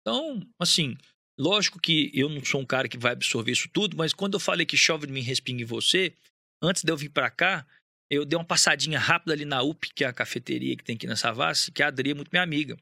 Então, 0.00 0.40
assim, 0.58 0.96
lógico 1.38 1.80
que 1.80 2.10
eu 2.14 2.28
não 2.28 2.44
sou 2.44 2.60
um 2.60 2.66
cara 2.66 2.88
que 2.88 2.96
vai 2.96 3.12
absorver 3.12 3.52
isso 3.52 3.68
tudo, 3.72 3.96
mas 3.96 4.12
quando 4.12 4.34
eu 4.34 4.40
falei 4.40 4.64
que 4.64 4.76
chove 4.76 5.06
em 5.06 5.10
mim, 5.10 5.20
respinga 5.20 5.62
em 5.62 5.66
você, 5.66 6.14
antes 6.62 6.82
de 6.82 6.90
eu 6.90 6.96
vir 6.96 7.10
pra 7.10 7.30
cá, 7.30 7.66
eu 8.10 8.24
dei 8.24 8.38
uma 8.38 8.44
passadinha 8.44 8.98
rápida 8.98 9.32
ali 9.32 9.44
na 9.44 9.62
UP, 9.62 9.88
que 9.94 10.04
é 10.04 10.06
a 10.06 10.12
cafeteria 10.12 10.76
que 10.76 10.84
tem 10.84 10.94
aqui 10.96 11.06
na 11.06 11.16
Savassi, 11.16 11.72
que 11.72 11.82
a 11.82 11.88
Adri 11.88 12.10
é 12.10 12.14
muito 12.14 12.30
minha 12.30 12.42
amiga. 12.42 12.76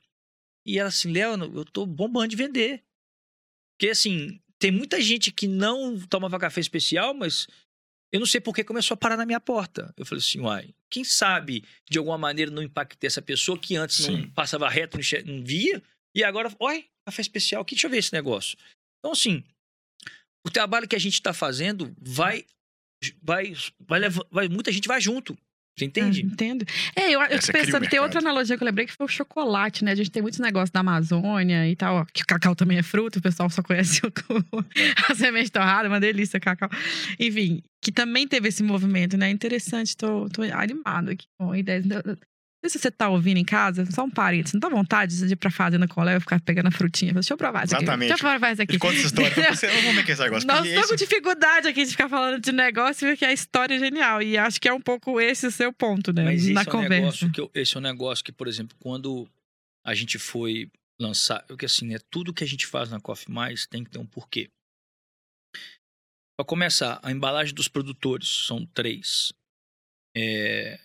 E 0.66 0.78
ela 0.78 0.88
assim, 0.88 1.12
Léo, 1.12 1.34
eu 1.56 1.64
tô 1.64 1.86
bombando 1.86 2.28
de 2.28 2.36
vender. 2.36 2.84
Porque, 3.74 3.90
assim, 3.90 4.40
tem 4.58 4.70
muita 4.70 5.00
gente 5.00 5.32
que 5.32 5.48
não 5.48 5.98
tomava 6.06 6.38
café 6.38 6.60
especial, 6.60 7.14
mas 7.14 7.48
eu 8.12 8.20
não 8.20 8.26
sei 8.26 8.40
por 8.40 8.54
que 8.54 8.62
começou 8.62 8.94
a 8.94 8.98
parar 8.98 9.16
na 9.16 9.24
minha 9.24 9.40
porta. 9.40 9.92
Eu 9.96 10.04
falei 10.04 10.22
assim, 10.22 10.38
uai, 10.40 10.74
quem 10.90 11.02
sabe 11.02 11.64
de 11.88 11.96
alguma 11.98 12.18
maneira 12.18 12.50
não 12.50 12.62
impactei 12.62 13.08
essa 13.08 13.22
pessoa 13.22 13.58
que 13.58 13.74
antes 13.74 14.06
não 14.06 14.16
Sim. 14.16 14.28
passava 14.28 14.68
reto, 14.68 14.98
não, 14.98 15.34
não 15.34 15.42
via, 15.42 15.82
e 16.14 16.22
agora, 16.22 16.54
oi, 16.58 16.86
café 17.06 17.22
especial, 17.22 17.62
aqui, 17.62 17.74
deixa 17.74 17.86
eu 17.86 17.90
ver 17.90 17.96
esse 17.96 18.12
negócio. 18.12 18.58
Então, 18.98 19.12
assim, 19.12 19.42
o 20.46 20.50
trabalho 20.50 20.86
que 20.86 20.94
a 20.94 20.98
gente 20.98 21.14
está 21.14 21.32
fazendo 21.32 21.94
vai, 21.98 22.44
vai, 23.22 23.54
vai, 23.80 24.00
vai, 24.30 24.48
muita 24.48 24.70
gente 24.70 24.86
vai 24.86 25.00
junto. 25.00 25.36
Você 25.76 25.86
entende? 25.86 26.20
Ah, 26.22 26.32
entendo. 26.32 26.66
É, 26.94 27.10
eu, 27.10 27.20
eu 27.22 27.40
tô 27.40 27.48
o 27.48 27.52
pensando, 27.52 27.88
tem 27.88 27.98
outra 27.98 28.20
analogia 28.20 28.56
que 28.56 28.62
eu 28.62 28.66
lembrei 28.66 28.86
que 28.86 28.92
foi 28.92 29.06
o 29.06 29.08
chocolate, 29.08 29.84
né? 29.84 29.92
A 29.92 29.94
gente 29.94 30.10
tem 30.10 30.20
muitos 30.20 30.38
negócios 30.38 30.70
da 30.70 30.80
Amazônia 30.80 31.68
e 31.68 31.74
tal, 31.74 31.96
ó, 31.96 32.04
que 32.12 32.22
o 32.22 32.26
cacau 32.26 32.54
também 32.54 32.78
é 32.78 32.82
fruto, 32.82 33.18
o 33.18 33.22
pessoal 33.22 33.48
só 33.48 33.62
conhece 33.62 34.02
o, 34.04 34.12
a 35.08 35.14
semente 35.16 35.50
torrada, 35.50 35.88
uma 35.88 36.00
delícia 36.00 36.38
cacau. 36.38 36.68
Enfim, 37.18 37.62
que 37.80 37.90
também 37.90 38.28
teve 38.28 38.48
esse 38.48 38.62
movimento, 38.62 39.16
né? 39.16 39.30
Interessante, 39.30 39.96
tô, 39.96 40.28
tô 40.28 40.42
animado 40.42 41.10
aqui 41.10 41.26
com 41.38 41.54
ideias. 41.54 41.84
Não 42.62 42.70
sei 42.70 42.78
se 42.78 42.82
você 42.82 42.90
tá 42.92 43.08
ouvindo 43.08 43.38
em 43.38 43.44
casa, 43.44 43.84
só 43.90 44.04
um 44.04 44.10
parênteses, 44.10 44.52
não 44.54 44.60
dá 44.60 44.68
vontade 44.68 45.18
de 45.18 45.32
ir 45.32 45.36
pra 45.36 45.50
fazenda 45.50 45.88
com 45.88 46.00
o 46.00 46.04
Léo 46.04 46.18
e 46.18 46.20
ficar 46.20 46.40
pegando 46.40 46.68
a 46.68 46.70
frutinha? 46.70 47.12
Deixa 47.12 47.32
eu 47.32 47.36
provar 47.36 47.64
isso 47.64 47.74
aqui. 47.74 47.82
Exatamente. 47.82 48.08
Deixa 48.10 48.24
eu 48.24 48.30
provar 48.30 48.52
isso 48.52 48.62
aqui. 48.62 48.78
Conta 48.78 48.94
essa 48.94 49.06
história. 49.06 49.30
Vamos 49.34 49.94
ver 49.96 50.04
que 50.04 50.10
é 50.10 50.14
esse 50.14 50.22
negócio. 50.22 50.46
Nós 50.46 50.66
estamos 50.66 50.90
com 50.90 50.94
dificuldade 50.96 51.66
aqui 51.68 51.84
de 51.84 51.90
ficar 51.90 52.08
falando 52.08 52.40
de 52.40 52.52
negócio, 52.52 53.08
porque 53.08 53.24
a 53.24 53.32
história 53.32 53.74
é 53.74 53.78
genial. 53.80 54.22
E 54.22 54.38
acho 54.38 54.60
que 54.60 54.68
é 54.68 54.72
um 54.72 54.80
pouco 54.80 55.20
esse 55.20 55.44
o 55.46 55.50
seu 55.50 55.72
ponto, 55.72 56.12
né? 56.12 56.22
Mas 56.24 56.42
esse 56.44 56.52
na 56.52 56.60
é 56.60 56.62
um 56.62 56.66
conversa. 56.66 56.94
negócio 56.94 57.32
que 57.32 57.40
eu- 57.40 57.50
esse 57.52 57.76
é 57.76 57.78
um 57.80 57.82
negócio 57.82 58.24
que, 58.24 58.30
por 58.30 58.46
exemplo, 58.46 58.76
quando 58.78 59.28
a 59.84 59.92
gente 59.92 60.16
foi 60.20 60.70
lançar, 61.00 61.42
porque 61.48 61.66
assim, 61.66 61.88
né, 61.88 61.98
tudo 62.10 62.32
que 62.32 62.44
a 62.44 62.46
gente 62.46 62.64
faz 62.64 62.88
na 62.88 63.00
Coffee 63.00 63.34
Mais 63.34 63.66
tem 63.66 63.82
que 63.82 63.90
ter 63.90 63.98
um 63.98 64.06
porquê. 64.06 64.48
Para 66.38 66.46
começar, 66.46 67.00
a 67.02 67.10
embalagem 67.10 67.52
dos 67.54 67.66
produtores 67.66 68.46
são 68.46 68.64
três. 68.66 69.32
É, 70.16 70.78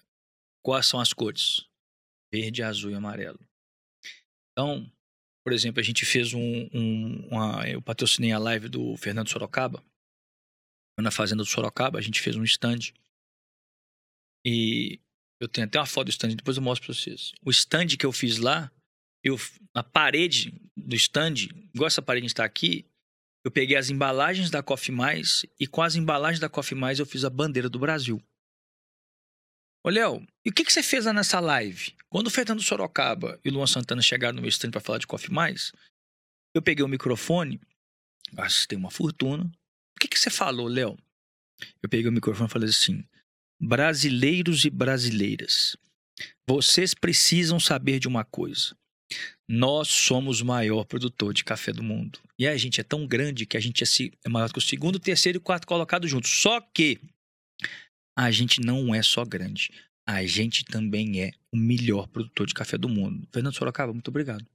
quais 0.66 0.88
são 0.88 1.00
as 1.00 1.14
cores? 1.14 1.67
Verde, 2.32 2.64
azul 2.64 2.92
e 2.92 2.96
amarelo. 2.96 3.40
Então, 4.52 4.92
por 5.46 5.54
exemplo, 5.54 5.80
a 5.80 5.84
gente 5.84 6.06
fez 6.06 6.34
um, 6.34 6.70
um 6.74 7.28
uma, 7.30 7.68
eu 7.70 7.82
patrocinei 7.82 8.32
a 8.32 8.40
live 8.40 8.68
do 8.68 8.96
Fernando 8.98 9.30
Sorocaba 9.30 9.84
na 11.02 11.12
fazenda 11.12 11.44
do 11.44 11.50
Sorocaba, 11.50 12.00
a 12.00 12.02
gente 12.02 12.20
fez 12.20 12.36
um 12.36 12.44
stand 12.44 12.92
e 14.46 15.00
eu 15.40 15.48
tenho 15.48 15.68
até 15.68 15.80
uma 15.80 15.86
foto 15.86 16.06
do 16.06 16.10
stand, 16.10 16.30
depois 16.30 16.58
eu 16.58 16.64
mostro 16.64 16.88
pra 16.88 16.96
vocês. 16.96 17.34
O 17.46 17.52
stand 17.52 17.88
que 17.98 18.06
eu 18.06 18.12
fiz 18.12 18.38
lá, 18.38 18.72
eu, 19.24 19.38
na 19.76 19.84
parede 19.84 20.60
do 20.76 20.96
stand, 20.96 21.36
igual 21.74 21.88
essa 21.88 22.02
parede 22.02 22.26
está 22.26 22.44
aqui, 22.44 22.86
eu 23.46 23.52
peguei 23.52 23.78
as 23.78 23.90
embalagens 23.90 24.50
da 24.50 24.64
Coffee 24.64 24.94
Mais 24.94 25.46
e 25.60 25.68
com 25.68 25.82
as 25.82 25.96
embalagens 25.96 26.40
da 26.40 26.50
Coffee 26.50 26.78
Mais 26.78 27.00
eu 27.00 27.06
fiz 27.06 27.24
a 27.24 27.30
bandeira 27.30 27.70
do 27.70 27.80
Brasil. 27.80 28.22
Ô, 29.88 29.90
Léo, 29.90 30.28
e 30.44 30.50
o 30.50 30.54
que, 30.54 30.66
que 30.66 30.74
você 30.74 30.84
fez 30.84 31.06
lá 31.06 31.14
nessa 31.14 31.40
live? 31.40 31.94
Quando 32.10 32.28
o 32.28 32.30
Fernando 32.30 32.62
Sorocaba 32.62 33.40
e 33.42 33.48
o 33.48 33.54
Luan 33.54 33.68
Santana 33.68 34.02
chegaram 34.02 34.36
no 34.36 34.42
meu 34.42 34.50
stand 34.50 34.70
para 34.70 34.82
falar 34.82 34.98
de 34.98 35.08
Coffee 35.08 35.32
Mais, 35.32 35.72
eu 36.54 36.62
peguei 36.62 36.84
o 36.84 36.90
microfone, 36.90 37.58
gastei 38.34 38.78
uma 38.78 38.92
fortuna. 38.92 39.46
O 39.46 40.00
que, 40.02 40.10
que 40.10 40.20
você 40.20 40.30
falou, 40.30 40.68
Léo? 40.68 40.98
Eu 41.82 41.88
peguei 41.88 42.06
o 42.10 42.12
microfone 42.12 42.50
e 42.50 42.52
falei 42.52 42.68
assim: 42.68 43.02
brasileiros 43.58 44.66
e 44.66 44.70
brasileiras, 44.70 45.78
vocês 46.46 46.94
precisam 46.94 47.58
saber 47.58 47.98
de 47.98 48.10
uma 48.10 48.26
coisa. 48.26 48.76
Nós 49.48 49.88
somos 49.88 50.42
o 50.42 50.46
maior 50.46 50.84
produtor 50.84 51.34
de 51.34 51.46
café 51.46 51.72
do 51.72 51.82
mundo. 51.82 52.20
E 52.38 52.46
a 52.46 52.58
gente 52.58 52.82
é 52.82 52.84
tão 52.84 53.08
grande 53.08 53.46
que 53.46 53.56
a 53.56 53.62
gente 53.62 53.86
é 53.86 53.88
é 54.26 54.28
maior 54.28 54.52
que 54.52 54.60
o 54.60 54.62
segundo, 54.62 55.00
terceiro 55.00 55.38
e 55.38 55.42
quarto 55.42 55.66
colocado 55.66 56.06
juntos. 56.10 56.30
Só 56.30 56.60
que 56.60 57.00
a 58.18 58.32
gente 58.32 58.60
não 58.62 58.94
é 58.96 59.02
só 59.04 59.24
grande. 59.24 59.72
A 60.08 60.26
gente 60.26 60.64
também 60.66 61.22
é 61.22 61.32
o 61.54 61.58
melhor 61.58 62.08
produtor 62.08 62.48
de 62.48 62.54
café 62.54 62.78
do 62.78 62.88
mundo. 62.90 63.28
Fernando 63.32 63.54
Sorocaba, 63.54 63.94
muito 63.94 64.08
obrigado. 64.08 64.46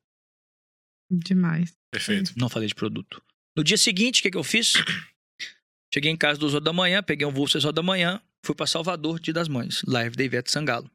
Demais. 1.10 1.76
Perfeito. 1.92 2.32
Não 2.36 2.48
falei 2.48 2.68
de 2.68 2.74
produto. 2.74 3.22
No 3.56 3.62
dia 3.62 3.76
seguinte, 3.76 4.20
o 4.20 4.22
que, 4.22 4.30
que 4.30 4.36
eu 4.36 4.42
fiz? 4.44 4.72
Cheguei 5.92 6.10
em 6.10 6.16
casa 6.16 6.40
duas 6.40 6.54
horas 6.54 6.64
da 6.64 6.72
manhã, 6.72 7.02
peguei 7.02 7.26
um 7.26 7.30
voo 7.32 7.44
às 7.44 7.54
horas 7.64 7.74
da 7.74 7.82
manhã, 7.82 8.20
fui 8.44 8.54
para 8.54 8.66
Salvador, 8.66 9.20
Dia 9.20 9.34
das 9.34 9.46
Mães, 9.46 9.82
live 9.86 10.16
da 10.16 10.24
Ivete 10.24 10.50
Sangalo. 10.50 10.90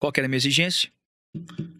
Qual 0.00 0.12
que 0.12 0.18
era 0.18 0.26
a 0.26 0.28
minha 0.28 0.36
exigência? 0.38 0.92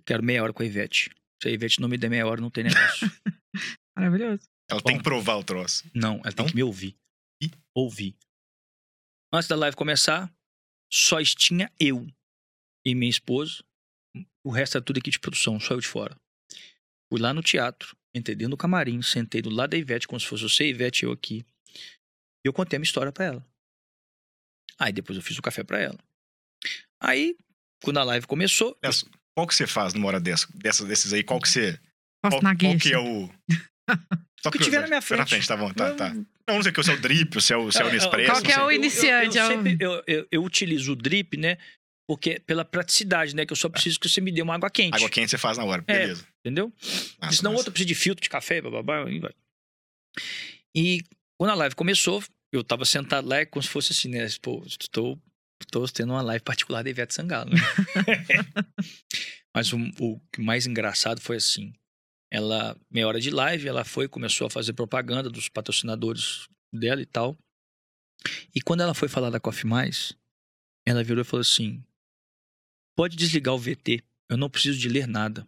Quero 0.06 0.22
meia 0.22 0.42
hora 0.44 0.52
com 0.52 0.62
a 0.62 0.66
Ivete. 0.66 1.10
Se 1.42 1.48
a 1.48 1.50
Ivete 1.52 1.80
não 1.80 1.88
me 1.88 1.98
der 1.98 2.08
meia 2.08 2.24
hora, 2.26 2.40
não 2.40 2.50
tem 2.50 2.64
negócio. 2.64 3.10
Maravilhoso. 3.96 4.42
Ela 4.70 4.80
tem 4.80 4.92
Bom. 4.94 4.98
que 4.98 5.04
provar 5.04 5.36
o 5.36 5.42
troço. 5.42 5.90
não, 5.92 6.20
ela 6.22 6.32
tem 6.32 6.44
Não? 6.44 6.50
que 6.50 6.54
me 6.54 6.62
ouvir. 6.62 6.94
Ih. 7.42 7.50
Ouvir. 7.74 8.14
Antes 9.32 9.48
da 9.48 9.56
live 9.56 9.76
começar, 9.76 10.32
só 10.92 11.22
tinha 11.22 11.70
eu 11.78 12.06
e 12.84 12.94
minha 12.94 13.10
esposa. 13.10 13.62
O 14.44 14.50
resto 14.50 14.76
era 14.78 14.84
tudo 14.84 14.98
aqui 14.98 15.10
de 15.10 15.20
produção, 15.20 15.60
só 15.60 15.74
eu 15.74 15.80
de 15.80 15.86
fora. 15.86 16.16
Fui 17.12 17.20
lá 17.20 17.32
no 17.34 17.42
teatro, 17.42 17.96
entrei 18.14 18.34
dentro 18.34 18.50
do 18.52 18.56
camarim, 18.56 19.02
sentei 19.02 19.42
do 19.42 19.50
lado 19.50 19.70
da 19.70 19.76
Ivete, 19.76 20.08
como 20.08 20.18
se 20.20 20.26
fosse 20.26 20.42
você, 20.42 20.68
Ivete, 20.68 21.04
eu 21.04 21.12
aqui. 21.12 21.44
E 22.44 22.48
eu 22.48 22.52
contei 22.52 22.76
a 22.76 22.80
minha 22.80 22.86
história 22.86 23.12
pra 23.12 23.24
ela. 23.26 23.46
Aí 24.78 24.92
depois 24.92 25.16
eu 25.16 25.22
fiz 25.22 25.38
o 25.38 25.42
café 25.42 25.62
pra 25.62 25.78
ela. 25.78 25.98
Aí, 27.00 27.36
quando 27.82 27.98
a 27.98 28.04
live 28.04 28.26
começou, 28.26 28.76
Essa- 28.82 29.06
Qual 29.36 29.46
que 29.46 29.54
você 29.54 29.66
faz 29.66 29.94
numa 29.94 30.08
hora 30.08 30.20
dessa, 30.20 30.46
dessas, 30.54 30.86
desses 30.88 31.12
aí? 31.12 31.22
Qual 31.22 31.40
que 31.40 31.48
você. 31.48 31.80
Qual, 32.22 32.42
na 32.42 32.56
qual 32.56 32.76
que 32.78 32.92
é 32.92 32.98
o. 32.98 33.30
Só 34.42 34.50
que 34.50 34.58
tiver 34.58 34.80
na 34.80 34.86
minha 34.88 35.00
Tá 35.02 35.16
na 35.16 35.26
frente. 35.26 35.28
frente, 35.28 35.48
tá 35.48 35.56
bom, 35.56 35.72
tá, 35.72 35.88
eu- 35.88 35.96
tá. 35.96 36.14
Não, 36.14 36.56
não 36.56 36.62
sei 36.62 36.72
o 36.72 36.74
que, 36.74 36.82
se 36.82 36.90
é 36.90 36.94
o 36.94 37.00
drip, 37.00 37.40
se 37.40 37.52
é 37.52 37.56
o, 37.56 37.70
se 37.70 37.80
é 37.80 37.84
o 37.84 37.86
É, 37.86 37.90
é, 37.90 37.92
Nespresso. 37.92 38.30
Qual 38.32 38.42
que 38.42 38.52
é 38.52 38.62
o 38.62 38.70
iniciante? 38.72 39.36
Eu, 39.38 39.44
eu, 39.44 39.50
é 39.50 39.54
sempre- 39.54 39.76
eu, 39.80 40.02
eu- 40.06 40.28
eu 40.32 40.44
utilizo 40.44 40.92
o 40.92 40.96
drip, 40.96 41.36
né? 41.36 41.58
Porque 42.08 42.40
pela 42.40 42.64
praticidade, 42.64 43.36
né? 43.36 43.46
Que 43.46 43.52
eu 43.52 43.56
só 43.56 43.68
preciso 43.68 44.00
que 44.00 44.08
você 44.08 44.20
me 44.20 44.32
dê 44.32 44.42
uma 44.42 44.54
água 44.54 44.68
quente. 44.70 44.94
Água 44.96 45.08
quente 45.08 45.30
você 45.30 45.38
faz 45.38 45.58
na 45.58 45.64
hora, 45.64 45.84
É. 45.86 45.98
beleza. 46.00 46.26
Entendeu? 46.44 46.72
Ah, 47.20 47.30
Senão 47.32 47.50
o 47.50 47.54
massa. 47.54 47.60
outro 47.60 47.72
precisa 47.72 47.86
de 47.86 47.94
filtro 47.94 48.22
de 48.22 48.28
café, 48.28 48.60
bababá, 48.60 49.08
e 49.08 49.18
vai. 49.20 49.32
E 50.74 51.02
quando 51.38 51.50
a 51.50 51.54
live 51.54 51.74
começou, 51.76 52.22
eu 52.52 52.64
tava 52.64 52.84
sentado 52.84 53.28
lá, 53.28 53.38
é 53.38 53.44
como 53.46 53.62
se 53.62 53.68
fosse 53.68 53.92
assim, 53.92 54.08
né? 54.08 54.26
Pô, 54.42 54.62
estou, 54.66 55.20
estou 55.62 55.88
tendo 55.88 56.12
uma 56.12 56.22
live 56.22 56.42
particular 56.42 56.82
da 56.82 56.90
Ivete 56.90 57.14
Sangalo, 57.14 57.50
né? 57.50 57.60
Mas 59.54 59.72
o, 59.72 59.78
o 59.78 60.20
mais 60.38 60.66
engraçado 60.66 61.20
foi 61.20 61.36
assim. 61.36 61.72
Ela, 62.32 62.76
meia 62.90 63.08
hora 63.08 63.20
de 63.20 63.30
live, 63.30 63.66
ela 63.66 63.84
foi 63.84 64.06
começou 64.08 64.46
a 64.46 64.50
fazer 64.50 64.72
propaganda 64.72 65.28
dos 65.28 65.48
patrocinadores 65.48 66.46
dela 66.72 67.02
e 67.02 67.06
tal. 67.06 67.36
E 68.54 68.60
quando 68.60 68.82
ela 68.82 68.94
foi 68.94 69.08
falar 69.08 69.30
da 69.30 69.40
Coffee 69.40 69.68
Mais, 69.68 70.16
ela 70.86 71.02
virou 71.02 71.22
e 71.22 71.24
falou 71.24 71.40
assim: 71.42 71.82
pode 72.96 73.16
desligar 73.16 73.54
o 73.54 73.58
VT, 73.58 74.02
eu 74.30 74.36
não 74.36 74.50
preciso 74.50 74.78
de 74.78 74.88
ler 74.88 75.06
nada. 75.08 75.46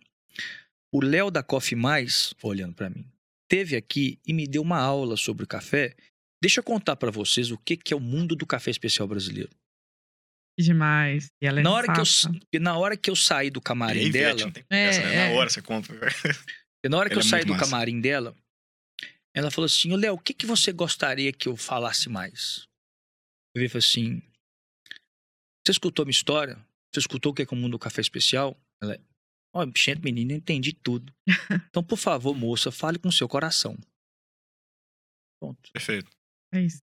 O 0.92 1.02
Léo 1.02 1.30
da 1.30 1.42
Coffee 1.42 1.76
Mais, 1.78 2.34
olhando 2.42 2.74
pra 2.74 2.90
mim, 2.90 3.06
teve 3.48 3.76
aqui 3.76 4.18
e 4.26 4.32
me 4.32 4.46
deu 4.46 4.62
uma 4.62 4.78
aula 4.78 5.16
sobre 5.16 5.44
o 5.44 5.46
café. 5.48 5.94
Deixa 6.42 6.58
eu 6.58 6.64
contar 6.64 6.96
pra 6.96 7.10
vocês 7.10 7.52
o 7.52 7.58
que, 7.58 7.76
que 7.76 7.94
é 7.94 7.96
o 7.96 8.00
mundo 8.00 8.34
do 8.34 8.44
café 8.44 8.70
especial 8.70 9.06
brasileiro. 9.06 9.50
Demais. 10.58 11.30
E 11.40 11.46
ela 11.46 11.60
é 11.60 11.62
Na 11.62 11.70
hora, 11.70 11.86
que 11.92 12.00
eu, 12.56 12.60
na 12.60 12.76
hora 12.76 12.96
que 12.96 13.08
eu 13.10 13.16
saí 13.16 13.48
do 13.50 13.60
E 13.60 13.62
camarim 13.62 14.00
aí, 14.00 14.10
dela, 14.10 14.40
não 14.40 14.50
tem 14.50 14.64
É, 14.68 14.84
essa, 14.86 15.00
né? 15.00 15.14
é. 15.14 15.28
Na 15.30 15.38
hora 15.38 15.48
você 15.48 15.62
compra. 15.62 15.96
na 16.88 16.98
hora 16.98 17.08
que 17.08 17.14
Ele 17.14 17.20
eu 17.22 17.26
é 17.26 17.28
saí 17.28 17.44
do 17.44 17.52
massa. 17.52 17.64
camarim 17.64 18.00
dela, 18.00 18.36
ela 19.34 19.50
falou 19.50 19.66
assim: 19.66 19.92
"Ô, 19.92 19.96
Léo, 19.96 20.14
o 20.14 20.18
que, 20.18 20.34
que 20.34 20.46
você 20.46 20.72
gostaria 20.72 21.32
que 21.32 21.48
eu 21.48 21.56
falasse 21.56 22.08
mais? 22.08 22.66
Eu 23.54 23.60
vi 23.60 23.66
e 23.66 23.68
falei 23.68 23.84
assim: 23.84 24.22
Você 25.64 25.72
escutou 25.72 26.04
minha 26.04 26.10
história? 26.12 26.56
Você 26.92 27.00
escutou 27.00 27.32
o 27.32 27.34
que 27.34 27.42
é 27.42 27.46
mundo 27.54 27.72
do 27.72 27.78
café 27.78 28.00
especial? 28.00 28.58
Ela, 28.82 28.98
ó, 29.54 29.64
gente, 29.76 30.00
menina, 30.02 30.32
eu 30.32 30.36
entendi 30.38 30.72
tudo. 30.72 31.12
Então, 31.70 31.82
por 31.82 31.96
favor, 31.96 32.34
moça, 32.34 32.70
fale 32.70 32.98
com 32.98 33.08
o 33.08 33.12
seu 33.12 33.26
coração. 33.26 33.78
Pronto. 35.40 35.72
Perfeito. 35.72 36.10
É 36.52 36.60
isso. 36.60 36.82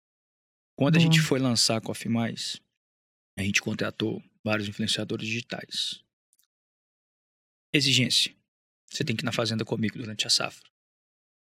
Quando 0.76 0.96
a 0.96 0.98
Boa. 0.98 1.04
gente 1.04 1.20
foi 1.20 1.38
lançar 1.38 1.76
a 1.76 1.80
Coffee 1.80 2.10
Mais, 2.10 2.60
a 3.38 3.42
gente 3.42 3.62
contratou 3.62 4.20
vários 4.44 4.68
influenciadores 4.68 5.26
digitais. 5.26 6.02
Exigência. 7.72 8.34
Você 8.92 9.04
tem 9.04 9.16
que 9.16 9.22
ir 9.22 9.26
na 9.26 9.32
fazenda 9.32 9.64
comigo 9.64 9.98
durante 9.98 10.26
a 10.26 10.30
safra. 10.30 10.68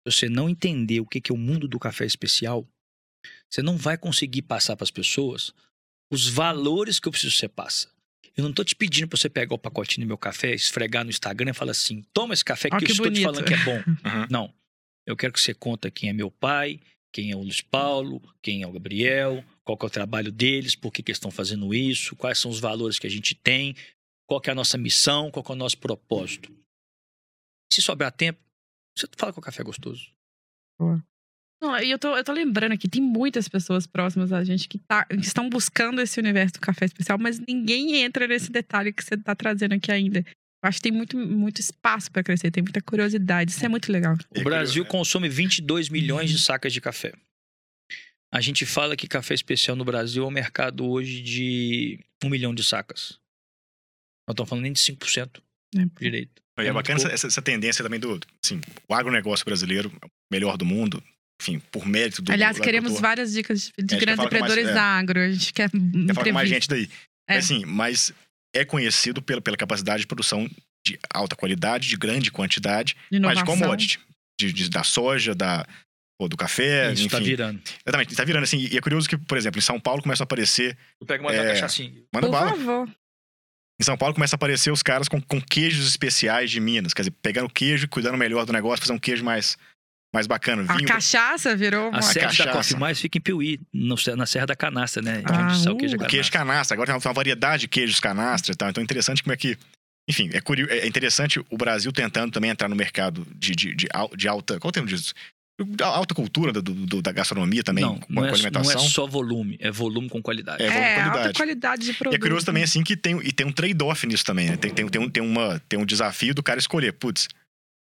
Se 0.07 0.13
você 0.13 0.29
não 0.29 0.49
entender 0.49 1.01
o 1.01 1.07
que 1.07 1.21
que 1.21 1.31
é 1.31 1.35
o 1.35 1.39
mundo 1.39 1.69
do 1.69 1.79
café 1.79 2.05
especial, 2.05 2.67
você 3.51 3.63
não 3.63 3.77
vai 3.77 3.97
conseguir 3.99 4.43
passar 4.43 4.77
para 4.77 4.85
as 4.85 4.91
pessoas 4.91 5.53
os 6.11 6.29
valores 6.29 6.99
que 6.99 7.09
eu 7.09 7.13
preciso 7.13 7.33
que 7.33 7.41
você 7.41 7.49
passa. 7.49 7.93
Eu 8.37 8.45
não 8.45 8.53
tô 8.53 8.65
te 8.65 8.75
pedindo 8.75 9.09
para 9.09 9.19
você 9.19 9.29
pegar 9.29 9.55
o 9.55 9.59
pacotinho 9.59 10.07
do 10.07 10.09
meu 10.09 10.19
café, 10.19 10.55
esfregar 10.55 11.05
no 11.05 11.11
Instagram 11.11 11.51
e 11.51 11.55
falar 11.55 11.71
assim: 11.71 12.03
toma 12.13 12.35
esse 12.35 12.45
café 12.45 12.69
que 12.69 12.77
eu 12.77 12.81
que 12.81 12.91
estou 12.91 13.07
te 13.07 13.11
bonito. 13.11 13.25
falando 13.25 13.45
que 13.45 13.55
é 13.55 13.65
bom. 13.65 13.83
Uhum. 14.05 14.27
Não. 14.31 14.55
Eu 15.07 15.17
quero 15.17 15.33
que 15.33 15.41
você 15.41 15.53
conta 15.53 15.91
quem 15.91 16.09
é 16.09 16.13
meu 16.13 16.31
pai, 16.31 16.81
quem 17.13 17.31
é 17.31 17.37
o 17.37 17.43
Luiz 17.43 17.61
Paulo, 17.61 18.23
quem 18.43 18.63
é 18.63 18.67
o 18.67 18.73
Gabriel, 18.73 19.45
qual 19.63 19.77
que 19.77 19.85
é 19.85 19.89
o 19.89 19.91
trabalho 19.91 20.33
deles, 20.33 20.75
por 20.75 20.91
que, 20.91 21.03
que 21.03 21.11
eles 21.11 21.19
estão 21.19 21.31
fazendo 21.31 21.75
isso, 21.75 22.17
quais 22.17 22.39
são 22.39 22.51
os 22.51 22.59
valores 22.59 22.99
que 22.99 23.07
a 23.07 23.11
gente 23.11 23.35
tem, 23.35 23.77
qual 24.27 24.41
que 24.41 24.49
é 24.49 24.53
a 24.53 24.55
nossa 24.55 24.79
missão, 24.79 25.31
qual 25.31 25.45
que 25.45 25.53
é 25.53 25.55
o 25.55 25.59
nosso 25.59 25.79
propósito. 25.79 26.51
Se 27.75 27.83
sobrar 27.83 28.13
tempo, 28.13 28.39
você 28.97 29.09
fala 29.17 29.33
que 29.33 29.39
o 29.41 29.43
café 29.43 29.63
é 29.63 29.65
gostoso. 29.65 30.13
Não, 31.61 31.77
e 31.81 31.91
eu 31.91 31.99
tô, 31.99 32.17
eu 32.17 32.23
tô 32.23 32.33
lembrando 32.33 32.71
aqui, 32.71 32.89
tem 32.89 33.03
muitas 33.03 33.49
pessoas 33.49 33.85
próximas 33.85 34.33
a 34.33 34.45
gente 34.45 34.69
que, 34.69 34.79
tá, 34.79 35.05
que 35.07 35.17
estão 35.17 35.51
buscando 35.51 36.01
esse 36.01 36.21
universo 36.21 36.55
do 36.55 36.61
café 36.61 36.85
especial, 36.85 37.19
mas 37.19 37.41
ninguém 37.41 37.97
entra 37.97 38.29
nesse 38.29 38.53
detalhe 38.53 38.93
que 38.93 39.03
você 39.03 39.17
tá 39.17 39.35
trazendo 39.35 39.75
aqui 39.75 39.91
ainda. 39.91 40.21
Eu 40.21 40.69
acho 40.69 40.79
que 40.79 40.85
tem 40.85 40.93
muito, 40.93 41.19
muito 41.19 41.59
espaço 41.59 42.13
pra 42.13 42.23
crescer, 42.23 42.53
tem 42.53 42.63
muita 42.63 42.81
curiosidade. 42.81 43.51
Isso 43.51 43.65
é 43.65 43.69
muito 43.69 43.91
legal. 43.91 44.15
E 44.33 44.39
O 44.39 44.43
é 44.43 44.45
Brasil 44.45 44.85
né? 44.85 44.89
consome 44.89 45.29
22 45.29 45.89
milhões 45.89 46.31
de 46.31 46.39
sacas 46.39 46.73
de 46.73 46.81
café. 46.81 47.13
A 48.33 48.41
gente 48.41 48.65
fala 48.65 48.97
que 48.97 49.09
café 49.09 49.35
especial 49.35 49.77
no 49.77 49.85
Brasil 49.85 50.23
é 50.23 50.27
um 50.29 50.31
mercado 50.31 50.89
hoje 50.89 51.23
de 51.23 51.99
1 52.23 52.29
milhão 52.29 52.55
de 52.55 52.63
sacas. 52.63 53.19
Não 54.29 54.33
estamos 54.33 54.49
falando 54.49 54.63
nem 54.63 54.73
de 54.73 54.79
5% 54.79 55.44
né? 55.75 55.89
direito. 56.01 56.43
E 56.59 56.63
é 56.63 56.67
É 56.69 56.73
bacana 56.73 57.01
essa, 57.13 57.27
essa- 57.27 57.43
tendência 57.43 57.83
também 57.83 57.99
do. 57.99 58.21
Assim, 58.45 58.61
o 58.89 58.95
agronegócio 58.95 59.45
brasileiro, 59.45 59.93
é 60.03 60.07
o 60.07 60.11
melhor 60.33 60.57
do 60.57 60.65
mundo, 60.65 61.03
enfim, 61.43 61.61
por 61.73 61.85
mérito 61.87 62.23
do. 62.23 62.31
Aliás, 62.33 62.57
do 62.57 62.63
queremos 62.63 62.93
agricultor. 62.93 63.03
várias 63.09 63.33
dicas 63.33 63.73
de, 63.77 63.85
de 63.85 63.95
É, 63.95 63.99
grandes 63.99 64.17
com 64.17 64.23
mais- 64.23 64.27
empreendedores 64.27 64.69
é. 64.69 64.73
da 64.75 64.83
agro. 64.83 65.21
A 65.21 65.31
gente 65.33 65.53
quer 65.53 65.71
Quer 65.71 66.15
falar 66.15 66.25
com 66.27 66.33
mais 66.33 66.49
gente 66.49 66.69
daí. 66.69 66.89
É. 67.29 67.35
Mas, 67.35 67.45
assim, 67.45 67.65
mas 67.65 68.13
é 68.55 68.65
conhecido 68.65 69.21
pela, 69.21 69.41
pela 69.41 69.57
capacidade 69.57 70.03
de 70.03 70.07
produção 70.07 70.49
de 70.87 70.99
alta 71.13 71.35
qualidade, 71.35 71.89
de 71.89 71.97
grande 71.97 72.31
quantidade, 72.31 72.95
de 73.11 73.19
mas 73.19 73.33
de 73.37 73.41
inovação. 73.43 73.47
commodity. 73.63 73.99
De, 74.39 74.53
de- 74.53 74.69
da 74.71 74.83
soja, 74.85 75.35
da, 75.35 75.67
pô, 76.19 76.29
do 76.29 76.37
café, 76.37 76.93
Isso 76.93 77.03
enfim. 77.03 77.09
tá 77.09 77.19
virando. 77.21 77.61
Exatamente, 77.87 78.15
tá 78.17 78.25
virando 78.25 78.43
assim. 78.45 78.59
E 78.59 78.77
é 78.77 78.81
curioso 78.81 79.09
que, 79.09 79.17
por 79.17 79.39
exemplo, 79.39 79.59
em 79.59 79.63
São 79.63 79.79
Paulo 79.81 80.03
começam 80.03 80.23
a 80.23 80.27
aparecer. 80.27 80.77
Eu 81.01 81.07
pego 81.07 81.25
uma 81.25 81.33
É. 81.33 81.53
cachaçinha. 81.55 81.93
Manda 82.13 82.27
Por 82.27 82.33
bala. 82.33 82.51
favor. 82.51 82.89
Em 83.81 83.85
São 83.85 83.97
Paulo 83.97 84.15
começa 84.15 84.35
a 84.35 84.37
aparecer 84.37 84.71
os 84.71 84.83
caras 84.83 85.09
com, 85.09 85.21
com 85.21 85.41
queijos 85.41 85.87
especiais 85.89 86.51
de 86.51 86.61
Minas. 86.61 86.95
Quer 86.95 87.03
dizer, 87.03 87.15
pegando 87.23 87.47
o 87.47 87.51
queijo, 87.51 87.89
cuidando 87.89 88.17
melhor 88.17 88.47
do 88.47 88.53
negócio, 88.53 88.81
fazer 88.81 88.93
um 88.93 88.99
queijo 88.99 89.25
mais, 89.25 89.57
mais 90.15 90.27
bacana. 90.29 90.65
A 90.69 90.77
Vinho. 90.77 90.87
cachaça 90.89 91.57
virou 91.57 91.89
uma... 91.89 91.99
A 91.99 92.03
sede 92.03 92.21
da 92.21 92.27
cachaça. 92.29 92.53
Coffee 92.53 92.77
Mais 92.79 93.01
fica 93.01 93.19
em 93.19 93.21
Piuí, 93.21 93.61
no- 93.73 93.97
na 94.17 94.27
Serra 94.27 94.47
da 94.47 94.55
Canastra, 94.57 95.03
né? 95.03 95.23
Ah, 95.25 95.49
Onde 95.49 95.69
o 95.69 95.73
uh, 95.73 95.77
queijo 95.77 95.97
O 95.97 95.99
queijo 96.07 96.31
canastra. 96.31 96.39
canastra. 96.39 96.75
Agora 96.77 96.87
tem 96.99 97.09
uma, 97.11 97.15
variedade 97.15 97.63
de 97.63 97.69
queijos 97.69 97.99
canastra 97.99 98.53
e 98.53 98.57
tal. 98.57 98.71
Então 98.71 98.81
é 98.81 98.85
interessante 98.85 99.23
como 99.23 99.33
é 99.33 99.37
que. 99.37 99.59
Enfim, 100.09 100.31
é, 100.33 100.41
curio, 100.41 100.71
é 100.71 100.87
interessante 100.87 101.41
o 101.51 101.57
Brasil 101.57 101.91
tentando 101.91 102.31
também 102.31 102.51
entrar 102.51 102.69
no 102.69 102.77
mercado 102.77 103.27
de, 103.35 103.57
de, 103.57 103.75
de, 103.75 103.89
de 104.17 104.29
alta. 104.29 104.61
Qual 104.61 104.69
é 104.69 104.71
o 104.71 104.73
termo 104.73 104.89
disso? 104.89 105.15
Da 105.77 105.87
Alta 105.87 106.15
cultura 106.17 106.53
do, 106.53 106.61
do- 106.63 107.01
da 107.01 107.13
gastronomia 107.13 107.63
também, 107.63 107.85
Não, 107.85 107.97
com, 107.99 108.13
não 108.13 108.23
com 108.23 108.29
é, 108.29 108.33
alimentação. 108.33 108.75
não 108.75 108.81
é 108.81 108.89
só 108.89 109.07
volume, 109.07 109.57
é 109.61 109.71
volume 109.71 110.09
com 110.09 110.21
qualidade. 110.21 110.61
É, 110.63 110.67
É, 110.67 110.71
qualidade. 110.95 111.19
alta 111.19 111.33
qualidade 111.33 111.85
de 111.85 111.91
E 111.93 111.95
produto. 111.95 112.17
é 112.17 112.19
curioso 112.19 112.45
também, 112.45 112.65
assim, 112.65 112.83
que 112.83 112.97
tem, 112.97 113.17
e 113.25 113.31
tem 113.33 113.47
um 113.47 113.53
trade-off 113.53 114.05
nisso 114.05 114.25
também, 114.25 114.51
né? 114.51 114.57
Tem, 114.57 114.75
tem, 114.75 114.89
tem, 114.89 115.01
um, 115.01 115.09
tem, 115.09 115.23
uma, 115.23 115.61
tem 115.69 115.79
um 115.79 115.87
desafio 115.87 116.35
do 116.35 116.43
cara 116.43 116.59
escolher, 116.59 116.93
putz, 116.95 117.29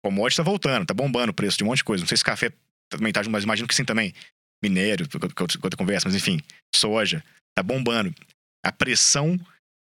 commodity 0.05 0.37
tá 0.37 0.43
voltando, 0.43 0.85
tá 0.85 0.93
bombando 0.93 1.31
o 1.31 1.35
preço 1.35 1.57
de 1.57 1.65
um 1.65 1.69
monte 1.69 1.79
de 1.79 1.85
coisa. 1.85 2.03
Não 2.03 2.09
sei 2.09 2.19
se 2.19 2.25
café 2.25 2.53
também 2.91 3.11
tá, 3.11 3.23
mas 3.31 3.45
imagino 3.45 3.67
que 3.67 3.75
sim 3.75 3.85
também. 3.87 4.13
Minério, 4.63 5.07
outra 5.63 5.77
conversa, 5.79 6.09
mas 6.09 6.15
enfim, 6.15 6.41
soja, 6.75 7.25
tá 7.57 7.63
bombando. 7.63 8.15
A 8.65 8.71
pressão 8.71 9.39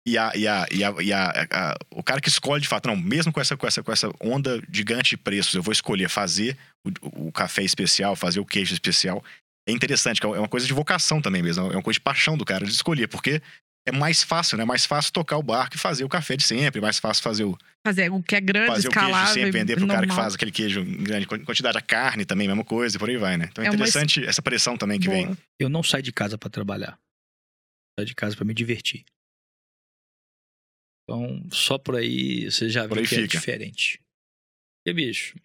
e 0.08 0.18
a, 0.18 0.32
e 0.36 0.48
a, 0.48 0.66
e 0.72 0.84
a, 0.84 0.96
e 1.02 1.14
a- 1.14 1.48
a- 1.52 1.78
o 1.92 2.02
cara 2.02 2.22
que 2.22 2.30
escolhe 2.30 2.62
de 2.62 2.68
fato, 2.68 2.88
não, 2.88 2.96
mesmo 2.96 3.32
com 3.34 3.42
essa, 3.42 3.58
com 3.58 3.68
essa, 3.68 3.84
com 3.84 3.92
essa 3.92 4.10
onda 4.22 4.62
gigante 4.72 5.12
de 5.12 5.18
preços, 5.18 5.54
eu 5.54 5.62
vou 5.62 5.72
escolher 5.74 6.08
fazer 6.10 6.58
o, 7.02 7.28
o 7.28 7.32
café 7.32 7.64
especial, 7.64 8.16
fazer 8.16 8.40
o 8.40 8.46
queijo 8.46 8.74
especial. 8.74 9.24
É 9.68 9.72
interessante, 9.74 10.22
que 10.22 10.26
é 10.26 10.30
uma 10.30 10.48
coisa 10.48 10.66
de 10.66 10.74
vocação 10.74 11.22
também 11.22 11.44
mesmo, 11.44 11.66
é 11.72 11.76
uma 11.76 11.84
coisa 11.84 11.96
de 11.96 12.02
paixão 12.02 12.38
do 12.38 12.46
cara 12.46 12.66
de 12.66 12.72
escolher, 12.72 13.08
porque 13.08 13.42
é 13.86 13.92
mais 13.92 14.24
fácil, 14.24 14.58
né? 14.58 14.64
É 14.64 14.66
mais 14.66 14.86
fácil 14.86 15.12
tocar 15.12 15.38
o 15.38 15.44
barco 15.44 15.76
e 15.76 15.80
fazer 15.80 16.04
o 16.06 16.10
café 16.10 16.38
de 16.38 16.44
sempre, 16.44 16.80
é 16.80 16.82
mais 16.82 17.00
fácil 17.00 17.22
fazer 17.24 17.44
o, 17.44 17.58
Fazer 17.86 18.10
o 18.12 18.22
que 18.24 18.36
é 18.36 18.42
grande, 18.42 18.68
fazer 18.68 18.88
o 18.88 18.92
queijo 18.92 19.06
de 19.06 19.12
escalável. 19.12 19.34
sempre, 19.34 19.52
vender 19.60 19.76
pro 19.78 19.88
cara 19.88 20.02
que 20.02 20.08
normal. 20.08 20.24
faz 20.26 20.36
aquele 20.36 20.52
queijo 20.52 20.82
em 20.82 21.04
grande 21.04 21.26
quantidade, 21.26 21.78
a 21.78 21.82
carne 21.82 22.24
também, 22.26 22.48
mesma 22.48 22.64
coisa, 22.66 22.96
e 22.96 23.00
por 23.00 23.10
aí 23.10 23.18
vai, 23.18 23.38
né? 23.38 23.48
Então 23.50 23.64
é 23.64 23.68
É 23.68 23.70
uma 23.72 23.76
interessante 23.76 24.26
essa 24.26 24.42
pressão 24.42 24.78
também 24.78 25.00
que 25.00 25.08
vem. 25.10 25.26
Boa. 25.28 25.38
Eu 25.60 25.68
não 25.70 25.84
saio 25.84 26.04
de 26.04 26.12
casa 26.14 26.38
para 26.38 26.50
trabalhar. 26.50 26.98
Saio 27.98 28.06
de 28.08 28.14
casa 28.16 28.36
para 28.36 28.46
me 28.46 28.54
divertir. 28.54 29.04
Então, 31.10 31.50
só 31.52 31.78
por 31.78 31.96
aí 31.96 32.52
você 32.52 32.70
já 32.70 32.86
Por 32.88 32.98
aí 32.98 33.08
que 33.08 33.16
é 33.16 33.20
fica. 33.20 33.38
diferente. 33.38 34.02
E, 34.86 34.94
bicho, 34.94 35.40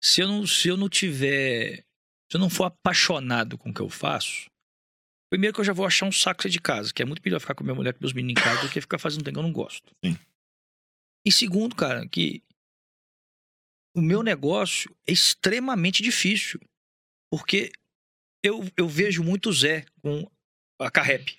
se 0.00 0.20
eu, 0.20 0.28
não, 0.28 0.46
se 0.46 0.68
eu 0.68 0.76
não 0.76 0.88
tiver. 0.88 1.84
Se 2.30 2.36
eu 2.36 2.40
não 2.40 2.50
for 2.50 2.64
apaixonado 2.64 3.58
com 3.58 3.70
o 3.70 3.74
que 3.74 3.80
eu 3.80 3.88
faço, 3.88 4.48
primeiro 5.32 5.54
que 5.54 5.60
eu 5.60 5.64
já 5.64 5.72
vou 5.72 5.84
achar 5.86 6.06
um 6.06 6.12
saco 6.12 6.48
de 6.48 6.60
casa, 6.60 6.92
que 6.92 7.02
é 7.02 7.04
muito 7.04 7.22
melhor 7.24 7.40
ficar 7.40 7.54
com 7.54 7.64
minha 7.64 7.74
mulher 7.74 7.92
com 7.92 8.00
meus 8.00 8.12
meninos 8.12 8.40
em 8.40 8.44
casa 8.44 8.62
do 8.62 8.70
que 8.72 8.80
ficar 8.80 8.98
fazendo 8.98 9.22
trem 9.24 9.32
que 9.32 9.38
eu 9.38 9.42
não 9.42 9.52
gosto. 9.52 9.92
Sim. 10.04 10.16
E 11.26 11.32
segundo, 11.32 11.74
cara, 11.74 12.06
que 12.08 12.42
o 13.96 14.00
meu 14.00 14.22
negócio 14.22 14.94
é 15.06 15.12
extremamente 15.12 16.02
difícil. 16.02 16.60
Porque 17.32 17.72
eu, 18.44 18.64
eu 18.76 18.88
vejo 18.88 19.22
muito 19.22 19.50
o 19.50 19.52
Zé 19.52 19.84
com 20.02 20.30
a 20.80 20.90
Carrep. 20.90 21.38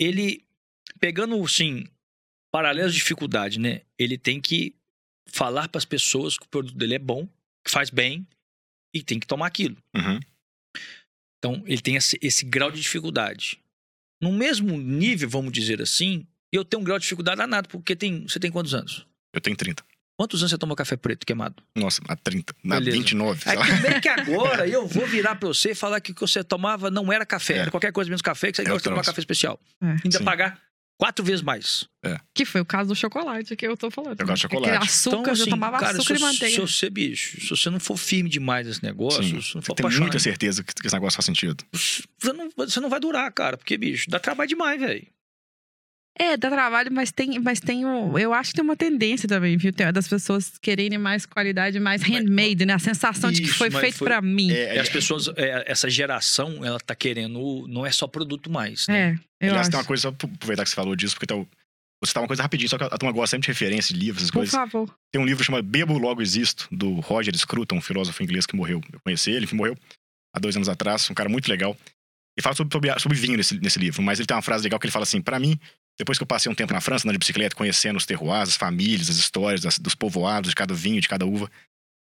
Ele, 0.00 0.44
pegando, 0.98 1.42
assim, 1.44 1.84
paralelas 2.52 2.92
de 2.92 2.98
dificuldade, 2.98 3.58
né? 3.58 3.80
Ele 3.98 4.16
tem 4.18 4.40
que 4.40 4.74
falar 5.28 5.68
para 5.68 5.78
as 5.78 5.84
pessoas 5.84 6.36
que 6.38 6.44
o 6.44 6.48
produto 6.48 6.76
dele 6.76 6.94
é 6.94 6.98
bom, 6.98 7.26
que 7.64 7.70
faz 7.70 7.88
bem 7.90 8.26
e 8.94 9.02
tem 9.02 9.18
que 9.18 9.26
tomar 9.26 9.46
aquilo. 9.46 9.76
Uhum. 9.96 10.20
Então, 11.38 11.62
ele 11.66 11.80
tem 11.80 11.96
esse, 11.96 12.18
esse 12.22 12.44
grau 12.44 12.70
de 12.70 12.80
dificuldade. 12.80 13.58
No 14.22 14.30
mesmo 14.32 14.76
nível, 14.78 15.28
vamos 15.28 15.52
dizer 15.52 15.80
assim, 15.82 16.26
eu 16.52 16.64
tenho 16.64 16.80
um 16.80 16.84
grau 16.84 16.98
de 16.98 17.02
dificuldade 17.02 17.38
danado, 17.38 17.68
porque 17.68 17.96
tem, 17.96 18.22
você 18.22 18.38
tem 18.38 18.50
quantos 18.50 18.74
anos? 18.74 19.06
Eu 19.34 19.40
tenho 19.40 19.56
30. 19.56 19.82
Quantos 20.16 20.40
anos 20.40 20.50
você 20.50 20.58
tomou 20.58 20.76
café 20.76 20.94
preto 20.96 21.26
queimado? 21.26 21.60
Nossa, 21.74 22.00
a 22.06 22.14
30. 22.14 22.54
Na 22.62 22.76
Beleza. 22.78 22.96
29. 22.98 23.42
sei 23.42 23.52
É 23.52 23.56
lá. 23.56 23.64
que 23.66 23.72
bem 23.82 24.00
que 24.00 24.08
agora 24.08 24.68
eu 24.68 24.86
vou 24.86 25.06
virar 25.06 25.34
pra 25.36 25.48
você 25.48 25.70
e 25.70 25.74
falar 25.74 26.00
que 26.00 26.12
o 26.12 26.14
que 26.14 26.20
você 26.20 26.44
tomava 26.44 26.90
não 26.90 27.12
era 27.12 27.26
café, 27.26 27.54
É. 27.54 27.58
era 27.60 27.70
qualquer 27.70 27.90
coisa 27.92 28.08
menos 28.08 28.22
café, 28.22 28.50
que 28.52 28.56
você 28.56 28.62
É 28.62 28.66
gosta 28.66 28.78
de 28.80 28.84
tomar 28.94 29.02
café 29.04 29.18
especial. 29.20 29.58
É. 29.80 29.86
Ainda 30.04 30.18
Sim. 30.18 30.24
pagar 30.24 30.62
quatro 30.98 31.24
vezes 31.24 31.42
mais. 31.42 31.88
Que 32.34 32.44
foi 32.44 32.60
o 32.60 32.64
caso 32.64 32.88
do 32.88 32.94
chocolate 32.96 33.54
que 33.56 33.66
eu 33.66 33.76
tô 33.76 33.90
falando. 33.90 34.18
Eu 34.20 34.26
gosto 34.26 34.36
de 34.36 34.42
chocolate. 34.42 34.70
Aquele 34.70 34.84
açúcar, 34.84 35.16
Então, 35.20 35.32
assim, 35.32 35.42
eu 35.42 35.48
tomava 35.48 35.78
cara, 35.78 35.98
açúcar 35.98 36.04
se, 36.06 36.12
e 36.14 36.16
se 36.18 36.22
manteiga. 36.24 36.60
você, 36.66 36.90
bicho, 36.90 37.40
se 37.40 37.50
você 37.50 37.70
não 37.70 37.78
for 37.80 37.96
firme 37.96 38.28
demais 38.28 38.66
nesse 38.66 38.82
negócio, 38.82 39.22
Sim. 39.22 39.40
se 39.40 39.54
não 39.54 39.62
Você 39.62 39.66
for 39.66 39.74
tem 39.74 39.90
muita 40.00 40.18
certeza 40.18 40.62
que 40.64 40.72
que 40.74 40.86
esse 40.86 40.94
negócio 40.96 41.16
faz 41.16 41.26
sentido. 41.26 41.64
você 41.72 42.32
não, 42.32 42.50
você 42.56 42.80
não 42.80 42.88
vai 42.88 42.98
durar, 43.00 43.30
cara, 43.32 43.56
porque, 43.56 43.76
bicho, 43.76 44.08
dá 44.10 44.18
trabalho 44.18 44.48
demais, 44.48 44.80
velho. 44.80 45.06
É, 46.18 46.36
dá 46.36 46.50
trabalho, 46.50 46.92
mas 46.92 47.10
tem, 47.10 47.38
mas 47.40 47.58
tem 47.58 47.86
um, 47.86 48.18
eu 48.18 48.34
acho 48.34 48.50
que 48.50 48.56
tem 48.56 48.64
uma 48.64 48.76
tendência 48.76 49.26
também, 49.26 49.56
viu? 49.56 49.72
Tem- 49.72 49.90
Das 49.92 50.06
pessoas 50.06 50.58
quererem 50.58 50.98
mais 50.98 51.24
qualidade, 51.24 51.80
mais 51.80 52.02
handmade, 52.02 52.66
né? 52.66 52.74
A 52.74 52.78
sensação 52.78 53.32
de 53.32 53.40
que 53.40 53.48
Isso, 53.48 53.56
foi 53.56 53.70
feito 53.70 53.96
foi- 53.96 54.08
pra 54.08 54.20
mim. 54.20 54.50
É, 54.52 54.76
E 54.76 54.78
as 54.78 54.90
pessoas, 54.90 55.28
é, 55.36 55.64
essa 55.66 55.88
geração, 55.88 56.64
ela 56.64 56.78
tá 56.78 56.94
querendo, 56.94 57.66
não 57.66 57.84
é 57.86 57.90
só 57.90 58.06
produto 58.06 58.50
mais, 58.50 58.86
né? 58.88 59.18
É, 59.40 59.46
eu 59.46 59.50
Aliás, 59.50 59.60
acho. 59.62 59.70
tem 59.70 59.78
uma 59.80 59.86
coisa, 59.86 60.02
só 60.02 60.12
pra 60.12 60.28
aproveitar 60.28 60.64
que 60.64 60.68
você 60.70 60.76
falou 60.76 60.94
disso, 60.94 61.14
porque 61.14 61.26
tá, 61.26 61.34
você 62.04 62.12
tá 62.12 62.20
uma 62.20 62.26
coisa 62.26 62.42
rapidinho, 62.42 62.68
só 62.68 62.76
que 62.76 62.84
a 62.84 62.90
turma 62.98 63.12
gosta 63.12 63.34
sempre 63.36 63.46
de 63.46 63.52
referência 63.52 63.94
de 63.94 64.00
livros, 64.00 64.22
essas 64.22 64.30
Por 64.30 64.38
coisas. 64.40 64.54
favor. 64.54 64.94
Tem 65.10 65.20
um 65.20 65.24
livro 65.26 65.42
chamado 65.42 65.64
Bebo 65.64 65.96
Logo 65.96 66.20
Existo, 66.20 66.68
do 66.70 67.00
Roger 67.00 67.34
Scruton, 67.36 67.76
um 67.76 67.80
filósofo 67.80 68.22
inglês 68.22 68.44
que 68.44 68.54
morreu. 68.54 68.82
Eu 68.92 69.00
conheci 69.00 69.30
ele, 69.30 69.46
que 69.46 69.54
morreu 69.54 69.74
há 70.36 70.38
dois 70.38 70.54
anos 70.56 70.68
atrás, 70.68 71.08
um 71.10 71.14
cara 71.14 71.28
muito 71.30 71.48
legal. 71.48 71.74
Ele 72.36 72.42
fala 72.42 72.54
sobre, 72.54 72.72
sobre, 72.72 72.98
sobre 73.00 73.18
vinho 73.18 73.36
nesse, 73.36 73.58
nesse 73.58 73.78
livro, 73.78 74.02
mas 74.02 74.18
ele 74.18 74.26
tem 74.26 74.34
uma 74.36 74.42
frase 74.42 74.62
legal 74.64 74.78
que 74.80 74.86
ele 74.86 74.92
fala 74.92 75.02
assim: 75.04 75.20
pra 75.20 75.38
mim, 75.38 75.58
depois 75.98 76.18
que 76.18 76.22
eu 76.22 76.26
passei 76.26 76.50
um 76.50 76.54
tempo 76.54 76.72
na 76.72 76.80
França, 76.80 77.04
andando 77.06 77.14
de 77.14 77.18
bicicleta, 77.20 77.54
conhecendo 77.54 77.96
os 77.96 78.06
terroirs, 78.06 78.48
as 78.50 78.56
famílias, 78.56 79.08
as 79.10 79.16
histórias 79.16 79.60
das- 79.60 79.78
dos 79.78 79.94
povoados, 79.94 80.50
de 80.50 80.56
cada 80.56 80.74
vinho, 80.74 81.00
de 81.00 81.08
cada 81.08 81.24
uva, 81.26 81.50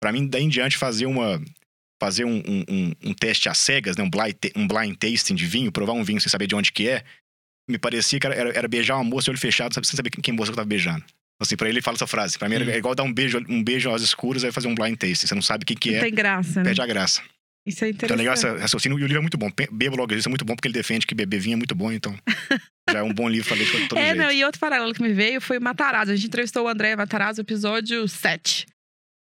pra 0.02 0.12
mim, 0.12 0.26
daí 0.26 0.42
em 0.44 0.48
diante, 0.48 0.76
fazer 0.76 1.06
uma. 1.06 1.40
Fazer 2.00 2.24
um, 2.24 2.36
um, 2.46 2.64
um- 2.68 2.92
um 3.06 3.14
teste 3.14 3.48
às 3.48 3.58
cegas, 3.58 3.96
né? 3.96 4.04
um, 4.04 4.10
blind, 4.10 4.36
um 4.54 4.68
blind 4.68 4.94
tasting 4.96 5.34
de 5.34 5.44
vinho, 5.46 5.72
provar 5.72 5.94
um 5.94 6.04
vinho 6.04 6.20
sem 6.20 6.28
saber 6.30 6.46
de 6.46 6.54
onde 6.54 6.70
que 6.70 6.88
é, 6.88 7.02
me 7.68 7.76
parecia 7.76 8.20
que 8.20 8.26
era, 8.26 8.36
era, 8.56 8.68
beijar 8.68 8.94
uma 8.94 9.02
moça 9.04 9.24
de 9.24 9.30
olho 9.30 9.38
fechado, 9.38 9.74
sabe, 9.74 9.84
sem 9.86 9.96
saber 9.96 10.10
quem, 10.10 10.22
quem 10.22 10.32
moça 10.32 10.46
que 10.46 10.52
eu 10.52 10.56
tava 10.56 10.68
beijando. 10.68 11.04
Assim, 11.42 11.56
pra 11.56 11.68
ele, 11.68 11.78
ele 11.78 11.82
fala 11.82 11.96
essa 11.96 12.06
frase. 12.06 12.38
Pra 12.38 12.48
mim, 12.48 12.54
Hum. 12.56 12.70
é 12.70 12.76
igual 12.78 12.94
dar 12.94 13.02
um 13.02 13.12
beijo, 13.12 13.42
um 13.48 13.62
beijo 13.64 13.90
às 13.92 14.00
escuras 14.02 14.44
e 14.44 14.52
fazer 14.52 14.68
um 14.68 14.74
blind 14.76 14.96
tasting. 14.96 15.26
Você 15.26 15.34
não 15.34 15.42
sabe 15.42 15.64
o 15.64 15.66
que, 15.66 15.74
que 15.74 15.90
Não 15.90 15.96
é, 15.98 16.00
tem 16.02 16.14
graça, 16.14 16.60
né? 16.60 16.64
perde 16.64 16.80
a 16.80 16.86
graça. 16.86 17.20
Isso 17.68 17.84
é 17.84 17.90
Então 17.90 18.06
é 18.08 18.16
legal 18.16 18.32
interessante. 18.34 18.54
esse 18.54 18.62
raciocínio. 18.62 18.98
E 18.98 19.02
o 19.02 19.06
livro 19.06 19.18
é 19.18 19.20
muito 19.20 19.36
bom. 19.38 19.50
Bebo 19.70 19.96
logo 19.96 20.14
isso 20.14 20.28
é 20.28 20.30
muito 20.30 20.44
bom 20.44 20.54
porque 20.56 20.68
ele 20.68 20.74
defende 20.74 21.06
que 21.06 21.14
beber 21.14 21.38
vinho 21.40 21.54
é 21.54 21.56
muito 21.56 21.74
bom, 21.74 21.92
então 21.92 22.16
já 22.90 22.98
é 22.98 23.02
um 23.02 23.12
bom 23.12 23.28
livro 23.28 23.48
pra 23.48 23.56
ler 23.56 23.64
de 23.66 23.88
todo 23.88 23.98
É, 23.98 24.06
jeito. 24.06 24.16
não, 24.18 24.30
e 24.32 24.44
outro 24.44 24.60
paralelo 24.60 24.92
que 24.94 25.02
me 25.02 25.12
veio 25.12 25.40
foi 25.40 25.58
o 25.58 25.62
Matarazzo. 25.62 26.12
A 26.12 26.16
gente 26.16 26.26
entrevistou 26.26 26.64
o 26.64 26.68
André 26.68 26.96
Matarazzo 26.96 27.40
no 27.40 27.44
episódio 27.44 28.08
7. 28.08 28.66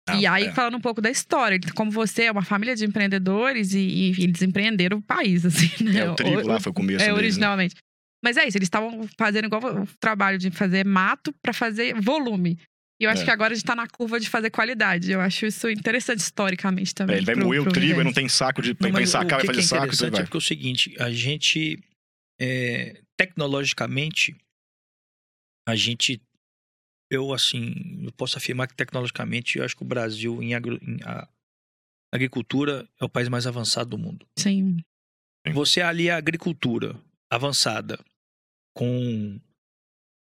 Ah, 0.09 0.17
e 0.17 0.27
aí, 0.27 0.45
é. 0.47 0.53
falando 0.53 0.77
um 0.77 0.81
pouco 0.81 1.01
da 1.01 1.09
história, 1.11 1.61
como 1.77 1.89
você 1.91 2.25
é 2.25 2.33
uma 2.33 2.43
família 2.43 2.75
de 2.75 2.85
empreendedores 2.85 3.73
e, 3.73 3.79
e 3.79 4.25
eles 4.25 4.43
empreenderam 4.43 4.99
o 4.99 5.03
país, 5.03 5.47
assim, 5.47 5.71
né? 5.85 6.01
É, 6.01 6.11
o 6.11 6.15
trigo 6.17 6.41
O- 6.41 6.47
lá 6.49 6.59
foi 6.59 6.71
o 6.71 6.75
começo 6.75 6.97
É, 7.03 7.07
deles, 7.07 7.15
né? 7.17 7.23
originalmente. 7.23 7.77
Mas 8.25 8.37
é 8.37 8.47
isso, 8.47 8.57
eles 8.59 8.67
estavam 8.67 9.09
fazendo 9.19 9.45
igual 9.47 9.63
o 9.83 9.87
trabalho 10.01 10.39
de 10.39 10.51
fazer 10.51 10.85
mato 10.85 11.33
pra 11.41 11.53
fazer 11.53 11.95
volume. 12.01 12.59
E 13.03 13.05
eu 13.05 13.11
acho 13.11 13.23
É. 13.23 13.25
que 13.25 13.31
agora 13.33 13.53
a 13.53 13.57
gente 13.57 13.65
tá 13.67 13.75
na 13.75 13.89
curva 13.89 14.21
de 14.21 14.31
fazer 14.31 14.49
qualidade. 14.51 15.11
Eu 15.11 15.21
acho 15.21 15.45
isso 15.45 15.69
interessante 15.69 16.21
historicamente 16.21 16.95
também. 16.95 17.17
É, 17.17 17.19
ele 17.19 17.27
vai 17.27 17.35
pro- 17.35 17.45
moer 17.47 17.61
o 17.61 17.69
trigo, 17.69 17.95
ele 17.97 18.05
não 18.05 18.13
tem 18.13 18.29
saco 18.29 18.63
de 18.63 18.77
Não, 18.79 18.91
o 18.91 18.93
vai 18.93 19.05
fazer 19.05 19.53
que 19.53 19.59
é 19.59 19.63
saco, 19.63 19.85
interessante 19.87 20.13
vai. 20.13 20.21
é 20.21 20.25
porque 20.25 20.37
é 20.37 20.39
o 20.39 20.41
seguinte, 20.41 20.95
a 21.03 21.11
gente, 21.11 21.83
é, 22.41 23.03
tecnologicamente, 23.17 24.37
a 25.69 25.75
gente, 25.75 26.23
eu 27.11 27.33
assim, 27.33 28.05
eu 28.05 28.13
posso 28.13 28.39
afirmar 28.39 28.69
que 28.69 28.75
tecnologicamente, 28.77 29.59
eu 29.59 29.65
acho 29.65 29.77
que 29.77 29.83
o 29.83 29.87
Brasil 29.87 30.41
em, 30.41 30.55
agro- 30.55 30.79
em 30.81 31.03
a- 31.03 31.29
agricultura 32.15 32.89
é 33.01 33.05
o 33.05 33.09
país 33.09 33.29
mais 33.29 33.49
avançado 33.49 33.91
do 33.91 33.99
mundo. 33.99 34.25
Sim. 34.39 34.77
Sim. 35.45 35.53
Você 35.55 35.81
alia 35.81 36.15
a 36.15 36.19
agricultura 36.19 36.95
avançada 37.29 37.99
com 38.77 39.41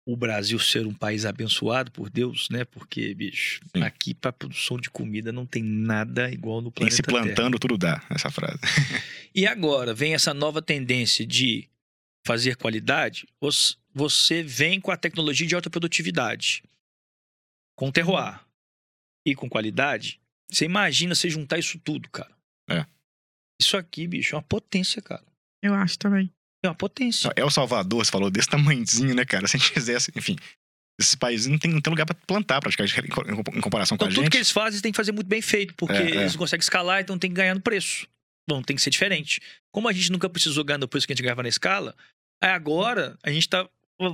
o 0.07 0.15
Brasil 0.15 0.59
ser 0.59 0.85
um 0.85 0.93
país 0.93 1.25
abençoado 1.25 1.91
por 1.91 2.09
Deus, 2.09 2.47
né? 2.51 2.63
Porque, 2.63 3.13
bicho, 3.15 3.59
Sim. 3.75 3.81
aqui 3.81 4.13
para 4.13 4.31
produção 4.31 4.77
de 4.77 4.89
comida 4.89 5.31
não 5.31 5.45
tem 5.45 5.63
nada 5.63 6.31
igual 6.31 6.61
no 6.61 6.69
Em 6.69 6.71
planeta 6.71 6.95
se 6.95 7.01
Terra. 7.01 7.23
plantando, 7.23 7.57
tudo 7.57 7.77
dá, 7.77 8.03
essa 8.09 8.29
frase. 8.29 8.59
E 9.37 9.45
agora 9.45 9.93
vem 9.93 10.13
essa 10.13 10.33
nova 10.33 10.61
tendência 10.61 11.25
de 11.25 11.67
fazer 12.25 12.55
qualidade, 12.55 13.27
você 13.93 14.41
vem 14.41 14.79
com 14.79 14.91
a 14.91 14.97
tecnologia 14.97 15.45
de 15.45 15.53
alta 15.53 15.69
produtividade, 15.69 16.63
com 17.75 17.91
terroir 17.91 18.39
e 19.27 19.35
com 19.35 19.49
qualidade. 19.49 20.21
Você 20.49 20.63
imagina 20.63 21.13
você 21.13 21.29
juntar 21.29 21.59
isso 21.59 21.77
tudo, 21.79 22.09
cara. 22.09 22.33
É. 22.69 22.85
Isso 23.59 23.75
aqui, 23.75 24.07
bicho, 24.07 24.35
é 24.35 24.37
uma 24.37 24.43
potência, 24.43 25.01
cara. 25.01 25.25
Eu 25.61 25.73
acho 25.73 25.99
também. 25.99 26.31
É 26.65 26.69
uma 26.69 26.75
potência. 26.75 27.31
É 27.35 27.43
o 27.43 27.49
Salvador, 27.49 28.03
você 28.05 28.11
falou, 28.11 28.29
desse 28.29 28.49
tamanhozinho, 28.49 29.13
né, 29.15 29.25
cara? 29.25 29.47
Se 29.47 29.57
a 29.57 29.59
gente 29.59 29.71
fizesse, 29.71 30.11
enfim. 30.15 30.35
Esses 30.99 31.15
países 31.15 31.47
não 31.47 31.57
tem, 31.57 31.69
não 31.71 31.81
tem 31.81 31.91
lugar 31.91 32.05
pra 32.05 32.15
plantar, 32.25 32.61
praticamente, 32.61 32.97
em, 33.01 33.57
em 33.57 33.61
comparação 33.61 33.97
com 33.97 34.05
Então, 34.05 34.07
a 34.07 34.11
tudo 34.15 34.23
gente. 34.23 34.31
que 34.31 34.37
eles 34.37 34.49
fazem, 34.51 34.79
têm 34.79 34.91
que 34.93 34.95
fazer 34.95 35.11
muito 35.11 35.27
bem 35.27 35.41
feito, 35.41 35.73
porque 35.75 35.93
É, 35.93 36.11
é. 36.11 36.15
eles 36.21 36.35
conseguem 36.37 36.61
escalar, 36.61 37.01
então 37.01 37.19
tem 37.19 37.29
que 37.29 37.35
ganhar 37.35 37.53
no 37.53 37.59
preço. 37.61 38.07
Bom, 38.49 38.61
tem 38.61 38.75
que 38.77 38.81
ser 38.81 38.91
diferente. 38.91 39.41
Como 39.73 39.89
a 39.89 39.93
gente 39.93 40.09
nunca 40.11 40.29
precisou 40.29 40.63
ganhar 40.63 40.77
no 40.77 40.87
preço 40.87 41.05
que 41.05 41.11
a 41.11 41.15
gente 41.15 41.23
ganhava 41.23 41.43
na 41.43 41.49
escala, 41.49 41.93
agora 42.41 43.17
a 43.23 43.29
gente 43.31 43.49
tá 43.49 43.67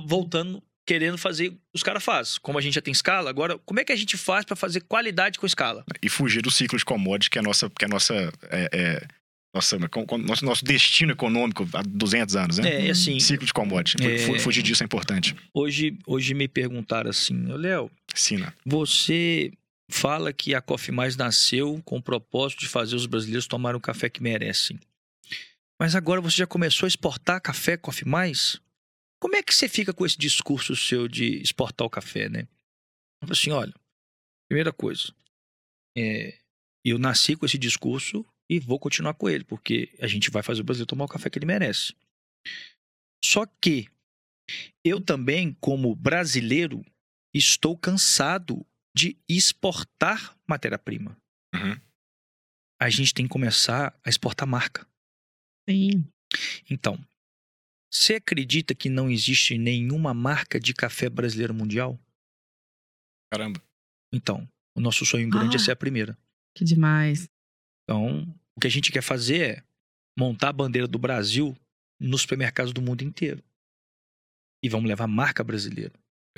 voltando, 0.06 0.62
querendo 0.86 1.16
fazer 1.18 1.48
o 1.48 1.52
que 1.52 1.58
os 1.74 1.82
caras 1.82 2.02
fazem. 2.02 2.34
Como 2.42 2.58
a 2.58 2.62
gente 2.62 2.74
já 2.74 2.80
tem 2.82 2.90
escala, 2.92 3.30
agora, 3.30 3.58
como 3.58 3.78
é 3.78 3.84
que 3.84 3.92
a 3.92 3.96
gente 3.96 4.16
faz 4.16 4.44
para 4.44 4.56
fazer 4.56 4.80
qualidade 4.80 5.38
com 5.38 5.46
escala? 5.46 5.84
E 6.02 6.08
fugir 6.08 6.42
do 6.42 6.50
ciclo 6.50 6.78
de 6.78 6.84
commodity, 6.84 7.30
que 7.30 7.38
é 7.38 7.40
a 7.40 7.44
nossa. 7.44 7.70
Que 7.70 7.84
é 7.84 7.86
a 7.86 7.90
nossa 7.90 8.14
é, 8.50 8.68
é, 8.72 9.06
nossa, 9.54 9.78
nosso, 9.78 10.44
nosso 10.44 10.64
destino 10.64 11.12
econômico 11.12 11.68
há 11.74 11.82
200 11.82 12.36
anos, 12.36 12.58
né? 12.58 12.86
É, 12.86 12.90
assim, 12.90 13.20
Ciclo 13.20 13.46
de 13.46 13.52
commodity. 13.52 14.02
Fu- 14.02 14.08
É. 14.08 14.18
fu- 14.18 14.38
Fugir 14.44 14.62
disso 14.62 14.82
é 14.82 14.86
importante. 14.86 15.36
hoje, 15.52 15.98
hoje 16.06 16.32
me 16.34 16.48
perguntaram 16.48 17.10
assim, 17.10 17.50
"Ô, 17.50 17.56
Léo, 17.56 17.90
Sim, 18.14 18.38
né? 18.38 18.52
você 18.64 19.52
fala 19.90 20.32
que 20.32 20.54
a 20.54 20.60
Coffee 20.62 20.94
Mais 20.94 21.16
nasceu 21.16 21.82
com 21.84 21.98
o 21.98 22.02
propósito 22.02 22.60
de 22.60 22.68
fazer 22.68 22.96
os 22.96 23.04
brasileiros 23.06 23.46
tomarem 23.46 23.76
o 23.76 23.80
café 23.80 24.08
que 24.08 24.22
merecem. 24.22 24.80
Mas 25.78 25.94
agora 25.94 26.20
você 26.20 26.36
já 26.38 26.46
começou 26.46 26.86
a 26.86 26.88
exportar 26.88 27.40
café 27.42 27.76
Coffee 27.76 28.08
Mais? 28.08 28.58
Como 29.20 29.36
é 29.36 29.42
que 29.42 29.54
você 29.54 29.68
fica 29.68 29.92
com 29.92 30.06
esse 30.06 30.16
discurso 30.16 30.74
seu 30.74 31.06
de 31.08 31.36
exportar 31.42 31.86
o 31.86 31.90
café, 31.90 32.28
né? 32.28 32.40
Eu 33.20 33.28
falo 33.28 33.32
assim, 33.32 33.50
olha, 33.50 33.74
primeira 34.48 34.72
coisa, 34.72 35.12
é, 35.96 36.38
eu 36.84 36.98
nasci 36.98 37.36
com 37.36 37.44
esse 37.46 37.58
discurso 37.58 38.24
e 38.52 38.60
vou 38.60 38.78
continuar 38.78 39.14
com 39.14 39.30
ele, 39.30 39.44
porque 39.44 39.90
a 39.98 40.06
gente 40.06 40.30
vai 40.30 40.42
fazer 40.42 40.60
o 40.60 40.64
brasileiro 40.64 40.88
tomar 40.88 41.06
o 41.06 41.08
café 41.08 41.30
que 41.30 41.38
ele 41.38 41.46
merece. 41.46 41.94
Só 43.24 43.46
que 43.46 43.88
eu 44.84 45.00
também, 45.00 45.54
como 45.54 45.94
brasileiro, 45.96 46.84
estou 47.34 47.78
cansado 47.78 48.66
de 48.94 49.16
exportar 49.26 50.38
matéria-prima. 50.46 51.16
Uhum. 51.54 51.80
A 52.78 52.90
gente 52.90 53.14
tem 53.14 53.24
que 53.24 53.32
começar 53.32 53.98
a 54.04 54.10
exportar 54.10 54.46
marca. 54.46 54.86
Sim. 55.66 56.04
Então, 56.68 56.98
você 57.90 58.16
acredita 58.16 58.74
que 58.74 58.90
não 58.90 59.10
existe 59.10 59.56
nenhuma 59.56 60.12
marca 60.12 60.60
de 60.60 60.74
café 60.74 61.08
brasileiro 61.08 61.54
mundial? 61.54 61.98
Caramba. 63.32 63.62
Então, 64.12 64.46
o 64.76 64.80
nosso 64.80 65.06
sonho 65.06 65.30
grande 65.30 65.56
é 65.56 65.58
Ah. 65.58 65.62
ser 65.64 65.70
a 65.70 65.76
primeira. 65.76 66.18
Que 66.54 66.64
demais. 66.64 67.28
Então, 67.84 68.26
o 68.56 68.60
que 68.60 68.66
a 68.66 68.70
gente 68.70 68.92
quer 68.92 69.02
fazer 69.02 69.40
é 69.40 69.62
montar 70.18 70.48
a 70.50 70.52
bandeira 70.52 70.86
do 70.86 70.98
Brasil 70.98 71.56
nos 72.00 72.22
supermercados 72.22 72.72
do 72.72 72.82
mundo 72.82 73.02
inteiro. 73.02 73.42
E 74.62 74.68
vamos 74.68 74.88
levar 74.88 75.04
a 75.04 75.08
marca 75.08 75.42
brasileira. 75.42 75.92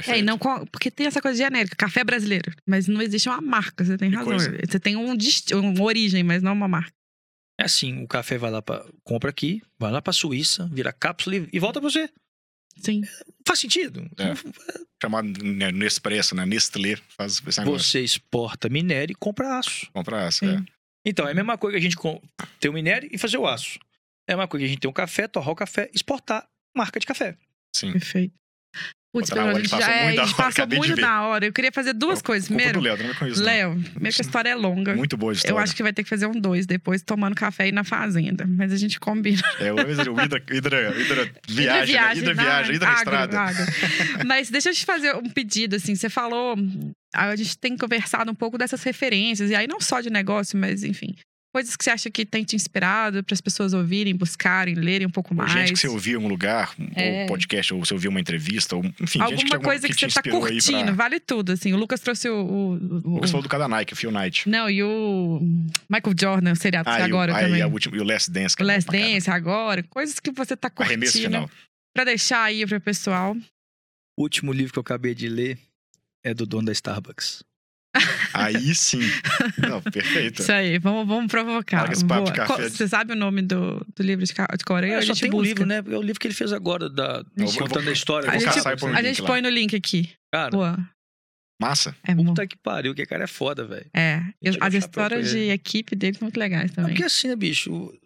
É, 0.06 0.18
e 0.18 0.22
não, 0.22 0.36
porque 0.38 0.90
tem 0.90 1.06
essa 1.06 1.22
coisa 1.22 1.36
genérica, 1.38 1.76
café 1.76 2.02
brasileiro. 2.02 2.52
Mas 2.66 2.88
não 2.88 3.00
existe 3.00 3.28
uma 3.28 3.40
marca, 3.40 3.84
você 3.84 3.96
tem 3.96 4.10
Que 4.10 4.16
razão. 4.16 4.30
coisa. 4.32 4.50
Você 4.66 4.80
tem 4.80 4.96
um, 4.96 5.16
dist- 5.16 5.52
uma 5.52 5.82
origem, 5.82 6.22
mas 6.24 6.42
não 6.42 6.52
uma 6.52 6.66
marca. 6.66 6.92
É 7.60 7.64
assim, 7.64 8.02
o 8.02 8.08
café 8.08 8.36
vai 8.36 8.50
lá 8.50 8.60
para 8.60 8.84
compra 9.04 9.30
aqui, 9.30 9.62
vai 9.78 9.92
lá 9.92 10.02
para 10.02 10.12
Suíça, 10.12 10.68
vira 10.72 10.92
cápsula 10.92 11.36
e- 11.36 11.48
e 11.52 11.60
volta 11.60 11.80
para 11.80 11.88
você. 11.88 12.10
Sim. 12.78 13.02
Faz 13.46 13.60
sentido? 13.60 14.00
É. 14.18 14.34
Chamado 15.00 15.28
né, 15.44 15.70
Nespresso, 15.70 16.34
né? 16.34 16.44
Nestlé 16.44 16.96
faz 17.16 17.40
esse 17.46 17.60
negócio. 17.60 17.88
Você 17.88 18.00
exporta 18.00 18.68
minério 18.68 19.12
e 19.12 19.14
compra 19.14 19.58
aço. 19.60 19.88
Compra 19.92 20.22
essa. 20.24 20.44
Sim. 20.44 20.56
É. 20.56 20.64
Então, 21.04 21.26
é 21.28 21.32
a 21.32 21.34
mesma 21.34 21.58
coisa 21.58 21.78
que 21.78 21.86
a 21.86 21.90
gente 21.90 21.96
ter 22.58 22.68
o 22.68 22.72
minério 22.72 23.08
e 23.12 23.18
fazer 23.18 23.36
o 23.36 23.46
aço. 23.46 23.78
É 24.26 24.32
a 24.32 24.36
mesma 24.36 24.48
coisa 24.48 24.62
que 24.62 24.66
a 24.66 24.68
gente 24.68 24.80
ter 24.80 24.88
um 24.88 24.92
café, 24.92 25.28
torrar 25.28 25.50
o 25.50 25.56
café, 25.56 25.90
exportar 25.92 26.48
marca 26.74 26.98
de 26.98 27.06
café. 27.06 27.36
Sim. 27.74 27.92
Perfeito. 27.92 28.34
Putz, 29.14 29.30
Pô, 29.30 29.36
tá 29.36 29.42
na 29.42 29.48
a 29.48 29.52
hora, 29.52 29.60
gente 29.60 29.70
passou 29.70 29.86
já 29.86 29.92
é, 29.92 30.02
muito 30.02 30.16
da 30.16 30.22
a 30.22 30.26
gente 30.26 30.34
hora, 30.34 30.44
passou 30.44 30.62
acabei 30.64 30.80
de 30.80 30.86
muito 30.88 31.00
da 31.00 31.22
hora. 31.22 31.46
Eu 31.46 31.52
queria 31.52 31.70
fazer 31.70 31.92
duas 31.92 32.14
Culpa 32.14 32.26
coisas. 32.26 32.48
Primeiro, 32.48 32.80
Léo. 32.80 32.98
Léo, 33.36 33.74
meio 34.00 34.12
que 34.12 34.20
a 34.20 34.24
história 34.24 34.48
é 34.48 34.54
longa. 34.56 34.96
Muito 34.96 35.16
boa 35.16 35.30
a 35.30 35.34
história. 35.34 35.54
Eu 35.54 35.58
acho 35.58 35.76
que 35.76 35.84
vai 35.84 35.92
ter 35.92 36.02
que 36.02 36.08
fazer 36.10 36.26
um 36.26 36.32
dois 36.32 36.66
depois, 36.66 37.00
tomando 37.00 37.36
café 37.36 37.62
aí 37.62 37.70
na 37.70 37.84
fazenda. 37.84 38.44
Mas 38.44 38.72
a 38.72 38.76
gente 38.76 38.98
combina. 38.98 39.40
É, 39.60 39.72
o 39.72 39.78
Hidra, 39.78 40.10
Hidra, 40.10 40.42
Hidra, 40.50 41.00
Hidra 41.00 41.30
viagem, 41.46 41.94
né? 41.94 42.14
Hidra 42.16 42.34
na- 42.34 42.42
viagem, 42.42 42.74
Hidra 42.74 42.88
na 42.88 42.92
agro, 42.92 43.14
estrada. 43.14 43.40
agro. 43.40 43.64
Mas 44.26 44.50
deixa 44.50 44.70
eu 44.70 44.74
te 44.74 44.84
fazer 44.84 45.14
um 45.14 45.30
pedido, 45.30 45.76
assim. 45.76 45.94
Você 45.94 46.08
falou... 46.10 46.56
A 47.14 47.36
gente 47.36 47.56
tem 47.56 47.76
conversado 47.76 48.28
um 48.32 48.34
pouco 48.34 48.58
dessas 48.58 48.82
referências. 48.82 49.48
E 49.48 49.54
aí 49.54 49.68
não 49.68 49.80
só 49.80 50.00
de 50.00 50.10
negócio, 50.10 50.58
mas 50.58 50.82
enfim... 50.82 51.14
Coisas 51.54 51.76
que 51.76 51.84
você 51.84 51.90
acha 51.90 52.10
que 52.10 52.26
tem 52.26 52.42
te 52.42 52.56
inspirado 52.56 53.22
para 53.22 53.32
as 53.32 53.40
pessoas 53.40 53.72
ouvirem, 53.72 54.12
buscarem, 54.16 54.74
lerem 54.74 55.06
um 55.06 55.10
pouco 55.10 55.32
Ou 55.32 55.36
mais. 55.38 55.52
Gente 55.52 55.72
que 55.74 55.78
você 55.78 55.86
ouviu 55.86 56.14
em 56.14 56.16
algum 56.16 56.26
lugar, 56.28 56.74
É. 56.96 57.20
ou 57.22 57.28
podcast, 57.28 57.72
ou 57.72 57.84
você 57.84 57.94
ouviu 57.94 58.10
uma 58.10 58.18
entrevista, 58.18 58.74
ou, 58.74 58.84
enfim, 58.84 59.20
gente 59.20 59.22
Alguma 59.22 59.58
que, 59.58 59.64
coisa 59.64 59.86
que, 59.86 59.94
te 59.94 60.10
você 60.10 60.20
tá 60.20 60.22
aí 60.24 60.32
curtindo, 60.32 60.84
pra... 60.86 60.92
vale 60.94 61.20
tudo, 61.20 61.52
assim. 61.52 61.72
O 61.72 61.76
Lucas 61.76 62.00
trouxe 62.00 62.28
o... 62.28 62.34
o, 62.34 62.72
o- 62.72 63.02
O 63.04 63.14
Lucas 63.14 63.30
falou 63.30 63.42
do 63.44 63.48
cada 63.48 63.68
Nike, 63.68 63.92
o 63.92 63.96
Phil 63.96 64.10
Knight. 64.10 64.48
Não, 64.48 64.68
e 64.68 64.82
o 64.82 65.40
Michael 65.88 66.16
Jordan, 66.20 66.52
o 66.52 66.56
seriado 66.56 66.90
Ah, 66.90 66.98
e 66.98 67.02
o, 67.02 67.04
agora 67.04 67.36
aí, 67.36 67.44
também. 67.44 67.62
a 67.62 67.68
última, 67.68 67.96
e 67.96 68.00
o 68.00 68.04
Last 68.04 68.32
Dance. 68.32 68.56
que 68.56 68.62
O 68.62 68.64
é 68.64 68.66
bom 68.66 68.74
Last. 68.74 68.90
Dance 68.90 69.30
agora, 69.30 69.82
coisas 69.84 70.18
que 70.18 70.32
você 70.32 70.56
tá 70.56 70.72
Arremesso 70.76 71.12
curtindo. 71.12 71.34
final. 71.34 71.50
Pra 71.94 72.02
deixar 72.04 72.42
aí 72.42 72.66
pro 72.66 72.80
pessoal. 72.80 73.36
O 74.18 74.22
último 74.24 74.52
livro 74.52 74.72
que 74.72 74.78
eu 74.80 74.82
acabei 74.82 75.14
de 75.14 75.28
ler 75.28 75.56
é 76.24 76.34
do 76.34 76.44
dono 76.46 76.66
da 76.66 76.72
Starbucks. 76.72 77.44
Aí 78.32 78.74
sim. 78.74 79.00
Não, 79.58 79.80
perfeito. 79.82 80.42
Isso 80.42 80.50
aí, 80.52 80.78
vamos, 80.78 81.06
vamos 81.06 81.30
provocar. 81.30 81.86
Você 82.58 82.88
sabe 82.88 83.12
o 83.12 83.16
nome 83.16 83.42
do, 83.42 83.84
do 83.94 84.02
livro 84.02 84.24
de, 84.24 84.32
de 84.32 84.64
Coreia? 84.64 84.94
É, 84.94 84.96
a 84.98 85.00
só 85.02 85.06
gente 85.08 85.20
tem 85.20 85.30
um 85.30 85.32
busca. 85.34 85.46
livro, 85.48 85.66
né? 85.66 85.76
É 85.78 85.96
o 85.96 86.02
livro 86.02 86.18
que 86.20 86.26
ele 86.26 86.34
fez 86.34 86.52
agora, 86.52 86.90
da, 86.90 87.24
Eu 87.36 87.46
vou- 87.46 87.58
contando 87.58 87.88
a 87.88 87.92
história. 87.92 88.28
A 88.30 88.38
gente, 88.38 88.56
né? 88.86 88.92
a 88.98 89.02
gente 89.02 89.22
põe 89.22 89.40
no 89.40 89.48
link 89.48 89.74
aqui. 89.76 90.10
Cara, 90.32 90.50
Boa. 90.50 90.90
Massa. 91.62 91.96
É 92.02 92.12
bom. 92.14 92.24
puta 92.24 92.46
que 92.48 92.56
pariu, 92.56 92.94
que 92.94 93.06
cara 93.06 93.24
é 93.24 93.28
foda, 93.28 93.64
velho. 93.64 93.88
É. 93.94 94.18
O 94.42 94.64
As 94.64 94.74
histórias 94.74 95.30
de 95.30 95.50
equipe 95.50 95.94
dele 95.94 96.16
são 96.18 96.26
muito 96.26 96.36
legais 96.38 96.72
É 96.72 96.74
também. 96.74 96.90
porque 96.94 97.04
assim, 97.04 97.28
né, 97.28 97.36
bicho? 97.36 97.96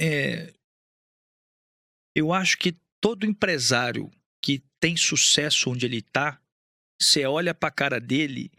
É, 0.00 0.52
eu 2.16 2.32
acho 2.32 2.56
que 2.58 2.76
todo 3.00 3.26
empresário 3.26 4.10
que 4.42 4.62
tem 4.80 4.96
sucesso 4.96 5.70
onde 5.70 5.84
ele 5.86 6.00
tá, 6.00 6.38
você 7.00 7.26
olha 7.26 7.52
pra 7.52 7.70
cara 7.70 8.00
dele, 8.00 8.50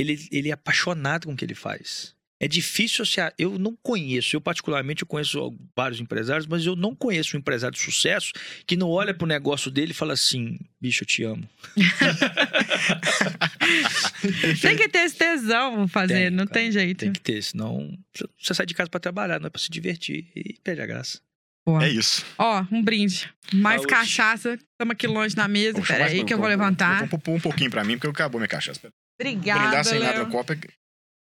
ele, 0.00 0.28
ele 0.30 0.50
é 0.50 0.52
apaixonado 0.52 1.26
com 1.26 1.32
o 1.32 1.36
que 1.36 1.44
ele 1.44 1.54
faz. 1.54 2.16
É 2.40 2.46
difícil 2.46 3.04
você. 3.04 3.20
Eu 3.36 3.58
não 3.58 3.76
conheço, 3.82 4.36
eu 4.36 4.40
particularmente 4.40 5.02
eu 5.02 5.08
conheço 5.08 5.52
vários 5.76 6.00
empresários, 6.00 6.46
mas 6.46 6.64
eu 6.64 6.76
não 6.76 6.94
conheço 6.94 7.36
um 7.36 7.40
empresário 7.40 7.76
de 7.76 7.82
sucesso 7.82 8.30
que 8.64 8.76
não 8.76 8.88
olha 8.90 9.12
pro 9.12 9.26
negócio 9.26 9.72
dele 9.72 9.90
e 9.90 9.94
fala 9.94 10.12
assim: 10.12 10.56
bicho, 10.80 11.02
eu 11.02 11.06
te 11.06 11.24
amo. 11.24 11.48
Tem 14.60 14.76
que 14.76 14.88
ter 14.88 14.98
esse 15.00 15.16
tesão 15.16 15.86
fazer, 15.88 16.14
Tem, 16.14 16.30
não 16.30 16.46
cara, 16.46 16.60
tem 16.60 16.72
jeito. 16.72 16.98
Tem 17.00 17.12
que 17.12 17.20
ter, 17.20 17.42
senão 17.42 17.96
você 18.40 18.54
sai 18.54 18.66
de 18.66 18.74
casa 18.74 18.88
pra 18.88 19.00
trabalhar, 19.00 19.40
não 19.40 19.48
é 19.48 19.50
pra 19.50 19.60
se 19.60 19.70
divertir 19.70 20.26
e 20.34 20.56
perde 20.62 20.80
a 20.82 20.86
graça. 20.86 21.20
Boa. 21.66 21.84
É 21.84 21.88
isso. 21.90 22.24
Ó, 22.38 22.64
um 22.72 22.82
brinde. 22.82 23.28
Mais 23.52 23.82
Saúde. 23.82 23.92
cachaça. 23.94 24.54
Estamos 24.54 24.92
aqui 24.92 25.06
longe 25.06 25.36
na 25.36 25.46
mesa. 25.46 25.72
Vou 25.74 25.82
Pera 25.82 25.98
chamar 25.98 26.10
aí 26.10 26.16
esse- 26.18 26.24
que 26.24 26.32
eu 26.32 26.38
vou 26.38 26.44
vou- 26.46 26.50
levantar. 26.50 27.06
Vou 27.08 27.18
pôr 27.18 27.34
um 27.34 27.40
pouquinho 27.40 27.70
pra 27.70 27.84
mim, 27.84 27.98
porque 27.98 28.06
acabou 28.08 28.40
minha 28.40 28.48
cachaça. 28.48 28.80
Obrigada, 29.20 29.60
Brindar 29.60 29.84
sem 29.84 29.98
nada 29.98 30.18
Léo. 30.18 30.26
no 30.26 30.32
copo 30.32 30.52
é... 30.52 30.58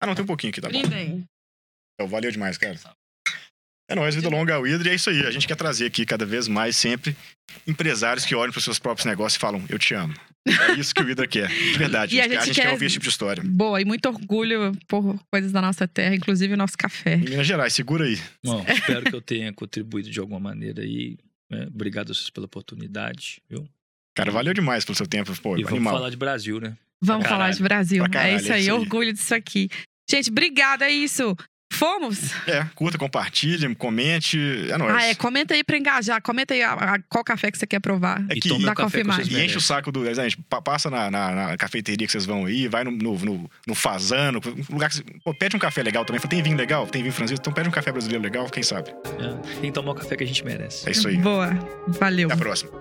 Ah, 0.01 0.07
não, 0.07 0.15
tem 0.15 0.23
um 0.23 0.27
pouquinho 0.27 0.51
aqui, 0.51 0.61
tá 0.61 0.69
bom. 0.69 0.79
Brinda 0.79 0.95
aí. 0.95 1.23
Então, 1.93 2.07
valeu 2.09 2.29
demais, 2.31 2.57
cara. 2.57 2.77
É 3.89 3.93
nóis, 3.95 4.15
vida 4.15 4.27
longa 4.29 4.55
ao 4.55 4.65
Hidra, 4.65 4.87
e 4.87 4.91
é 4.91 4.95
isso 4.95 5.09
aí. 5.11 5.25
A 5.25 5.31
gente 5.31 5.47
quer 5.47 5.55
trazer 5.55 5.85
aqui 5.85 6.05
cada 6.05 6.25
vez 6.25 6.47
mais 6.47 6.75
sempre 6.75 7.15
empresários 7.67 8.25
que 8.25 8.33
olham 8.35 8.51
para 8.51 8.57
os 8.57 8.63
seus 8.65 8.79
próprios 8.79 9.05
negócios 9.05 9.35
e 9.35 9.39
falam, 9.39 9.63
eu 9.69 9.77
te 9.77 9.93
amo. 9.93 10.13
É 10.47 10.73
isso 10.73 10.93
que 10.93 11.01
o 11.03 11.09
Hidra 11.09 11.27
quer. 11.27 11.47
De 11.47 11.77
verdade. 11.77 12.15
E 12.17 12.19
a 12.21 12.25
a 12.25 12.27
gente, 12.27 12.45
gente 12.45 12.55
quer... 12.55 12.63
quer- 12.63 12.71
ouvir 12.73 12.85
esse 12.87 12.93
tipo 12.93 13.03
de 13.03 13.09
história. 13.09 13.43
Boa, 13.45 13.79
e 13.79 13.85
muito 13.85 14.07
orgulho 14.07 14.71
por 14.87 15.17
coisas 15.31 15.51
da 15.51 15.61
nossa 15.61 15.87
terra, 15.87 16.15
inclusive 16.15 16.53
o 16.53 16.57
nosso 16.57 16.75
café. 16.77 17.13
Em 17.15 17.21
Minas 17.29 17.45
Gerais, 17.47 17.73
segura 17.73 18.05
aí. 18.05 18.19
Bom, 18.43 18.65
espero 18.67 19.05
que 19.05 19.15
eu 19.15 19.21
tenha 19.21 19.53
contribuído 19.53 20.09
de 20.09 20.19
alguma 20.19 20.39
maneira 20.39 20.81
aí. 20.81 21.17
né? 21.49 21.67
Obrigado 21.67 22.11
a 22.11 22.13
vocês 22.15 22.29
pela 22.31 22.47
oportunidade, 22.47 23.41
viu? 23.49 23.67
Cara, 24.15 24.31
valeu 24.31 24.53
demais 24.53 24.83
pelo 24.83 24.95
seu 24.95 25.07
tempo. 25.07 25.31
Pô, 25.41 25.57
E 25.57 25.63
vamos 25.63 25.73
animal. 25.77 25.93
falar 25.93 26.09
de 26.09 26.17
Brasil, 26.17 26.59
né? 26.59 26.75
Vamos 27.01 27.23
Pra 27.23 27.29
falar 27.31 27.51
de 27.51 27.61
Brasil. 27.61 28.03
Caralho, 28.09 28.33
é 28.33 28.35
isso 28.37 28.51
é 28.51 28.55
aí, 28.55 28.61
isso 28.61 28.71
aí. 28.71 28.77
orgulho 28.79 29.13
disso 29.13 29.35
aqui. 29.35 29.69
Gente, 30.09 30.29
obrigada, 30.29 30.85
é 30.85 30.91
isso. 30.91 31.35
Fomos? 31.73 32.31
É, 32.47 32.63
curta, 32.73 32.97
compartilhe, 32.97 33.73
comente. 33.75 34.39
É 34.71 34.77
nóis. 34.77 34.95
Ah, 34.95 35.03
é, 35.07 35.15
comenta 35.15 35.53
aí 35.53 35.61
pra 35.63 35.77
engajar. 35.77 36.21
Comenta 36.21 36.53
aí 36.53 36.61
a- 36.63 36.71
a- 36.73 36.99
qual 37.09 37.21
café 37.23 37.51
que 37.51 37.57
você 37.57 37.67
quer 37.67 37.81
provar. 37.81 38.23
É 38.29 38.35
que- 38.35 38.47
vocês 38.47 39.27
Mate. 39.27 39.33
E 39.33 39.45
enche 39.45 39.57
o 39.57 39.61
saco 39.61 39.91
do. 39.91 40.05
Gente, 40.13 40.37
pa- 40.43 40.61
passa 40.61 40.89
na, 40.89 41.11
na- 41.11 41.31
na 41.31 41.57
cafeteria 41.57 42.05
que 42.07 42.11
vocês 42.11 42.25
vão 42.25 42.45
aí, 42.45 42.67
vai 42.69 42.83
no, 42.85 42.91
no, 42.91 43.17
no, 43.17 43.49
no 43.67 43.75
Fazano, 43.75 44.39
um 44.69 44.73
lugar 44.73 44.89
que. 44.89 44.97
você- 44.97 45.03
Pô, 45.23 45.33
pede 45.33 45.55
um 45.57 45.59
café 45.59 45.83
legal 45.83 46.05
também. 46.05 46.21
Tem 46.21 46.41
vinho 46.41 46.55
legal? 46.55 46.87
Tem 46.87 47.01
vinho 47.01 47.13
francês? 47.13 47.39
Então 47.39 47.51
pede 47.51 47.67
um 47.67 47.71
café 47.73 47.91
brasileiro 47.91 48.23
legal, 48.23 48.47
quem 48.49 48.63
sabe? 48.63 48.91
É. 49.19 49.55
Tem 49.59 49.63
que 49.63 49.71
tomar 49.73 49.91
o 49.91 49.95
café 49.95 50.15
que 50.15 50.23
a 50.23 50.27
gente 50.27 50.45
merece. 50.45 50.87
É 50.87 50.91
isso 50.91 51.07
aí. 51.09 51.17
Boa. 51.17 51.49
Valeu. 51.99 52.27
Até 52.29 52.35
a 52.35 52.37
próxima. 52.37 52.71